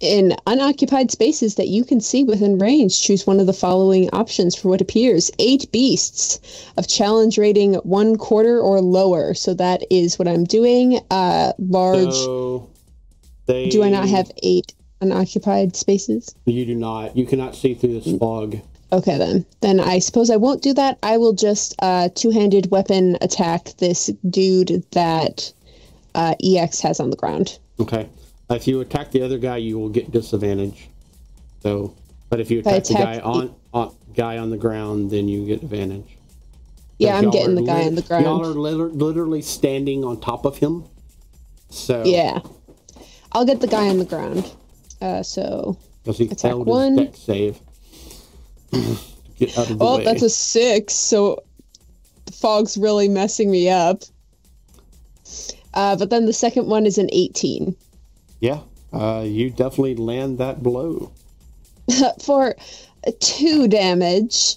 in 0.00 0.36
unoccupied 0.46 1.10
spaces 1.10 1.56
that 1.56 1.68
you 1.68 1.84
can 1.84 2.00
see 2.00 2.22
within 2.22 2.58
range. 2.58 3.00
Choose 3.00 3.26
one 3.26 3.40
of 3.40 3.46
the 3.46 3.52
following 3.52 4.08
options 4.10 4.54
for 4.54 4.68
what 4.68 4.80
appears. 4.80 5.30
Eight 5.38 5.70
beasts 5.72 6.38
of 6.76 6.86
challenge 6.86 7.38
rating 7.38 7.74
one 7.74 8.16
quarter 8.16 8.60
or 8.60 8.80
lower. 8.80 9.34
So 9.34 9.54
that 9.54 9.82
is 9.90 10.18
what 10.18 10.28
I'm 10.28 10.44
doing. 10.44 11.00
Uh, 11.10 11.52
large. 11.58 12.12
So 12.12 12.70
they, 13.46 13.70
Do 13.70 13.82
I 13.82 13.90
not 13.90 14.08
have 14.08 14.30
eight 14.42 14.74
unoccupied 15.00 15.74
spaces? 15.74 16.34
You 16.44 16.64
do 16.64 16.74
not. 16.74 17.16
You 17.16 17.26
cannot 17.26 17.56
see 17.56 17.74
through 17.74 17.98
this 18.00 18.18
fog. 18.18 18.60
Okay, 18.90 19.18
then. 19.18 19.44
Then 19.60 19.80
I 19.80 19.98
suppose 19.98 20.30
I 20.30 20.36
won't 20.36 20.62
do 20.62 20.72
that. 20.74 20.98
I 21.02 21.18
will 21.18 21.34
just 21.34 21.74
uh, 21.80 22.08
two 22.14 22.30
handed 22.30 22.70
weapon 22.70 23.18
attack 23.20 23.72
this 23.78 24.10
dude 24.28 24.84
that 24.92 25.52
uh, 26.14 26.34
EX 26.42 26.80
has 26.80 27.00
on 27.00 27.10
the 27.10 27.16
ground. 27.16 27.58
Okay. 27.80 28.08
If 28.50 28.66
you 28.66 28.80
attack 28.80 29.10
the 29.10 29.22
other 29.22 29.36
guy, 29.38 29.58
you 29.58 29.78
will 29.78 29.90
get 29.90 30.10
disadvantage. 30.10 30.88
So, 31.62 31.94
but 32.30 32.40
if 32.40 32.50
you 32.50 32.62
I 32.64 32.70
attack 32.72 32.84
the 32.84 32.94
guy 32.94 33.12
attack 33.14 33.26
on, 33.26 33.54
on 33.74 33.94
guy 34.14 34.38
on 34.38 34.50
the 34.50 34.56
ground, 34.56 35.10
then 35.10 35.28
you 35.28 35.44
get 35.44 35.62
advantage. 35.62 36.16
Yeah, 36.98 37.16
I'm 37.16 37.30
getting 37.30 37.54
the 37.54 37.62
guy 37.62 37.84
on 37.84 37.94
the 37.94 38.02
ground. 38.02 38.24
Y'all 38.24 38.42
are 38.42 38.46
liter- 38.54 38.88
literally 38.88 39.42
standing 39.42 40.04
on 40.04 40.18
top 40.20 40.44
of 40.44 40.56
him. 40.58 40.84
So 41.70 42.02
Yeah. 42.04 42.40
I'll 43.32 43.44
get 43.44 43.60
the 43.60 43.66
guy 43.66 43.88
on 43.88 43.98
the 43.98 44.04
ground. 44.04 44.50
Uh, 45.00 45.22
so, 45.22 45.76
Attack 46.06 46.56
one. 46.56 47.12
save. 47.14 47.60
Get 49.36 49.56
out 49.58 49.70
of 49.70 49.78
the 49.78 49.84
oh, 49.84 49.98
way. 49.98 50.04
that's 50.04 50.22
a 50.22 50.30
six. 50.30 50.94
So, 50.94 51.42
the 52.26 52.32
fog's 52.32 52.76
really 52.76 53.08
messing 53.08 53.50
me 53.50 53.68
up. 53.68 54.02
Uh, 55.74 55.96
but 55.96 56.10
then 56.10 56.26
the 56.26 56.32
second 56.32 56.66
one 56.66 56.86
is 56.86 56.98
an 56.98 57.08
18 57.12 57.76
Yeah, 58.40 58.60
uh, 58.92 59.22
you 59.24 59.50
definitely 59.50 59.96
land 59.96 60.38
that 60.38 60.62
blow. 60.62 61.12
for 62.22 62.56
two 63.20 63.68
damage. 63.68 64.56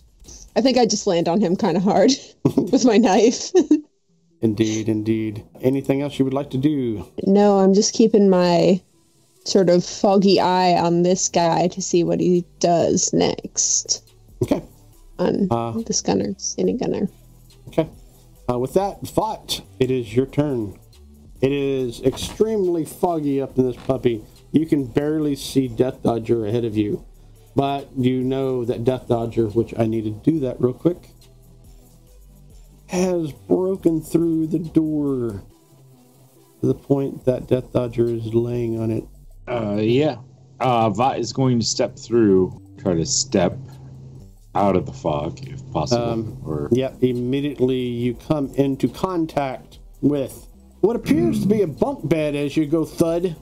I 0.55 0.61
think 0.61 0.77
I 0.77 0.85
just 0.85 1.07
land 1.07 1.27
on 1.27 1.39
him 1.39 1.55
kind 1.55 1.77
of 1.77 1.83
hard 1.83 2.11
with 2.43 2.85
my 2.85 2.97
knife. 2.97 3.51
Indeed, 4.41 4.89
indeed. 4.89 5.43
Anything 5.61 6.01
else 6.01 6.17
you 6.17 6.25
would 6.25 6.33
like 6.33 6.49
to 6.49 6.57
do? 6.57 7.05
no, 7.27 7.59
I'm 7.59 7.75
just 7.75 7.93
keeping 7.93 8.27
my 8.27 8.81
sort 9.45 9.69
of 9.69 9.83
foggy 9.83 10.39
eye 10.39 10.73
on 10.79 11.03
this 11.03 11.27
guy 11.29 11.67
to 11.69 11.81
see 11.81 12.03
what 12.03 12.19
he 12.19 12.45
does 12.59 13.11
next 13.13 14.03
Okay, 14.43 14.61
on 15.19 15.47
Uh. 15.51 15.71
this 15.85 16.01
gunner, 16.01 16.35
any 16.57 16.73
gunner. 16.73 17.07
okay. 17.67 17.87
Uh, 18.51 18.57
with 18.59 18.73
that, 18.73 19.01
Vought, 19.07 19.61
it 19.79 19.89
is 19.91 20.15
your 20.15 20.25
turn. 20.25 20.77
It 21.41 21.51
is 21.51 22.01
extremely 22.03 22.85
foggy 22.85 23.41
up 23.41 23.57
in 23.57 23.65
this 23.65 23.75
puppy. 23.77 24.23
You 24.51 24.65
can 24.65 24.85
barely 24.85 25.35
see 25.35 25.67
Death 25.67 26.03
Dodger 26.03 26.45
ahead 26.45 26.65
of 26.65 26.75
you, 26.75 27.03
but 27.55 27.87
you 27.97 28.23
know 28.23 28.65
that 28.65 28.83
Death 28.83 29.07
Dodger, 29.07 29.47
which 29.47 29.73
I 29.77 29.85
need 29.85 30.03
to 30.03 30.31
do 30.31 30.39
that 30.41 30.59
real 30.59 30.73
quick, 30.73 30.97
has 32.87 33.31
broken 33.31 34.01
through 34.01 34.47
the 34.47 34.59
door 34.59 35.41
to 36.59 36.67
the 36.67 36.73
point 36.75 37.25
that 37.25 37.47
Death 37.47 37.71
Dodger 37.71 38.07
is 38.07 38.33
laying 38.33 38.79
on 38.79 38.91
it. 38.91 39.05
Uh, 39.47 39.77
yeah. 39.79 40.17
Uh, 40.59 40.89
Vought 40.89 41.19
is 41.19 41.33
going 41.33 41.59
to 41.59 41.65
step 41.65 41.97
through, 41.97 42.61
try 42.79 42.93
to 42.93 43.05
step 43.05 43.57
out 44.53 44.75
of 44.75 44.85
the 44.85 44.91
fog 44.93 45.39
if 45.47 45.61
possible. 45.71 46.03
Um, 46.03 46.41
or 46.45 46.69
Yep, 46.71 47.01
immediately 47.03 47.79
you 47.79 48.13
come 48.13 48.53
into 48.55 48.87
contact 48.87 49.79
with 50.01 50.47
what 50.81 50.95
appears 50.95 51.41
to 51.41 51.47
be 51.47 51.61
a 51.61 51.67
bunk 51.67 52.07
bed 52.07 52.35
as 52.35 52.55
you 52.57 52.65
go 52.65 52.85
thud. 52.85 53.35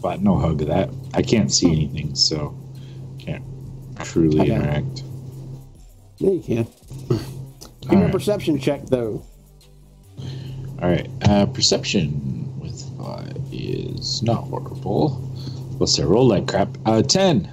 but 0.00 0.20
no 0.22 0.36
hug 0.38 0.62
of 0.62 0.68
that. 0.68 0.90
I 1.14 1.22
can't 1.22 1.52
see 1.52 1.70
anything, 1.70 2.14
so 2.14 2.56
can't 3.18 3.44
truly 4.00 4.40
Okay. 4.40 4.54
interact. 4.54 5.02
Yeah, 6.18 6.30
you 6.30 6.40
can. 6.40 6.66
Give 7.88 7.98
me 7.98 8.04
a 8.06 8.08
perception 8.10 8.58
check, 8.58 8.86
though. 8.86 9.22
All 10.80 10.88
right. 10.88 11.08
Uh, 11.22 11.46
perception 11.46 12.47
is 13.52 14.22
not 14.22 14.44
horrible. 14.44 15.32
Let's 15.78 15.94
say 15.94 16.04
roll 16.04 16.28
like 16.28 16.48
crap. 16.48 16.76
Uh, 16.84 17.02
ten. 17.02 17.50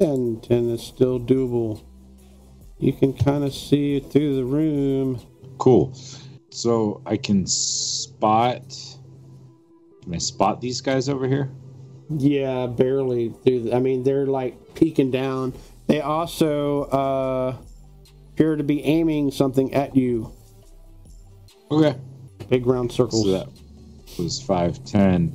10, 0.00 0.40
10 0.42 0.70
is 0.70 0.82
still 0.82 1.20
doable. 1.20 1.82
You 2.78 2.92
can 2.92 3.12
kind 3.12 3.44
of 3.44 3.54
see 3.54 3.96
it 3.96 4.10
through 4.10 4.36
the 4.36 4.44
room. 4.44 5.20
Cool. 5.58 5.96
So 6.50 7.00
I 7.06 7.16
can 7.16 7.46
spot. 7.46 8.62
Can 10.02 10.14
I 10.14 10.18
spot 10.18 10.60
these 10.60 10.80
guys 10.80 11.08
over 11.08 11.26
here? 11.28 11.50
Yeah, 12.10 12.66
barely 12.66 13.30
through. 13.44 13.64
The, 13.64 13.76
I 13.76 13.80
mean, 13.80 14.02
they're 14.02 14.26
like 14.26 14.74
peeking 14.74 15.10
down. 15.10 15.54
They 15.86 16.00
also 16.00 16.84
uh, 16.84 17.56
appear 18.32 18.56
to 18.56 18.64
be 18.64 18.84
aiming 18.84 19.30
something 19.30 19.72
at 19.74 19.96
you. 19.96 20.32
Okay. 21.70 21.98
Big 22.48 22.66
round 22.66 22.92
circles. 22.92 23.24
So 23.24 23.30
that 23.30 23.48
was 24.18 24.40
five 24.42 24.82
ten. 24.84 25.32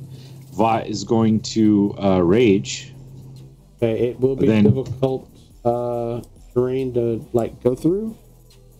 Vought 0.52 0.86
is 0.88 1.04
going 1.04 1.40
to 1.40 1.94
uh, 2.02 2.20
rage. 2.20 2.92
Okay, 3.76 4.08
it 4.10 4.20
will 4.20 4.36
be 4.36 4.46
Then- 4.46 4.64
difficult 4.64 5.30
uh, 5.64 6.20
terrain 6.52 6.92
to 6.94 7.24
like 7.32 7.62
go 7.62 7.74
through. 7.74 8.16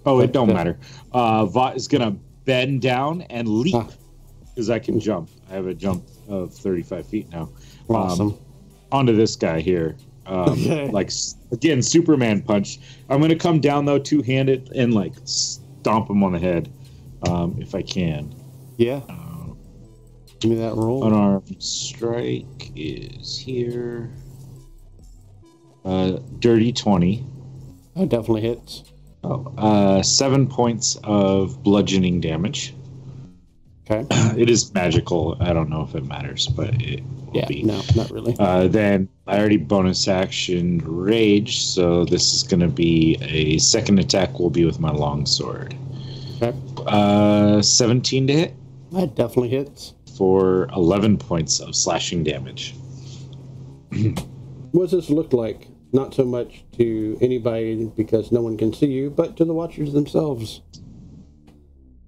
Oh, 0.07 0.21
it 0.21 0.33
don't 0.33 0.53
matter. 0.53 0.79
Uh, 1.13 1.45
Vought 1.47 1.77
is 1.77 1.87
gonna 1.89 2.13
bend 2.45 2.81
down 2.83 3.23
and 3.23 3.47
leap 3.49 3.75
Ah. 3.75 3.89
because 4.49 4.71
I 4.71 4.79
can 4.79 4.99
jump. 4.99 5.29
I 5.51 5.55
have 5.55 5.67
a 5.67 5.75
jump 5.75 6.05
of 6.29 6.53
thirty-five 6.55 7.07
feet 7.07 7.31
now. 7.31 7.51
Awesome. 7.89 8.39
onto 8.93 9.15
this 9.15 9.37
guy 9.37 9.61
here. 9.61 9.97
Um, 10.27 10.51
Okay. 10.53 10.89
Like 10.91 11.11
again, 11.53 11.83
Superman 11.83 12.41
punch. 12.43 12.79
I'm 13.09 13.21
gonna 13.21 13.37
come 13.37 13.61
down 13.61 13.85
though, 13.85 13.99
two-handed, 13.99 14.71
and 14.75 14.95
like 14.95 15.13
stomp 15.25 16.09
him 16.11 16.23
on 16.25 16.33
the 16.33 16.39
head, 16.39 16.73
um, 17.29 17.57
if 17.61 17.75
I 17.75 17.83
can. 17.83 18.35
yeah, 18.79 19.01
Uh, 19.09 19.20
give 20.41 20.51
me 20.51 20.57
that 20.59 20.75
roll. 20.75 21.05
unarmed 21.05 21.57
strike 21.63 22.73
is 22.77 23.37
here. 23.39 24.11
Uh, 25.85 26.19
dirty 26.41 26.73
twenty. 26.73 27.25
That 27.97 28.09
definitely 28.09 28.43
hits. 28.43 28.85
Oh, 29.23 29.53
uh, 29.59 30.03
seven 30.03 30.47
points 30.47 30.97
of 31.05 31.63
bludgeoning 31.63 32.21
damage. 32.21 32.75
Okay. 33.91 34.07
It 34.41 34.49
is 34.49 34.73
magical. 34.73 35.37
I 35.41 35.53
don't 35.53 35.69
know 35.69 35.83
if 35.83 35.95
it 35.95 36.07
matters, 36.07 36.47
but 36.47 36.81
it 36.81 37.03
will 37.27 37.33
Yeah, 37.37 37.47
be. 37.47 37.63
no, 37.65 37.83
not 37.97 38.11
really. 38.11 38.37
Uh, 38.39 38.69
then 38.69 39.09
I 39.27 39.39
already 39.39 39.57
bonus 39.57 40.07
action 40.07 40.81
rage, 40.85 41.65
so 41.65 42.05
this 42.05 42.33
is 42.33 42.43
going 42.45 42.61
to 42.61 42.69
be 42.69 43.19
a 43.21 43.59
second 43.59 43.99
attack. 43.99 44.39
Will 44.39 44.49
be 44.51 44.65
with 44.65 44.79
my 44.81 44.93
longsword. 44.93 45.75
Okay. 46.41 46.57
Uh, 46.87 47.61
17 47.61 48.29
to 48.29 48.33
hit 48.33 48.55
That 48.93 49.15
definitely 49.17 49.49
hits. 49.51 49.95
For 50.21 50.69
11 50.77 51.17
points 51.17 51.61
of 51.61 51.75
slashing 51.75 52.23
damage. 52.23 52.75
What 54.73 54.83
does 54.83 54.93
this 54.93 55.11
look 55.11 55.33
like? 55.33 55.67
Not 55.93 56.15
so 56.15 56.25
much 56.25 56.63
to 56.77 57.19
anybody 57.21 57.91
because 57.97 58.31
no 58.31 58.41
one 58.41 58.57
can 58.57 58.73
see 58.73 58.87
you, 58.87 59.11
but 59.11 59.37
to 59.39 59.45
the 59.45 59.53
watchers 59.53 59.93
themselves. 59.93 60.61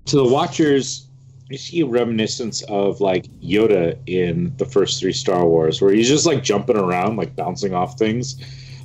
To 0.05 0.16
the 0.16 0.24
watchers, 0.24 1.09
you 1.51 1.59
see 1.59 1.80
a 1.80 1.86
reminiscence 1.86 2.62
of 2.68 3.01
like 3.01 3.24
Yoda 3.40 3.98
in 4.06 4.56
the 4.59 4.66
first 4.66 5.01
three 5.01 5.12
Star 5.12 5.44
Wars, 5.44 5.82
where 5.82 5.93
he's 5.93 6.06
just 6.06 6.24
like 6.24 6.44
jumping 6.44 6.76
around, 6.76 7.16
like 7.16 7.34
bouncing 7.34 7.74
off 7.74 7.98
things. 7.98 8.36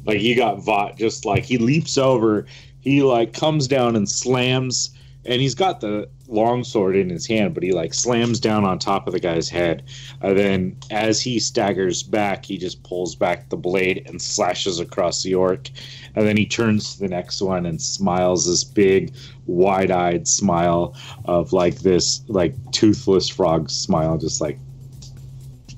Like 0.06 0.22
you 0.22 0.36
got 0.36 0.64
Vought 0.64 0.98
just 0.98 1.24
like 1.24 1.44
he 1.44 1.60
leaps 1.60 2.00
over, 2.00 2.48
he 2.80 3.04
like 3.04 3.34
comes 3.34 3.68
down 3.68 3.96
and 3.96 4.10
slams, 4.10 4.97
and 5.28 5.42
he's 5.42 5.56
got 5.56 5.82
the 5.82 6.10
long 6.28 6.64
sword 6.64 6.96
in 6.96 7.10
his 7.10 7.28
hand, 7.28 7.54
but 7.54 7.64
he 7.64 7.72
like 7.72 7.94
slams 7.94 8.40
down 8.40 8.64
on 8.64 8.80
top 8.80 9.08
of 9.08 9.14
the 9.14 9.20
guy's 9.20 9.50
head. 9.50 9.84
And 10.22 10.38
then 10.38 10.78
as 10.90 11.22
he 11.22 11.40
staggers 11.40 12.02
back, 12.02 12.46
he 12.46 12.58
just 12.58 12.82
pulls 12.84 13.16
back 13.16 13.50
the 13.50 13.58
blade 13.58 14.04
and 14.08 14.22
slashes 14.22 14.80
across 14.80 15.24
the 15.24 15.36
orc. 15.36 15.70
And 16.16 16.26
then 16.26 16.38
he 16.38 16.46
turns 16.46 16.96
to 16.96 17.02
the 17.02 17.10
next 17.10 17.42
one 17.42 17.66
and 17.66 17.82
smiles 17.82 18.48
this 18.48 18.64
big, 18.64 19.14
wide-eyed 19.46 20.28
smile 20.28 20.96
of 21.26 21.54
like 21.54 21.80
this 21.80 22.22
like 22.28 22.56
toothless 22.72 23.30
frog 23.30 23.70
smile, 23.70 24.18
just 24.18 24.42
like 24.42 24.58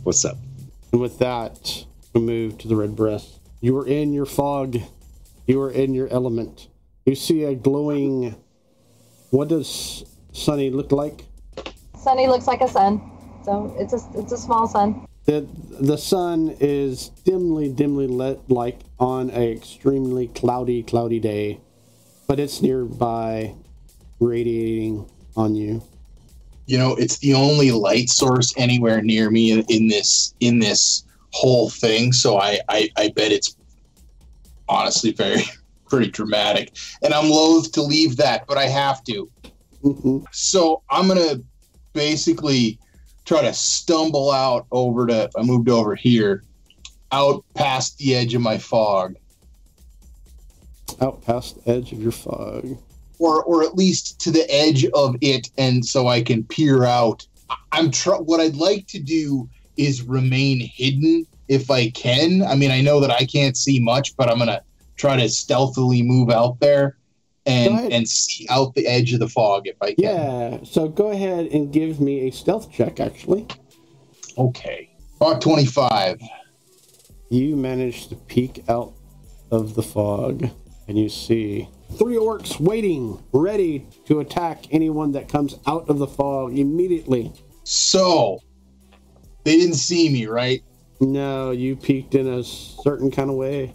what's 0.04 0.24
up? 0.26 0.38
And 0.92 1.02
with 1.02 1.20
that, 1.20 1.86
we 2.14 2.22
move 2.22 2.58
to 2.60 2.68
the 2.68 2.76
red 2.76 2.96
breast. 2.96 3.40
You 3.62 3.78
are 3.78 3.86
in 3.88 4.14
your 4.14 4.26
fog. 4.26 4.78
You 5.46 5.62
are 5.62 5.72
in 5.72 5.94
your 5.94 6.08
element. 6.10 6.68
You 7.06 7.16
see 7.16 7.44
a 7.44 7.56
glowing. 7.56 8.36
What 9.32 9.50
does 9.50 10.06
Sunny 10.32 10.72
look 10.72 10.92
like? 10.92 11.26
Sunny 11.96 12.28
looks 12.28 12.48
like 12.48 12.62
a 12.62 12.68
sun, 12.68 13.00
so 13.44 13.76
it's 13.78 13.94
a 13.94 14.00
it's 14.20 14.32
a 14.32 14.38
small 14.38 14.68
sun. 14.68 15.06
The 15.26 15.48
the 15.80 15.98
sun 15.98 16.56
is 16.60 17.10
dimly, 17.26 17.72
dimly 17.72 18.08
lit 18.08 18.40
like 18.50 18.80
on 19.00 19.30
a 19.30 19.52
extremely 19.54 20.28
cloudy, 20.28 20.82
cloudy 20.82 21.20
day, 21.20 21.60
but 22.28 22.40
it's 22.40 22.62
nearby, 22.62 23.54
radiating 24.20 25.06
on 25.36 25.56
you. 25.56 25.84
You 26.66 26.78
know, 26.80 26.96
it's 26.96 27.20
the 27.20 27.34
only 27.36 27.72
light 27.72 28.10
source 28.10 28.54
anywhere 28.58 29.02
near 29.02 29.30
me 29.30 29.52
in, 29.52 29.64
in 29.70 29.88
this 29.88 30.34
in 30.40 30.60
this 30.60 31.04
whole 31.34 31.70
thing. 31.70 32.14
So 32.14 32.40
I, 32.40 32.60
I 32.68 32.90
I 32.98 33.10
bet 33.10 33.32
it's 33.32 33.56
honestly 34.68 35.12
very 35.12 35.44
pretty 35.90 36.12
dramatic. 36.12 36.76
And 37.04 37.14
I'm 37.14 37.30
loath 37.30 37.72
to 37.74 37.82
leave 37.82 38.18
that, 38.18 38.46
but 38.48 38.58
I 38.58 38.68
have 38.68 39.04
to. 39.06 39.30
Mhm. 39.84 40.26
So 40.32 40.82
I'm 40.90 41.08
gonna 41.08 41.42
basically 41.94 42.78
try 43.26 43.42
to 43.42 43.54
stumble 43.54 44.32
out 44.32 44.66
over 44.72 45.08
to. 45.08 45.30
I 45.38 45.42
moved 45.44 45.70
over 45.70 45.96
here, 45.96 46.44
out 47.12 47.44
past 47.56 47.98
the 47.98 48.16
edge 48.16 48.34
of 48.34 48.42
my 48.42 48.58
fog, 48.58 49.16
Out 51.02 51.22
past 51.26 51.64
the 51.64 51.72
edge 51.72 51.92
of 51.92 52.02
your 52.02 52.12
fog. 52.12 52.78
or 53.20 53.44
or 53.44 53.64
at 53.64 53.76
least 53.76 54.20
to 54.22 54.32
the 54.32 54.50
edge 54.54 54.86
of 54.94 55.16
it, 55.22 55.50
and 55.58 55.86
so 55.86 56.08
I 56.08 56.22
can 56.22 56.44
peer 56.44 56.84
out. 56.86 57.26
I'm 57.72 57.90
tr- 57.92 58.16
What 58.16 58.40
I'd 58.40 58.56
like 58.56 58.88
to 58.88 59.00
do 59.00 59.50
is 59.78 60.02
remain 60.04 60.60
hidden 60.60 61.26
if 61.48 61.72
I 61.72 61.90
can. 61.92 62.44
I 62.44 62.56
mean, 62.56 62.70
I 62.72 62.82
know 62.82 63.00
that 63.00 63.12
I 63.12 63.26
can't 63.26 63.56
see 63.58 63.80
much, 63.80 64.16
but 64.18 64.30
I'm 64.30 64.38
gonna 64.40 64.62
try 65.00 65.16
to 65.16 65.30
stealthily 65.30 66.04
move 66.04 66.30
out 66.30 66.60
there 66.60 66.98
and 67.46 67.92
and 67.92 68.08
see 68.08 68.46
out 68.50 68.76
the 68.76 68.86
edge 68.86 69.14
of 69.14 69.20
the 69.20 69.28
fog 69.28 69.66
if 69.66 69.78
I 69.82 69.94
can. 69.94 70.04
Yeah, 70.04 70.58
so 70.64 70.88
go 70.88 71.12
ahead 71.12 71.48
and 71.48 71.72
give 71.72 72.00
me 72.00 72.28
a 72.28 72.32
stealth 72.32 72.72
check, 72.72 73.00
actually. 73.00 73.48
Okay. 74.38 74.90
About 75.16 75.42
25. 75.42 76.22
You 77.30 77.56
manage 77.56 78.08
to 78.10 78.16
peek 78.16 78.64
out 78.70 78.94
of 79.52 79.76
the 79.76 79.84
fog 79.84 80.50
and 80.88 80.98
you 80.98 81.10
see 81.10 81.70
three 81.98 82.16
orcs 82.16 82.60
waiting, 82.60 83.24
ready 83.32 83.88
to 84.06 84.20
attack 84.20 84.66
anyone 84.72 85.12
that 85.14 85.28
comes 85.28 85.56
out 85.66 85.90
of 85.90 85.98
the 85.98 86.08
fog 86.08 86.58
immediately. 86.58 87.32
So 87.64 88.40
they 89.44 89.58
didn't 89.58 89.76
see 89.76 90.10
me, 90.10 90.26
right? 90.26 90.62
No, 91.00 91.52
you 91.52 91.76
peeked 91.76 92.16
in 92.16 92.28
a 92.28 92.44
certain 92.44 93.10
kind 93.12 93.30
of 93.30 93.36
way. 93.36 93.74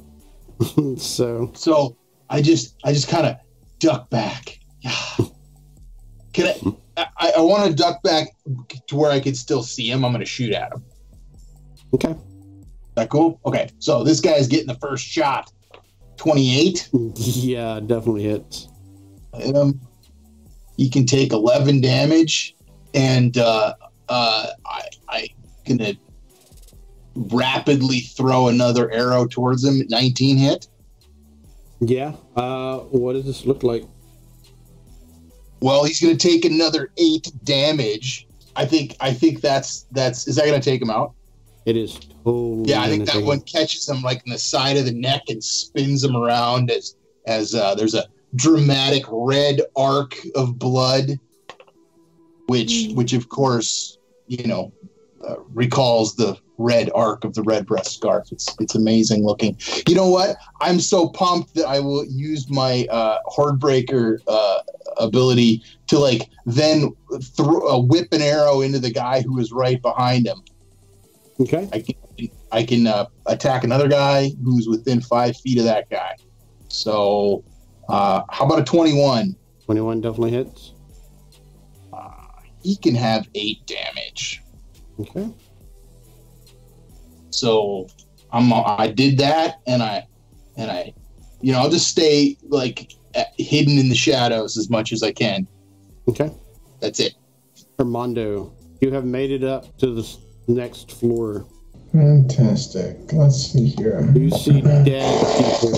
so 0.96 1.50
So 1.54 1.96
I 2.30 2.42
just 2.42 2.76
I 2.84 2.92
just 2.92 3.08
kind 3.08 3.26
of 3.26 3.36
duck 3.78 4.10
back. 4.10 4.58
Yeah. 4.80 4.94
Can 6.32 6.46
I? 6.96 7.06
I, 7.18 7.32
I 7.38 7.40
want 7.40 7.68
to 7.68 7.74
duck 7.74 8.02
back 8.02 8.28
to 8.86 8.96
where 8.96 9.10
I 9.10 9.18
could 9.20 9.36
still 9.36 9.62
see 9.62 9.90
him. 9.90 10.04
I'm 10.04 10.12
going 10.12 10.20
to 10.20 10.26
shoot 10.26 10.52
at 10.52 10.72
him. 10.72 10.84
okay. 11.94 12.10
Is 12.10 12.96
that 12.96 13.10
cool? 13.10 13.40
Okay. 13.44 13.68
So 13.78 14.04
this 14.04 14.20
guy's 14.20 14.46
getting 14.46 14.68
the 14.68 14.76
first 14.76 15.04
shot. 15.04 15.50
28. 16.16 16.88
Yeah, 17.16 17.80
definitely 17.80 18.24
hits. 18.24 18.68
Hit 19.34 19.56
him. 19.56 19.80
He 20.76 20.88
can 20.88 21.06
take 21.06 21.32
11 21.32 21.80
damage, 21.80 22.56
and 22.94 23.36
uh, 23.38 23.74
uh, 24.08 24.46
I 24.66 24.82
I 25.08 25.28
gonna 25.66 25.94
rapidly 27.16 28.00
throw 28.00 28.48
another 28.48 28.90
arrow 28.90 29.26
towards 29.26 29.64
him. 29.64 29.82
19 29.88 30.36
hit. 30.36 30.68
Yeah. 31.80 32.14
Uh, 32.36 32.78
what 32.78 33.14
does 33.14 33.24
this 33.24 33.44
look 33.44 33.62
like? 33.62 33.84
Well, 35.60 35.84
he's 35.84 36.00
gonna 36.00 36.16
take 36.16 36.44
another 36.44 36.90
eight 36.98 37.32
damage. 37.42 38.26
I 38.56 38.66
think 38.66 38.96
I 39.00 39.12
think 39.12 39.40
that's 39.40 39.86
that's 39.92 40.28
is 40.28 40.36
that 40.36 40.44
gonna 40.44 40.60
take 40.60 40.82
him 40.82 40.90
out? 40.90 41.14
It 41.64 41.76
is 41.76 41.98
totally. 42.22 42.68
Yeah, 42.68 42.82
I 42.82 42.88
think 42.88 43.06
that 43.06 43.22
one 43.22 43.40
catches 43.40 43.88
him 43.88 44.02
like 44.02 44.22
in 44.26 44.32
the 44.32 44.38
side 44.38 44.76
of 44.76 44.84
the 44.84 44.92
neck 44.92 45.22
and 45.28 45.42
spins 45.42 46.04
him 46.04 46.16
around 46.16 46.70
as 46.70 46.96
as 47.26 47.54
uh, 47.54 47.74
there's 47.74 47.94
a 47.94 48.04
dramatic 48.34 49.04
red 49.08 49.62
arc 49.76 50.16
of 50.34 50.58
blood, 50.58 51.18
which 52.46 52.90
which 52.92 53.14
of 53.14 53.28
course 53.30 53.96
you 54.26 54.46
know 54.46 54.72
uh, 55.26 55.36
recalls 55.54 56.14
the 56.16 56.36
red 56.58 56.90
arc 56.94 57.24
of 57.24 57.34
the 57.34 57.42
red 57.42 57.66
breast 57.66 57.94
scarf. 57.94 58.30
It's 58.30 58.54
it's 58.60 58.74
amazing 58.74 59.24
looking. 59.24 59.56
You 59.88 59.94
know 59.94 60.08
what? 60.08 60.36
I'm 60.60 60.80
so 60.80 61.08
pumped 61.08 61.54
that 61.54 61.66
I 61.66 61.80
will 61.80 62.04
use 62.06 62.48
my 62.50 62.86
uh, 62.90 63.18
Hordebreaker 63.28 64.18
uh, 64.26 64.58
ability 64.98 65.62
to 65.88 65.98
like 65.98 66.28
then 66.46 66.94
throw 67.22 67.68
uh, 67.68 67.78
whip 67.78 68.08
an 68.12 68.22
arrow 68.22 68.60
into 68.60 68.78
the 68.78 68.90
guy 68.90 69.22
who 69.22 69.38
is 69.38 69.52
right 69.52 69.80
behind 69.80 70.26
him. 70.26 70.42
Okay. 71.40 71.68
I 71.72 71.80
can 71.80 72.30
I 72.52 72.62
can 72.64 72.86
uh, 72.86 73.06
attack 73.26 73.64
another 73.64 73.88
guy 73.88 74.30
who's 74.44 74.68
within 74.68 75.00
five 75.00 75.36
feet 75.36 75.58
of 75.58 75.64
that 75.64 75.90
guy. 75.90 76.14
So, 76.68 77.44
uh, 77.88 78.22
how 78.30 78.46
about 78.46 78.60
a 78.60 78.64
twenty-one? 78.64 79.36
21 79.64 80.02
definitely 80.02 80.30
hits. 80.30 80.74
Uh, 81.90 82.10
he 82.62 82.76
can 82.76 82.94
have 82.94 83.26
eight 83.34 83.66
damage. 83.66 84.42
Okay. 85.00 85.32
So, 87.34 87.88
I'm 88.32 88.52
I 88.52 88.88
did 88.88 89.18
that, 89.18 89.60
and 89.66 89.82
I 89.82 90.06
and 90.56 90.70
I, 90.70 90.94
you 91.40 91.52
know, 91.52 91.60
I'll 91.60 91.70
just 91.70 91.88
stay 91.88 92.36
like 92.48 92.92
uh, 93.14 93.24
hidden 93.36 93.78
in 93.78 93.88
the 93.88 93.94
shadows 93.94 94.56
as 94.56 94.70
much 94.70 94.92
as 94.92 95.02
I 95.02 95.12
can. 95.12 95.46
Okay. 96.08 96.30
That's 96.80 97.00
it. 97.00 97.14
Armando, 97.78 98.52
you 98.80 98.90
have 98.92 99.04
made 99.04 99.30
it 99.30 99.44
up 99.44 99.76
to 99.78 99.94
the 99.94 100.16
next 100.48 100.92
floor. 100.92 101.46
Fantastic. 101.92 102.96
Let's 103.12 103.36
see 103.36 103.68
here. 103.68 104.10
You 104.14 104.30
see 104.30 104.60
dead 104.60 104.84
people, 105.36 105.72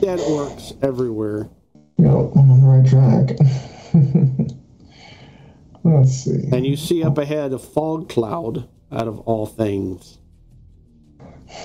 dead 0.00 0.18
orcs 0.20 0.76
everywhere. 0.84 1.48
Yep, 1.96 2.08
I'm 2.36 2.50
on 2.50 2.60
the 2.60 2.68
right 2.68 2.86
track. 2.86 3.36
Let's 5.84 6.12
see. 6.12 6.48
And 6.52 6.66
you 6.66 6.76
see 6.76 7.02
up 7.02 7.16
ahead 7.18 7.52
a 7.52 7.58
fog 7.58 8.08
cloud 8.08 8.68
out 8.92 9.08
of 9.08 9.20
all 9.20 9.46
things. 9.46 10.17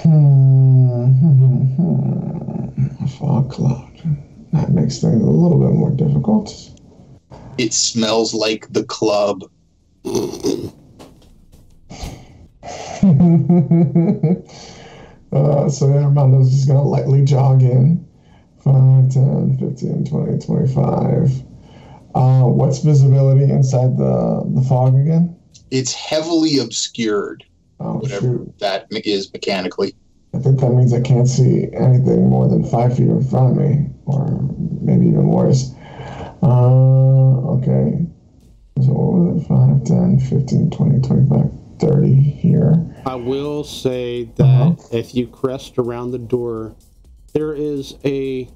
Hmm, 0.01 1.05
hmm, 1.05 1.63
hmm. 1.75 3.03
A 3.03 3.07
fog 3.07 3.51
cloud. 3.51 3.91
That 4.51 4.71
makes 4.71 4.99
things 4.99 5.21
a 5.21 5.25
little 5.25 5.59
bit 5.59 5.71
more 5.71 5.91
difficult. 5.91 6.53
It 7.57 7.73
smells 7.73 8.33
like 8.33 8.67
the 8.71 8.83
club. 8.83 9.43
uh, 15.33 15.69
so 15.69 15.87
Armando's 15.87 16.51
just 16.51 16.67
going 16.67 16.79
to 16.79 16.87
lightly 16.87 17.23
jog 17.23 17.61
in. 17.61 18.05
5, 18.63 19.09
10, 19.11 19.57
15, 19.59 20.05
20, 20.05 20.45
25. 20.45 21.43
Uh, 22.15 22.43
what's 22.43 22.79
visibility 22.79 23.43
inside 23.43 23.97
the, 23.97 24.43
the 24.55 24.61
fog 24.61 24.95
again? 24.95 25.35
It's 25.71 25.93
heavily 25.93 26.59
obscured, 26.59 27.43
Oh, 27.83 27.95
whatever 27.97 28.21
shoot. 28.37 28.59
that 28.59 28.89
me- 28.91 29.01
is 29.03 29.31
mechanically. 29.33 29.93
I 30.33 30.39
think 30.39 30.59
that 30.61 30.69
means 30.71 30.93
I 30.93 31.01
can't 31.01 31.27
see 31.27 31.67
anything 31.73 32.27
more 32.29 32.47
than 32.47 32.63
five 32.63 32.95
feet 32.97 33.07
in 33.09 33.23
front 33.25 33.51
of 33.51 33.57
me, 33.63 33.87
or 34.05 34.39
maybe 34.81 35.07
even 35.07 35.27
worse. 35.27 35.71
Uh, 36.41 37.51
okay. 37.57 38.05
So 38.81 38.91
what 38.91 39.33
was 39.35 39.43
it? 39.43 39.47
5, 39.47 39.83
10, 39.83 40.19
15, 40.19 40.69
20, 40.71 41.01
25, 41.07 41.51
30 41.79 42.13
here. 42.15 42.73
I 43.05 43.15
will 43.15 43.63
say 43.63 44.25
that 44.37 44.43
Uh-huh. 44.43 44.75
if 44.91 45.13
you 45.13 45.27
crest 45.27 45.77
around 45.77 46.11
the 46.11 46.17
door, 46.19 46.73
there 47.33 47.53
is 47.53 47.95
a 48.05 48.47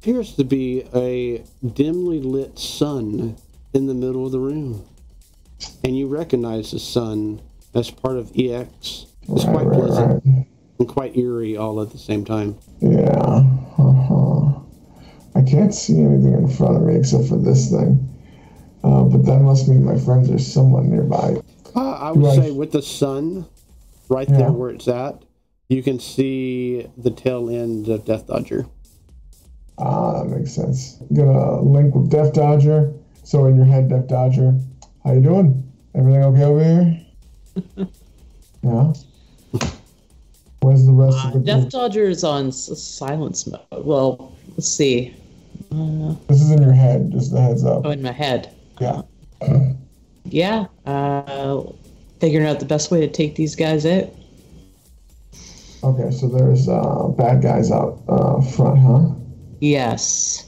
appears 0.00 0.34
to 0.34 0.44
be 0.44 0.84
a 0.94 1.42
dimly 1.74 2.20
lit 2.20 2.58
sun 2.58 3.36
in 3.72 3.86
the 3.86 3.94
middle 3.94 4.26
of 4.26 4.32
the 4.32 4.38
room, 4.38 4.82
and 5.82 5.96
you 5.96 6.06
recognize 6.06 6.72
the 6.72 6.78
sun 6.78 7.40
as 7.74 7.90
part 7.90 8.16
of 8.16 8.30
EX. 8.36 9.06
It's 9.22 9.44
Right, 9.44 9.54
quite 9.54 9.66
right, 9.66 9.78
pleasant 9.78 10.22
right. 10.24 10.46
and 10.78 10.88
quite 10.88 11.16
eerie 11.16 11.56
all 11.56 11.80
at 11.80 11.90
the 11.90 11.98
same 11.98 12.24
time. 12.24 12.56
Yeah. 12.80 13.42
Uh-huh. 13.78 14.60
I 15.34 15.42
can't 15.42 15.74
see 15.74 15.98
anything 16.00 16.32
in 16.34 16.48
front 16.48 16.76
of 16.76 16.82
me 16.82 16.94
except 16.96 17.28
for 17.28 17.36
this 17.36 17.70
thing. 17.70 18.08
Uh, 18.84 19.02
but 19.04 19.24
that 19.24 19.40
must 19.40 19.66
mean 19.66 19.84
my 19.84 19.98
friends 19.98 20.30
are 20.30 20.38
somewhat 20.38 20.84
nearby. 20.84 21.36
Uh, 21.74 21.90
I 21.92 22.12
would 22.12 22.34
say 22.34 22.50
with 22.50 22.70
the 22.70 22.82
sun 22.82 23.46
right 24.08 24.28
Yeah. 24.28 24.36
there 24.38 24.52
where 24.52 24.70
it's 24.70 24.86
at, 24.86 25.24
you 25.68 25.82
can 25.82 25.98
see 25.98 26.86
the 26.98 27.10
tail 27.10 27.48
end 27.48 27.88
of 27.88 28.04
Death 28.04 28.26
Dodger. 28.26 28.66
Ah, 29.78 30.22
that 30.22 30.28
makes 30.28 30.52
sense. 30.52 30.98
Gonna 31.12 31.62
link 31.62 31.94
with 31.94 32.10
Death 32.10 32.34
Dodger. 32.34 32.92
So 33.24 33.46
in 33.46 33.56
your 33.56 33.64
head, 33.64 33.88
Death 33.88 34.06
Dodger, 34.06 34.54
how 35.02 35.14
you 35.14 35.20
doing? 35.22 35.72
Everything 35.94 36.22
okay 36.22 36.44
over 36.44 36.62
here? 36.62 37.00
yeah. 38.62 38.92
Where's 40.60 40.86
the 40.86 40.92
rest 40.92 41.16
Uh, 41.24 41.28
of 41.28 41.32
the 41.34 41.40
Death 41.40 41.60
group? 41.62 41.70
Dodger 41.72 42.04
is 42.04 42.24
on 42.24 42.48
s- 42.48 42.78
silence 42.82 43.46
mode. 43.46 43.60
Well, 43.84 44.32
let's 44.56 44.68
see. 44.68 45.14
Uh, 45.72 46.14
This 46.28 46.40
is 46.40 46.50
in 46.50 46.62
your 46.62 46.72
head, 46.72 47.10
just 47.12 47.32
a 47.34 47.40
heads 47.40 47.64
up. 47.64 47.82
oh, 47.84 47.90
in 47.90 48.02
my 48.02 48.12
head. 48.12 48.54
Yeah. 48.80 49.02
Yeah. 50.26 50.66
Uh, 50.86 51.64
figuring 52.18 52.46
out 52.46 52.58
the 52.58 52.64
best 52.64 52.90
way 52.90 52.98
to 53.00 53.06
take 53.08 53.36
these 53.36 53.54
guys 53.54 53.84
out. 53.84 54.08
Okay, 55.84 56.10
so 56.10 56.28
there's 56.28 56.66
uh, 56.66 57.08
bad 57.08 57.42
guys 57.42 57.70
out 57.70 58.00
uh, 58.08 58.40
front, 58.40 58.78
huh? 58.78 59.10
Yes. 59.60 60.46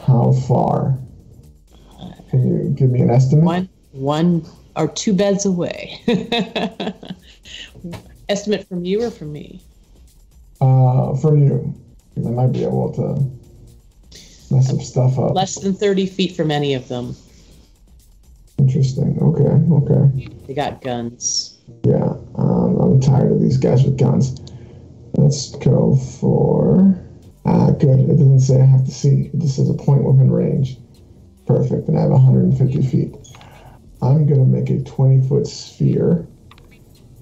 How 0.00 0.32
far? 0.32 0.98
Can 2.30 2.48
you 2.48 2.70
give 2.70 2.90
me 2.90 3.00
an 3.02 3.10
estimate? 3.10 3.44
One, 3.44 3.68
one 3.92 4.44
or 4.76 4.88
two 4.88 5.12
beds 5.12 5.46
away. 5.46 6.00
Estimate 8.28 8.66
from 8.68 8.84
you 8.84 9.02
or 9.02 9.10
from 9.10 9.32
me? 9.32 9.62
Uh, 10.60 11.14
from 11.16 11.38
you. 11.38 11.74
I 12.16 12.30
might 12.30 12.52
be 12.52 12.64
able 12.64 12.92
to 12.94 14.54
mess 14.54 14.68
some 14.68 14.80
stuff 14.80 15.18
up. 15.18 15.34
Less 15.34 15.58
than 15.60 15.74
30 15.74 16.06
feet 16.06 16.36
from 16.36 16.50
any 16.50 16.74
of 16.74 16.88
them. 16.88 17.16
Interesting. 18.58 19.18
Okay, 19.20 19.44
okay. 19.74 20.28
They 20.46 20.54
got 20.54 20.80
guns. 20.80 21.58
Yeah, 21.82 22.14
um, 22.36 22.78
I'm 22.80 23.00
tired 23.00 23.32
of 23.32 23.40
these 23.40 23.56
guys 23.56 23.82
with 23.84 23.98
guns. 23.98 24.40
Let's 25.14 25.54
go 25.56 25.96
for. 25.96 26.94
Ah, 27.46 27.70
good. 27.72 28.00
It 28.00 28.16
doesn't 28.16 28.40
say 28.40 28.60
I 28.60 28.64
have 28.64 28.84
to 28.84 28.90
see. 28.90 29.30
It 29.34 29.38
just 29.38 29.56
says 29.56 29.68
a 29.68 29.74
point 29.74 30.04
within 30.04 30.30
range. 30.30 30.78
Perfect. 31.46 31.88
And 31.88 31.98
I 31.98 32.02
have 32.02 32.10
150 32.10 32.82
feet. 32.86 33.14
I'm 34.04 34.26
gonna 34.26 34.44
make 34.44 34.70
a 34.70 34.82
20 34.82 35.26
foot 35.28 35.46
sphere. 35.46 36.26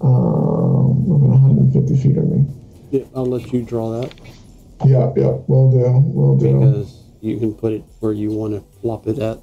Um, 0.01 1.07
within 1.07 1.31
150 1.31 1.97
feet 1.97 2.17
of 2.17 2.29
me. 2.29 2.47
Yeah, 2.91 3.05
I'll 3.15 3.25
let 3.25 3.53
you 3.53 3.63
draw 3.63 4.01
that 4.01 4.13
Yep, 4.85 5.17
yep. 5.17 5.45
Will 5.47 5.71
do. 5.71 5.99
Will 6.13 6.37
do. 6.37 6.59
because 6.59 7.05
you 7.21 7.39
can 7.39 7.55
put 7.55 7.73
it 7.73 7.85
where 8.01 8.13
you 8.13 8.31
want 8.33 8.55
to 8.55 8.81
flop 8.81 9.07
it 9.07 9.19
at. 9.19 9.39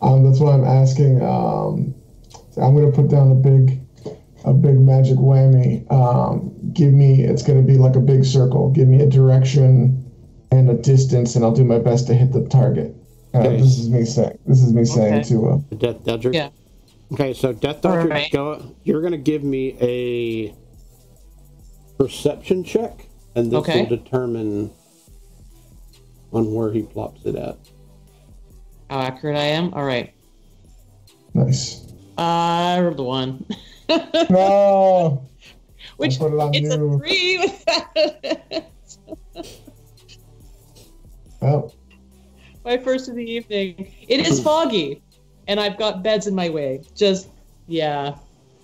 Um, 0.00 0.24
that's 0.24 0.40
why 0.40 0.52
I'm 0.52 0.64
asking. 0.64 1.22
Um, 1.22 1.94
I'm 2.56 2.74
gonna 2.74 2.92
put 2.92 3.08
down 3.08 3.30
a 3.30 3.34
big, 3.34 3.80
a 4.44 4.54
big 4.54 4.80
magic 4.80 5.18
whammy. 5.18 5.90
Um, 5.92 6.72
give 6.72 6.92
me. 6.92 7.22
It's 7.22 7.42
gonna 7.42 7.62
be 7.62 7.76
like 7.76 7.96
a 7.96 8.00
big 8.00 8.24
circle. 8.24 8.70
Give 8.70 8.88
me 8.88 9.02
a 9.02 9.06
direction 9.06 10.04
and 10.50 10.70
a 10.70 10.74
distance, 10.74 11.36
and 11.36 11.44
I'll 11.44 11.52
do 11.52 11.64
my 11.64 11.78
best 11.78 12.06
to 12.06 12.14
hit 12.14 12.32
the 12.32 12.46
target. 12.46 12.94
Uh, 13.34 13.38
Okay. 13.38 13.56
This 13.60 13.78
is 13.78 13.90
me 13.90 14.04
saying. 14.04 14.38
This 14.46 14.62
is 14.62 14.72
me 14.72 14.84
saying 14.84 15.14
Okay. 15.14 15.22
to. 15.30 15.48
Uh, 15.50 15.58
The 15.70 15.76
Death 15.76 16.04
Dodger. 16.04 16.30
Yeah. 16.32 16.48
Okay, 17.12 17.32
so 17.34 17.52
Death 17.52 17.80
Dodger, 17.82 18.00
Alright. 18.02 18.30
go. 18.32 18.62
You're 18.84 19.02
gonna 19.02 19.16
give 19.16 19.42
me 19.42 19.76
a 19.80 20.54
perception 21.98 22.64
check, 22.64 23.06
and 23.34 23.50
this 23.50 23.58
Okay. 23.60 23.80
will 23.82 23.88
determine 23.96 24.70
on 26.32 26.54
where 26.54 26.70
he 26.72 26.82
plops 26.82 27.24
it 27.24 27.34
at. 27.36 27.56
How 28.90 29.00
accurate 29.00 29.36
I 29.36 29.44
am? 29.44 29.72
All 29.74 29.84
right. 29.84 30.12
nice. 31.34 31.84
I 32.16 32.80
rolled 32.80 32.98
a 33.00 33.02
one. 33.02 33.44
No. 34.30 35.22
Which 35.96 36.18
put 36.18 36.32
it 36.32 36.38
on 36.38 36.52
it's 36.54 36.74
you. 36.74 36.94
a 36.94 36.98
three 36.98 37.38
with. 37.38 37.64
Well, 41.40 41.72
My 42.68 42.76
first 42.76 43.08
of 43.08 43.14
the 43.14 43.24
evening. 43.24 43.90
It 44.08 44.26
is 44.26 44.42
foggy, 44.42 45.00
and 45.46 45.58
I've 45.58 45.78
got 45.78 46.02
beds 46.02 46.26
in 46.26 46.34
my 46.34 46.50
way. 46.50 46.82
Just 46.94 47.30
yeah. 47.66 48.16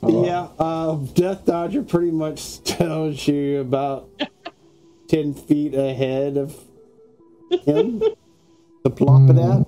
Oh. 0.03 0.27
Yeah, 0.27 0.49
uh, 0.59 0.97
Death 1.15 1.47
Dodger 1.47 1.83
pretty 1.83 2.11
much 2.11 2.63
tells 2.65 3.27
you 3.27 3.61
about 3.61 4.11
10 5.09 5.33
feet 5.33 5.75
ahead 5.75 6.37
of 6.37 6.55
him 7.65 8.01
to 8.85 8.91
plop 8.91 9.31
it 9.31 9.39
at. 9.39 9.67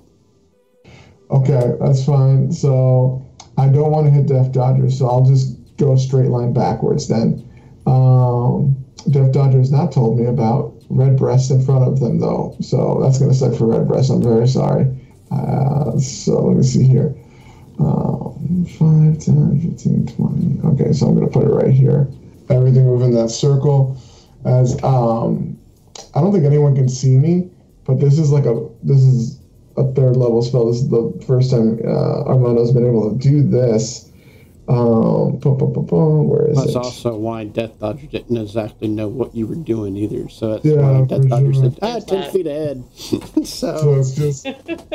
okay, 1.31 1.73
that's 1.79 2.05
fine. 2.05 2.51
So 2.51 3.25
I 3.57 3.69
don't 3.69 3.89
want 3.89 4.05
to 4.05 4.11
hit 4.11 4.27
Death 4.27 4.51
Dodger, 4.51 4.91
so 4.91 5.09
I'll 5.09 5.25
just 5.25 5.57
go 5.77 5.93
a 5.93 5.97
straight 5.97 6.29
line 6.29 6.53
backwards 6.53 7.07
then. 7.07 7.43
Um, 7.87 8.85
Death 9.09 9.31
Dodger 9.31 9.57
has 9.57 9.71
not 9.71 9.91
told 9.91 10.19
me 10.19 10.27
about 10.27 10.75
Red 10.89 11.17
Breast 11.17 11.51
in 11.51 11.63
front 11.63 11.87
of 11.87 11.99
them, 11.99 12.19
though. 12.19 12.55
So 12.61 12.99
that's 13.01 13.19
going 13.19 13.31
to 13.31 13.37
suck 13.37 13.55
for 13.55 13.65
Red 13.67 13.87
Breast. 13.87 14.09
I'm 14.09 14.21
very 14.21 14.47
sorry. 14.47 14.87
Uh, 15.31 15.97
so 15.99 16.41
let 16.41 16.57
me 16.57 16.63
see 16.63 16.87
here. 16.87 17.15
Um, 17.79 18.65
5, 18.79 19.19
10, 19.19 19.71
15, 19.71 20.07
20. 20.07 20.81
Okay, 20.81 20.93
so 20.93 21.07
I'm 21.07 21.15
going 21.15 21.27
to 21.27 21.31
put 21.31 21.45
it 21.45 21.53
right 21.53 21.73
here. 21.73 22.07
Everything 22.49 22.91
within 22.91 23.13
that 23.15 23.29
circle. 23.29 23.97
As 24.45 24.81
um, 24.83 25.57
I 26.15 26.21
don't 26.21 26.31
think 26.31 26.45
anyone 26.45 26.75
can 26.75 26.87
see 26.87 27.17
me, 27.17 27.49
but 27.85 27.99
this 27.99 28.17
is 28.17 28.31
like 28.31 28.45
a 28.45 28.67
this 28.83 29.01
is 29.01 29.39
a 29.75 29.83
third 29.93 30.15
level 30.15 30.41
spell. 30.41 30.67
This 30.67 30.77
is 30.77 30.89
the 30.89 31.23
first 31.27 31.51
time 31.51 31.79
uh, 31.85 32.23
Armando's 32.23 32.71
been 32.71 32.85
able 32.87 33.11
to 33.11 33.17
do 33.17 33.43
this. 33.43 34.06
Um, 34.67 35.37
boom, 35.37 35.57
boom, 35.57 35.71
boom, 35.73 35.85
boom. 35.85 36.27
Where 36.27 36.49
is 36.49 36.57
That's 36.57 36.71
it? 36.71 36.75
also 36.75 37.15
why 37.17 37.45
Death 37.45 37.79
Dodger 37.79 38.07
didn't 38.07 38.35
exactly 38.37 38.87
know 38.89 39.07
what 39.07 39.33
you 39.35 39.47
were 39.47 39.55
doing 39.55 39.95
either. 39.95 40.27
So 40.29 40.51
that's 40.53 40.65
Yeah, 40.65 40.81
why 40.81 40.99
for 40.99 41.05
Death 41.19 41.29
Dodger 41.29 41.53
sure. 41.53 41.63
said, 41.63 41.79
ah, 41.81 41.99
10 41.99 42.31
feet 42.31 42.47
ahead. 42.47 42.83
So 43.45 43.77
so, 43.77 43.93
it's 43.95 44.11
just 44.15 44.45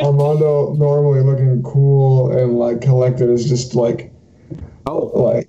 Armando 0.02 0.74
normally 0.74 1.22
looking 1.22 1.62
cool 1.62 2.30
and 2.32 2.58
like 2.58 2.80
collected 2.80 3.30
is 3.30 3.48
just 3.48 3.74
like 3.74 4.12
oh, 4.86 5.06
like 5.14 5.48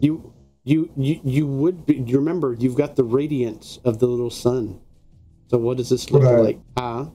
you. 0.00 0.28
You, 0.64 0.88
you 0.96 1.20
you 1.24 1.46
would 1.48 1.86
be 1.86 1.94
you 1.94 2.18
remember 2.18 2.54
you've 2.56 2.76
got 2.76 2.94
the 2.94 3.02
radiance 3.02 3.80
of 3.84 3.98
the 3.98 4.06
little 4.06 4.30
sun. 4.30 4.78
So 5.48 5.58
what 5.58 5.76
does 5.76 5.88
this 5.90 6.12
look 6.12 6.22
Right. 6.22 6.38
like? 6.38 6.60
Huh? 6.78 7.06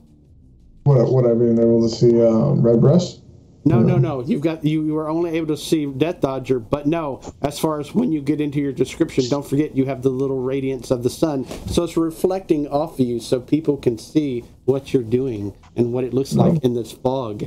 what 0.84 1.12
would 1.12 1.24
I 1.24 1.34
been 1.34 1.58
able 1.58 1.88
to 1.88 1.94
see 1.94 2.22
um, 2.22 2.60
red 2.62 2.80
breast? 2.80 3.22
No, 3.64 3.80
no, 3.80 3.98
no. 3.98 4.22
You've 4.22 4.40
got 4.40 4.64
you. 4.64 4.84
You 4.84 4.94
were 4.94 5.08
only 5.08 5.30
able 5.36 5.48
to 5.48 5.56
see 5.56 5.84
Death 5.86 6.20
Dodger, 6.20 6.58
but 6.58 6.86
no. 6.86 7.20
As 7.42 7.58
far 7.58 7.80
as 7.80 7.94
when 7.94 8.12
you 8.12 8.22
get 8.22 8.40
into 8.40 8.60
your 8.60 8.72
description, 8.72 9.24
don't 9.28 9.46
forget 9.46 9.76
you 9.76 9.84
have 9.84 10.02
the 10.02 10.08
little 10.10 10.40
radiance 10.40 10.90
of 10.90 11.02
the 11.02 11.10
sun, 11.10 11.44
so 11.68 11.84
it's 11.84 11.96
reflecting 11.96 12.66
off 12.68 12.98
of 12.98 13.06
you, 13.06 13.20
so 13.20 13.40
people 13.40 13.76
can 13.76 13.98
see 13.98 14.44
what 14.64 14.94
you're 14.94 15.02
doing 15.02 15.54
and 15.76 15.92
what 15.92 16.04
it 16.04 16.14
looks 16.14 16.34
like 16.34 16.62
in 16.64 16.74
this 16.74 16.92
fog. 16.92 17.44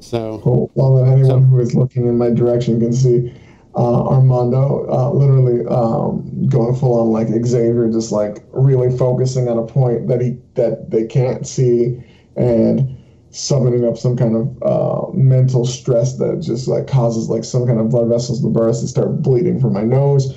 So 0.00 0.40
Cool. 0.42 0.70
Well, 0.74 0.96
then 0.96 1.08
anyone 1.12 1.26
So- 1.26 1.38
who 1.40 1.58
is 1.60 1.74
looking 1.74 2.06
in 2.06 2.16
my 2.18 2.30
direction 2.30 2.78
can 2.80 2.92
see 2.92 3.32
uh, 3.74 4.04
Armando 4.08 4.86
uh, 4.90 5.10
literally 5.12 5.66
um, 5.66 6.46
going 6.48 6.74
full 6.74 7.00
on 7.00 7.08
like 7.10 7.28
Xavier, 7.44 7.88
just 7.90 8.12
like 8.12 8.44
really 8.52 8.94
focusing 8.96 9.48
on 9.48 9.58
a 9.58 9.62
point 9.66 10.08
that 10.08 10.20
he 10.20 10.36
that 10.54 10.90
they 10.90 11.04
can't 11.06 11.46
see, 11.46 12.02
and 12.36 12.96
summoning 13.32 13.86
up 13.86 13.96
some 13.96 14.16
kind 14.16 14.36
of 14.36 14.62
uh, 14.62 15.10
mental 15.12 15.64
stress 15.64 16.18
that 16.18 16.40
just 16.40 16.68
like 16.68 16.86
causes 16.86 17.28
like 17.28 17.44
some 17.44 17.66
kind 17.66 17.80
of 17.80 17.88
blood 17.88 18.08
vessels 18.08 18.42
to 18.42 18.48
burst 18.48 18.80
and 18.80 18.88
start 18.88 19.22
bleeding 19.22 19.58
from 19.58 19.72
my 19.72 19.82
nose, 19.82 20.32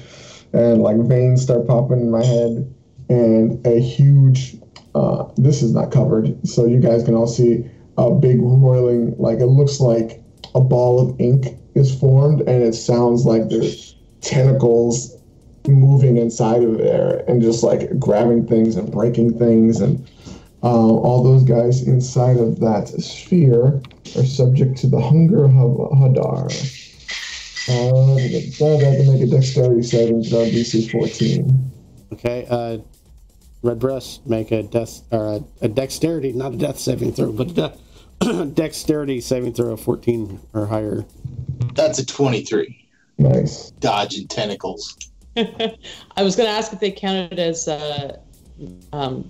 and 0.53 0.81
like 0.81 0.97
veins 1.01 1.43
start 1.43 1.67
popping 1.67 1.99
in 1.99 2.09
my 2.09 2.23
head, 2.23 2.73
and 3.09 3.65
a 3.67 3.79
huge. 3.79 4.57
Uh, 4.95 5.29
this 5.35 5.61
is 5.61 5.73
not 5.73 5.91
covered, 5.91 6.47
so 6.47 6.65
you 6.65 6.79
guys 6.79 7.03
can 7.03 7.15
all 7.15 7.27
see 7.27 7.69
a 7.97 8.11
big 8.11 8.39
roiling, 8.41 9.13
like 9.17 9.39
it 9.39 9.47
looks 9.47 9.81
like 9.81 10.23
a 10.55 10.61
ball 10.61 11.01
of 11.01 11.19
ink 11.19 11.47
is 11.75 11.93
formed, 11.99 12.39
and 12.41 12.63
it 12.63 12.73
sounds 12.73 13.25
like 13.25 13.49
there's 13.49 13.97
tentacles 14.21 15.15
moving 15.67 16.17
inside 16.17 16.63
of 16.63 16.77
there 16.77 17.23
and 17.27 17.41
just 17.41 17.63
like 17.63 17.97
grabbing 17.99 18.47
things 18.47 18.75
and 18.75 18.91
breaking 18.91 19.37
things 19.37 19.81
and 19.81 20.07
uh, 20.65 20.67
all 20.67 21.21
those 21.23 21.43
guys 21.43 21.83
inside 21.83 22.37
of 22.37 22.59
that 22.59 22.87
sphere 22.87 23.81
are 24.17 24.25
subject 24.25 24.77
to 24.77 24.87
the 24.87 24.99
hunger 24.99 25.45
of 25.45 25.51
Hadar. 25.51 26.49
Uh, 27.67 28.15
they 28.15 28.85
have 28.85 29.05
to 29.05 29.11
make 29.11 29.21
a 29.21 29.27
dexterity 29.27 29.83
saving 29.83 30.23
throw 30.23 30.45
DC 30.45 30.91
14. 30.91 31.71
okay, 32.13 32.47
uh, 32.49 32.79
Red 33.61 33.77
Breast 33.77 34.25
make 34.25 34.51
a 34.51 34.63
death 34.63 35.01
or 35.11 35.35
a, 35.35 35.43
a 35.61 35.67
dexterity, 35.67 36.33
not 36.33 36.53
a 36.53 36.57
death 36.57 36.79
saving 36.79 37.13
throw, 37.13 37.31
but 37.31 37.51
a 37.51 37.53
de- 37.53 38.45
dexterity 38.53 39.21
saving 39.21 39.53
throw 39.53 39.73
of 39.73 39.81
14 39.81 40.39
or 40.53 40.65
higher. 40.65 41.05
That's 41.75 41.99
a 41.99 42.05
23. 42.05 42.87
Nice. 43.19 43.69
Dodging 43.71 44.27
tentacles. 44.27 44.97
I 45.37 46.23
was 46.23 46.35
going 46.35 46.47
to 46.47 46.55
ask 46.55 46.73
if 46.73 46.79
they 46.79 46.91
counted 46.91 47.39
as 47.39 47.67
uh, 47.67 48.17
um, 48.93 49.29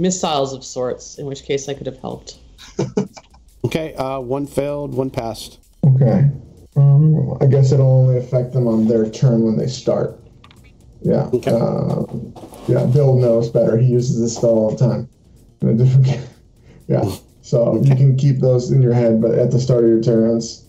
missiles 0.00 0.52
of 0.52 0.64
sorts, 0.64 1.18
in 1.18 1.26
which 1.26 1.44
case 1.44 1.68
I 1.68 1.74
could 1.74 1.86
have 1.86 1.98
helped. 1.98 2.38
Okay, 3.64 3.94
uh, 3.94 4.20
one 4.20 4.46
failed, 4.46 4.94
one 4.94 5.10
passed. 5.10 5.58
Okay. 5.84 6.30
Um, 6.76 7.36
I 7.40 7.46
guess 7.46 7.72
it'll 7.72 7.90
only 7.90 8.16
affect 8.16 8.52
them 8.52 8.66
on 8.66 8.88
their 8.88 9.08
turn 9.10 9.42
when 9.42 9.56
they 9.56 9.66
start. 9.66 10.18
Yeah. 11.02 11.28
Okay. 11.34 11.50
Uh, 11.50 12.04
yeah, 12.68 12.86
Bill 12.86 13.16
knows 13.16 13.50
better. 13.50 13.76
He 13.76 13.86
uses 13.86 14.20
this 14.20 14.36
spell 14.36 14.50
all 14.50 14.70
the 14.70 14.76
time. 14.76 15.08
In 15.60 15.68
a 15.68 15.74
different 15.74 16.06
game. 16.06 16.22
Yeah. 16.88 17.08
So 17.42 17.80
you 17.84 17.94
can 17.94 18.16
keep 18.16 18.40
those 18.40 18.72
in 18.72 18.82
your 18.82 18.92
head, 18.92 19.22
but 19.22 19.38
at 19.38 19.52
the 19.52 19.60
start 19.60 19.84
of 19.84 19.90
your 19.90 20.02
turns, 20.02 20.66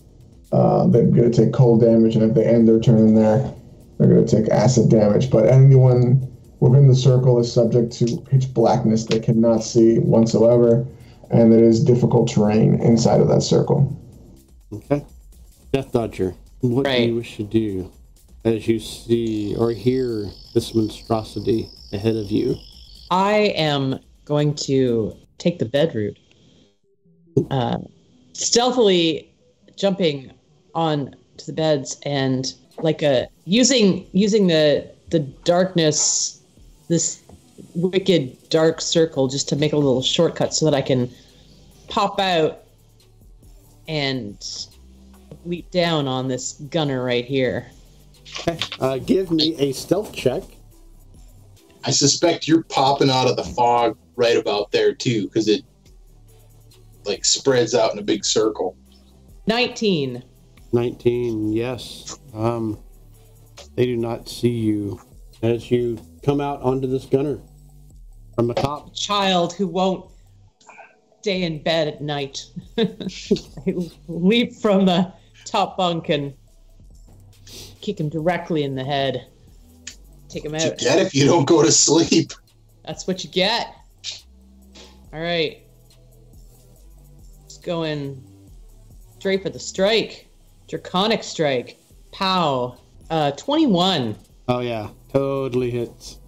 uh, 0.52 0.86
they're 0.86 1.02
going 1.02 1.32
to 1.32 1.36
take 1.36 1.52
cold 1.52 1.80
damage, 1.80 2.14
and 2.14 2.22
if 2.22 2.34
they 2.36 2.44
end 2.44 2.68
their 2.68 2.78
turn 2.78 2.98
in 2.98 3.14
there, 3.16 3.52
they're 3.98 4.06
going 4.06 4.24
to 4.24 4.36
take 4.36 4.48
acid 4.48 4.88
damage. 4.88 5.30
But 5.30 5.46
anyone 5.46 6.31
within 6.62 6.86
the 6.86 6.94
circle 6.94 7.40
is 7.40 7.52
subject 7.52 7.92
to 7.92 8.20
pitch 8.30 8.54
blackness 8.54 9.04
they 9.04 9.18
cannot 9.18 9.64
see 9.64 9.98
whatsoever, 9.98 10.86
and 11.30 11.52
it 11.52 11.60
is 11.60 11.82
difficult 11.82 12.28
terrain 12.28 12.80
inside 12.80 13.20
of 13.20 13.26
that 13.26 13.42
circle. 13.42 13.98
Okay. 14.72 15.04
Death 15.72 15.90
Dodger, 15.90 16.34
what 16.60 16.84
do 16.84 17.02
you 17.02 17.16
wish 17.16 17.36
to 17.36 17.42
do 17.42 17.90
as 18.44 18.68
you 18.68 18.78
see 18.78 19.56
or 19.56 19.72
hear 19.72 20.30
this 20.54 20.72
monstrosity 20.72 21.68
ahead 21.92 22.14
of 22.14 22.30
you? 22.30 22.56
I 23.10 23.52
am 23.56 23.98
going 24.24 24.54
to 24.66 25.16
take 25.38 25.58
the 25.58 25.64
bed 25.64 25.92
route, 25.96 26.18
uh, 27.50 27.78
stealthily 28.34 29.34
jumping 29.76 30.32
on 30.76 31.16
to 31.38 31.46
the 31.46 31.52
beds 31.52 31.98
and 32.04 32.54
like 32.78 33.02
a 33.02 33.26
using 33.46 34.06
using 34.12 34.46
the 34.46 34.88
the 35.10 35.20
darkness, 35.20 36.41
this 36.92 37.22
wicked 37.74 38.36
dark 38.50 38.82
circle, 38.82 39.26
just 39.26 39.48
to 39.48 39.56
make 39.56 39.72
a 39.72 39.76
little 39.76 40.02
shortcut 40.02 40.52
so 40.52 40.66
that 40.66 40.74
I 40.74 40.82
can 40.82 41.10
pop 41.88 42.20
out 42.20 42.64
and 43.88 44.36
leap 45.46 45.70
down 45.70 46.06
on 46.06 46.28
this 46.28 46.52
gunner 46.70 47.02
right 47.02 47.24
here. 47.24 47.70
Okay. 48.40 48.58
Uh, 48.78 48.98
give 48.98 49.30
me 49.30 49.56
a 49.58 49.72
stealth 49.72 50.12
check. 50.12 50.42
I 51.84 51.92
suspect 51.92 52.46
you're 52.46 52.62
popping 52.64 53.08
out 53.08 53.26
of 53.26 53.36
the 53.36 53.44
fog 53.44 53.96
right 54.16 54.36
about 54.36 54.70
there 54.70 54.94
too, 54.94 55.24
because 55.28 55.48
it 55.48 55.62
like 57.06 57.24
spreads 57.24 57.74
out 57.74 57.92
in 57.94 57.98
a 57.98 58.02
big 58.02 58.22
circle. 58.22 58.76
Nineteen. 59.46 60.22
19, 60.74 61.52
yes. 61.52 62.18
Um, 62.34 62.78
they 63.76 63.86
do 63.86 63.96
not 63.96 64.28
see 64.28 64.48
you 64.50 65.00
as 65.42 65.70
you 65.70 65.98
come 66.22 66.40
out 66.40 66.62
onto 66.62 66.86
this 66.86 67.04
gunner 67.04 67.40
from 68.34 68.46
the 68.46 68.54
top. 68.54 68.94
child 68.94 69.52
who 69.52 69.66
won't 69.66 70.10
stay 71.20 71.42
in 71.42 71.62
bed 71.62 71.88
at 71.88 72.00
night. 72.00 72.46
Leap 74.08 74.54
from 74.54 74.86
the 74.86 75.12
top 75.44 75.76
bunk 75.76 76.08
and 76.08 76.34
kick 77.80 78.00
him 78.00 78.08
directly 78.08 78.64
in 78.64 78.74
the 78.74 78.84
head. 78.84 79.26
Take 80.28 80.44
him 80.44 80.54
out. 80.54 80.62
You 80.62 80.70
out. 80.70 80.78
get 80.78 80.98
if 80.98 81.14
you 81.14 81.26
don't 81.26 81.44
go 81.44 81.62
to 81.62 81.70
sleep. 81.70 82.32
That's 82.84 83.06
what 83.06 83.22
you 83.22 83.30
get. 83.30 83.74
All 85.12 85.20
right. 85.20 85.62
Let's 87.42 87.58
go 87.58 87.82
in 87.82 88.22
straight 89.18 89.42
for 89.42 89.50
the 89.50 89.58
strike. 89.58 90.28
Draconic 90.68 91.22
strike. 91.22 91.78
Pow. 92.12 92.78
Uh, 93.10 93.30
21. 93.32 94.16
Oh 94.48 94.60
yeah, 94.60 94.88
totally 95.12 95.70
hits. 95.70 96.18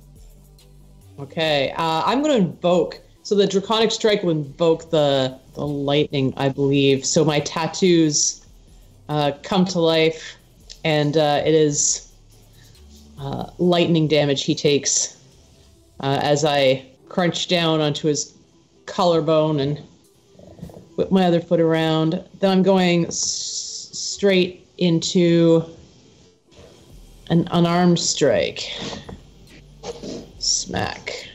Okay. 1.18 1.72
Uh, 1.76 2.02
I'm 2.04 2.22
going 2.22 2.42
to 2.42 2.48
invoke. 2.48 3.00
So 3.22 3.34
the 3.34 3.46
draconic 3.46 3.90
strike 3.90 4.22
will 4.22 4.32
invoke 4.32 4.90
the 4.90 5.38
the 5.54 5.66
lightning, 5.66 6.34
I 6.36 6.48
believe. 6.48 7.06
So 7.06 7.24
my 7.24 7.40
tattoos 7.40 8.44
uh, 9.08 9.32
come 9.42 9.64
to 9.66 9.80
life, 9.80 10.36
and 10.84 11.16
uh, 11.16 11.42
it 11.44 11.54
is 11.54 12.12
uh, 13.18 13.50
lightning 13.58 14.08
damage 14.08 14.44
he 14.44 14.54
takes 14.54 15.16
uh, 16.00 16.18
as 16.22 16.44
I 16.44 16.84
crunch 17.08 17.48
down 17.48 17.80
onto 17.80 18.08
his 18.08 18.34
collarbone 18.86 19.60
and 19.60 19.78
whip 20.96 21.10
my 21.10 21.24
other 21.24 21.40
foot 21.40 21.60
around. 21.60 22.22
Then 22.40 22.50
I'm 22.50 22.62
going 22.62 23.06
s- 23.06 23.88
straight 23.92 24.66
into 24.78 25.64
an 27.30 27.48
unarmed 27.52 27.98
strike. 27.98 28.70
Smack. 30.38 31.28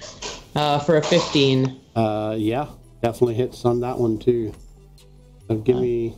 Uh, 0.55 0.79
for 0.79 0.97
a 0.97 1.01
15. 1.01 1.79
Uh, 1.95 2.35
yeah, 2.37 2.67
definitely 3.01 3.35
hits 3.35 3.65
on 3.65 3.79
that 3.81 3.97
one 3.97 4.17
too. 4.19 4.53
So 5.47 5.55
give 5.57 5.77
me 5.77 6.15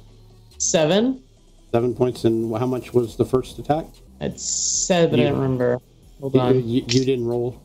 Seven? 0.58 1.24
seven 1.72 1.94
points. 1.96 2.26
And 2.26 2.56
how 2.58 2.66
much 2.66 2.94
was 2.94 3.16
the 3.16 3.26
first 3.26 3.58
attack? 3.60 3.86
It's 4.20 4.44
seven, 4.44 5.20
I 5.20 5.24
don't 5.24 5.40
remember. 5.40 5.80
Hold 6.20 6.36
You, 6.36 6.40
on. 6.42 6.56
you, 6.68 6.82
you 6.88 7.06
didn't 7.06 7.26
roll 7.26 7.62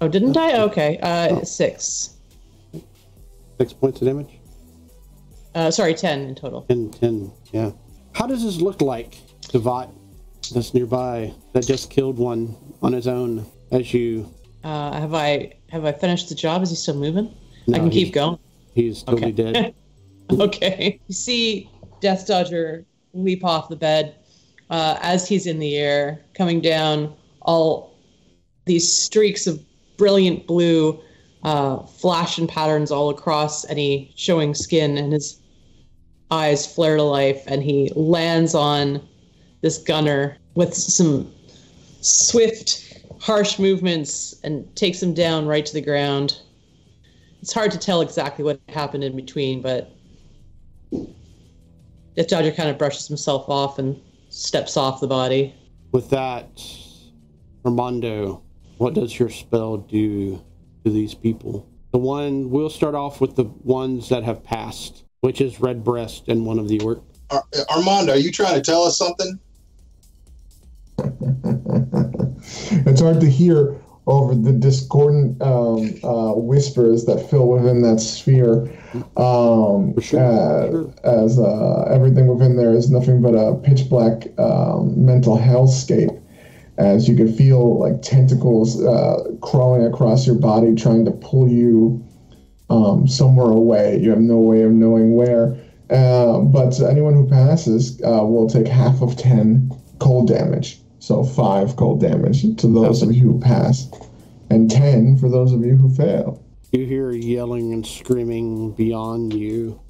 Oh, 0.00 0.08
didn't 0.08 0.36
I? 0.36 0.60
Okay. 0.62 0.98
Uh, 1.02 1.42
six. 1.44 2.16
six 3.58 3.72
points 3.72 4.00
of 4.00 4.06
damage. 4.06 4.38
Uh, 5.54 5.70
sorry, 5.72 5.92
ten 5.94 6.20
in 6.20 6.34
total. 6.36 6.62
10, 6.62 6.90
10, 6.90 7.32
yeah. 7.52 7.70
How 8.12 8.26
does 8.26 8.44
this 8.44 8.60
look 8.60 8.80
like 8.80 9.18
to 9.48 9.58
Vought 9.58 9.90
that's 10.52 10.74
nearby 10.74 11.32
that 11.52 11.66
just 11.66 11.90
killed 11.90 12.18
one 12.18 12.56
on 12.82 12.92
his 12.92 13.06
own 13.06 13.44
as 13.70 13.92
you 13.92 14.28
Uh, 14.64 14.92
have 14.92 15.14
I 15.14 15.52
have 15.70 15.84
I 15.84 15.92
finished 15.92 16.28
the 16.28 16.34
job? 16.34 16.62
Is 16.62 16.70
he 16.70 16.76
still 16.76 16.96
moving? 16.96 17.32
No, 17.66 17.76
I 17.76 17.80
can 17.80 17.90
keep 17.90 18.12
going. 18.12 18.38
he's 18.74 19.02
totally 19.02 19.32
Okay. 19.32 19.52
dead. 19.52 19.74
okay. 20.40 21.00
You 21.06 21.14
see 21.14 21.70
Death 22.00 22.26
Dodger 22.26 22.84
leap 23.12 23.44
off 23.44 23.68
the 23.68 23.76
bed 23.76 24.16
uh, 24.70 24.96
as 25.02 25.28
he's 25.28 25.46
in 25.46 25.58
the 25.58 25.76
air, 25.76 26.20
coming 26.34 26.60
down. 26.60 27.14
All 27.42 27.94
these 28.66 28.90
streaks 28.90 29.46
of 29.46 29.60
brilliant 29.96 30.46
blue 30.46 31.00
uh, 31.44 31.78
flash 31.84 32.36
and 32.38 32.48
patterns 32.48 32.90
all 32.90 33.10
across 33.10 33.64
any 33.70 34.12
showing 34.16 34.54
skin, 34.54 34.98
and 34.98 35.12
his 35.12 35.40
eyes 36.30 36.66
flare 36.66 36.96
to 36.96 37.02
life. 37.02 37.42
And 37.46 37.62
he 37.62 37.90
lands 37.96 38.54
on 38.54 39.00
this 39.60 39.78
gunner 39.78 40.36
with 40.54 40.74
some 40.74 41.32
swift, 42.00 43.02
harsh 43.20 43.58
movements 43.58 44.34
and 44.44 44.74
takes 44.76 45.02
him 45.02 45.14
down 45.14 45.46
right 45.46 45.64
to 45.66 45.72
the 45.72 45.80
ground. 45.80 46.40
It's 47.42 47.52
hard 47.52 47.70
to 47.72 47.78
tell 47.78 48.00
exactly 48.00 48.44
what 48.44 48.60
happened 48.68 49.04
in 49.04 49.14
between, 49.16 49.62
but 49.62 49.92
Death 50.92 52.28
Dodger 52.28 52.52
kind 52.52 52.68
of 52.68 52.78
brushes 52.78 53.06
himself 53.06 53.48
off 53.48 53.78
and 53.78 54.00
steps 54.28 54.76
off 54.76 55.00
the 55.00 55.06
body. 55.06 55.54
With 55.92 56.10
that, 56.10 56.62
Armando, 57.64 58.42
what 58.78 58.94
does 58.94 59.18
your 59.18 59.28
spell 59.28 59.76
do 59.76 60.42
to 60.84 60.90
these 60.90 61.14
people? 61.14 61.68
The 61.92 61.98
one 61.98 62.50
we'll 62.50 62.70
start 62.70 62.94
off 62.94 63.20
with 63.20 63.36
the 63.36 63.44
ones 63.44 64.08
that 64.08 64.22
have 64.24 64.44
passed, 64.44 65.04
which 65.20 65.40
is 65.40 65.60
Red 65.60 65.82
Breast 65.84 66.28
and 66.28 66.44
one 66.44 66.58
of 66.58 66.68
the 66.68 66.80
orc. 66.80 67.02
Ar- 67.30 67.44
Armando, 67.70 68.12
are 68.12 68.18
you 68.18 68.30
trying 68.30 68.54
to 68.54 68.60
tell 68.60 68.82
us 68.82 68.98
something? 68.98 69.38
it's 72.86 73.00
hard 73.00 73.20
to 73.20 73.30
hear 73.30 73.80
over 74.08 74.34
the 74.34 74.52
discordant 74.52 75.40
um, 75.42 75.94
uh, 76.02 76.32
whispers 76.32 77.04
that 77.04 77.28
fill 77.28 77.46
within 77.46 77.82
that 77.82 78.00
sphere. 78.00 78.62
Um, 79.16 79.92
For 79.94 80.00
sure, 80.00 80.20
uh. 81.04 81.24
As 81.24 81.38
uh, 81.38 81.82
everything 81.90 82.26
within 82.26 82.56
there 82.56 82.72
is 82.72 82.90
nothing 82.90 83.20
but 83.20 83.34
a 83.34 83.54
pitch 83.56 83.88
black 83.88 84.26
um, 84.38 85.04
mental 85.04 85.36
hellscape. 85.36 86.20
As 86.78 87.08
you 87.08 87.16
can 87.16 87.30
feel 87.32 87.78
like 87.78 88.02
tentacles 88.02 88.82
uh, 88.82 89.24
crawling 89.42 89.84
across 89.84 90.26
your 90.26 90.36
body, 90.36 90.74
trying 90.74 91.04
to 91.04 91.10
pull 91.10 91.48
you 91.48 92.02
um, 92.70 93.06
somewhere 93.06 93.50
away. 93.50 93.98
You 94.00 94.10
have 94.10 94.20
no 94.20 94.38
way 94.38 94.62
of 94.62 94.72
knowing 94.72 95.14
where. 95.14 95.56
Uh, 95.90 96.38
but 96.40 96.80
anyone 96.80 97.14
who 97.14 97.26
passes 97.28 98.00
uh, 98.02 98.22
will 98.24 98.48
take 98.48 98.68
half 98.68 99.02
of 99.02 99.16
10 99.16 99.70
cold 99.98 100.28
damage. 100.28 100.80
So 101.08 101.24
5 101.24 101.76
cold 101.76 102.02
damage 102.02 102.42
to 102.58 102.66
those 102.66 103.00
of 103.00 103.10
you 103.14 103.32
who 103.32 103.40
pass, 103.40 103.90
and 104.50 104.70
10 104.70 105.16
for 105.16 105.30
those 105.30 105.54
of 105.54 105.64
you 105.64 105.74
who 105.74 105.88
fail. 105.88 106.44
You 106.70 106.84
hear 106.84 107.12
yelling 107.12 107.72
and 107.72 107.86
screaming 107.86 108.72
beyond 108.72 109.32
you. 109.32 109.80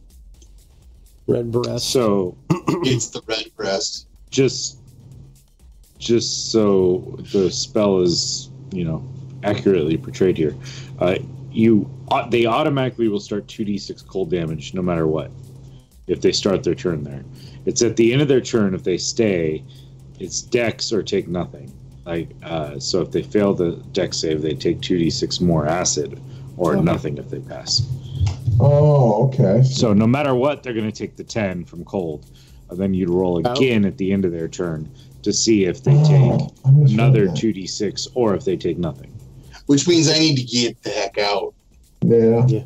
Red 1.27 1.51
Breast. 1.51 1.91
So 1.91 2.37
it's 2.51 3.09
the 3.09 3.21
red 3.27 3.51
breast. 3.57 4.07
just 4.31 4.79
just 5.99 6.53
so 6.53 7.19
the 7.33 7.51
spell 7.51 7.99
is 7.99 8.51
you 8.71 8.85
know 8.85 9.05
accurately 9.43 9.97
portrayed 9.97 10.37
here 10.37 10.55
uh, 11.01 11.17
you 11.51 11.91
they 12.31 12.47
automatically 12.47 13.09
will 13.09 13.19
start 13.19 13.45
2d6 13.49 14.07
cold 14.07 14.31
damage 14.31 14.73
no 14.73 14.83
matter 14.83 15.09
what 15.09 15.33
if 16.07 16.21
they 16.21 16.31
start 16.31 16.63
their 16.63 16.77
turn 16.77 17.03
there 17.03 17.25
it's 17.67 17.83
at 17.83 17.97
the 17.97 18.13
end 18.13 18.23
of 18.23 18.29
their 18.29 18.41
turn 18.41 18.73
if 18.73 18.85
they 18.85 18.97
stay 18.97 19.65
it's 20.21 20.43
dex 20.43 20.93
or 20.93 21.03
take 21.03 21.29
nothing 21.29 21.73
like 22.05 22.29
uh, 22.43 22.79
so 22.79 23.01
if 23.03 23.11
they 23.11 23.23
fail 23.23 23.55
the 23.55 23.73
dex 23.93 24.19
save 24.19 24.41
they 24.43 24.55
take 24.55 24.81
2d6 24.81 25.41
more 25.41 25.67
acid 25.67 26.21
or 26.57 26.75
Okay. 26.75 26.83
nothing 26.85 27.19
if 27.19 27.29
they 27.31 27.41
pass 27.41 27.83
Oh, 28.61 29.27
okay. 29.29 29.63
so 29.63 29.93
no 29.93 30.07
matter 30.07 30.35
what, 30.35 30.63
they're 30.65 30.73
going 30.75 30.91
to 30.91 30.97
take 30.99 31.15
the 31.15 31.23
10 31.23 31.65
from 31.65 31.85
cold. 31.85 32.27
And 32.71 32.79
then 32.79 32.93
you'd 32.93 33.09
roll 33.09 33.41
Oh. 33.47 33.53
again 33.53 33.85
at 33.85 33.97
the 33.99 34.13
end 34.13 34.25
of 34.25 34.33
their 34.33 34.49
turn 34.49 34.91
to 35.23 35.33
see 35.33 35.65
if 35.67 35.85
they 35.85 35.95
Oh, 35.95 36.05
take 36.05 36.51
I 36.65 36.71
another 36.93 37.29
2d6 37.29 38.09
or 38.15 38.35
if 38.35 38.45
they 38.45 38.57
take 38.57 38.77
nothing. 38.77 39.13
Which 39.67 39.87
means 39.87 40.09
I 40.11 40.19
need 40.19 40.37
to 40.39 40.43
get 40.43 40.83
the 40.83 40.91
heck 40.91 41.19
out. 41.19 41.55
Yeah. 42.05 42.47
Yeah. 42.49 42.65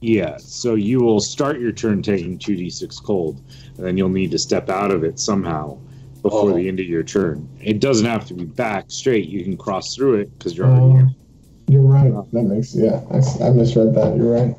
Yeah, 0.00 0.36
so 0.38 0.74
you 0.74 0.98
will 1.00 1.20
start 1.20 1.60
your 1.60 1.70
turn 1.70 2.02
taking 2.02 2.36
2d6 2.36 3.00
cold, 3.04 3.40
and 3.76 3.86
then 3.86 3.96
you'll 3.96 4.08
need 4.08 4.32
to 4.32 4.38
step 4.38 4.68
out 4.68 4.90
of 4.90 5.04
it 5.04 5.20
somehow 5.20 5.78
before 6.22 6.50
Oh. 6.50 6.54
the 6.54 6.68
end 6.68 6.78
of 6.80 6.86
your 6.86 7.02
turn. 7.02 7.48
It 7.60 7.80
doesn't 7.80 8.06
have 8.06 8.26
to 8.26 8.34
be 8.34 8.44
back 8.44 8.86
straight. 8.88 9.28
You 9.28 9.42
can 9.44 9.56
cross 9.56 9.94
through 9.94 10.14
it 10.20 10.38
because 10.38 10.56
you're 10.56 10.66
already 10.66 10.82
Oh, 10.84 10.98
in. 10.98 11.14
you're 11.68 11.82
right. 11.82 12.12
That 12.32 12.42
makes 12.44 12.74
yeah. 12.74 13.00
I 13.10 13.50
misread 13.50 13.94
that. 13.94 14.16
You're 14.16 14.32
right. 14.32 14.56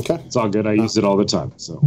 Okay. 0.00 0.16
It's 0.26 0.36
all 0.36 0.48
good. 0.48 0.66
I 0.66 0.72
use 0.74 0.96
it 0.96 1.04
all 1.04 1.16
the 1.16 1.24
time. 1.24 1.52
So 1.56 1.80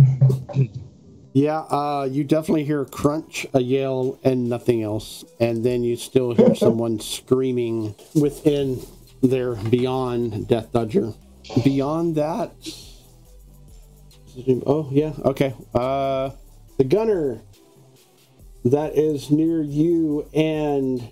Yeah, 1.33 1.59
uh, 1.59 2.07
you 2.11 2.23
definitely 2.23 2.63
hear 2.63 2.81
a 2.81 2.85
crunch, 2.85 3.45
a 3.53 3.61
yell, 3.61 4.17
and 4.23 4.49
nothing 4.49 4.81
else. 4.81 5.23
And 5.39 5.63
then 5.63 5.83
you 5.83 5.95
still 5.95 6.33
hear 6.33 6.55
someone 6.65 6.99
screaming 6.99 7.93
within 8.15 8.81
there 9.21 9.53
beyond 9.55 10.47
Death 10.47 10.71
Dodger. 10.71 11.13
Beyond 11.63 12.15
that. 12.15 12.51
Oh, 14.65 14.87
yeah, 14.91 15.13
okay. 15.25 15.53
Uh, 15.73 16.31
the 16.77 16.83
gunner 16.83 17.41
that 18.65 18.97
is 18.97 19.31
near 19.31 19.61
you 19.61 20.27
and 20.33 21.09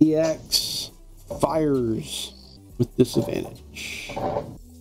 EX 0.00 0.90
fires 1.40 2.58
with 2.78 2.94
disadvantage. 2.96 4.12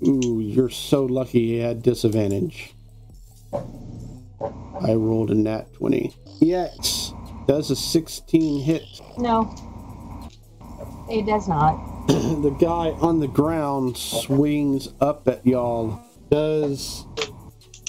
Ooh, 0.05 0.39
you're 0.41 0.69
so 0.69 1.05
lucky 1.05 1.47
he 1.47 1.57
had 1.59 1.81
disadvantage. 1.81 2.73
I 3.53 4.93
rolled 4.95 5.31
a 5.31 5.35
nat 5.35 5.73
20. 5.75 6.13
EX 6.41 7.13
does 7.47 7.71
a 7.71 7.75
16 7.75 8.63
hit. 8.63 8.83
No, 9.17 9.53
it 11.09 11.25
does 11.25 11.47
not. 11.47 11.77
the 12.07 12.55
guy 12.59 12.89
on 12.99 13.19
the 13.19 13.27
ground 13.27 13.95
swings 13.95 14.89
up 14.99 15.27
at 15.27 15.45
y'all. 15.45 16.01
Does 16.29 17.05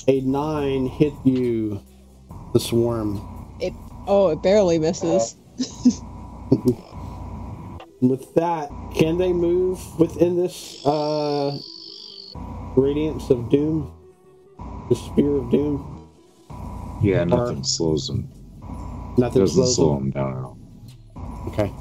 a 0.07 0.21
9 0.21 0.87
hit 0.87 1.15
you, 1.25 1.83
the 2.55 2.61
swarm? 2.61 3.21
It 3.61 3.75
oh, 4.07 4.29
it 4.29 4.43
barely 4.43 4.79
misses. 4.79 5.37
With 8.01 8.35
that, 8.35 8.71
can 8.95 9.19
they 9.19 9.33
move 9.33 9.81
within 9.99 10.37
this 10.37 10.85
uh, 10.87 11.59
radiance 12.77 13.29
of 13.31 13.51
doom? 13.51 13.93
The 14.89 14.95
spear 14.95 15.37
of 15.37 15.51
doom? 15.51 15.91
yeah, 17.03 17.25
nothing 17.25 17.65
slows 17.65 18.07
them. 18.07 18.29
Nothing 19.17 19.43
Doesn't 19.43 19.57
slows 19.57 19.75
slow 19.77 19.95
them. 19.95 20.11
them 20.11 20.11
down 20.11 20.33
at 20.33 20.45
all. 20.45 20.59
Okay. 21.49 21.73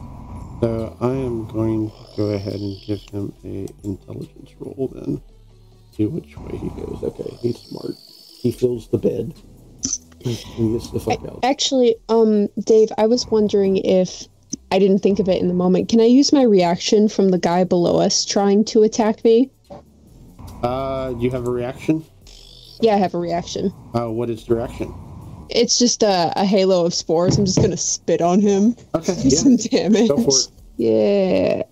So 0.62 0.96
I 1.02 1.10
am 1.10 1.46
going 1.48 1.90
to 1.90 1.96
go 2.16 2.30
ahead 2.30 2.56
and 2.56 2.80
give 2.86 3.02
him 3.12 3.34
a 3.44 3.68
intelligence 3.84 4.52
roll 4.60 4.90
then. 4.94 5.22
See 5.92 6.06
which 6.06 6.38
way 6.38 6.58
he 6.58 6.70
goes. 6.70 7.04
Okay, 7.04 7.38
he's 7.42 7.60
smart. 7.60 7.96
He 8.40 8.52
fills 8.52 8.88
the 8.88 8.98
bed. 8.98 9.34
He 10.24 10.72
gets 10.74 10.90
the 10.90 11.00
fuck 11.00 11.24
out. 11.26 11.40
Actually, 11.44 11.96
um, 12.10 12.48
Dave, 12.60 12.92
I 12.98 13.08
was 13.08 13.28
wondering 13.28 13.78
if 13.78 14.28
I 14.72 14.80
didn't 14.80 15.00
think 15.00 15.20
of 15.20 15.28
it 15.28 15.42
in 15.42 15.48
the 15.48 15.54
moment. 15.54 15.90
Can 15.90 16.00
I 16.00 16.06
use 16.06 16.32
my 16.32 16.44
reaction 16.44 17.10
from 17.10 17.30
the 17.30 17.38
guy 17.38 17.64
below 17.64 18.00
us 18.00 18.26
trying 18.26 18.64
to 18.66 18.84
attack 18.84 19.24
me? 19.24 19.52
Uh, 20.62 21.14
you 21.20 21.30
have 21.32 21.48
a 21.48 21.52
reaction? 21.52 22.06
Yeah, 22.80 22.96
I 22.96 22.98
have 22.98 23.14
a 23.14 23.20
reaction. 23.20 23.74
Uh, 23.94 24.10
what 24.10 24.30
is 24.30 24.46
the 24.46 24.56
reaction? 24.56 24.94
It's 25.50 25.78
just 25.78 26.04
a, 26.04 26.32
a 26.36 26.46
halo 26.46 26.86
of 26.86 26.94
spores. 26.94 27.38
I'm 27.38 27.46
just 27.46 27.62
gonna 27.62 27.78
spit 27.78 28.22
on 28.22 28.40
him. 28.40 28.76
Okay, 28.96 29.14
Do 29.22 29.28
yeah. 29.28 29.38
some 29.38 29.58
damage. 29.58 30.10
Go 30.10 30.18
for 30.18 30.30
it. 30.30 30.48
Yeah. 30.78 31.64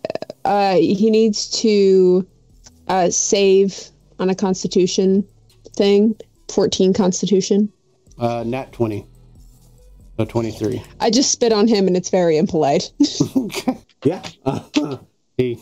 Uh, 0.43 0.75
he 0.75 1.09
needs 1.09 1.49
to 1.61 2.27
uh, 2.87 3.09
save 3.09 3.89
on 4.19 4.29
a 4.29 4.35
Constitution 4.35 5.25
thing. 5.75 6.15
14 6.49 6.93
Constitution. 6.93 7.71
Uh, 8.22 8.43
nat 8.45 8.72
20. 8.72 9.06
So 10.18 10.26
23. 10.26 10.84
I 10.99 11.10
just 11.10 11.31
spit 11.31 11.52
on 11.52 11.68
him, 11.68 11.88
and 11.88 11.98
it's 11.98 12.10
very 12.10 12.38
impolite. 12.38 12.91
okay. 13.35 13.77
Yeah. 14.03 14.23
Uh, 14.43 14.98
he 15.38 15.60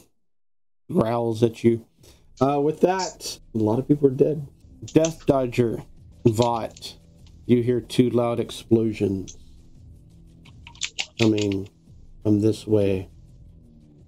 growls 0.89 1.43
at 1.43 1.61
you. 1.61 1.85
Uh, 2.39 2.61
with 2.61 2.79
that, 2.81 3.37
a 3.53 3.57
lot 3.57 3.79
of 3.79 3.87
people 3.87 4.07
are 4.07 4.11
dead. 4.11 4.47
Death 4.85 5.25
Dodger, 5.25 5.83
Vought, 6.25 6.95
you 7.47 7.61
hear 7.63 7.81
two 7.81 8.09
loud 8.09 8.39
explosions 8.39 9.37
coming 11.19 11.67
from 12.23 12.39
this 12.39 12.65
way 12.65 13.09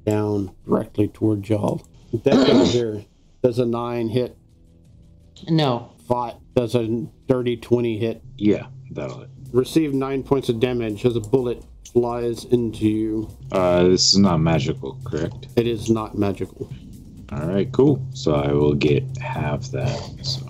down 0.05 0.55
directly 0.65 1.09
toward 1.09 1.49
y'all. 1.49 1.85
Death 2.23 2.47
Dodger 2.47 3.03
does 3.43 3.59
a 3.59 3.65
9 3.65 4.07
hit. 4.07 4.37
No. 5.49 5.91
Vought 6.07 6.39
does 6.55 6.73
a 6.75 7.05
dirty 7.31 7.55
20 7.55 7.97
hit. 7.97 8.21
Yeah, 8.37 8.67
that'll 8.91 9.19
hit. 9.19 9.29
Receive 9.53 9.93
9 9.93 10.21
points 10.23 10.49
of 10.49 10.59
damage 10.59 11.05
as 11.05 11.15
a 11.15 11.21
bullet 11.21 11.63
flies 11.93 12.43
into 12.45 12.85
you. 12.85 13.29
Uh, 13.53 13.83
this 13.83 14.11
is 14.11 14.17
not 14.19 14.41
magical, 14.41 14.99
correct? 15.05 15.47
It 15.55 15.65
is 15.65 15.89
not 15.89 16.17
magical. 16.17 16.69
All 17.31 17.47
right, 17.47 17.71
cool. 17.71 18.05
So 18.13 18.35
I 18.35 18.51
will 18.51 18.73
get 18.73 19.17
half 19.17 19.63
that. 19.71 19.97
So 20.21 20.45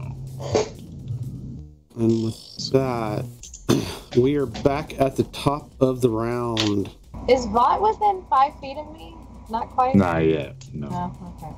And 1.96 2.24
with 2.24 2.72
that, 2.72 3.26
we 4.18 4.36
are 4.38 4.48
back 4.48 5.00
at 5.00 5.16
the 5.16 5.24
top 5.26 5.70
of 5.80 6.02
the 6.02 6.10
round. 6.10 6.90
Is 7.30 7.46
Vought 7.46 7.80
within 7.84 8.26
five 8.28 8.60
feet 8.60 8.78
of 8.78 8.92
me? 8.92 9.16
Not 9.52 9.70
quite. 9.70 9.94
not 9.94 10.26
yet. 10.26 10.56
No, 10.74 10.90
No, 10.90 11.34
okay. 11.38 11.56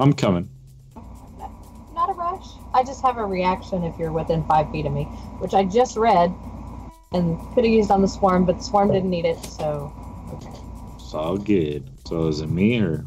I'm 0.00 0.12
coming. 0.12 0.48
Not 1.96 2.10
a 2.10 2.12
rush. 2.12 2.46
I 2.74 2.84
just 2.84 3.00
have 3.00 3.16
a 3.16 3.24
reaction 3.24 3.82
if 3.82 3.98
you're 3.98 4.12
within 4.12 4.44
five 4.44 4.70
feet 4.70 4.84
of 4.84 4.92
me, 4.92 5.04
which 5.38 5.54
I 5.54 5.64
just 5.64 5.96
read 5.96 6.32
and 7.12 7.38
could 7.54 7.64
have 7.64 7.72
used 7.72 7.90
on 7.90 8.02
the 8.02 8.08
swarm, 8.08 8.44
but 8.44 8.58
the 8.58 8.64
swarm 8.64 8.92
didn't 8.92 9.08
need 9.08 9.24
it, 9.24 9.42
so. 9.42 9.90
Okay. 10.34 10.60
It's 10.96 11.14
all 11.14 11.38
good. 11.38 11.88
So 12.06 12.28
is 12.28 12.42
it 12.42 12.50
me 12.50 12.82
or? 12.82 13.06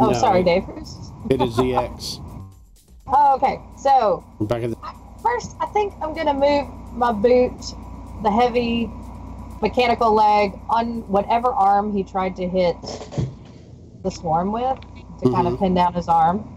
Oh, 0.00 0.10
No. 0.10 0.12
sorry, 0.12 0.42
Dave. 0.42 0.64
It 1.30 1.40
is 1.40 1.56
ZX. 1.56 2.20
Oh, 3.06 3.34
okay. 3.34 3.60
So 3.76 4.24
We're 4.38 4.46
back 4.46 4.62
at 4.62 4.70
the. 4.70 4.76
first, 5.22 5.56
I 5.60 5.66
think 5.66 5.92
I'm 6.00 6.14
gonna 6.14 6.32
move 6.32 6.66
my 6.94 7.12
boot, 7.12 7.74
the 8.22 8.30
heavy 8.30 8.90
mechanical 9.60 10.10
leg, 10.14 10.58
on 10.70 11.06
whatever 11.06 11.52
arm 11.52 11.94
he 11.94 12.02
tried 12.02 12.34
to 12.36 12.48
hit 12.48 12.76
the 14.02 14.10
swarm 14.10 14.52
with 14.52 14.80
to 15.22 15.30
kind 15.30 15.46
of 15.46 15.52
mm-hmm. 15.52 15.64
pin 15.64 15.74
down 15.74 15.92
his 15.92 16.08
arm. 16.08 16.53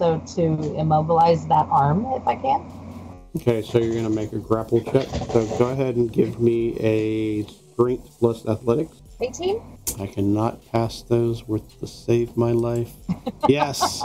So 0.00 0.18
to 0.34 0.74
immobilize 0.76 1.46
that 1.48 1.66
arm, 1.68 2.06
if 2.14 2.26
I 2.26 2.34
can. 2.34 2.64
Okay, 3.36 3.60
so 3.60 3.76
you're 3.76 3.94
gonna 3.94 4.08
make 4.08 4.32
a 4.32 4.38
grapple 4.38 4.80
check. 4.80 5.06
So 5.30 5.46
go 5.58 5.68
ahead 5.68 5.96
and 5.96 6.10
give 6.10 6.40
me 6.40 6.74
a 6.80 7.44
strength 7.44 8.08
plus 8.18 8.48
athletics. 8.48 9.02
18. 9.20 9.60
I 10.00 10.06
cannot 10.06 10.64
pass 10.72 11.02
those 11.02 11.46
worth 11.46 11.78
to 11.80 11.86
save 11.86 12.34
my 12.34 12.52
life. 12.52 12.92
Yes. 13.48 14.02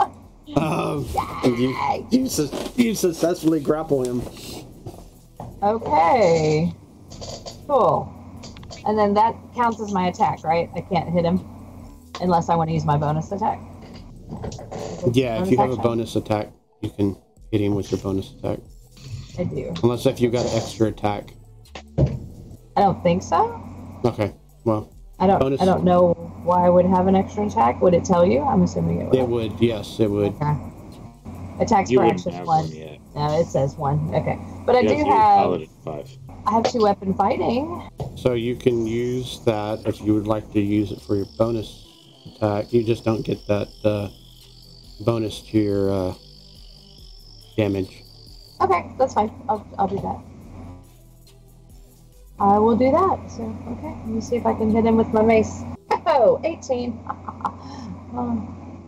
Um, 0.56 1.06
you, 1.44 2.06
you, 2.10 2.28
su- 2.28 2.50
you 2.76 2.94
successfully 2.94 3.60
grapple 3.60 4.04
him. 4.04 4.22
Okay. 5.62 6.72
Cool. 7.66 8.12
And 8.86 8.98
then 8.98 9.14
that 9.14 9.34
counts 9.54 9.80
as 9.80 9.92
my 9.92 10.08
attack, 10.08 10.44
right? 10.44 10.68
I 10.76 10.82
can't 10.82 11.08
hit 11.08 11.24
him 11.24 11.40
unless 12.20 12.50
I 12.50 12.54
want 12.54 12.68
to 12.68 12.74
use 12.74 12.84
my 12.84 12.98
bonus 12.98 13.32
attack. 13.32 13.60
Yeah, 15.12 15.42
if 15.42 15.50
you 15.50 15.56
have 15.58 15.70
a 15.70 15.76
bonus 15.76 16.16
attack, 16.16 16.48
you 16.80 16.90
can 16.90 17.16
hit 17.52 17.60
him 17.60 17.74
with 17.74 17.90
your 17.90 18.00
bonus 18.00 18.32
attack. 18.32 18.58
I 19.38 19.44
do. 19.44 19.72
Unless 19.82 20.06
if 20.06 20.20
you 20.20 20.30
got 20.30 20.46
an 20.46 20.56
extra 20.56 20.88
attack. 20.88 21.30
I 21.98 22.80
don't 22.80 23.02
think 23.02 23.22
so. 23.22 23.60
Okay, 24.04 24.34
well, 24.64 24.92
I 25.18 25.26
don't. 25.26 25.38
Bonus. 25.38 25.60
I 25.60 25.64
don't 25.64 25.84
know 25.84 26.14
why 26.44 26.66
I 26.66 26.68
would 26.68 26.86
have 26.86 27.06
an 27.06 27.16
extra 27.16 27.46
attack. 27.46 27.80
Would 27.80 27.94
it 27.94 28.04
tell 28.04 28.26
you? 28.26 28.42
I'm 28.42 28.62
assuming 28.62 29.00
it 29.00 29.04
would. 29.10 29.14
it 29.18 29.28
would. 29.28 29.60
Yes, 29.60 30.00
it 30.00 30.10
would. 30.10 30.34
Okay. 30.34 30.54
Attacks 31.58 31.90
You 31.90 32.00
per 32.00 32.06
action 32.06 32.34
one. 32.44 32.64
one 32.64 32.68
yet. 32.68 32.98
No, 33.14 33.40
it 33.40 33.46
says 33.46 33.76
one. 33.76 34.14
Okay, 34.14 34.38
but 34.66 34.76
I 34.76 34.80
Yes, 34.80 34.92
do 34.92 35.10
have. 35.10 35.38
paladin 35.38 35.68
five. 35.84 36.10
I 36.46 36.52
have 36.52 36.64
two 36.70 36.82
weapon 36.82 37.14
fighting. 37.14 37.88
So 38.16 38.34
you 38.34 38.56
can 38.56 38.86
use 38.86 39.40
that 39.46 39.80
if 39.86 40.00
you 40.02 40.12
would 40.14 40.26
like 40.26 40.52
to 40.52 40.60
use 40.60 40.92
it 40.92 41.00
for 41.00 41.16
your 41.16 41.26
bonus 41.38 41.85
attack. 42.34 42.72
You 42.72 42.82
just 42.82 43.04
don't 43.04 43.24
get 43.24 43.46
that 43.46 43.68
uh, 43.84 44.08
bonus 45.00 45.40
to 45.50 45.58
your 45.58 45.92
uh, 45.92 46.14
damage. 47.56 48.02
Okay, 48.60 48.90
that's 48.98 49.14
fine. 49.14 49.30
I'll, 49.48 49.66
I'll 49.78 49.88
do 49.88 49.96
that. 50.00 50.18
I 52.38 52.58
will 52.58 52.76
do 52.76 52.90
that. 52.90 53.30
So, 53.30 53.42
okay, 53.68 53.88
let 53.88 54.06
me 54.06 54.20
see 54.20 54.36
if 54.36 54.44
I 54.46 54.52
can 54.54 54.70
hit 54.70 54.84
him 54.84 54.96
with 54.96 55.08
my 55.08 55.22
mace. 55.22 55.62
Oh, 56.08 56.40
18. 56.44 56.92
um, 58.16 58.82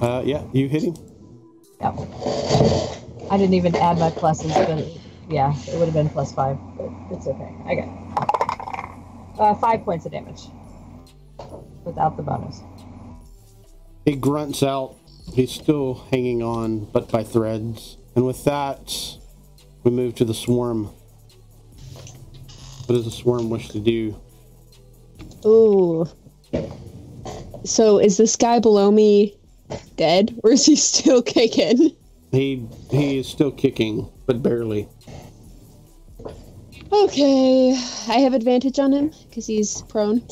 Uh, 0.00 0.22
yeah, 0.24 0.42
you 0.52 0.66
hit 0.68 0.82
him. 0.82 0.94
yep. 1.80 1.94
I 3.30 3.36
didn't 3.36 3.54
even 3.54 3.76
add 3.76 3.98
my 3.98 4.10
pluses, 4.10 4.52
but 4.66 5.32
yeah, 5.32 5.54
it 5.68 5.76
would 5.78 5.84
have 5.86 5.94
been 5.94 6.08
plus 6.08 6.32
five, 6.32 6.58
but 6.76 6.88
it's 7.10 7.26
okay. 7.26 7.54
I 7.66 7.74
got. 7.74 7.88
Uh, 9.38 9.54
five 9.54 9.84
points 9.84 10.06
of 10.06 10.12
damage 10.12 10.42
without 11.84 12.16
the 12.16 12.22
bonus. 12.22 12.60
He 14.04 14.16
grunts 14.16 14.62
out. 14.62 14.96
He's 15.32 15.50
still 15.50 16.06
hanging 16.10 16.42
on, 16.42 16.84
but 16.86 17.10
by 17.10 17.24
threads. 17.24 17.96
And 18.14 18.26
with 18.26 18.44
that, 18.44 18.94
we 19.82 19.90
move 19.90 20.14
to 20.16 20.24
the 20.24 20.34
swarm. 20.34 20.90
What 22.86 22.96
does 22.96 23.04
the 23.06 23.10
swarm 23.10 23.48
wish 23.48 23.68
to 23.70 23.80
do? 23.80 24.16
Ooh. 25.46 26.06
So 27.64 27.98
is 27.98 28.18
this 28.18 28.36
guy 28.36 28.58
below 28.58 28.90
me 28.90 29.36
dead, 29.96 30.38
or 30.44 30.52
is 30.52 30.66
he 30.66 30.76
still 30.92 31.22
kicking? 31.22 31.96
He 32.30 32.66
he 32.90 33.18
is 33.18 33.28
still 33.28 33.52
kicking, 33.52 34.08
but 34.26 34.42
barely. 34.42 34.88
Okay, 36.92 37.72
I 38.08 38.18
have 38.18 38.34
advantage 38.34 38.78
on 38.78 38.92
him 38.92 39.12
because 39.28 39.46
he's 39.46 39.82
prone. 39.82 40.22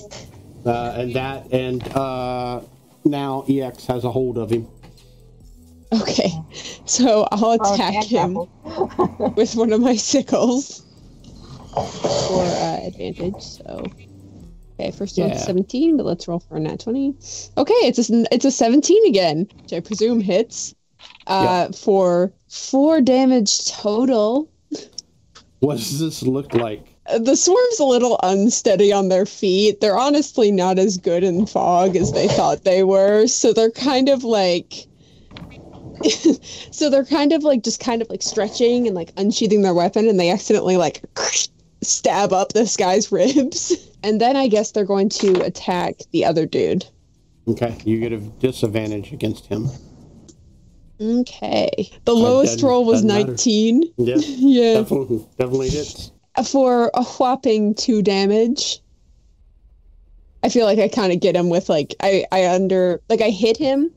Uh, 0.64 0.94
and 0.96 1.14
that 1.14 1.50
and 1.52 1.82
uh, 1.96 2.60
now 3.04 3.44
EX 3.48 3.86
has 3.86 4.04
a 4.04 4.10
hold 4.10 4.38
of 4.38 4.50
him. 4.50 4.68
Okay, 5.92 6.30
so 6.86 7.26
I'll 7.32 7.58
Oh, 7.60 7.74
attack 7.74 7.94
and 7.94 8.04
him 8.04 8.36
with 9.36 9.54
one 9.54 9.72
of 9.72 9.80
my 9.80 9.96
sickles 9.96 10.82
for 11.74 12.42
uh, 12.44 12.80
advantage. 12.86 13.42
So, 13.42 13.92
okay, 14.80 14.90
first 14.90 15.18
one's 15.18 15.36
Yeah. 15.36 15.44
17, 15.44 15.96
but 15.98 16.06
let's 16.06 16.26
roll 16.28 16.40
for 16.40 16.56
a 16.56 16.60
nat 16.60 16.80
20. 16.80 17.14
Okay, 17.58 17.74
it's 17.74 18.10
a, 18.10 18.24
it's 18.32 18.44
a 18.44 18.50
17 18.50 19.06
again, 19.06 19.48
which 19.62 19.72
I 19.72 19.80
presume 19.80 20.20
hits 20.20 20.74
uh, 21.26 21.72
for 21.72 22.32
four 22.48 23.00
damage 23.00 23.66
total. 23.66 24.50
What 25.60 25.76
does 25.78 25.98
this 26.00 26.22
look 26.22 26.54
like? 26.54 26.91
The 27.06 27.34
swarm's 27.34 27.80
a 27.80 27.84
little 27.84 28.18
unsteady 28.22 28.92
on 28.92 29.08
their 29.08 29.26
feet. 29.26 29.80
They're 29.80 29.98
honestly 29.98 30.52
not 30.52 30.78
as 30.78 30.96
good 30.96 31.24
in 31.24 31.46
fog 31.46 31.96
as 31.96 32.12
they 32.12 32.28
thought 32.28 32.64
they 32.64 32.84
were, 32.84 33.26
so 33.26 33.52
they're 33.52 33.70
kind 33.70 34.08
of 34.08 34.22
like. 34.22 34.86
so 36.70 36.90
they're 36.90 37.04
kind 37.04 37.32
of 37.32 37.42
like 37.42 37.62
just 37.62 37.80
kind 37.80 38.02
of 38.02 38.10
like 38.10 38.22
stretching 38.22 38.86
and 38.86 38.94
like 38.94 39.12
unsheathing 39.16 39.62
their 39.62 39.74
weapon, 39.74 40.08
and 40.08 40.18
they 40.18 40.30
accidentally 40.30 40.76
like 40.76 41.02
stab 41.82 42.32
up 42.32 42.52
this 42.52 42.76
guy's 42.76 43.10
ribs. 43.10 43.88
And 44.04 44.20
then 44.20 44.36
I 44.36 44.48
guess 44.48 44.72
they're 44.72 44.84
going 44.84 45.10
to 45.10 45.44
attack 45.44 45.94
the 46.10 46.24
other 46.24 46.44
dude. 46.44 46.84
Okay, 47.46 47.78
you 47.84 48.00
get 48.00 48.12
a 48.12 48.18
disadvantage 48.18 49.12
against 49.12 49.46
him. 49.46 49.68
Okay. 51.00 51.90
The 52.04 52.12
lowest 52.12 52.62
roll 52.62 52.84
was 52.84 53.02
doesn't 53.02 53.08
matter. 53.08 53.30
19. 53.30 53.82
Yeah, 53.98 54.16
yeah. 54.18 54.74
definitely, 54.74 55.26
definitely 55.38 55.68
hits. 55.70 56.10
For 56.50 56.90
a 56.94 57.02
whopping 57.02 57.74
two 57.74 58.02
damage. 58.02 58.80
I 60.42 60.48
feel 60.48 60.66
like 60.66 60.78
I 60.78 60.88
kind 60.88 61.12
of 61.12 61.20
get 61.20 61.36
him 61.36 61.50
with 61.50 61.68
like 61.68 61.94
I 62.00 62.24
I 62.32 62.46
under 62.46 63.00
like 63.08 63.20
I 63.20 63.30
hit 63.30 63.56
him, 63.56 63.90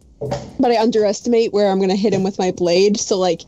but 0.59 0.71
I 0.71 0.77
underestimate 0.77 1.53
where 1.53 1.69
I'm 1.69 1.79
gonna 1.79 1.95
hit 1.95 2.13
him 2.13 2.23
with 2.23 2.37
my 2.37 2.51
blade. 2.51 2.99
So 2.99 3.17
like 3.17 3.41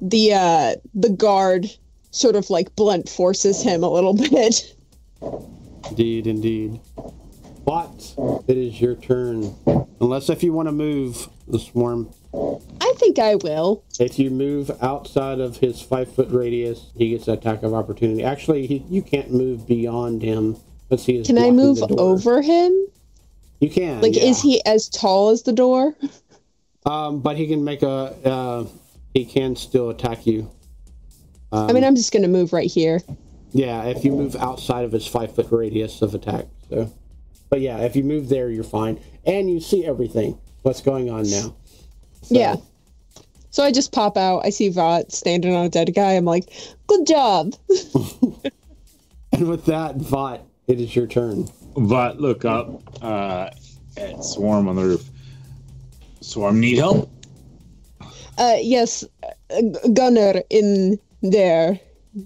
the 0.00 0.34
uh 0.34 0.74
the 0.94 1.10
guard 1.10 1.66
sort 2.10 2.36
of 2.36 2.48
like 2.48 2.74
blunt 2.76 3.08
forces 3.08 3.62
him 3.62 3.82
a 3.82 3.90
little 3.90 4.14
bit. 4.30 4.74
Indeed, 5.90 6.26
indeed. 6.26 6.80
But 7.66 8.14
it 8.46 8.56
is 8.56 8.80
your 8.80 8.94
turn. 8.94 9.54
Unless 10.00 10.30
if 10.30 10.42
you 10.42 10.52
want 10.52 10.68
to 10.68 10.72
move 10.72 11.28
the 11.50 11.58
swarm. 11.58 12.10
I 12.34 12.92
think 12.96 13.18
I 13.18 13.36
will. 13.36 13.84
If 13.98 14.18
you 14.18 14.30
move 14.30 14.70
outside 14.82 15.40
of 15.40 15.56
his 15.56 15.80
five 15.80 16.12
foot 16.12 16.30
radius, 16.30 16.90
he 16.96 17.10
gets 17.10 17.28
an 17.28 17.34
attack 17.34 17.62
of 17.62 17.74
opportunity. 17.74 18.22
Actually, 18.22 18.66
he, 18.66 18.84
you 18.88 19.02
can't 19.02 19.32
move 19.32 19.66
beyond 19.66 20.22
him. 20.22 20.56
Let's 20.90 21.04
see. 21.04 21.22
Can 21.22 21.38
I 21.38 21.50
move 21.50 21.82
over 21.98 22.42
him? 22.42 22.72
You 23.60 23.70
can. 23.70 24.00
Like, 24.00 24.16
yeah. 24.16 24.24
is 24.24 24.40
he 24.40 24.64
as 24.64 24.88
tall 24.88 25.30
as 25.30 25.42
the 25.42 25.52
door? 25.52 25.94
Um, 26.86 27.20
but 27.20 27.36
he 27.36 27.46
can 27.46 27.64
make 27.64 27.82
a. 27.82 28.14
Uh, 28.24 28.66
he 29.14 29.24
can 29.24 29.56
still 29.56 29.90
attack 29.90 30.26
you. 30.26 30.50
Um, 31.50 31.68
I 31.68 31.72
mean, 31.72 31.84
I'm 31.84 31.96
just 31.96 32.12
gonna 32.12 32.28
move 32.28 32.52
right 32.52 32.70
here. 32.70 33.00
Yeah, 33.52 33.84
if 33.84 34.04
you 34.04 34.12
move 34.12 34.36
outside 34.36 34.84
of 34.84 34.92
his 34.92 35.06
five 35.06 35.34
foot 35.34 35.48
radius 35.50 36.02
of 36.02 36.14
attack. 36.14 36.46
So, 36.68 36.92
but 37.48 37.60
yeah, 37.60 37.78
if 37.78 37.96
you 37.96 38.04
move 38.04 38.28
there, 38.28 38.50
you're 38.50 38.64
fine, 38.64 39.00
and 39.26 39.50
you 39.50 39.60
see 39.60 39.84
everything. 39.84 40.38
What's 40.62 40.80
going 40.80 41.10
on 41.10 41.22
now? 41.30 41.54
So- 42.22 42.34
Yeah. 42.34 42.56
So 43.50 43.64
I 43.64 43.72
just 43.72 43.92
pop 43.92 44.16
out. 44.16 44.40
I 44.44 44.50
see 44.50 44.68
Vought 44.68 45.10
standing 45.10 45.54
on 45.54 45.64
a 45.64 45.68
dead 45.68 45.92
guy. 45.94 46.12
I'm 46.12 46.24
like, 46.24 46.48
good 46.86 47.06
job. 47.06 47.54
And 49.30 49.46
with 49.46 49.66
that, 49.66 49.96
Vought, 49.96 50.40
it 50.66 50.80
is 50.80 50.96
your 50.96 51.06
turn. 51.06 51.48
But 51.76 52.18
look 52.18 52.44
up 52.46 52.82
uh, 53.02 53.50
at 53.96 54.24
Swarm 54.24 54.68
on 54.68 54.74
the 54.76 54.82
roof. 54.84 55.08
Swarm 56.22 56.58
need 56.58 56.78
help? 56.78 57.10
Uh, 58.38 58.56
yes, 58.60 59.04
uh, 59.22 59.60
Gunner 59.92 60.42
in 60.50 60.98
there 61.22 61.78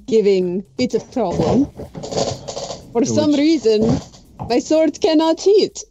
giving 0.06 0.64
bit 0.78 0.94
of 0.94 1.10
problem. 1.12 1.66
For 2.92 3.04
some 3.04 3.32
Which- 3.32 3.40
reason, 3.40 3.98
my 4.48 4.58
sword 4.60 4.98
cannot 5.00 5.40
hit. 5.40 5.82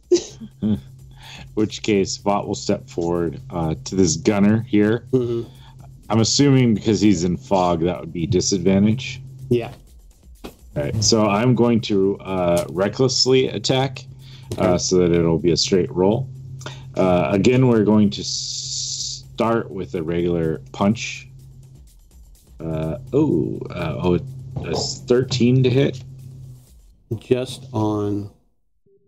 Which 1.54 1.82
case 1.82 2.16
Vought 2.16 2.46
will 2.46 2.54
step 2.54 2.88
forward 2.88 3.40
uh, 3.50 3.74
to 3.84 3.94
this 3.94 4.16
gunner 4.16 4.62
here. 4.62 5.06
Mhm. 5.12 5.46
I'm 6.08 6.20
assuming 6.20 6.74
because 6.74 7.00
he's 7.00 7.24
in 7.24 7.36
fog, 7.36 7.80
that 7.82 8.00
would 8.00 8.12
be 8.12 8.26
disadvantage. 8.26 9.20
Yeah. 9.48 9.72
All 10.44 10.82
right, 10.82 11.04
so 11.04 11.26
I'm 11.26 11.54
going 11.54 11.80
to 11.82 12.18
uh, 12.20 12.64
recklessly 12.70 13.48
attack 13.48 14.04
uh, 14.58 14.78
so 14.78 14.96
that 14.98 15.12
it'll 15.12 15.38
be 15.38 15.52
a 15.52 15.56
straight 15.56 15.90
roll. 15.90 16.28
Uh, 16.96 17.28
again, 17.32 17.68
we're 17.68 17.84
going 17.84 18.10
to 18.10 18.24
start 18.24 19.70
with 19.70 19.94
a 19.94 20.02
regular 20.02 20.60
punch. 20.72 21.28
Uh, 22.60 22.98
oh, 23.12 23.58
uh, 23.70 23.96
oh, 24.02 24.18
it's 24.64 25.00
13 25.00 25.62
to 25.62 25.70
hit. 25.70 26.02
Just 27.18 27.66
on. 27.72 28.30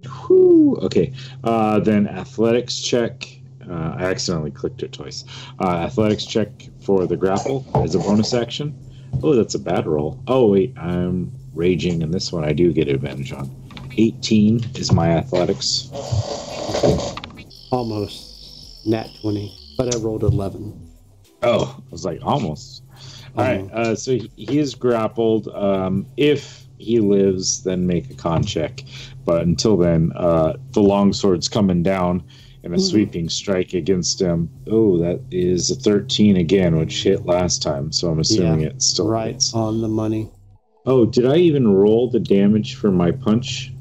Whew. 0.06 0.76
Okay. 0.82 1.12
Uh, 1.42 1.80
then 1.80 2.08
athletics 2.08 2.80
check. 2.80 3.26
Uh, 3.68 3.96
I 3.98 4.04
accidentally 4.04 4.50
clicked 4.50 4.82
it 4.82 4.92
twice. 4.92 5.24
Uh, 5.58 5.68
athletics 5.68 6.26
check 6.26 6.48
for 6.80 7.06
the 7.06 7.16
grapple 7.16 7.64
as 7.74 7.94
a 7.94 7.98
bonus 7.98 8.34
action. 8.34 8.78
Oh, 9.22 9.34
that's 9.34 9.54
a 9.54 9.58
bad 9.58 9.86
roll. 9.86 10.20
Oh, 10.26 10.50
wait. 10.50 10.76
I'm 10.76 11.32
raging, 11.54 12.02
and 12.02 12.12
this 12.12 12.32
one 12.32 12.44
I 12.44 12.52
do 12.52 12.72
get 12.72 12.88
advantage 12.88 13.32
on. 13.32 13.50
18 13.96 14.72
is 14.74 14.92
my 14.92 15.10
athletics. 15.10 15.88
Almost 17.70 18.86
nat 18.86 19.08
20, 19.20 19.74
but 19.78 19.94
I 19.94 19.98
rolled 19.98 20.24
11. 20.24 20.90
Oh, 21.42 21.76
I 21.78 21.90
was 21.90 22.04
like, 22.04 22.20
almost. 22.22 22.82
All 23.36 23.44
right. 23.44 23.70
Uh, 23.72 23.94
so 23.94 24.12
he, 24.12 24.30
he 24.36 24.58
is 24.58 24.74
grappled. 24.74 25.48
Um, 25.48 26.06
if 26.16 26.63
he 26.78 27.00
lives, 27.00 27.62
then 27.62 27.86
make 27.86 28.10
a 28.10 28.14
con 28.14 28.42
check. 28.42 28.82
But 29.24 29.42
until 29.42 29.76
then, 29.76 30.12
uh, 30.16 30.54
the 30.72 30.82
longsword's 30.82 31.48
coming 31.48 31.82
down 31.82 32.22
in 32.62 32.72
a 32.74 32.78
sweeping 32.78 33.28
strike 33.28 33.74
against 33.74 34.20
him. 34.20 34.48
Oh, 34.70 34.96
that 34.98 35.20
is 35.30 35.70
a 35.70 35.74
13 35.74 36.36
again, 36.36 36.76
which 36.76 37.02
hit 37.02 37.26
last 37.26 37.62
time. 37.62 37.92
So 37.92 38.10
I'm 38.10 38.20
assuming 38.20 38.60
Yeah, 38.60 38.68
it 38.68 38.82
still 38.82 39.06
Right 39.08 39.32
hits. 39.34 39.52
on 39.54 39.80
the 39.82 39.88
money. 39.88 40.30
Oh, 40.86 41.04
did 41.06 41.26
I 41.26 41.36
even 41.36 41.68
roll 41.68 42.10
the 42.10 42.20
damage 42.20 42.74
for 42.74 42.90
my 42.90 43.10
punch? 43.10 43.72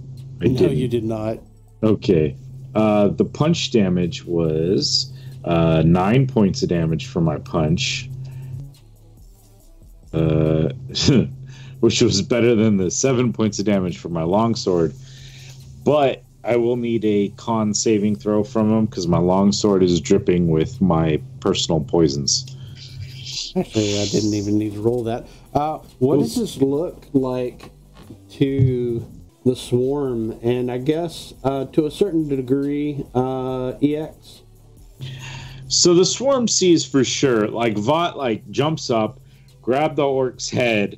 I 0.42 0.48
no, 0.48 0.58
didn't. 0.58 0.78
you 0.78 0.88
did 0.88 1.04
not. 1.04 1.40
Okay. 1.82 2.36
Uh, 2.76 3.10
the 3.10 3.26
punch 3.26 3.72
damage 3.72 4.26
was 4.26 5.14
uh, 5.44 5.84
nine 5.86 6.28
points 6.28 6.64
of 6.64 6.70
damage 6.70 7.08
for 7.08 7.22
my 7.22 7.38
punch, 7.38 8.10
uh, 10.14 10.70
which 11.84 12.02
was 12.02 12.22
better 12.22 12.56
than 12.56 12.78
the 12.78 12.90
seven 12.90 13.34
points 13.34 13.60
of 13.60 13.66
damage 13.66 13.98
for 13.98 14.08
my 14.08 14.24
longsword. 14.24 14.94
But 15.84 16.24
I 16.46 16.56
will 16.56 16.78
need 16.78 17.04
a 17.04 17.28
con 17.36 17.74
saving 17.74 18.16
throw 18.16 18.46
from 18.46 18.72
him 18.72 18.86
because 18.86 19.06
my 19.06 19.18
longsword 19.18 19.84
is 19.84 20.00
dripping 20.00 20.48
with 20.48 20.80
my 20.80 21.22
personal 21.42 21.82
poisons. 21.82 22.56
Actually, 23.58 24.00
I 24.00 24.06
didn't 24.06 24.34
even 24.34 24.58
need 24.58 24.76
to 24.76 24.82
roll 24.82 25.04
that. 25.04 25.28
Uh, 25.54 25.80
what 26.00 26.20
does 26.20 26.38
this 26.38 26.56
look 26.56 27.06
like 27.12 27.70
to 28.30 29.06
the 29.44 29.54
swarm? 29.54 30.40
And 30.42 30.72
I 30.72 30.78
guess 30.78 31.34
uh, 31.44 31.66
to 31.66 31.86
a 31.86 31.92
certain 31.92 32.30
degree, 32.30 33.04
uh, 33.14 33.72
EX. 33.82 34.44
So 35.68 35.94
the 35.94 36.06
swarm 36.06 36.48
sees 36.48 36.86
for 36.86 37.04
sure. 37.04 37.50
Like 37.50 37.78
Vought 37.78 38.18
like 38.18 38.50
jumps 38.52 38.90
up, 38.90 39.20
grab 39.62 39.98
the 39.98 40.08
orc's 40.08 40.50
head, 40.50 40.98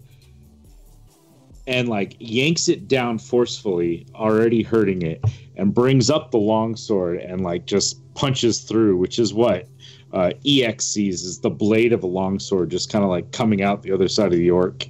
and 1.68 1.90
like 1.90 2.16
yanks 2.20 2.70
it 2.70 2.88
down 2.88 3.18
forcefully, 3.18 4.06
already 4.16 4.62
hurting 4.62 5.02
it, 5.02 5.24
and 5.56 5.74
brings 5.74 6.10
up 6.10 6.32
the 6.32 6.38
longsword 6.38 7.20
and 7.20 7.42
like 7.42 7.66
just 7.66 8.02
punches 8.14 8.62
through, 8.62 8.98
which 8.98 9.20
is 9.20 9.34
what 9.34 9.68
uh, 10.14 10.32
EX 10.46 10.86
sees 10.86 11.24
is 11.24 11.40
the 11.40 11.50
blade 11.50 11.92
of 11.92 12.04
a 12.04 12.08
longsword 12.08 12.70
just 12.70 12.92
kind 12.92 13.04
of 13.04 13.10
like 13.10 13.32
coming 13.32 13.62
out 13.62 13.84
the 13.84 13.92
other 13.92 14.08
side 14.08 14.32
of 14.32 14.40
the 14.40 14.50
orc. 14.50 14.88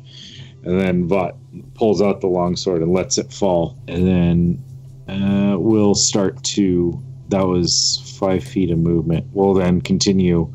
And 0.63 0.79
then 0.79 1.07
Vought 1.07 1.35
pulls 1.75 2.01
out 2.01 2.21
the 2.21 2.27
longsword 2.27 2.81
and 2.81 2.91
lets 2.91 3.17
it 3.17 3.31
fall. 3.31 3.77
And 3.87 4.07
then 4.07 4.63
uh, 5.07 5.57
we'll 5.59 5.95
start 5.95 6.43
to. 6.43 7.01
That 7.29 7.47
was 7.47 8.15
five 8.19 8.43
feet 8.43 8.69
of 8.69 8.77
movement. 8.77 9.25
We'll 9.31 9.55
then 9.55 9.81
continue 9.81 10.51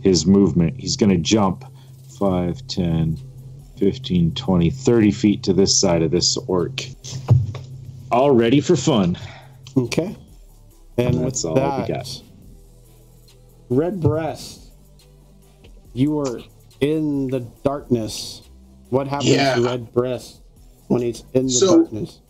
his 0.00 0.26
movement. 0.26 0.78
He's 0.78 0.96
going 0.96 1.10
to 1.10 1.18
jump 1.18 1.64
5, 2.18 2.66
10, 2.68 3.18
15, 3.78 4.32
20, 4.34 4.70
30 4.70 5.10
feet 5.10 5.42
to 5.44 5.52
this 5.52 5.78
side 5.78 6.02
of 6.02 6.10
this 6.10 6.36
orc. 6.46 6.82
All 8.12 8.30
ready 8.30 8.60
for 8.60 8.76
fun. 8.76 9.18
Okay. 9.76 10.14
And 10.96 11.14
That's 11.24 11.42
with 11.42 11.50
all 11.50 11.54
that, 11.56 11.88
we 11.88 11.94
got. 11.94 12.22
Red 13.68 14.00
Breast, 14.00 14.70
you 15.92 16.18
are 16.20 16.40
in 16.80 17.28
the 17.28 17.40
darkness. 17.64 18.42
What 18.90 19.08
happens 19.08 19.30
Yeah. 19.30 19.56
to 19.56 19.62
Red 19.62 19.92
Breast 19.92 20.42
when 20.88 21.02
he's 21.02 21.24
in 21.34 21.46
the 21.46 21.52
So- 21.52 21.78
darkness? 21.78 22.20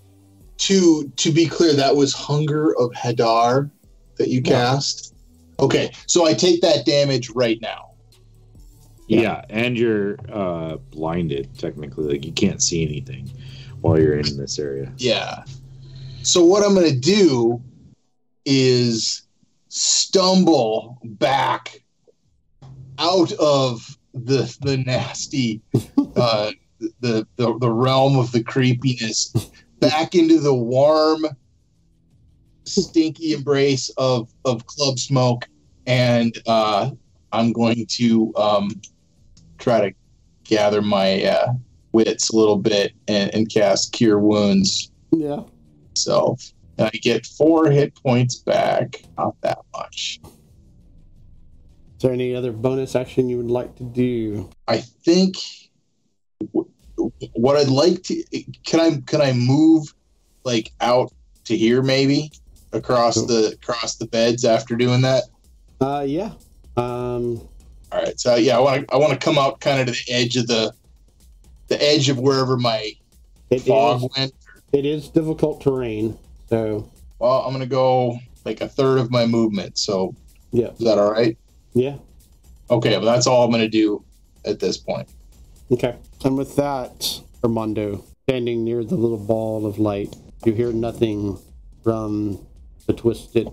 To 0.56 1.10
to 1.16 1.32
be 1.32 1.46
clear, 1.46 1.72
that 1.74 1.96
was 1.96 2.12
Hunger 2.12 2.74
of 2.78 2.92
Hadar 2.92 3.70
that 4.18 4.28
you 4.28 4.36
Yeah. 4.44 4.50
cast. 4.52 5.12
Okay, 5.58 5.90
so 6.06 6.24
I 6.26 6.32
take 6.32 6.62
that 6.62 6.86
damage 6.86 7.28
right 7.30 7.58
now. 7.60 7.90
Yeah, 9.06 9.20
Yeah. 9.20 9.44
and 9.50 9.78
you're 9.78 10.16
uh, 10.32 10.76
blinded, 10.90 11.56
technically. 11.58 12.04
Like, 12.14 12.24
you 12.24 12.32
can't 12.32 12.62
see 12.62 12.84
anything 12.84 13.30
while 13.80 13.98
you're 13.98 14.18
in 14.18 14.36
this 14.36 14.58
area. 14.58 14.92
Yeah. 14.96 15.44
So 16.22 16.44
what 16.44 16.64
I'm 16.64 16.74
going 16.74 16.90
to 16.90 16.98
do 16.98 17.60
is 18.46 19.22
stumble 19.68 20.98
back 21.04 21.82
out 22.98 23.32
of 23.32 23.98
the 24.14 24.56
the 24.62 24.76
nasty 24.78 25.60
uh, 26.16 26.52
the, 27.00 27.26
the 27.36 27.58
the 27.58 27.70
realm 27.70 28.16
of 28.18 28.30
the 28.32 28.42
creepiness 28.42 29.34
back 29.80 30.14
into 30.14 30.38
the 30.38 30.54
warm 30.54 31.26
stinky 32.64 33.32
embrace 33.32 33.90
of 33.98 34.30
of 34.44 34.64
club 34.66 34.98
smoke 34.98 35.46
and 35.86 36.38
uh, 36.46 36.90
I'm 37.32 37.52
going 37.52 37.84
to 37.86 38.32
um, 38.36 38.70
try 39.64 39.80
to 39.88 39.94
gather 40.44 40.82
my 40.82 41.24
uh, 41.24 41.52
wits 41.92 42.28
a 42.30 42.36
little 42.36 42.58
bit 42.58 42.92
and, 43.08 43.34
and 43.34 43.48
cast 43.50 43.92
cure 43.92 44.18
wounds 44.18 44.90
Yeah. 45.10 45.40
so 45.96 46.36
I 46.78 46.90
get 46.90 47.24
four 47.24 47.70
hit 47.70 47.94
points 47.94 48.36
back. 48.36 49.02
Not 49.16 49.34
that 49.40 49.58
much. 49.74 50.20
Is 50.24 50.30
there 52.00 52.12
any 52.12 52.34
other 52.34 52.52
bonus 52.52 52.94
action 52.94 53.30
you 53.30 53.38
would 53.38 53.50
like 53.50 53.74
to 53.76 53.84
do? 53.84 54.50
I 54.68 54.78
think 55.04 55.36
w- 56.52 56.68
what 57.32 57.56
I'd 57.56 57.68
like 57.68 58.02
to 58.02 58.22
can 58.66 58.80
I 58.80 59.00
can 59.06 59.22
I 59.22 59.32
move 59.32 59.86
like 60.44 60.72
out 60.82 61.10
to 61.44 61.56
here 61.56 61.80
maybe 61.82 62.30
across 62.72 63.14
the 63.14 63.56
across 63.62 63.96
the 63.96 64.06
beds 64.06 64.44
after 64.44 64.74
doing 64.76 65.00
that? 65.02 65.22
Uh, 65.80 66.04
yeah. 66.06 66.32
Um, 66.76 67.40
All 67.94 68.02
right. 68.02 68.18
So 68.18 68.34
yeah, 68.34 68.56
I 68.56 68.60
want 68.60 68.88
to 68.88 68.94
I 68.94 68.98
want 68.98 69.12
to 69.12 69.18
come 69.18 69.38
out 69.38 69.60
kind 69.60 69.80
of 69.80 69.86
to 69.86 69.92
the 69.92 70.12
edge 70.12 70.36
of 70.36 70.48
the 70.48 70.74
the 71.68 71.80
edge 71.80 72.08
of 72.08 72.18
wherever 72.18 72.56
my 72.56 72.92
it 73.50 73.60
fog 73.60 74.02
is, 74.02 74.08
went. 74.16 74.32
it 74.72 74.84
is 74.84 75.08
difficult 75.08 75.60
terrain. 75.60 76.18
So, 76.50 76.90
Well, 77.20 77.42
I'm 77.42 77.52
gonna 77.52 77.66
go 77.66 78.18
like 78.44 78.60
a 78.60 78.68
third 78.68 78.98
of 78.98 79.12
my 79.12 79.26
movement. 79.26 79.78
So 79.78 80.12
yeah. 80.50 80.70
is 80.70 80.80
that 80.80 80.98
all 80.98 81.12
right? 81.12 81.38
Yeah. 81.72 81.96
Okay, 82.68 82.96
well 82.96 83.06
that's 83.06 83.28
all 83.28 83.44
I'm 83.44 83.52
gonna 83.52 83.68
do 83.68 84.04
at 84.44 84.58
this 84.58 84.76
point. 84.76 85.08
Okay. 85.70 85.94
And 86.24 86.36
with 86.36 86.56
that, 86.56 87.20
Armando, 87.44 88.04
standing 88.28 88.64
near 88.64 88.82
the 88.82 88.96
little 88.96 89.18
ball 89.18 89.66
of 89.66 89.78
light, 89.78 90.16
you 90.44 90.52
hear 90.52 90.72
nothing 90.72 91.38
from 91.84 92.44
the 92.86 92.92
twisted 92.92 93.48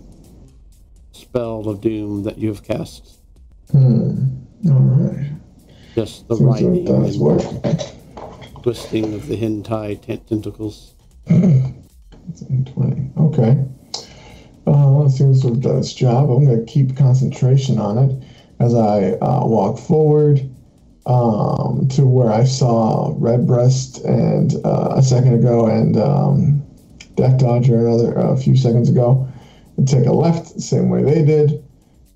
spell 1.12 1.68
of 1.68 1.80
doom 1.80 2.24
that 2.24 2.38
you 2.38 2.48
have 2.48 2.64
cast. 2.64 3.21
Hmm. 3.72 4.26
All 4.68 4.78
right. 4.80 5.30
Just 5.94 6.28
the 6.28 6.36
Seems 6.36 6.48
like 6.48 6.62
writhing 6.62 6.86
it 6.86 6.88
and 6.88 7.20
work. 7.20 8.62
twisting 8.62 9.14
of 9.14 9.26
the 9.26 9.36
hentai 9.36 10.00
tent- 10.00 10.26
tentacles. 10.28 10.94
It's 11.26 12.42
in 12.42 12.64
20. 12.64 13.10
Okay. 13.18 13.64
Uh, 14.66 15.08
seems 15.08 15.42
to 15.42 15.48
have 15.48 15.60
done 15.60 15.78
its 15.78 15.92
job. 15.92 16.30
I'm 16.30 16.44
going 16.46 16.64
to 16.64 16.72
keep 16.72 16.96
concentration 16.96 17.78
on 17.78 17.98
it 17.98 18.24
as 18.60 18.74
I 18.74 19.12
uh, 19.14 19.44
walk 19.44 19.78
forward 19.78 20.48
um, 21.06 21.88
to 21.88 22.06
where 22.06 22.30
I 22.30 22.44
saw 22.44 23.12
Redbreast 23.18 24.04
and 24.04 24.54
uh, 24.64 24.94
a 24.96 25.02
second 25.02 25.34
ago 25.34 25.66
and 25.66 25.96
um, 25.96 26.62
Death 27.16 27.38
Dodger 27.40 27.86
another 27.86 28.14
a 28.14 28.36
few 28.36 28.56
seconds 28.56 28.88
ago. 28.88 29.28
And 29.76 29.88
take 29.88 30.06
a 30.06 30.12
left, 30.12 30.60
same 30.60 30.90
way 30.90 31.02
they 31.02 31.24
did, 31.24 31.64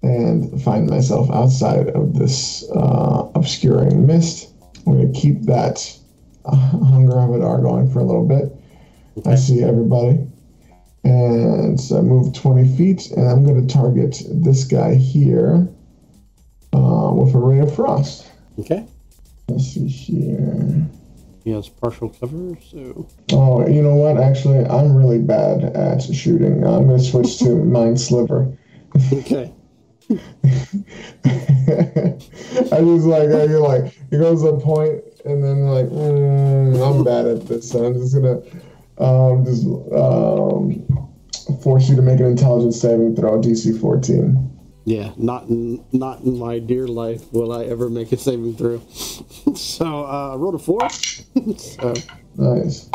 and 0.06 0.62
find 0.62 0.88
myself 0.88 1.28
outside 1.30 1.88
of 1.90 2.14
this 2.14 2.64
uh, 2.70 3.28
obscuring 3.34 4.06
mist. 4.06 4.52
I'm 4.86 4.92
going 4.92 5.12
to 5.12 5.20
keep 5.20 5.42
that 5.42 5.98
uh, 6.44 6.54
hunger 6.54 7.18
are 7.18 7.60
going 7.60 7.90
for 7.90 7.98
a 7.98 8.04
little 8.04 8.26
bit. 8.26 8.52
I 9.26 9.34
see 9.34 9.62
everybody. 9.62 10.24
And 11.02 11.80
so 11.80 11.98
I 11.98 12.00
move 12.02 12.34
20 12.34 12.76
feet, 12.76 13.10
and 13.10 13.28
I'm 13.28 13.44
going 13.44 13.66
to 13.66 13.72
target 13.72 14.22
this 14.28 14.64
guy 14.64 14.94
here 14.94 15.68
uh, 16.72 17.10
with 17.12 17.34
a 17.34 17.38
ray 17.38 17.60
of 17.60 17.74
frost. 17.74 18.30
Okay. 18.58 18.86
Let's 19.48 19.72
see 19.72 19.86
here. 19.88 20.86
He 21.44 21.50
has 21.52 21.68
partial 21.68 22.10
cover, 22.10 22.56
so 22.60 23.08
Oh, 23.32 23.66
you 23.68 23.82
know 23.82 23.94
what? 23.94 24.18
Actually, 24.18 24.64
I'm 24.66 24.96
really 24.96 25.20
bad 25.20 25.62
at 25.76 26.02
shooting. 26.02 26.66
I'm 26.66 26.86
going 26.86 26.98
to 26.98 27.04
switch 27.04 27.38
to 27.38 27.54
Mind 27.64 28.00
Sliver. 28.00 28.56
okay. 29.12 29.52
I 30.10 30.16
just 32.80 33.06
like, 33.06 33.28
I 33.28 33.46
feel 33.46 33.62
like, 33.62 33.92
it 34.10 34.18
goes 34.18 34.42
to 34.42 34.48
a 34.48 34.60
point, 34.60 35.02
and 35.24 35.42
then 35.42 35.66
like, 35.66 35.86
mm, 35.86 36.96
I'm 36.96 37.04
bad 37.04 37.26
at 37.26 37.46
this, 37.46 37.70
so 37.70 37.84
I'm 37.84 37.94
just 37.94 38.14
to 38.14 38.42
um, 38.98 39.44
just 39.44 39.66
um, 39.92 40.86
force 41.62 41.88
you 41.88 41.96
to 41.96 42.02
make 42.02 42.20
an 42.20 42.26
intelligence 42.26 42.80
saving 42.80 43.16
throw, 43.16 43.40
DC 43.40 43.80
14. 43.80 44.52
Yeah, 44.84 45.10
not 45.16 45.48
in 45.48 45.84
not 45.90 46.20
in 46.20 46.38
my 46.38 46.60
dear 46.60 46.86
life 46.86 47.32
will 47.32 47.52
I 47.52 47.64
ever 47.64 47.90
make 47.90 48.12
a 48.12 48.16
saving 48.16 48.54
throw. 48.54 48.78
so 49.56 50.04
uh, 50.04 50.34
I 50.34 50.36
rolled 50.36 50.54
a 50.54 50.58
four. 50.58 50.88
so 51.56 51.94
Nice. 52.36 52.88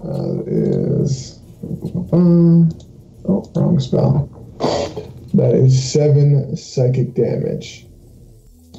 That 0.00 0.44
is. 0.46 1.40
Oh, 3.26 3.50
wrong 3.56 3.80
spell. 3.80 5.14
That 5.34 5.54
is 5.54 5.92
seven 5.92 6.56
psychic 6.56 7.14
damage. 7.14 7.86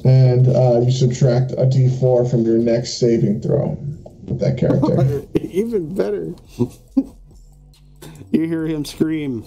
And 0.04 0.48
uh, 0.48 0.80
you 0.80 0.90
subtract 0.90 1.52
a 1.52 1.66
d4 1.66 2.30
from 2.30 2.42
your 2.42 2.58
next 2.58 2.98
saving 2.98 3.42
throw 3.42 3.76
with 4.24 4.40
that 4.40 4.56
character. 4.58 5.22
even 5.40 5.94
better. 5.94 6.34
you 8.32 8.46
hear 8.46 8.66
him 8.66 8.84
scream. 8.84 9.44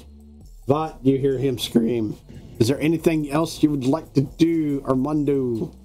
Vought, 0.68 1.00
you 1.04 1.18
hear 1.18 1.38
him 1.38 1.58
scream. 1.58 2.16
Is 2.60 2.68
there 2.68 2.80
anything 2.80 3.30
else 3.32 3.62
you 3.64 3.72
would 3.72 3.86
like 3.86 4.14
to 4.14 4.22
do, 4.22 4.84
Armando? 4.88 5.76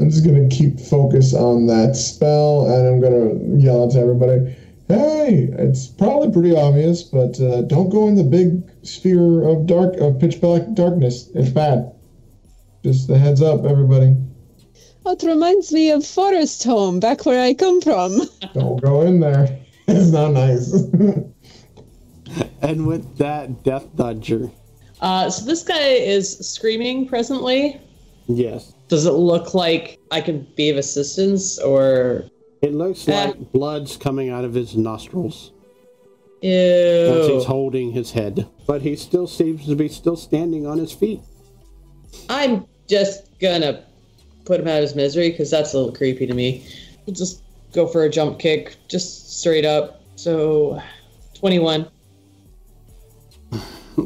I'm 0.00 0.08
just 0.08 0.24
going 0.24 0.48
to 0.48 0.56
keep 0.56 0.80
focus 0.80 1.34
on 1.34 1.66
that 1.66 1.94
spell 1.94 2.66
and 2.66 2.86
I'm 2.86 3.00
going 3.00 3.58
to 3.58 3.62
yell 3.62 3.84
out 3.84 3.90
to 3.92 3.98
everybody 3.98 4.56
hey, 4.88 5.48
it's 5.52 5.88
probably 5.88 6.30
pretty 6.30 6.56
obvious, 6.56 7.02
but 7.02 7.40
uh, 7.40 7.62
don't 7.62 7.90
go 7.90 8.08
in 8.08 8.14
the 8.14 8.24
big 8.24 8.62
sphere 8.82 9.42
of 9.48 9.66
dark, 9.66 9.96
of 9.96 10.18
pitch 10.18 10.40
black 10.40 10.62
darkness. 10.74 11.30
It's 11.34 11.50
bad. 11.50 11.92
Just 12.82 13.08
a 13.10 13.18
heads 13.18 13.40
up, 13.40 13.64
everybody. 13.64 14.16
Oh, 15.06 15.12
it 15.12 15.22
reminds 15.22 15.72
me 15.72 15.90
of 15.90 16.04
Forest 16.04 16.64
Home, 16.64 17.00
back 17.00 17.26
where 17.26 17.42
I 17.42 17.54
come 17.54 17.80
from. 17.80 18.22
Don't 18.54 18.82
go 18.82 19.02
in 19.02 19.20
there. 19.20 19.60
It's 19.86 20.12
not 20.12 20.32
nice. 20.32 20.72
And 22.62 22.86
with 22.86 23.18
that, 23.18 23.62
Death 23.62 23.94
Dodger. 23.94 24.50
Uh, 25.00 25.28
so 25.28 25.44
this 25.44 25.62
guy 25.62 25.88
is 25.88 26.38
screaming 26.38 27.06
presently. 27.06 27.78
Yes. 28.26 28.72
Does 28.88 29.04
it 29.04 29.12
look 29.12 29.52
like 29.52 29.98
I 30.10 30.22
can 30.22 30.46
be 30.56 30.70
of 30.70 30.78
assistance 30.78 31.58
or 31.58 32.24
It 32.62 32.74
looks 32.74 33.06
Eh. 33.08 33.26
like 33.26 33.52
blood's 33.52 33.96
coming 33.96 34.30
out 34.30 34.44
of 34.44 34.54
his 34.54 34.76
nostrils 34.76 35.52
as 36.42 37.26
he's 37.28 37.44
holding 37.44 37.92
his 37.92 38.10
head. 38.12 38.46
But 38.66 38.82
he 38.82 38.96
still 38.96 39.26
seems 39.26 39.66
to 39.66 39.74
be 39.76 39.88
still 39.88 40.16
standing 40.16 40.66
on 40.66 40.78
his 40.78 40.92
feet. 40.92 41.20
I'm 42.28 42.66
just 42.88 43.38
gonna 43.40 43.84
put 44.44 44.60
him 44.60 44.68
out 44.68 44.76
of 44.76 44.82
his 44.82 44.94
misery 44.94 45.30
because 45.30 45.50
that's 45.50 45.72
a 45.74 45.78
little 45.78 45.92
creepy 45.92 46.26
to 46.26 46.34
me. 46.34 46.64
We'll 47.06 47.14
just 47.14 47.42
go 47.72 47.86
for 47.86 48.04
a 48.04 48.10
jump 48.10 48.38
kick, 48.38 48.76
just 48.88 49.38
straight 49.40 49.64
up. 49.64 50.02
So, 50.16 50.80
21, 51.34 51.86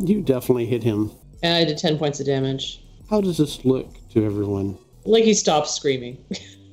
You 0.05 0.21
definitely 0.23 0.67
hit 0.67 0.83
him. 0.83 1.11
and 1.43 1.55
I 1.55 1.65
did 1.65 1.79
10 1.79 1.99
points 1.99 2.19
of 2.21 2.27
damage. 2.27 2.83
How 3.11 3.21
does 3.21 3.37
this 3.39 3.65
look 3.65 3.89
to 4.11 4.25
everyone? 4.25 4.77
Like 5.05 5.25
he 5.25 5.35
stops 5.35 5.75
screaming. 5.75 6.19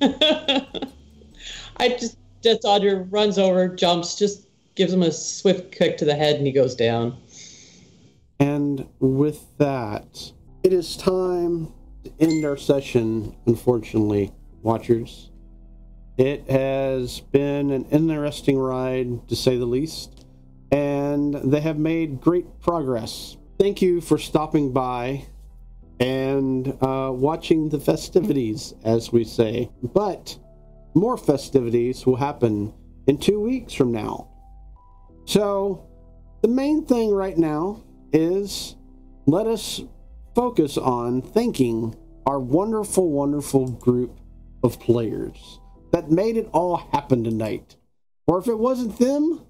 I 1.78 1.90
just, 1.90 2.18
Death 2.42 2.60
Dodger 2.62 3.06
runs 3.10 3.38
over, 3.38 3.68
jumps, 3.68 4.16
just 4.18 4.48
gives 4.74 4.92
him 4.92 5.02
a 5.02 5.12
swift 5.12 5.72
kick 5.72 5.96
to 5.98 6.04
the 6.04 6.14
head, 6.14 6.36
and 6.36 6.46
he 6.46 6.52
goes 6.52 6.74
down. 6.74 7.16
And 8.38 8.86
with 9.00 9.44
that, 9.58 10.32
it 10.62 10.72
is 10.72 10.96
time 10.96 11.72
to 12.04 12.12
end 12.20 12.44
our 12.44 12.56
session, 12.56 13.34
unfortunately, 13.46 14.32
watchers. 14.62 15.30
It 16.18 16.48
has 16.48 17.20
been 17.20 17.70
an 17.70 17.84
interesting 17.86 18.58
ride, 18.58 19.28
to 19.28 19.36
say 19.36 19.56
the 19.56 19.66
least, 19.66 20.26
and 20.70 21.34
they 21.34 21.60
have 21.60 21.78
made 21.78 22.20
great 22.20 22.60
progress. 22.60 23.36
Thank 23.58 23.80
you 23.80 24.00
for 24.00 24.18
stopping 24.18 24.72
by 24.72 25.26
and 26.00 26.68
uh, 26.82 27.10
watching 27.12 27.68
the 27.68 27.80
festivities, 27.80 28.74
as 28.84 29.12
we 29.12 29.24
say. 29.24 29.70
But 29.82 30.38
more 30.96 31.18
festivities 31.18 32.06
will 32.06 32.16
happen 32.16 32.72
in 33.06 33.18
two 33.18 33.38
weeks 33.38 33.74
from 33.74 33.92
now. 33.92 34.28
So, 35.26 35.86
the 36.40 36.48
main 36.48 36.86
thing 36.86 37.10
right 37.10 37.36
now 37.36 37.84
is 38.12 38.76
let 39.26 39.46
us 39.46 39.82
focus 40.34 40.78
on 40.78 41.20
thanking 41.20 41.94
our 42.26 42.40
wonderful, 42.40 43.10
wonderful 43.10 43.68
group 43.68 44.18
of 44.62 44.80
players 44.80 45.60
that 45.92 46.10
made 46.10 46.36
it 46.36 46.48
all 46.52 46.76
happen 46.76 47.22
tonight. 47.22 47.76
Or 48.26 48.38
if 48.38 48.48
it 48.48 48.58
wasn't 48.58 48.98
them, 48.98 49.42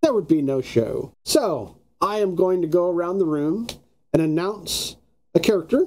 there 0.00 0.14
would 0.14 0.28
be 0.28 0.42
no 0.42 0.60
show. 0.60 1.12
So, 1.24 1.80
I 2.00 2.18
am 2.18 2.36
going 2.36 2.62
to 2.62 2.68
go 2.68 2.88
around 2.88 3.18
the 3.18 3.26
room 3.26 3.66
and 4.12 4.22
announce 4.22 4.96
a 5.34 5.40
character, 5.40 5.86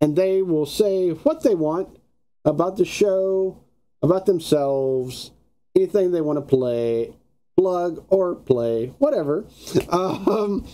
and 0.00 0.16
they 0.16 0.42
will 0.42 0.66
say 0.66 1.10
what 1.10 1.42
they 1.42 1.54
want 1.54 1.97
about 2.44 2.76
the 2.76 2.84
show, 2.84 3.62
about 4.02 4.26
themselves, 4.26 5.32
anything 5.74 6.12
they 6.12 6.20
want 6.20 6.38
to 6.38 6.42
play, 6.42 7.14
plug 7.56 8.04
or 8.08 8.34
play, 8.34 8.94
whatever. 8.98 9.44
Um, 9.90 10.66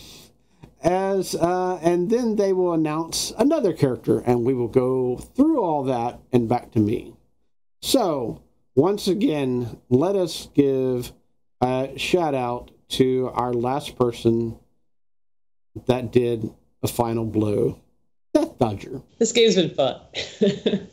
as 0.84 1.34
uh, 1.34 1.78
and 1.82 2.10
then 2.10 2.36
they 2.36 2.52
will 2.52 2.74
announce 2.74 3.32
another 3.38 3.72
character, 3.72 4.18
and 4.20 4.44
we 4.44 4.52
will 4.52 4.68
go 4.68 5.16
through 5.16 5.62
all 5.62 5.84
that 5.84 6.20
and 6.30 6.46
back 6.46 6.72
to 6.72 6.78
me. 6.78 7.14
So 7.80 8.42
once 8.74 9.08
again, 9.08 9.80
let 9.88 10.14
us 10.14 10.48
give 10.54 11.12
a 11.62 11.92
shout 11.96 12.34
out 12.34 12.70
to 12.90 13.30
our 13.34 13.54
last 13.54 13.96
person 13.96 14.58
that 15.86 16.12
did 16.12 16.52
a 16.82 16.88
final 16.88 17.24
blow, 17.24 17.80
Death 18.34 18.58
Dodger. 18.58 19.00
This 19.18 19.32
game's 19.32 19.56
been 19.56 19.70
fun. 19.70 20.00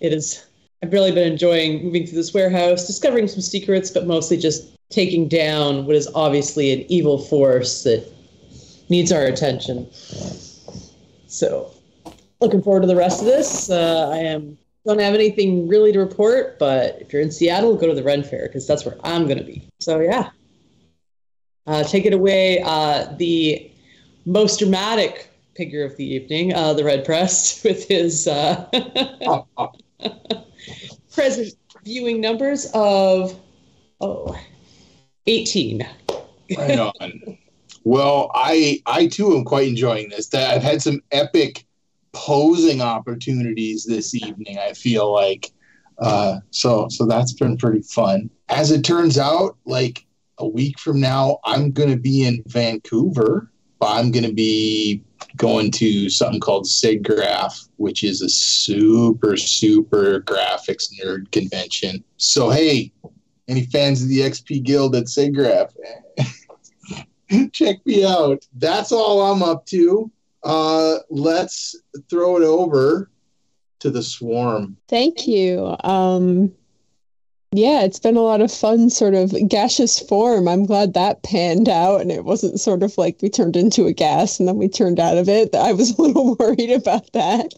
it 0.00 0.12
is. 0.12 0.44
I've 0.82 0.92
really 0.92 1.12
been 1.12 1.32
enjoying 1.32 1.84
moving 1.84 2.06
through 2.06 2.16
this 2.16 2.34
warehouse, 2.34 2.86
discovering 2.86 3.28
some 3.28 3.40
secrets, 3.40 3.90
but 3.90 4.06
mostly 4.06 4.36
just 4.36 4.76
taking 4.90 5.26
down 5.26 5.86
what 5.86 5.96
is 5.96 6.08
obviously 6.14 6.72
an 6.72 6.80
evil 6.90 7.18
force 7.18 7.82
that 7.84 8.06
needs 8.88 9.10
our 9.10 9.24
attention. 9.24 9.90
So, 11.26 11.72
looking 12.40 12.62
forward 12.62 12.82
to 12.82 12.86
the 12.86 12.96
rest 12.96 13.20
of 13.20 13.26
this. 13.26 13.70
Uh, 13.70 14.10
I 14.12 14.18
am 14.18 14.58
don't 14.86 15.00
have 15.00 15.14
anything 15.14 15.66
really 15.66 15.92
to 15.92 15.98
report, 15.98 16.60
but 16.60 16.98
if 17.00 17.12
you're 17.12 17.20
in 17.20 17.32
Seattle, 17.32 17.74
go 17.74 17.88
to 17.88 17.94
the 17.94 18.04
Ren 18.04 18.22
Fair 18.22 18.46
because 18.46 18.68
that's 18.68 18.84
where 18.84 18.96
I'm 19.02 19.24
going 19.24 19.38
to 19.38 19.44
be. 19.44 19.66
So 19.80 19.98
yeah, 19.98 20.30
uh, 21.66 21.82
take 21.82 22.06
it 22.06 22.12
away. 22.12 22.62
Uh, 22.64 23.12
the 23.16 23.70
most 24.26 24.60
dramatic 24.60 25.28
figure 25.56 25.84
of 25.84 25.96
the 25.96 26.04
evening, 26.04 26.54
uh, 26.54 26.72
the 26.72 26.84
Red 26.84 27.04
Breast, 27.04 27.64
with 27.64 27.88
his 27.88 28.28
uh, 28.28 28.68
present 31.12 31.54
viewing 31.84 32.20
numbers 32.20 32.70
of 32.74 33.38
oh 34.00 34.38
18. 35.26 35.86
Right 36.56 36.78
on. 36.78 37.38
Well, 37.84 38.30
I 38.34 38.82
I 38.86 39.06
too 39.06 39.36
am 39.36 39.44
quite 39.44 39.68
enjoying 39.68 40.10
this. 40.10 40.32
I've 40.34 40.62
had 40.62 40.82
some 40.82 41.00
epic 41.12 41.64
posing 42.12 42.80
opportunities 42.80 43.84
this 43.84 44.14
evening. 44.14 44.58
I 44.58 44.72
feel 44.72 45.12
like 45.12 45.52
uh, 45.98 46.40
so 46.50 46.88
so 46.88 47.06
that's 47.06 47.32
been 47.32 47.56
pretty 47.56 47.82
fun. 47.82 48.30
As 48.48 48.70
it 48.70 48.82
turns 48.82 49.18
out, 49.18 49.56
like 49.64 50.04
a 50.38 50.46
week 50.46 50.78
from 50.78 51.00
now, 51.00 51.38
I'm 51.44 51.70
going 51.70 51.90
to 51.90 51.96
be 51.96 52.24
in 52.24 52.42
Vancouver. 52.46 53.50
But 53.78 53.98
I'm 53.98 54.10
going 54.10 54.24
to 54.24 54.32
be 54.32 55.04
going 55.36 55.70
to 55.72 56.08
something 56.10 56.40
called 56.40 56.64
SIGGRAPH, 56.64 57.68
which 57.76 58.04
is 58.04 58.22
a 58.22 58.28
super 58.28 59.36
super 59.36 60.20
graphics 60.20 60.88
nerd 61.00 61.30
convention. 61.32 62.02
So 62.16 62.50
hey, 62.50 62.92
any 63.48 63.66
fans 63.66 64.02
of 64.02 64.08
the 64.08 64.20
XP 64.20 64.62
Guild 64.62 64.96
at 64.96 65.04
SIGGRAPH? 65.04 65.72
check 67.52 67.84
me 67.84 68.04
out. 68.04 68.46
That's 68.54 68.92
all 68.92 69.32
I'm 69.32 69.42
up 69.42 69.66
to. 69.66 70.10
Uh, 70.42 70.98
let's 71.10 71.74
throw 72.08 72.36
it 72.36 72.42
over 72.42 73.10
to 73.80 73.90
the 73.90 74.02
swarm. 74.02 74.76
Thank 74.88 75.26
you. 75.26 75.76
Um, 75.84 76.52
yeah, 77.52 77.82
it's 77.82 78.00
been 78.00 78.16
a 78.16 78.22
lot 78.22 78.40
of 78.40 78.52
fun, 78.52 78.90
sort 78.90 79.14
of 79.14 79.34
gaseous 79.48 79.98
form. 80.00 80.48
I'm 80.48 80.66
glad 80.66 80.94
that 80.94 81.22
panned 81.22 81.68
out 81.68 82.00
and 82.00 82.10
it 82.10 82.24
wasn't 82.24 82.60
sort 82.60 82.82
of 82.82 82.98
like 82.98 83.22
we 83.22 83.28
turned 83.28 83.56
into 83.56 83.86
a 83.86 83.92
gas 83.92 84.38
and 84.38 84.48
then 84.48 84.56
we 84.56 84.68
turned 84.68 84.98
out 84.98 85.16
of 85.16 85.28
it. 85.28 85.54
I 85.54 85.72
was 85.72 85.90
a 85.98 86.02
little 86.02 86.34
worried 86.36 86.70
about 86.70 87.12
that. 87.12 87.54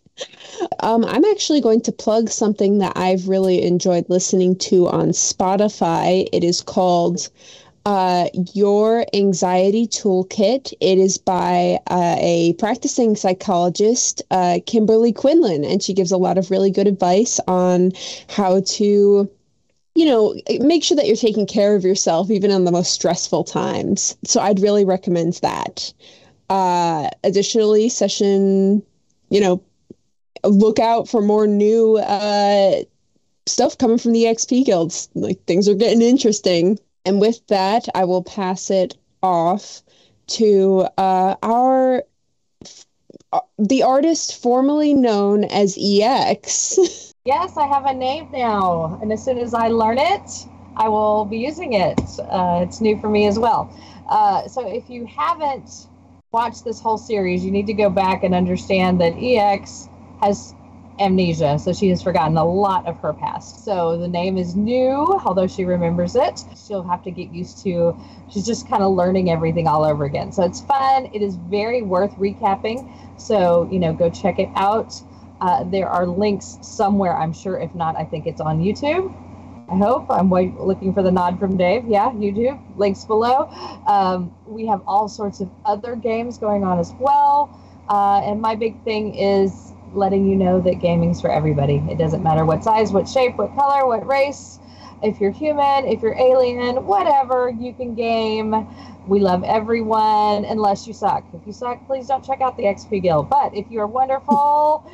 Um, 0.80 1.04
I'm 1.04 1.24
actually 1.24 1.60
going 1.60 1.80
to 1.82 1.92
plug 1.92 2.28
something 2.28 2.78
that 2.78 2.96
I've 2.96 3.28
really 3.28 3.62
enjoyed 3.64 4.08
listening 4.08 4.56
to 4.56 4.88
on 4.88 5.08
Spotify. 5.08 6.28
It 6.32 6.44
is 6.44 6.60
called 6.60 7.28
uh, 7.86 8.28
Your 8.52 9.06
Anxiety 9.14 9.86
Toolkit. 9.86 10.74
It 10.80 10.98
is 10.98 11.16
by 11.16 11.78
uh, 11.86 12.16
a 12.18 12.52
practicing 12.58 13.16
psychologist, 13.16 14.20
uh, 14.30 14.60
Kimberly 14.66 15.12
Quinlan, 15.12 15.64
and 15.64 15.82
she 15.82 15.94
gives 15.94 16.12
a 16.12 16.18
lot 16.18 16.36
of 16.36 16.50
really 16.50 16.70
good 16.70 16.86
advice 16.86 17.40
on 17.48 17.92
how 18.28 18.60
to. 18.60 19.30
You 19.98 20.06
know, 20.06 20.34
make 20.60 20.84
sure 20.84 20.96
that 20.96 21.06
you're 21.06 21.16
taking 21.16 21.46
care 21.46 21.74
of 21.74 21.84
yourself 21.84 22.30
even 22.30 22.52
in 22.52 22.64
the 22.64 22.70
most 22.70 22.92
stressful 22.92 23.42
times. 23.42 24.16
So 24.24 24.40
I'd 24.40 24.60
really 24.60 24.84
recommend 24.84 25.34
that. 25.42 25.92
Uh, 26.48 27.08
additionally, 27.24 27.88
session, 27.88 28.82
you 29.28 29.40
know, 29.40 29.62
look 30.44 30.78
out 30.78 31.08
for 31.08 31.20
more 31.20 31.46
new 31.46 31.96
uh, 31.96 32.82
stuff 33.46 33.76
coming 33.76 33.98
from 33.98 34.12
the 34.12 34.24
XP 34.24 34.64
guilds. 34.64 35.08
Like 35.14 35.44
things 35.46 35.68
are 35.68 35.74
getting 35.74 36.02
interesting. 36.02 36.78
And 37.04 37.20
with 37.20 37.44
that, 37.48 37.88
I 37.94 38.04
will 38.04 38.22
pass 38.22 38.70
it 38.70 38.96
off 39.22 39.82
to 40.28 40.86
uh, 40.96 41.34
our 41.42 42.04
uh, 43.32 43.40
the 43.58 43.82
artist 43.82 44.40
formerly 44.40 44.94
known 44.94 45.44
as 45.44 45.76
EX. 45.80 46.78
Yes, 47.28 47.58
I 47.58 47.66
have 47.66 47.84
a 47.84 47.92
name 47.92 48.30
now, 48.32 48.98
and 49.02 49.12
as 49.12 49.22
soon 49.22 49.36
as 49.36 49.52
I 49.52 49.68
learn 49.68 49.98
it, 49.98 50.46
I 50.78 50.88
will 50.88 51.26
be 51.26 51.36
using 51.36 51.74
it. 51.74 52.00
Uh, 52.20 52.64
it's 52.66 52.80
new 52.80 52.98
for 52.98 53.10
me 53.10 53.26
as 53.26 53.38
well. 53.38 53.70
Uh, 54.08 54.48
so 54.48 54.66
if 54.66 54.88
you 54.88 55.04
haven't 55.04 55.88
watched 56.32 56.64
this 56.64 56.80
whole 56.80 56.96
series, 56.96 57.44
you 57.44 57.50
need 57.50 57.66
to 57.66 57.74
go 57.74 57.90
back 57.90 58.24
and 58.24 58.34
understand 58.34 58.98
that 59.02 59.12
EX 59.18 59.90
has 60.22 60.54
amnesia, 60.98 61.58
so 61.58 61.74
she 61.74 61.90
has 61.90 62.02
forgotten 62.02 62.38
a 62.38 62.44
lot 62.46 62.86
of 62.86 62.96
her 63.00 63.12
past. 63.12 63.62
So 63.62 63.98
the 63.98 64.08
name 64.08 64.38
is 64.38 64.56
new, 64.56 65.20
although 65.26 65.46
she 65.46 65.66
remembers 65.66 66.16
it. 66.16 66.42
She'll 66.66 66.82
have 66.82 67.02
to 67.04 67.10
get 67.10 67.30
used 67.30 67.62
to. 67.64 67.94
She's 68.30 68.46
just 68.46 68.66
kind 68.70 68.82
of 68.82 68.94
learning 68.94 69.30
everything 69.30 69.68
all 69.68 69.84
over 69.84 70.06
again. 70.06 70.32
So 70.32 70.44
it's 70.44 70.62
fun. 70.62 71.10
It 71.12 71.20
is 71.20 71.36
very 71.36 71.82
worth 71.82 72.14
recapping. 72.14 72.90
So 73.20 73.68
you 73.70 73.80
know, 73.80 73.92
go 73.92 74.08
check 74.08 74.38
it 74.38 74.48
out. 74.54 74.98
Uh, 75.40 75.64
there 75.64 75.88
are 75.88 76.06
links 76.06 76.58
somewhere, 76.62 77.16
I'm 77.16 77.32
sure. 77.32 77.58
If 77.58 77.74
not, 77.74 77.96
I 77.96 78.04
think 78.04 78.26
it's 78.26 78.40
on 78.40 78.60
YouTube. 78.60 79.14
I 79.70 79.76
hope. 79.76 80.06
I'm 80.10 80.30
wait, 80.30 80.54
looking 80.58 80.94
for 80.94 81.02
the 81.02 81.10
nod 81.10 81.38
from 81.38 81.56
Dave. 81.56 81.84
Yeah, 81.86 82.10
YouTube. 82.10 82.58
Links 82.76 83.04
below. 83.04 83.48
Um, 83.86 84.34
we 84.46 84.66
have 84.66 84.80
all 84.86 85.08
sorts 85.08 85.40
of 85.40 85.50
other 85.64 85.94
games 85.94 86.38
going 86.38 86.64
on 86.64 86.78
as 86.78 86.94
well. 86.98 87.50
Uh, 87.88 88.20
and 88.24 88.40
my 88.40 88.54
big 88.54 88.82
thing 88.84 89.14
is 89.14 89.72
letting 89.92 90.28
you 90.28 90.36
know 90.36 90.60
that 90.60 90.80
gaming's 90.80 91.20
for 91.20 91.30
everybody. 91.30 91.82
It 91.90 91.98
doesn't 91.98 92.22
matter 92.22 92.44
what 92.44 92.64
size, 92.64 92.92
what 92.92 93.08
shape, 93.08 93.36
what 93.36 93.54
color, 93.54 93.86
what 93.86 94.06
race. 94.06 94.58
If 95.02 95.20
you're 95.20 95.30
human, 95.30 95.86
if 95.86 96.02
you're 96.02 96.16
alien, 96.16 96.84
whatever, 96.86 97.50
you 97.50 97.72
can 97.72 97.94
game. 97.94 98.66
We 99.08 99.20
love 99.20 99.42
everyone 99.42 100.44
unless 100.44 100.86
you 100.86 100.92
suck. 100.92 101.24
If 101.32 101.46
you 101.46 101.52
suck, 101.54 101.86
please 101.86 102.06
don't 102.08 102.22
check 102.22 102.42
out 102.42 102.58
the 102.58 102.64
XP 102.64 103.02
Guild. 103.02 103.30
But 103.30 103.56
if 103.56 103.70
you're 103.70 103.86
wonderful, 103.86 104.84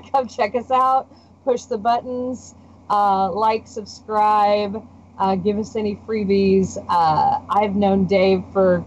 come 0.12 0.26
check 0.26 0.54
us 0.54 0.70
out. 0.70 1.06
Push 1.44 1.64
the 1.64 1.76
buttons, 1.76 2.54
uh, 2.88 3.30
like, 3.30 3.66
subscribe, 3.66 4.82
uh, 5.18 5.34
give 5.34 5.58
us 5.58 5.76
any 5.76 5.96
freebies. 5.96 6.82
Uh, 6.88 7.40
I've 7.50 7.76
known 7.76 8.06
Dave 8.06 8.42
for 8.54 8.86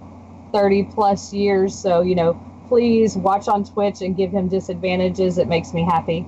30 0.51 0.83
plus 0.95 1.31
years, 1.31 1.77
so 1.77 2.01
you 2.01 2.15
know 2.15 2.33
please 2.67 3.17
watch 3.17 3.49
on 3.49 3.65
Twitch 3.65 4.01
and 4.01 4.15
give 4.15 4.31
him 4.31 4.47
disadvantages. 4.47 5.37
It 5.37 5.47
makes 5.47 5.73
me 5.73 5.83
happy. 5.83 6.25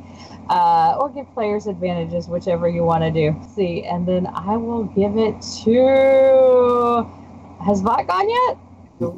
Uh, 0.49 0.97
or 0.99 1.09
give 1.09 1.33
players 1.33 1.67
advantages, 1.67 2.27
whichever 2.27 2.67
you 2.67 2.83
want 2.83 3.03
to 3.03 3.11
do. 3.11 3.33
See, 3.55 3.83
and 3.85 4.05
then 4.05 4.27
I 4.27 4.57
will 4.57 4.83
give 4.83 5.17
it 5.17 5.41
to. 5.63 7.22
Has 7.65 7.81
Vought 7.81 8.07
gone 8.07 8.29
yet? 8.29 8.57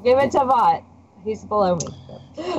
give 0.03 0.17
it 0.19 0.31
to 0.31 0.39
Vought. 0.39 0.83
He's 1.23 1.43
below 1.45 1.75
me. 1.75 1.87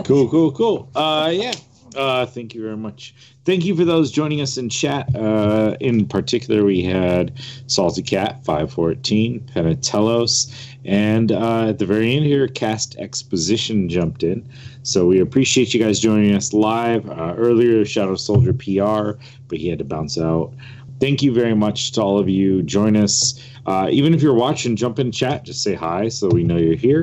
cool, 0.04 0.28
cool, 0.28 0.50
cool. 0.52 0.88
Uh, 0.94 1.30
yeah. 1.32 1.52
Uh, 1.94 2.26
thank 2.26 2.54
you 2.54 2.62
very 2.62 2.76
much. 2.76 3.14
Thank 3.44 3.64
you 3.64 3.74
for 3.74 3.84
those 3.84 4.10
joining 4.10 4.40
us 4.40 4.58
in 4.58 4.68
chat. 4.68 5.14
Uh, 5.14 5.76
in 5.80 6.06
particular, 6.06 6.64
we 6.64 6.82
had 6.82 7.32
Salty 7.68 8.02
Cat 8.02 8.44
514, 8.44 9.48
Penatellos, 9.54 10.52
and 10.84 11.32
uh, 11.32 11.68
at 11.68 11.78
the 11.78 11.86
very 11.86 12.14
end 12.14 12.26
here, 12.26 12.48
Cast 12.48 12.96
Exposition 12.98 13.88
jumped 13.88 14.22
in. 14.22 14.46
So 14.82 15.06
we 15.06 15.20
appreciate 15.20 15.72
you 15.72 15.82
guys 15.82 15.98
joining 15.98 16.34
us 16.34 16.52
live. 16.52 17.08
Uh, 17.08 17.34
earlier, 17.36 17.84
Shadow 17.84 18.16
Soldier 18.16 18.52
PR, 18.52 19.18
but 19.48 19.58
he 19.58 19.68
had 19.68 19.78
to 19.78 19.84
bounce 19.84 20.18
out. 20.18 20.52
Thank 20.98 21.22
you 21.22 21.32
very 21.32 21.54
much 21.54 21.92
to 21.92 22.02
all 22.02 22.18
of 22.18 22.28
you. 22.28 22.62
Join 22.62 22.96
us. 22.96 23.40
Uh, 23.66 23.88
even 23.90 24.14
if 24.14 24.22
you're 24.22 24.34
watching, 24.34 24.76
jump 24.76 24.98
in 24.98 25.12
chat. 25.12 25.44
Just 25.44 25.62
say 25.62 25.74
hi 25.74 26.08
so 26.08 26.28
we 26.28 26.42
know 26.42 26.56
you're 26.56 26.74
here. 26.74 27.02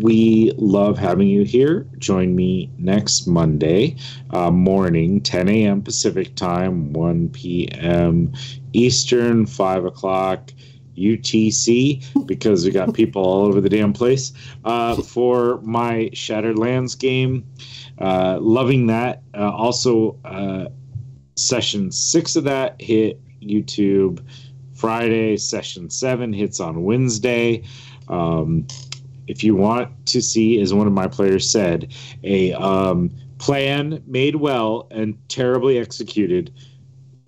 We 0.00 0.52
love 0.56 0.98
having 0.98 1.28
you 1.28 1.44
here. 1.44 1.86
Join 1.98 2.34
me 2.34 2.70
next 2.78 3.26
Monday 3.26 3.96
uh, 4.30 4.50
morning, 4.50 5.20
10 5.20 5.48
a.m. 5.48 5.82
Pacific 5.82 6.34
time, 6.34 6.92
1 6.92 7.28
p.m. 7.28 8.32
Eastern, 8.72 9.46
5 9.46 9.84
o'clock 9.84 10.50
UTC 10.96 12.26
because 12.26 12.64
we 12.64 12.70
got 12.70 12.94
people 12.94 13.22
all 13.22 13.44
over 13.44 13.60
the 13.60 13.68
damn 13.68 13.92
place 13.92 14.32
uh, 14.64 14.96
for 15.02 15.60
my 15.62 16.10
Shattered 16.12 16.58
Lands 16.58 16.94
game. 16.94 17.46
Uh, 17.98 18.38
loving 18.40 18.86
that. 18.88 19.22
Uh, 19.34 19.50
also, 19.50 20.18
uh, 20.24 20.66
session 21.36 21.90
six 21.90 22.36
of 22.36 22.44
that 22.44 22.80
hit 22.80 23.20
YouTube 23.40 24.24
Friday. 24.74 25.36
Session 25.36 25.90
seven 25.90 26.32
hits 26.32 26.60
on 26.60 26.84
Wednesday. 26.84 27.64
Um, 28.08 28.66
if 29.28 29.44
you 29.44 29.54
want 29.54 30.06
to 30.06 30.20
see, 30.20 30.60
as 30.60 30.74
one 30.74 30.86
of 30.86 30.92
my 30.92 31.06
players 31.06 31.50
said, 31.50 31.94
a 32.24 32.52
um, 32.54 33.10
plan 33.38 34.02
made 34.06 34.36
well 34.36 34.88
and 34.90 35.16
terribly 35.28 35.78
executed, 35.78 36.52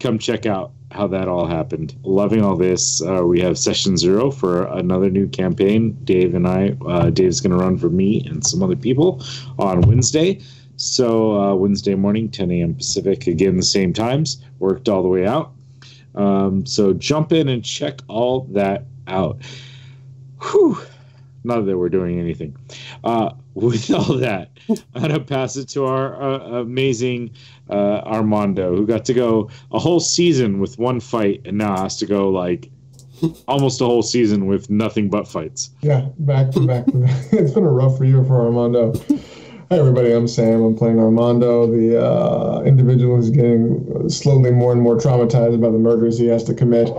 come 0.00 0.18
check 0.18 0.44
out 0.46 0.72
how 0.90 1.06
that 1.08 1.28
all 1.28 1.46
happened. 1.46 1.96
Loving 2.02 2.42
all 2.42 2.56
this. 2.56 3.02
Uh, 3.02 3.24
we 3.24 3.40
have 3.40 3.58
session 3.58 3.96
zero 3.96 4.30
for 4.30 4.66
another 4.66 5.10
new 5.10 5.28
campaign. 5.28 5.92
Dave 6.04 6.34
and 6.34 6.46
I, 6.46 6.76
uh, 6.86 7.10
Dave's 7.10 7.40
going 7.40 7.56
to 7.56 7.64
run 7.64 7.78
for 7.78 7.90
me 7.90 8.24
and 8.26 8.46
some 8.46 8.62
other 8.62 8.76
people 8.76 9.24
on 9.58 9.80
Wednesday. 9.82 10.40
So 10.76 11.40
uh, 11.40 11.54
Wednesday 11.54 11.94
morning, 11.94 12.30
10 12.30 12.50
a.m. 12.50 12.74
Pacific, 12.74 13.26
again 13.26 13.56
the 13.56 13.62
same 13.62 13.92
times. 13.92 14.42
Worked 14.58 14.88
all 14.88 15.02
the 15.02 15.08
way 15.08 15.26
out. 15.26 15.52
Um, 16.14 16.64
so 16.66 16.92
jump 16.92 17.32
in 17.32 17.48
and 17.48 17.64
check 17.64 18.00
all 18.08 18.42
that 18.52 18.84
out. 19.06 19.42
Whew. 20.42 20.78
Not 21.44 21.66
that 21.66 21.76
we're 21.76 21.90
doing 21.90 22.18
anything. 22.18 22.56
Uh, 23.02 23.32
with 23.54 23.88
all 23.92 24.16
that, 24.16 24.50
I'm 24.94 25.02
gonna 25.02 25.20
pass 25.20 25.56
it 25.56 25.68
to 25.70 25.84
our 25.84 26.20
uh, 26.20 26.38
amazing 26.60 27.30
uh, 27.70 28.00
Armando, 28.04 28.74
who 28.74 28.84
got 28.84 29.04
to 29.04 29.14
go 29.14 29.50
a 29.70 29.78
whole 29.78 30.00
season 30.00 30.58
with 30.58 30.78
one 30.78 30.98
fight, 30.98 31.42
and 31.44 31.58
now 31.58 31.76
has 31.76 31.96
to 31.98 32.06
go 32.06 32.30
like 32.30 32.70
almost 33.46 33.80
a 33.80 33.84
whole 33.84 34.02
season 34.02 34.46
with 34.46 34.70
nothing 34.70 35.08
but 35.08 35.28
fights. 35.28 35.70
Yeah, 35.82 36.08
back 36.18 36.50
to 36.52 36.66
back. 36.66 36.86
to 36.86 36.92
back. 36.92 37.24
it's 37.32 37.52
been 37.52 37.64
a 37.64 37.70
rough 37.70 38.00
year 38.00 38.24
for 38.24 38.40
Armando. 38.40 38.92
Hi, 39.70 39.78
everybody. 39.78 40.12
I'm 40.12 40.28
Sam. 40.28 40.62
I'm 40.62 40.76
playing 40.76 40.98
Armando, 40.98 41.66
the 41.66 41.98
uh, 41.98 42.60
individual 42.66 43.16
who's 43.16 43.30
getting 43.30 44.10
slowly 44.10 44.50
more 44.50 44.72
and 44.72 44.82
more 44.82 44.98
traumatized 44.98 45.58
by 45.58 45.70
the 45.70 45.78
murders 45.78 46.18
he 46.18 46.26
has 46.26 46.44
to 46.44 46.54
commit. 46.54 46.90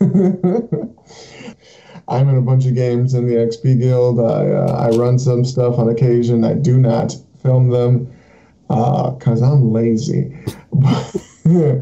I'm 2.06 2.28
in 2.28 2.36
a 2.36 2.40
bunch 2.40 2.66
of 2.66 2.76
games 2.76 3.14
in 3.14 3.26
the 3.26 3.34
XP 3.34 3.80
Guild. 3.80 4.20
I, 4.20 4.46
uh, 4.48 4.86
I 4.86 4.90
run 4.96 5.18
some 5.18 5.44
stuff 5.44 5.76
on 5.76 5.88
occasion. 5.88 6.44
I 6.44 6.54
do 6.54 6.78
not 6.78 7.16
film 7.42 7.70
them 7.70 8.08
because 8.68 9.42
I'm 9.42 9.72
lazy. 9.72 10.32
uh, 10.72 11.80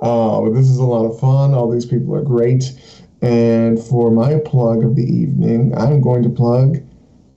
but 0.00 0.50
this 0.54 0.70
is 0.70 0.78
a 0.78 0.84
lot 0.84 1.04
of 1.04 1.20
fun. 1.20 1.52
All 1.52 1.70
these 1.70 1.84
people 1.84 2.14
are 2.14 2.22
great. 2.22 2.72
And 3.20 3.78
for 3.78 4.10
my 4.10 4.38
plug 4.46 4.82
of 4.82 4.96
the 4.96 5.04
evening, 5.04 5.76
I'm 5.76 6.00
going 6.00 6.22
to 6.22 6.30
plug 6.30 6.78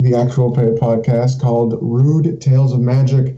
the 0.01 0.15
actual 0.15 0.51
podcast 0.53 1.41
called 1.41 1.77
Rude 1.81 2.41
Tales 2.41 2.73
of 2.73 2.79
Magic. 2.79 3.37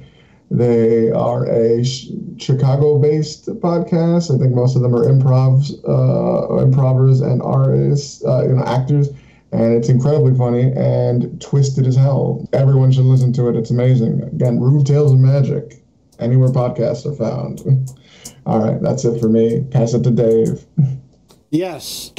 They 0.52 1.10
are 1.11 1.45
a 1.45 1.84
sh- 1.84 2.10
Chicago-based 2.38 3.48
podcast. 3.60 4.34
I 4.34 4.38
think 4.38 4.53
most 4.53 4.76
of 4.76 4.81
them 4.81 4.94
are 4.95 5.06
improv, 5.06 5.72
uh, 5.88 6.64
improvers 6.64 7.22
and 7.22 7.41
artists, 7.41 8.23
uh, 8.23 8.44
you 8.44 8.53
know, 8.56 8.64
actors, 8.64 9.10
and 9.52 9.73
it's 9.73 9.90
incredibly 9.90 10.35
funny 10.35 10.72
and 10.73 11.41
twisted 11.41 11.88
as 11.88 11.95
hell. 11.95 12.48
Everyone 12.53 12.91
should 12.91 13.06
listen 13.06 13.34
to 13.34 13.49
it. 13.49 13.56
It's 13.56 13.72
amazing. 13.72 14.22
Again, 14.23 14.60
Rude 14.60 14.85
Tales 14.85 15.11
of 15.11 15.19
Magic. 15.19 15.84
Anywhere 16.19 16.49
podcasts 16.49 17.06
are 17.06 17.15
found. 17.15 17.90
All 18.45 18.60
right, 18.60 18.81
that's 18.81 19.06
it 19.06 19.19
for 19.19 19.30
me. 19.30 19.65
Pass 19.72 19.94
it 19.94 20.03
to 20.03 20.11
Dave. 20.11 20.65
Yes, 21.53 22.11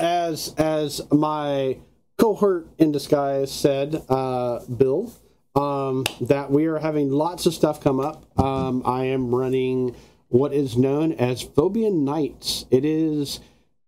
as 0.00 0.54
as 0.56 1.02
my 1.12 1.76
cohort 2.18 2.68
in 2.78 2.92
disguise 2.92 3.50
said, 3.50 4.02
uh, 4.08 4.60
Bill, 4.66 5.12
um, 5.54 6.04
that 6.20 6.50
we 6.50 6.66
are 6.66 6.78
having 6.78 7.10
lots 7.10 7.46
of 7.46 7.54
stuff 7.54 7.80
come 7.80 8.00
up. 8.00 8.26
Um, 8.38 8.82
I 8.84 9.04
am 9.04 9.34
running 9.34 9.96
what 10.28 10.52
is 10.52 10.76
known 10.76 11.12
as 11.12 11.44
Phobian 11.44 12.04
Nights. 12.04 12.66
It 12.70 12.84
is 12.84 13.40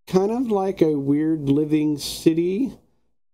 kind 0.06 0.30
of 0.30 0.50
like 0.50 0.80
a 0.80 0.98
weird 0.98 1.48
living 1.48 1.98
city 1.98 2.72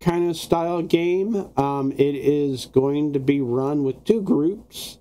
kind 0.00 0.28
of 0.28 0.36
style 0.36 0.82
game. 0.82 1.50
Um, 1.56 1.92
it 1.92 2.14
is 2.14 2.66
going 2.66 3.12
to 3.12 3.18
be 3.20 3.40
run 3.40 3.84
with 3.84 4.04
two 4.04 4.22
groups. 4.22 4.98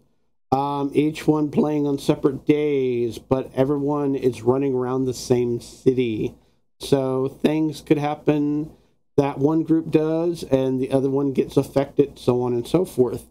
Um, 0.51 0.91
each 0.93 1.27
one 1.27 1.51
playing 1.51 1.85
on 1.85 1.99
separate 1.99 2.45
days, 2.45 3.17
but 3.17 3.51
everyone 3.55 4.15
is 4.15 4.41
running 4.41 4.73
around 4.73 5.05
the 5.05 5.13
same 5.13 5.59
city. 5.59 6.35
So 6.79 7.27
things 7.27 7.81
could 7.81 7.97
happen 7.97 8.71
that 9.17 9.37
one 9.37 9.63
group 9.63 9.91
does 9.91 10.43
and 10.43 10.79
the 10.79 10.91
other 10.91 11.09
one 11.09 11.33
gets 11.33 11.57
affected, 11.57 12.19
so 12.19 12.41
on 12.41 12.53
and 12.53 12.67
so 12.67 12.85
forth. 12.85 13.25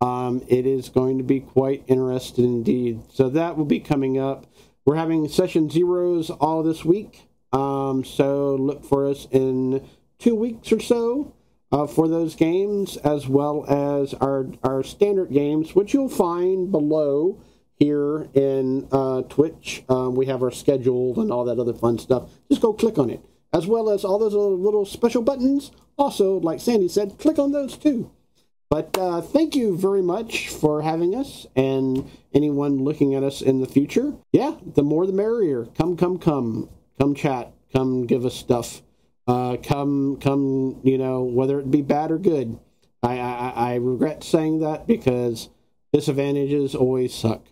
Um, 0.00 0.42
it 0.48 0.66
is 0.66 0.88
going 0.88 1.18
to 1.18 1.24
be 1.24 1.40
quite 1.40 1.84
interesting 1.86 2.44
indeed. 2.44 3.02
So 3.12 3.28
that 3.30 3.56
will 3.56 3.64
be 3.64 3.80
coming 3.80 4.18
up. 4.18 4.46
We're 4.84 4.96
having 4.96 5.26
session 5.28 5.70
zeros 5.70 6.30
all 6.30 6.62
this 6.62 6.84
week. 6.84 7.28
Um, 7.52 8.04
so 8.04 8.54
look 8.56 8.84
for 8.84 9.08
us 9.08 9.26
in 9.30 9.86
two 10.18 10.34
weeks 10.34 10.72
or 10.72 10.80
so 10.80 11.32
uh, 11.72 11.86
for 11.86 12.06
those 12.06 12.34
games, 12.34 12.96
as 12.98 13.26
well 13.26 13.64
as 13.68 14.14
our, 14.14 14.46
our 14.62 14.82
standard 14.82 15.32
games, 15.32 15.74
which 15.74 15.94
you'll 15.94 16.08
find 16.08 16.70
below 16.70 17.40
here 17.78 18.28
in 18.34 18.86
uh, 18.92 19.22
Twitch. 19.22 19.82
Um, 19.88 20.14
we 20.14 20.26
have 20.26 20.42
our 20.42 20.50
schedule 20.50 21.18
and 21.20 21.32
all 21.32 21.44
that 21.44 21.58
other 21.58 21.72
fun 21.72 21.98
stuff. 21.98 22.30
Just 22.48 22.62
go 22.62 22.72
click 22.72 22.98
on 22.98 23.10
it, 23.10 23.20
as 23.54 23.66
well 23.66 23.88
as 23.88 24.04
all 24.04 24.18
those 24.18 24.34
little, 24.34 24.84
special 24.84 25.22
buttons. 25.22 25.70
Also, 25.96 26.38
like 26.40 26.60
Sandy 26.60 26.88
said, 26.88 27.18
click 27.18 27.38
on 27.38 27.52
those 27.52 27.78
too. 27.78 28.10
But 28.68 28.98
uh, 28.98 29.20
thank 29.20 29.54
you 29.54 29.76
very 29.76 30.02
much 30.02 30.48
for 30.48 30.82
having 30.82 31.14
us 31.14 31.46
and 31.54 32.10
anyone 32.34 32.82
looking 32.82 33.14
at 33.14 33.22
us 33.22 33.40
in 33.40 33.60
the 33.60 33.68
future. 33.68 34.14
Yeah, 34.32 34.56
the 34.74 34.82
more 34.82 35.06
the 35.06 35.12
merrier. 35.12 35.66
Come, 35.78 35.96
come, 35.96 36.18
come. 36.18 36.68
Come 36.98 37.14
chat. 37.14 37.52
Come 37.72 38.06
give 38.06 38.24
us 38.24 38.34
stuff. 38.34 38.82
Uh, 39.28 39.56
come, 39.62 40.18
come, 40.20 40.80
you 40.82 40.98
know, 40.98 41.22
whether 41.22 41.60
it 41.60 41.70
be 41.70 41.82
bad 41.82 42.10
or 42.10 42.18
good. 42.18 42.58
I, 43.02 43.18
I, 43.18 43.52
I 43.54 43.74
regret 43.76 44.24
saying 44.24 44.60
that 44.60 44.86
because 44.86 45.48
disadvantages 45.92 46.74
always 46.74 47.14
suck. 47.14 47.46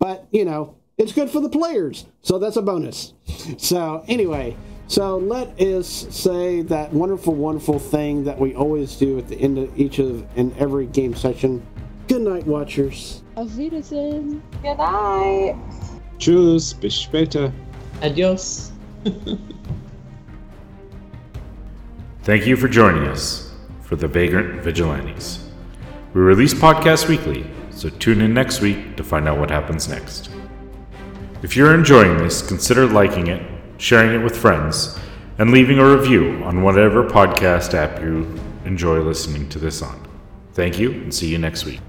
But, 0.00 0.26
you 0.32 0.44
know, 0.44 0.76
it's 0.98 1.12
good 1.12 1.30
for 1.30 1.40
the 1.40 1.48
players. 1.48 2.06
So 2.22 2.38
that's 2.38 2.56
a 2.56 2.62
bonus. 2.62 3.14
So, 3.58 4.04
anyway, 4.08 4.56
so 4.86 5.18
let 5.18 5.60
us 5.60 6.06
say 6.10 6.62
that 6.62 6.92
wonderful, 6.92 7.34
wonderful 7.34 7.78
thing 7.78 8.24
that 8.24 8.38
we 8.38 8.54
always 8.54 8.96
do 8.96 9.18
at 9.18 9.28
the 9.28 9.36
end 9.36 9.58
of 9.58 9.78
each 9.78 9.98
of 9.98 10.26
and 10.36 10.56
every 10.58 10.86
game 10.86 11.14
session. 11.14 11.62
Good 12.08 12.22
night, 12.22 12.46
Watchers. 12.46 13.22
Auf 13.36 13.56
Wiedersehen. 13.56 14.42
Good 14.62 14.78
night. 14.78 15.56
Tschüss, 16.18 16.78
bis 16.78 16.94
später. 16.94 17.52
Adios. 18.02 18.72
Thank 22.22 22.46
you 22.46 22.56
for 22.56 22.68
joining 22.68 23.04
us 23.08 23.52
for 23.82 23.96
the 23.96 24.08
Vagrant 24.08 24.62
Vigilantes. 24.62 25.48
We 26.14 26.20
release 26.20 26.54
podcasts 26.54 27.08
weekly, 27.08 27.46
so 27.70 27.88
tune 27.88 28.20
in 28.20 28.32
next 28.32 28.60
week 28.60 28.96
to 28.96 29.04
find 29.04 29.28
out 29.28 29.38
what 29.38 29.50
happens 29.50 29.88
next. 29.88 30.30
If 31.42 31.56
you're 31.56 31.74
enjoying 31.74 32.16
this, 32.18 32.40
consider 32.40 32.86
liking 32.86 33.26
it, 33.26 33.42
sharing 33.78 34.18
it 34.18 34.24
with 34.24 34.36
friends, 34.36 34.98
and 35.38 35.50
leaving 35.50 35.78
a 35.78 35.96
review 35.96 36.42
on 36.44 36.62
whatever 36.62 37.04
podcast 37.04 37.74
app 37.74 38.00
you 38.00 38.26
enjoy 38.64 39.00
listening 39.00 39.48
to 39.50 39.58
this 39.58 39.82
on. 39.82 40.00
Thank 40.52 40.78
you, 40.78 40.92
and 40.92 41.12
see 41.12 41.28
you 41.28 41.38
next 41.38 41.64
week. 41.64 41.80